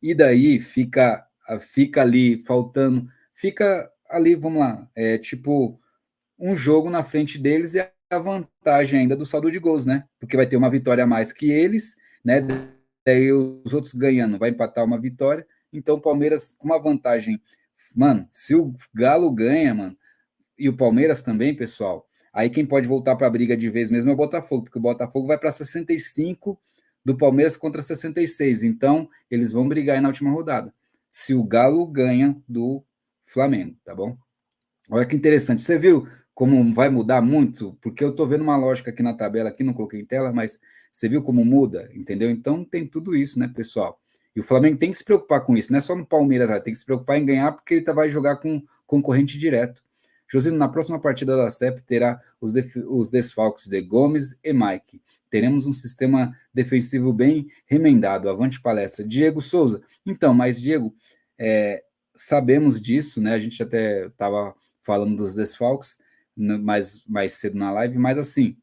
[0.01, 1.27] e daí fica
[1.61, 5.79] fica ali faltando, fica ali, vamos lá, é tipo
[6.39, 10.05] um jogo na frente deles e a vantagem ainda do saldo de gols, né?
[10.21, 12.41] Porque vai ter uma vitória a mais que eles, né?
[13.05, 15.47] Daí os outros ganhando, vai empatar uma vitória.
[15.73, 17.41] Então o Palmeiras com uma vantagem,
[17.95, 19.97] mano, se o Galo ganha, mano,
[20.59, 24.11] e o Palmeiras também, pessoal, aí quem pode voltar para a briga de vez mesmo
[24.11, 26.61] é o Botafogo, porque o Botafogo vai para 65
[27.05, 28.63] do Palmeiras contra 66.
[28.63, 30.73] Então, eles vão brigar aí na última rodada.
[31.11, 32.85] Se o Galo ganha do
[33.27, 34.17] Flamengo, tá bom?
[34.89, 35.61] Olha que interessante.
[35.63, 37.77] Você viu como vai mudar muito?
[37.81, 40.61] Porque eu tô vendo uma lógica aqui na tabela, aqui não coloquei em tela, mas
[40.93, 42.31] você viu como muda, entendeu?
[42.31, 44.01] Então tem tudo isso, né, pessoal?
[44.35, 46.73] E o Flamengo tem que se preocupar com isso, não é só no Palmeiras, tem
[46.73, 49.83] que se preocupar em ganhar, porque ele tá, vai jogar com concorrente direto.
[50.31, 52.53] Josino, na próxima partida da CEP terá os,
[52.89, 55.03] os desfalques de Gomes e Mike.
[55.29, 58.29] Teremos um sistema defensivo bem remendado.
[58.31, 59.07] Avante palestra.
[59.07, 59.83] Diego Souza.
[60.07, 60.95] Então, mas Diego,
[61.39, 61.83] é,
[62.15, 63.35] sabemos disso, né?
[63.35, 65.99] A gente até estava falando dos desfalques
[66.37, 68.57] mais, mais cedo na live, mas assim,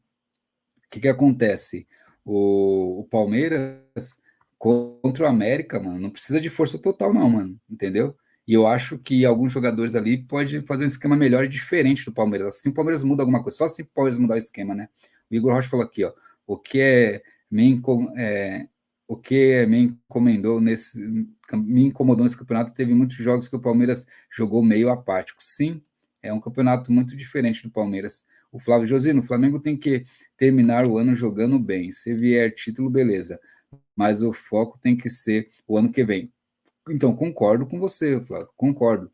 [0.86, 1.86] o que, que acontece?
[2.24, 4.20] O, o Palmeiras
[4.58, 8.14] contra o América, mano, não precisa de força total, não, mano, entendeu?
[8.46, 12.12] E eu acho que alguns jogadores ali pode fazer um esquema melhor e diferente do
[12.12, 12.48] Palmeiras.
[12.48, 14.88] Assim o Palmeiras muda alguma coisa, só assim o Palmeiras mudar o esquema, né?
[15.30, 16.12] O Igor Rocha falou aqui, ó,
[16.46, 17.80] o que é me,
[18.16, 18.66] é,
[19.08, 20.98] o que me encomendou nesse
[21.56, 25.42] me incomodou nesse campeonato, teve muitos jogos que o Palmeiras jogou meio apático.
[25.42, 25.80] Sim,
[26.22, 28.24] é um campeonato muito diferente do Palmeiras.
[28.52, 30.04] O Flávio Josino, o Flamengo tem que
[30.36, 31.92] terminar o ano jogando bem.
[31.92, 33.40] Se vier título, beleza.
[33.94, 36.32] Mas o foco tem que ser o ano que vem.
[36.88, 39.10] Então, concordo com você, Flávio, concordo.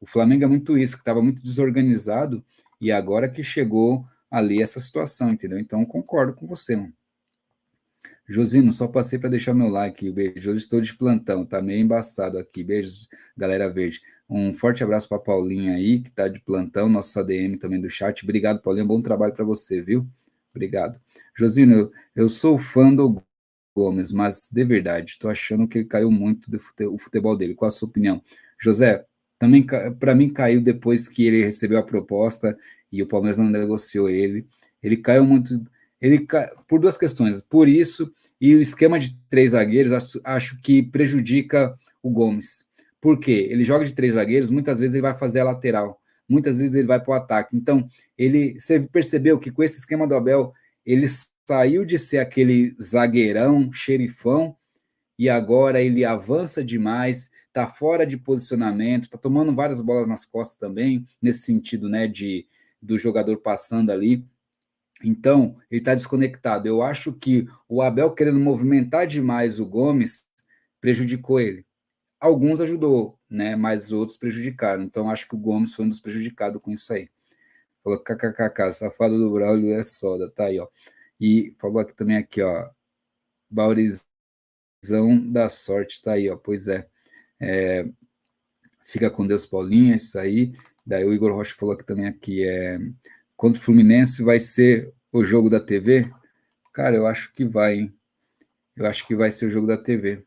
[0.00, 2.44] O Flamengo é muito isso, que estava muito desorganizado
[2.80, 5.58] e agora que chegou ali essa situação, entendeu?
[5.58, 6.92] Então, concordo com você, mano.
[8.26, 10.10] Josino, só passei para deixar meu like.
[10.10, 10.50] Beijo.
[10.50, 12.64] Hoje estou de plantão, tá meio embaçado aqui.
[12.64, 14.00] Beijos, galera verde.
[14.28, 18.24] Um forte abraço para Paulinha aí, que está de plantão, nosso ADM também do chat.
[18.24, 18.84] Obrigado, Paulinha.
[18.84, 20.06] Bom trabalho para você, viu?
[20.54, 20.98] Obrigado.
[21.36, 23.22] Josino, eu, sou fã do
[23.74, 26.60] Gomes, mas de verdade, estou achando que ele caiu muito do
[26.92, 27.54] o futebol dele.
[27.54, 28.22] Qual a sua opinião?
[28.58, 29.04] José,
[29.38, 29.66] também
[29.98, 32.56] para mim caiu depois que ele recebeu a proposta
[32.90, 34.46] e o Palmeiras não negociou ele.
[34.82, 35.60] Ele caiu muito,
[36.00, 36.26] ele
[36.68, 37.42] por duas questões.
[37.42, 42.66] Por isso e o esquema de três zagueiros acho, acho que prejudica o Gomes.
[43.04, 43.48] Por quê?
[43.50, 46.86] Ele joga de três zagueiros, muitas vezes ele vai fazer a lateral, muitas vezes ele
[46.86, 47.54] vai para o ataque.
[47.54, 50.54] Então, ele você percebeu que com esse esquema do Abel,
[50.86, 51.06] ele
[51.46, 54.56] saiu de ser aquele zagueirão, xerifão,
[55.18, 60.56] e agora ele avança demais, tá fora de posicionamento, tá tomando várias bolas nas costas
[60.56, 62.46] também, nesse sentido, né, de
[62.80, 64.26] do jogador passando ali.
[65.04, 66.66] Então, ele está desconectado.
[66.66, 70.26] Eu acho que o Abel querendo movimentar demais o Gomes
[70.80, 71.66] prejudicou ele.
[72.24, 74.82] Alguns ajudou, né, mas outros prejudicaram.
[74.82, 77.10] Então, acho que o Gomes foi um dos prejudicados com isso aí.
[77.82, 80.66] Falou kkkk, safado do Braulio é soda, tá aí, ó.
[81.20, 82.70] E falou aqui também aqui, ó,
[83.50, 84.00] Baurizão
[85.30, 86.88] da sorte, tá aí, ó, pois é.
[87.38, 87.86] é
[88.82, 90.54] fica com Deus, Paulinha, isso aí.
[90.86, 92.78] Daí o Igor Rocha falou aqui também aqui, é,
[93.36, 96.10] contra o Fluminense vai ser o jogo da TV?
[96.72, 97.94] Cara, eu acho que vai, hein?
[98.74, 100.24] Eu acho que vai ser o jogo da TV.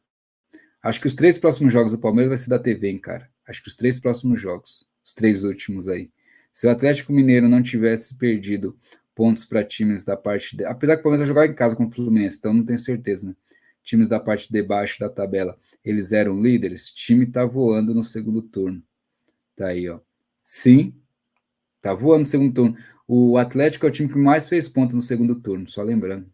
[0.88, 3.30] Acho que os três próximos jogos do Palmeiras vai ser da TV, hein, cara?
[3.46, 6.10] Acho que os três próximos jogos, os três últimos aí.
[6.54, 8.74] Se o Atlético Mineiro não tivesse perdido
[9.14, 10.64] pontos para times da parte de...
[10.64, 13.28] apesar que o Palmeiras vai jogar em casa com o Fluminense, então não tenho certeza,
[13.28, 13.36] né?
[13.84, 18.42] Times da parte de baixo da tabela, eles eram líderes, time tá voando no segundo
[18.42, 18.82] turno.
[19.58, 20.00] Tá aí, ó.
[20.46, 20.96] Sim,
[21.82, 22.78] tá voando no segundo turno.
[23.06, 26.32] O Atlético é o time que mais fez ponto no segundo turno, só lembrando.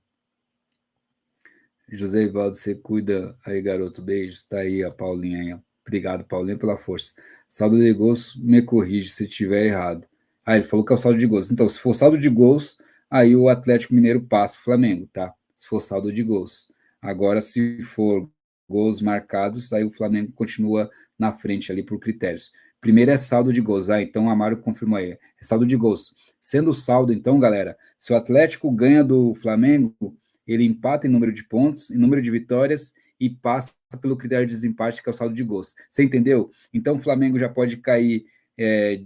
[1.91, 4.01] José Ivaldo, você cuida aí, garoto.
[4.01, 4.45] Beijos.
[4.45, 5.61] Tá aí a Paulinha.
[5.85, 7.13] Obrigado, Paulinha, pela força.
[7.47, 10.07] Saldo de gols, me corrige se estiver errado.
[10.45, 11.51] Ah, ele falou que é o saldo de gols.
[11.51, 12.77] Então, se for saldo de gols,
[13.09, 15.33] aí o Atlético Mineiro passa o Flamengo, tá?
[15.55, 16.73] Se for saldo de gols.
[17.01, 18.29] Agora, se for
[18.67, 22.51] gols marcados, aí o Flamengo continua na frente ali por critérios.
[22.81, 23.89] Primeiro é saldo de gols.
[23.89, 25.11] Ah, então o Amaro confirmou aí.
[25.11, 26.13] É saldo de gols.
[26.41, 31.43] Sendo saldo, então, galera, se o Atlético ganha do Flamengo, ele empata em número de
[31.43, 35.35] pontos, em número de vitórias e passa pelo critério de desempate, que é o saldo
[35.35, 35.75] de gols.
[35.89, 36.51] Você entendeu?
[36.73, 38.25] Então o Flamengo já pode cair
[38.57, 39.01] é,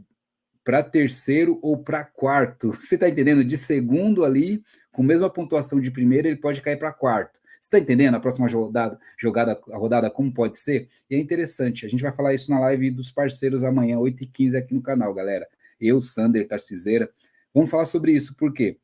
[0.64, 2.72] para terceiro ou para quarto.
[2.82, 3.44] Você está entendendo?
[3.44, 7.40] De segundo ali, com a mesma pontuação de primeiro, ele pode cair para quarto.
[7.60, 10.88] Você está entendendo a próxima rodada, jogada, a rodada como pode ser?
[11.10, 14.74] E é interessante, a gente vai falar isso na live dos parceiros amanhã, 8h15 aqui
[14.74, 15.48] no canal, galera.
[15.80, 17.10] Eu, Sander, Tarciseira,
[17.54, 18.78] vamos falar sobre isso, por quê?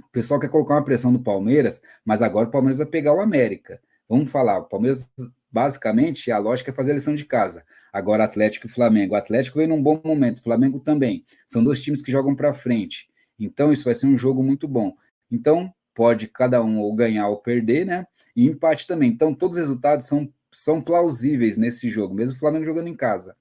[0.00, 3.20] O pessoal quer colocar uma pressão no Palmeiras, mas agora o Palmeiras vai pegar o
[3.20, 3.80] América.
[4.08, 5.10] Vamos falar, o Palmeiras
[5.56, 7.64] basicamente, a lógica é fazer a lição de casa.
[7.90, 9.14] Agora, Atlético e Flamengo.
[9.14, 11.24] O Atlético vem num bom momento, o Flamengo também.
[11.46, 13.08] São dois times que jogam para frente.
[13.40, 14.94] Então, isso vai ser um jogo muito bom.
[15.30, 18.06] Então, pode cada um ou ganhar ou perder, né?
[18.36, 19.10] E empate também.
[19.10, 23.34] Então, todos os resultados são, são plausíveis nesse jogo, mesmo o Flamengo jogando em casa.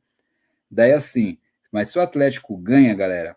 [0.71, 1.37] Daí, assim,
[1.69, 3.35] mas se o Atlético ganha, galera,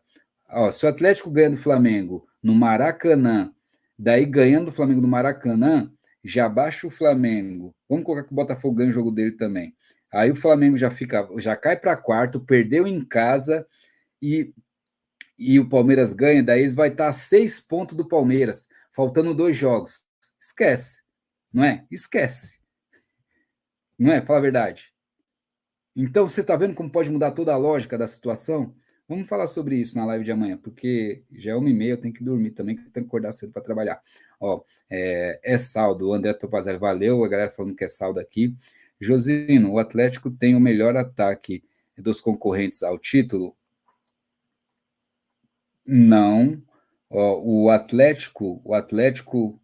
[0.49, 3.53] ó, se o Atlético ganha do Flamengo no Maracanã,
[3.99, 5.93] daí ganhando do Flamengo do Maracanã,
[6.23, 7.75] já baixa o Flamengo.
[7.89, 9.75] Vamos colocar que o Botafogo ganha o jogo dele também.
[10.13, 13.67] Aí o Flamengo já fica, já cai para quarto, perdeu em casa
[14.23, 14.53] e,
[15.39, 19.57] e o Palmeiras ganha, daí eles vai estar a seis pontos do Palmeiras, faltando dois
[19.57, 20.03] jogos.
[20.41, 21.03] Esquece,
[21.53, 21.87] não é?
[21.91, 22.59] Esquece.
[23.99, 24.23] Não é?
[24.23, 24.93] Fala a verdade.
[25.95, 28.75] Então, você está vendo como pode mudar toda a lógica da situação?
[29.09, 31.97] Vamos falar sobre isso na live de amanhã, porque já é uma e meia, eu
[31.97, 34.03] tenho que dormir também, que eu tenho que acordar cedo para trabalhar.
[34.39, 38.55] Ó, é, é, saldo, o André Topazari, valeu, a galera falando que é saldo aqui.
[39.01, 41.65] Josino, o Atlético tem o melhor ataque
[41.97, 43.57] dos concorrentes ao título?
[45.87, 46.63] Não.
[47.09, 49.59] Ó, o Atlético, o Atlético,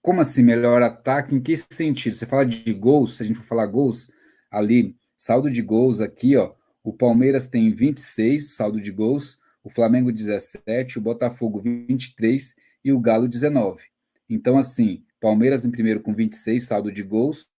[0.00, 1.34] como assim melhor ataque?
[1.34, 2.16] Em que sentido?
[2.16, 4.10] Você fala de gols, se a gente for falar gols,
[4.50, 10.12] ali, saldo de gols aqui, ó, o Palmeiras tem 26 saldo de gols, o Flamengo
[10.12, 13.84] 17, o Botafogo 23 e o Galo 19.
[14.28, 17.50] Então, assim, Palmeiras em primeiro com 26 saldo de gols,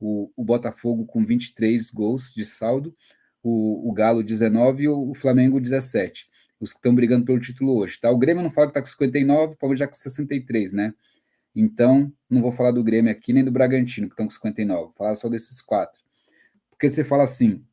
[0.00, 2.94] o, o Botafogo com 23 gols de saldo,
[3.42, 6.28] o, o Galo 19 e o, o Flamengo 17.
[6.60, 8.10] Os que estão brigando pelo título hoje, tá?
[8.10, 10.94] O Grêmio não fala que está com 59, o Palmeiras já com 63, né?
[11.54, 14.84] Então, não vou falar do Grêmio aqui, nem do Bragantino, que estão com 59.
[14.84, 16.02] Vou falar só desses quatro.
[16.70, 17.64] Porque você fala assim,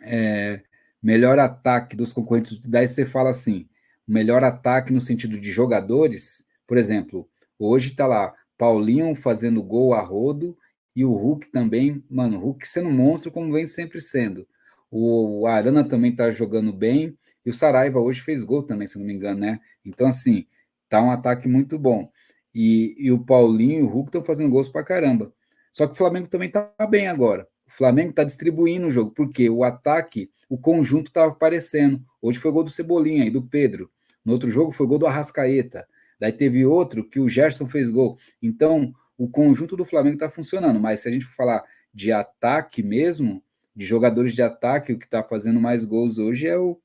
[0.00, 0.62] é,
[1.02, 3.68] melhor ataque dos concorrentes, daí você fala assim,
[4.06, 7.28] melhor ataque no sentido de jogadores, por exemplo,
[7.58, 10.56] hoje está lá Paulinho fazendo gol a rodo
[10.94, 14.46] e o Hulk também, mano, Hulk sendo monstro como vem sempre sendo.
[14.90, 19.06] O, Arana também tá jogando bem e o Saraiva hoje fez gol também, se não
[19.06, 19.60] me engano, né?
[19.84, 20.46] Então, assim,
[20.88, 22.10] tá um ataque muito bom.
[22.54, 25.32] E, e o Paulinho e o Hulk estão fazendo gols pra caramba.
[25.72, 27.46] Só que o Flamengo também tá bem agora.
[27.68, 32.02] O Flamengo está distribuindo o jogo, porque o ataque, o conjunto estava aparecendo.
[32.20, 33.90] Hoje foi gol do Cebolinha e do Pedro.
[34.24, 35.86] No outro jogo foi gol do Arrascaeta.
[36.18, 38.16] Daí teve outro que o Gerson fez gol.
[38.42, 40.80] Então, o conjunto do Flamengo está funcionando.
[40.80, 43.44] Mas se a gente for falar de ataque mesmo,
[43.76, 46.80] de jogadores de ataque, o que está fazendo mais gols hoje é o.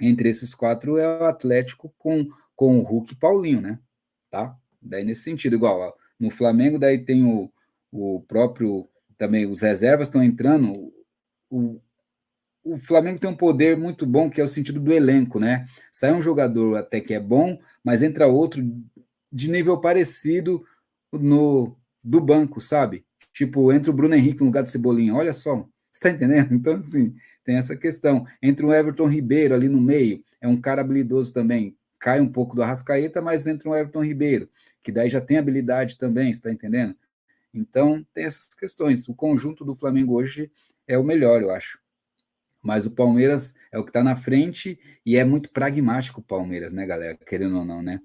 [0.00, 3.78] Entre esses quatro é o Atlético com, com o Hulk e Paulinho, né?
[4.28, 4.56] Tá?
[4.82, 7.50] Daí nesse sentido, igual no Flamengo, daí tem o,
[7.92, 8.88] o próprio
[9.20, 10.72] também os reservas estão entrando.
[11.50, 11.78] O,
[12.64, 15.66] o Flamengo tem um poder muito bom que é o sentido do elenco, né?
[15.92, 18.62] Sai um jogador até que é bom, mas entra outro
[19.30, 20.64] de nível parecido
[21.12, 23.04] no do banco, sabe?
[23.30, 25.14] Tipo, entra o Bruno Henrique no lugar do Cebolinha.
[25.14, 26.52] Olha só, você tá entendendo?
[26.56, 28.24] Então, assim, tem essa questão.
[28.40, 31.76] Entra o Everton Ribeiro ali no meio, é um cara habilidoso também.
[31.98, 34.48] Cai um pouco do Arrascaeta, mas entra o Everton Ribeiro,
[34.82, 36.96] que daí já tem habilidade também, está entendendo?
[37.52, 39.08] Então, tem essas questões.
[39.08, 40.50] O conjunto do Flamengo hoje
[40.86, 41.78] é o melhor, eu acho.
[42.62, 46.72] Mas o Palmeiras é o que está na frente e é muito pragmático o Palmeiras,
[46.72, 47.16] né, galera?
[47.16, 48.00] Querendo ou não, né?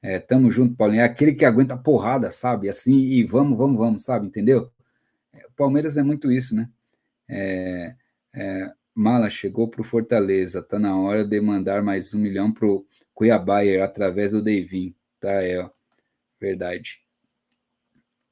[0.00, 1.02] É, tamo junto, Paulinho.
[1.02, 2.68] É aquele que aguenta a porrada, sabe?
[2.68, 4.26] Assim, e vamos, vamos, vamos, sabe?
[4.26, 4.70] Entendeu?
[5.32, 6.68] É, o Palmeiras é muito isso, né?
[7.28, 7.94] É,
[8.34, 10.62] é, Mala chegou para o Fortaleza.
[10.62, 14.94] Tá na hora de mandar mais um milhão pro Cuiabá através do Devin.
[15.20, 15.70] Tá, é, ó.
[16.40, 17.00] Verdade.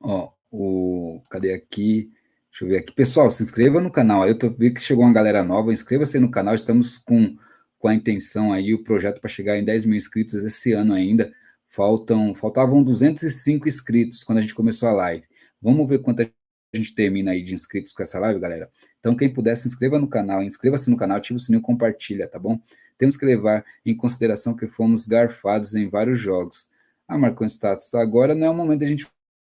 [0.00, 1.20] Ó, o.
[1.30, 2.10] Cadê aqui?
[2.50, 2.92] Deixa eu ver aqui.
[2.92, 4.26] Pessoal, se inscreva no canal.
[4.26, 5.72] Eu tô vendo que chegou uma galera nova.
[5.72, 6.54] Inscreva-se no canal.
[6.54, 7.36] Estamos com,
[7.78, 11.32] com a intenção aí, o projeto para chegar em 10 mil inscritos esse ano ainda.
[11.68, 15.24] Faltam, faltavam 205 inscritos quando a gente começou a live.
[15.60, 16.30] Vamos ver quanto a
[16.74, 18.70] gente termina aí de inscritos com essa live, galera.
[19.00, 22.38] Então, quem puder, se inscreva no canal, inscreva-se no canal, ative o sininho, compartilha, tá
[22.38, 22.60] bom?
[22.98, 26.70] Temos que levar em consideração que fomos garfados em vários jogos.
[27.06, 29.06] Ah, Marcão Status, agora não é o momento da gente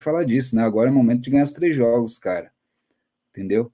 [0.04, 0.64] falar disso, né?
[0.64, 2.52] Agora é o momento de ganhar os três jogos, cara.
[3.32, 3.72] Entendeu?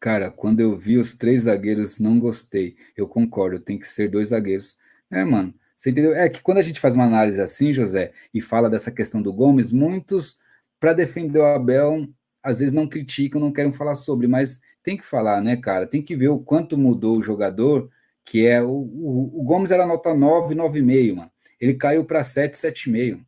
[0.00, 2.76] Cara, quando eu vi os três zagueiros, não gostei.
[2.96, 4.78] Eu concordo, tem que ser dois zagueiros.
[5.10, 6.14] É, mano, você entendeu?
[6.14, 9.32] É que quando a gente faz uma análise assim, José, e fala dessa questão do
[9.32, 10.38] Gomes, muitos,
[10.78, 12.06] para defender o Abel,
[12.42, 15.86] às vezes não criticam, não querem falar sobre, mas tem que falar, né, cara?
[15.86, 17.90] Tem que ver o quanto mudou o jogador,
[18.24, 21.30] que é o, o, o Gomes era nota 9, 9,5, mano.
[21.60, 23.24] Ele caiu para 7, 7,5.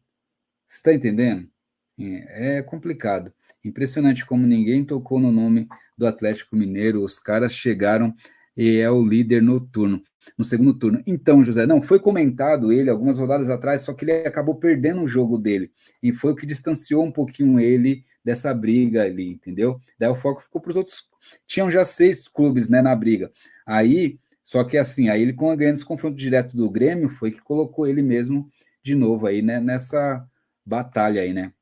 [0.70, 1.48] Está entendendo?
[1.98, 3.32] É, é complicado.
[3.64, 5.66] Impressionante como ninguém tocou no nome
[5.98, 7.02] do Atlético Mineiro.
[7.02, 8.14] Os caras chegaram
[8.56, 10.00] e é o líder no turno,
[10.38, 11.02] no segundo turno.
[11.06, 15.06] Então, José, não, foi comentado ele algumas rodadas atrás, só que ele acabou perdendo o
[15.06, 15.72] jogo dele.
[16.02, 19.80] E foi o que distanciou um pouquinho ele dessa briga ali, entendeu?
[19.98, 21.08] Daí o foco ficou para os outros.
[21.46, 23.30] Tinham já seis clubes né, na briga.
[23.66, 27.40] Aí, só que assim, aí ele com a grande confronto direto do Grêmio foi que
[27.40, 28.48] colocou ele mesmo
[28.82, 30.26] de novo aí né, nessa
[30.70, 31.52] batalha aí, né?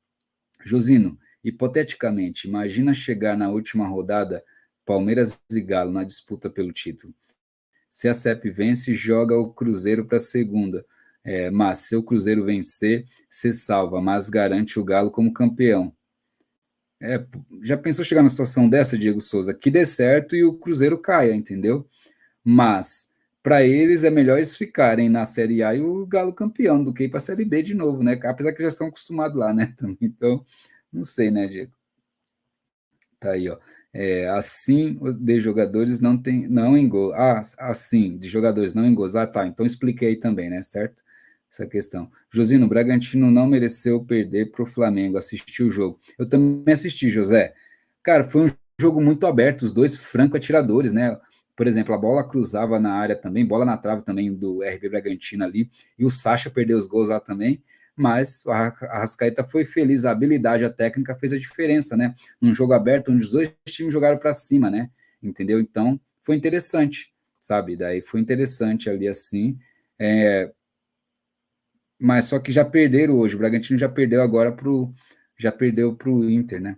[0.62, 4.44] Josino, hipoteticamente, imagina chegar na última rodada
[4.84, 7.14] Palmeiras e Galo na disputa pelo título.
[7.90, 10.84] Se a CEP vence, joga o Cruzeiro para a segunda.
[11.24, 15.94] É, mas se o Cruzeiro vencer, você salva, mas garante o Galo como campeão.
[17.00, 17.24] É,
[17.62, 19.54] já pensou chegar numa situação dessa, Diego Souza?
[19.54, 21.88] Que dê certo e o Cruzeiro caia, entendeu?
[22.44, 23.07] Mas
[23.42, 27.05] para eles é melhor eles ficarem na Série A e o Galo campeão do que
[27.05, 28.18] ir para a Série B de novo, né?
[28.25, 29.75] Apesar que já estão acostumados lá, né?
[30.00, 30.44] Então,
[30.92, 31.73] não sei, né, Diego?
[33.20, 33.58] Tá aí, ó.
[33.92, 37.12] É, assim de jogadores não tem não em gol.
[37.15, 39.17] Ah, assim, de jogadores não gols.
[39.17, 39.47] Ah, tá.
[39.47, 40.62] Então expliquei também, né?
[40.62, 41.02] Certo?
[41.50, 42.10] Essa questão.
[42.31, 45.17] Josino, Bragantino não mereceu perder para o Flamengo.
[45.18, 45.99] Assistiu o jogo.
[46.18, 47.55] Eu também assisti, José.
[48.02, 48.50] Cara, foi um
[48.81, 51.18] jogo muito aberto, os dois franco atiradores, né?
[51.58, 55.44] Por exemplo, a bola cruzava na área também, bola na trave também do RB Bragantino
[55.44, 57.62] ali, e o Sacha perdeu os gols lá também
[57.98, 62.14] mas a Arrascaeta foi feliz, a habilidade, a técnica fez a diferença, né?
[62.40, 64.88] Num jogo aberto, onde os dois times jogaram para cima, né?
[65.20, 65.58] Entendeu?
[65.58, 67.76] Então, foi interessante, sabe?
[67.76, 69.58] Daí foi interessante ali assim.
[69.98, 70.52] É...
[71.98, 74.94] Mas só que já perderam hoje, o Bragantino já perdeu agora pro
[75.36, 76.76] já perdeu pro Inter, né?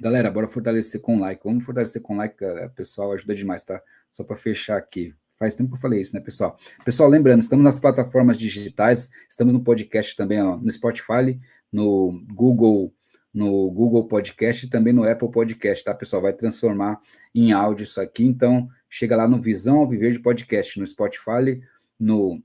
[0.00, 1.42] Galera, bora fortalecer com like.
[1.44, 2.36] Vamos fortalecer com like,
[2.74, 3.80] pessoal, ajuda demais, tá?
[4.10, 5.14] Só para fechar aqui.
[5.38, 6.56] Faz tempo que eu falei isso, né, pessoal?
[6.84, 11.38] Pessoal, lembrando, estamos nas plataformas digitais, estamos no podcast também, ó, no Spotify,
[11.70, 12.94] no Google,
[13.34, 16.22] no Google Podcast e também no Apple Podcast, tá, pessoal?
[16.22, 17.00] Vai transformar
[17.34, 21.60] em áudio isso aqui, então chega lá no Visão ao Viver de Podcast, no Spotify,
[21.98, 22.40] no,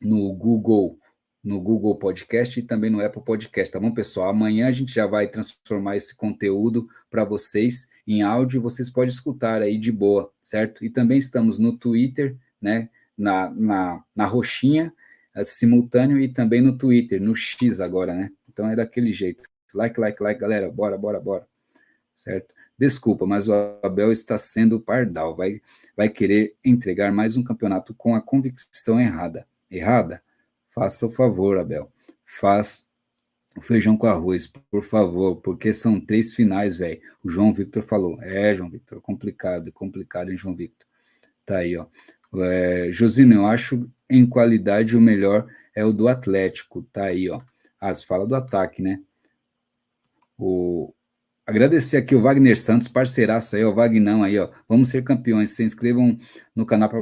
[0.00, 0.98] no Google
[1.42, 4.30] no Google Podcast e também no Apple Podcast, tá bom, pessoal?
[4.30, 9.12] Amanhã a gente já vai transformar esse conteúdo para vocês em áudio e vocês podem
[9.12, 10.84] escutar aí de boa, certo?
[10.84, 12.90] E também estamos no Twitter, né?
[13.16, 14.92] Na, na, na roxinha,
[15.34, 18.30] é, simultâneo, e também no Twitter, no X agora, né?
[18.48, 19.42] Então é daquele jeito.
[19.74, 21.46] Like, like, like, galera, bora, bora, bora.
[22.14, 22.54] Certo?
[22.78, 23.52] Desculpa, mas o
[23.82, 25.60] Abel está sendo pardal, vai,
[25.96, 29.46] vai querer entregar mais um campeonato com a convicção errada.
[29.68, 30.22] Errada?
[30.78, 31.90] Faça o favor, Abel.
[32.24, 32.88] Faz
[33.56, 37.00] o feijão com arroz, por favor, porque são três finais, velho.
[37.24, 38.16] O João Victor falou.
[38.22, 40.86] É, João Victor, complicado, complicado, hein, João Victor?
[41.44, 41.86] Tá aí, ó.
[42.40, 47.40] É, Josino, eu acho em qualidade o melhor é o do Atlético, tá aí, ó.
[47.80, 49.00] Ah, você fala do ataque, né?
[50.38, 50.94] O,
[51.46, 54.50] agradecer aqui o Wagner Santos, parceiraço aí, o Vagnão aí, ó.
[54.68, 55.50] Vamos ser campeões.
[55.50, 56.16] Se inscrevam
[56.54, 57.00] no canal para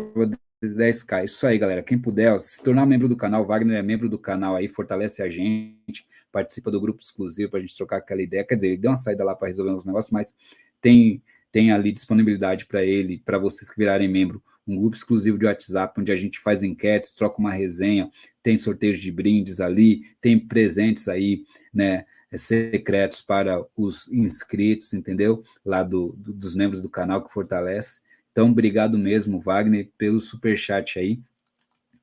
[0.62, 1.24] 10k.
[1.24, 1.82] Isso aí, galera.
[1.82, 5.28] Quem puder, se tornar membro do canal, Wagner é membro do canal aí, fortalece a
[5.28, 8.44] gente, participa do grupo exclusivo para a gente trocar aquela ideia.
[8.44, 10.34] Quer dizer, ele deu uma saída lá para resolver uns negócios, mas
[10.80, 15.46] tem, tem ali disponibilidade para ele, para vocês que virarem membro, um grupo exclusivo de
[15.46, 18.10] WhatsApp, onde a gente faz enquetes, troca uma resenha,
[18.42, 22.04] tem sorteios de brindes ali, tem presentes aí, né?
[22.34, 25.42] secretos para os inscritos, entendeu?
[25.64, 28.00] Lá do, do, dos membros do canal que fortalece.
[28.36, 31.18] Então, obrigado mesmo, Wagner, pelo super chat aí.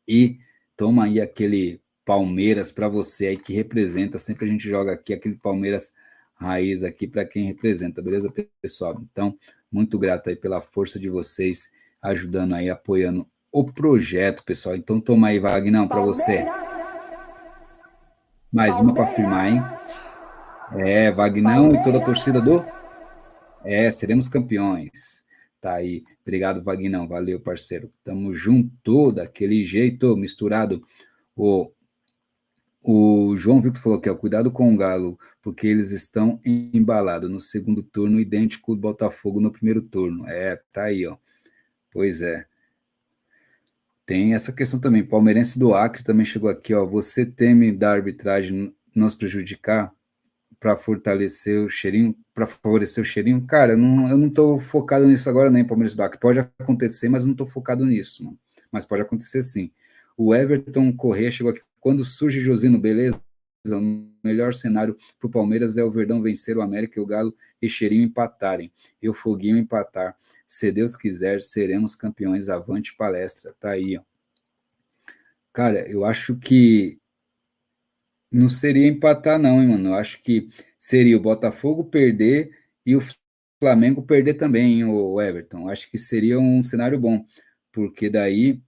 [0.08, 0.40] E
[0.76, 4.18] toma aí aquele Palmeiras para você aí que representa.
[4.18, 5.94] Sempre a gente joga aqui aquele Palmeiras
[6.34, 9.00] raiz aqui para quem representa, beleza, pessoal?
[9.12, 9.38] Então,
[9.72, 11.72] muito grato aí pela força de vocês
[12.02, 14.76] ajudando aí, apoiando o projeto, pessoal.
[14.76, 16.48] Então, toma aí, Wagner, para você.
[18.52, 19.62] Mais uma para firmar, hein?
[20.84, 22.66] É, Vagnão e toda a torcida do.
[23.64, 25.23] É, seremos campeões.
[25.64, 26.04] Tá aí.
[26.24, 27.08] Obrigado, Vagnão.
[27.08, 27.90] Valeu, parceiro.
[28.04, 30.82] Tamo junto, daquele jeito, misturado.
[31.34, 31.72] O,
[32.82, 37.40] o João Victor falou aqui, ó, cuidado com o Galo, porque eles estão embalados no
[37.40, 40.28] segundo turno, idêntico do Botafogo no primeiro turno.
[40.28, 41.16] É, tá aí, ó.
[41.90, 42.46] Pois é.
[44.06, 45.02] Tem essa questão também.
[45.02, 46.86] Palmeirense do Acre também chegou aqui, ó.
[46.86, 49.96] Você teme da arbitragem nos prejudicar?
[50.64, 55.30] Para fortalecer o cheirinho, para favorecer o cheirinho, cara, não, eu não tô focado nisso
[55.30, 56.18] agora nem, Palmeiras Acre.
[56.18, 58.40] Pode acontecer, mas não tô focado nisso, mano.
[58.72, 59.74] Mas pode acontecer sim.
[60.16, 61.60] O Everton Corrêa chegou aqui.
[61.82, 63.22] Quando surge Josino, beleza?
[63.68, 67.36] O melhor cenário para o Palmeiras é o Verdão vencer o América e o Galo
[67.62, 68.72] e Cheirinho empatarem.
[69.02, 70.16] E o Foguinho empatar.
[70.48, 72.48] Se Deus quiser, seremos campeões.
[72.48, 73.54] Avante palestra.
[73.60, 74.02] Tá aí, ó.
[75.52, 77.00] Cara, eu acho que
[78.34, 79.90] não seria empatar, não, hein, mano?
[79.90, 82.52] Eu acho que seria o Botafogo perder
[82.86, 83.02] e o
[83.60, 85.70] Flamengo perder também, hein, o Everton.
[85.70, 87.26] Acho que seria um cenário bom,
[87.72, 88.62] porque daí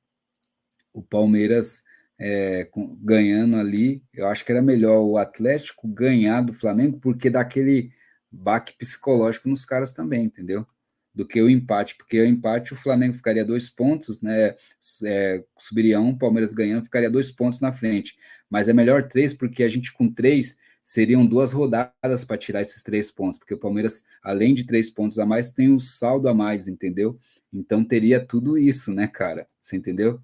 [0.94, 1.84] o Palmeiras
[2.18, 2.70] é,
[3.02, 7.92] ganhando ali, eu acho que era melhor o Atlético ganhar do Flamengo, porque dá aquele
[8.32, 10.66] baque psicológico nos caras também, entendeu?
[11.16, 14.54] Do que o empate, porque o empate o Flamengo ficaria dois pontos, né?
[15.06, 18.16] É, subiria um, Palmeiras ganhando, ficaria dois pontos na frente
[18.50, 22.84] mas é melhor três, porque a gente com três seriam duas rodadas para tirar esses
[22.84, 26.34] três pontos, porque o Palmeiras, além de três pontos a mais, tem um saldo a
[26.34, 27.20] mais, entendeu?
[27.52, 29.48] Então teria tudo isso, né, cara?
[29.60, 30.22] Você entendeu?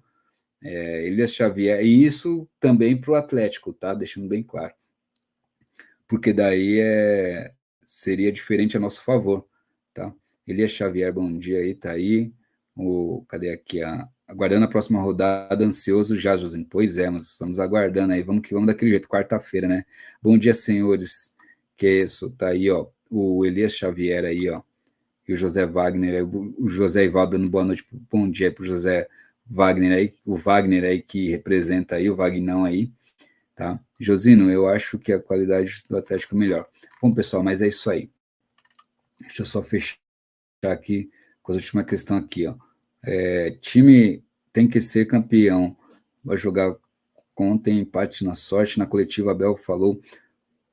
[0.62, 3.92] É, Elias Xavier, e isso também para o Atlético, tá?
[3.92, 4.72] Deixando bem claro.
[6.06, 9.48] Porque daí é, seria diferente a nosso favor?
[10.46, 12.32] Elias Xavier, bom dia aí, tá aí.
[12.76, 13.82] O, cadê aqui?
[13.82, 16.64] A, aguardando a próxima rodada, ansioso já, Josim.
[16.64, 18.22] Pois é, mas estamos aguardando aí.
[18.22, 19.84] Vamos que vamos daquele jeito, quarta-feira, né?
[20.20, 21.36] Bom dia, senhores.
[21.76, 22.86] Que isso, tá aí, ó.
[23.10, 24.62] O Elias Xavier aí, ó.
[25.28, 29.08] E o José Wagner, o José Ivaldo dando boa noite, bom dia para o José
[29.46, 32.90] Wagner aí, o Wagner aí que representa aí, o Vagnão aí,
[33.54, 33.78] tá?
[34.00, 36.66] Josino, eu acho que a qualidade do Atlético é melhor.
[37.00, 38.10] Bom, pessoal, mas é isso aí.
[39.20, 40.01] Deixa eu só fechar
[40.70, 41.10] aqui
[41.42, 42.54] com a última questão aqui, ó.
[43.04, 45.76] É, time tem que ser campeão,
[46.24, 46.76] vai jogar
[47.36, 50.00] ontem empate na sorte, na coletiva Abel falou,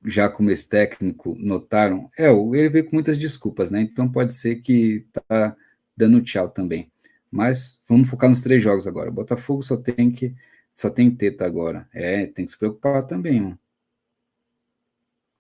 [0.06, 3.82] já como esse técnico notaram, é, ele veio com muitas desculpas, né?
[3.82, 5.56] Então pode ser que tá
[5.98, 6.92] dando tchau também.
[7.32, 9.12] Mas vamos focar nos três jogos agora.
[9.12, 10.36] Botafogo só tem que
[10.74, 11.88] só tem teta agora.
[11.94, 13.60] É, tem que se preocupar também, mano.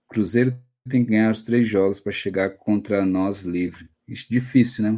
[0.09, 0.57] Cruzeiro
[0.89, 3.89] tem que ganhar os três jogos para chegar contra nós livre.
[4.09, 4.97] Isso difícil, né?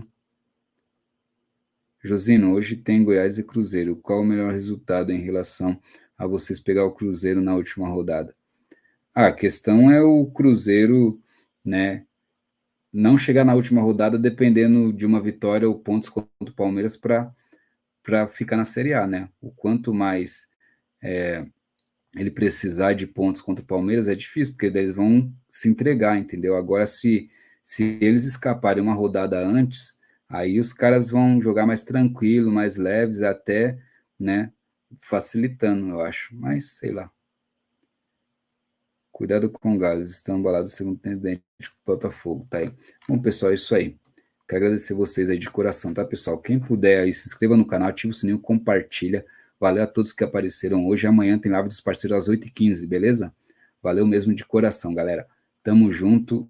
[2.01, 3.97] Josino, hoje tem Goiás e Cruzeiro.
[3.97, 5.79] Qual o melhor resultado em relação
[6.17, 8.33] a vocês pegar o Cruzeiro na última rodada?
[9.13, 11.21] Ah, a questão é o Cruzeiro,
[11.63, 12.05] né,
[12.91, 18.27] não chegar na última rodada dependendo de uma vitória ou pontos contra o Palmeiras para
[18.29, 19.29] ficar na Série A, né?
[19.41, 20.47] O quanto mais
[21.01, 21.45] é,
[22.15, 26.55] ele precisar de pontos contra o Palmeiras é difícil, porque eles vão se entregar, entendeu?
[26.55, 27.29] Agora, se,
[27.61, 33.21] se eles escaparem uma rodada antes, aí os caras vão jogar mais tranquilo, mais leves,
[33.21, 33.77] até,
[34.19, 34.51] né,
[35.01, 36.35] facilitando, eu acho.
[36.35, 37.11] Mas, sei lá.
[39.11, 42.73] Cuidado com Gales, estão embalados segundo tendente com Botafogo, tá aí.
[43.07, 43.97] Bom, pessoal, é isso aí.
[44.47, 46.37] Quero agradecer vocês aí de coração, tá, pessoal?
[46.37, 49.25] Quem puder aí, se inscreva no canal, ativa o sininho, compartilha.
[49.59, 51.07] Valeu a todos que apareceram hoje.
[51.07, 53.33] Amanhã tem live dos parceiros às 8h15, beleza?
[53.81, 55.27] Valeu mesmo de coração, galera.
[55.63, 56.49] Tamo junto.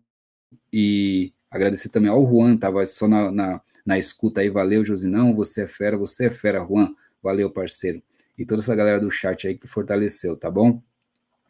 [0.71, 4.49] E agradecer também ao Juan, tava só na, na, na escuta aí.
[4.49, 5.35] Valeu, Josinão.
[5.35, 6.93] Você é fera, você é fera, Juan.
[7.21, 8.01] Valeu, parceiro.
[8.37, 10.81] E toda essa galera do chat aí que fortaleceu, tá bom?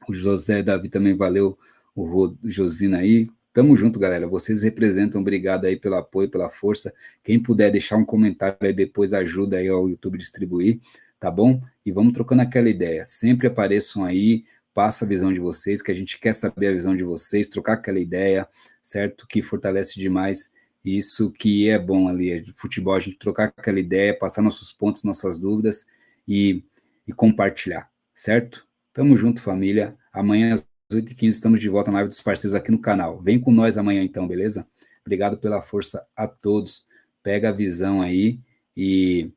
[0.07, 1.57] O José Davi também valeu,
[1.95, 3.27] o Josina aí.
[3.53, 4.27] Tamo junto, galera.
[4.27, 5.21] Vocês representam.
[5.21, 6.93] Obrigado aí pelo apoio, pela força.
[7.23, 10.79] Quem puder deixar um comentário aí depois ajuda aí ao YouTube distribuir,
[11.19, 11.61] tá bom?
[11.85, 13.05] E vamos trocando aquela ideia.
[13.05, 16.95] Sempre apareçam aí, passa a visão de vocês, que a gente quer saber a visão
[16.95, 18.47] de vocês, trocar aquela ideia,
[18.81, 19.27] certo?
[19.27, 20.51] Que fortalece demais
[20.83, 24.71] isso que é bom ali, é de futebol, a gente trocar aquela ideia, passar nossos
[24.71, 25.85] pontos, nossas dúvidas
[26.27, 26.63] e,
[27.07, 28.67] e compartilhar, certo?
[28.91, 29.95] Tamo junto, família.
[30.11, 33.21] Amanhã às 8h15 estamos de volta na live dos parceiros aqui no canal.
[33.21, 34.67] Vem com nós amanhã então, beleza?
[35.01, 36.85] Obrigado pela força a todos.
[37.23, 38.39] Pega a visão aí
[38.75, 39.31] e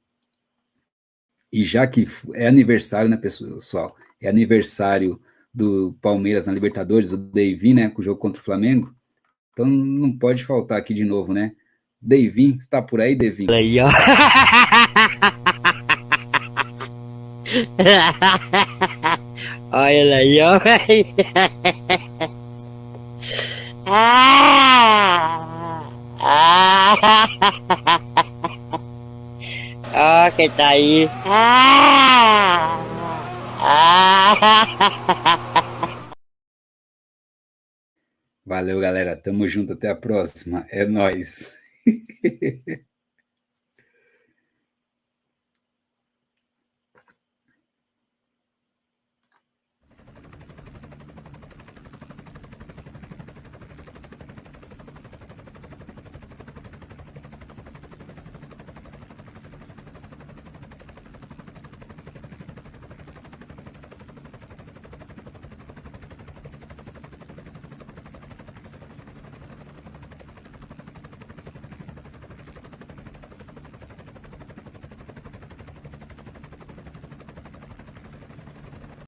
[1.53, 3.97] e já que é aniversário, né, pessoal?
[4.21, 5.21] É aniversário
[5.53, 8.93] do Palmeiras na Libertadores, o Davin, né, com o jogo contra o Flamengo.
[9.55, 11.53] Então não pode faltar aqui de novo, né?
[12.03, 13.47] Davin, está por aí, Davin?
[13.51, 13.89] Aí, ó.
[19.71, 20.61] Olha ele aí, ó.
[23.87, 25.41] Ah!
[26.27, 26.97] Ah!
[29.93, 31.09] Ó, quem tá aí?
[31.27, 32.81] Ah!
[33.67, 35.65] Ah!
[38.47, 39.17] Valeu, galera.
[39.17, 39.73] Tamo junto.
[39.75, 40.67] Até a próxima.
[40.71, 41.55] É nóis.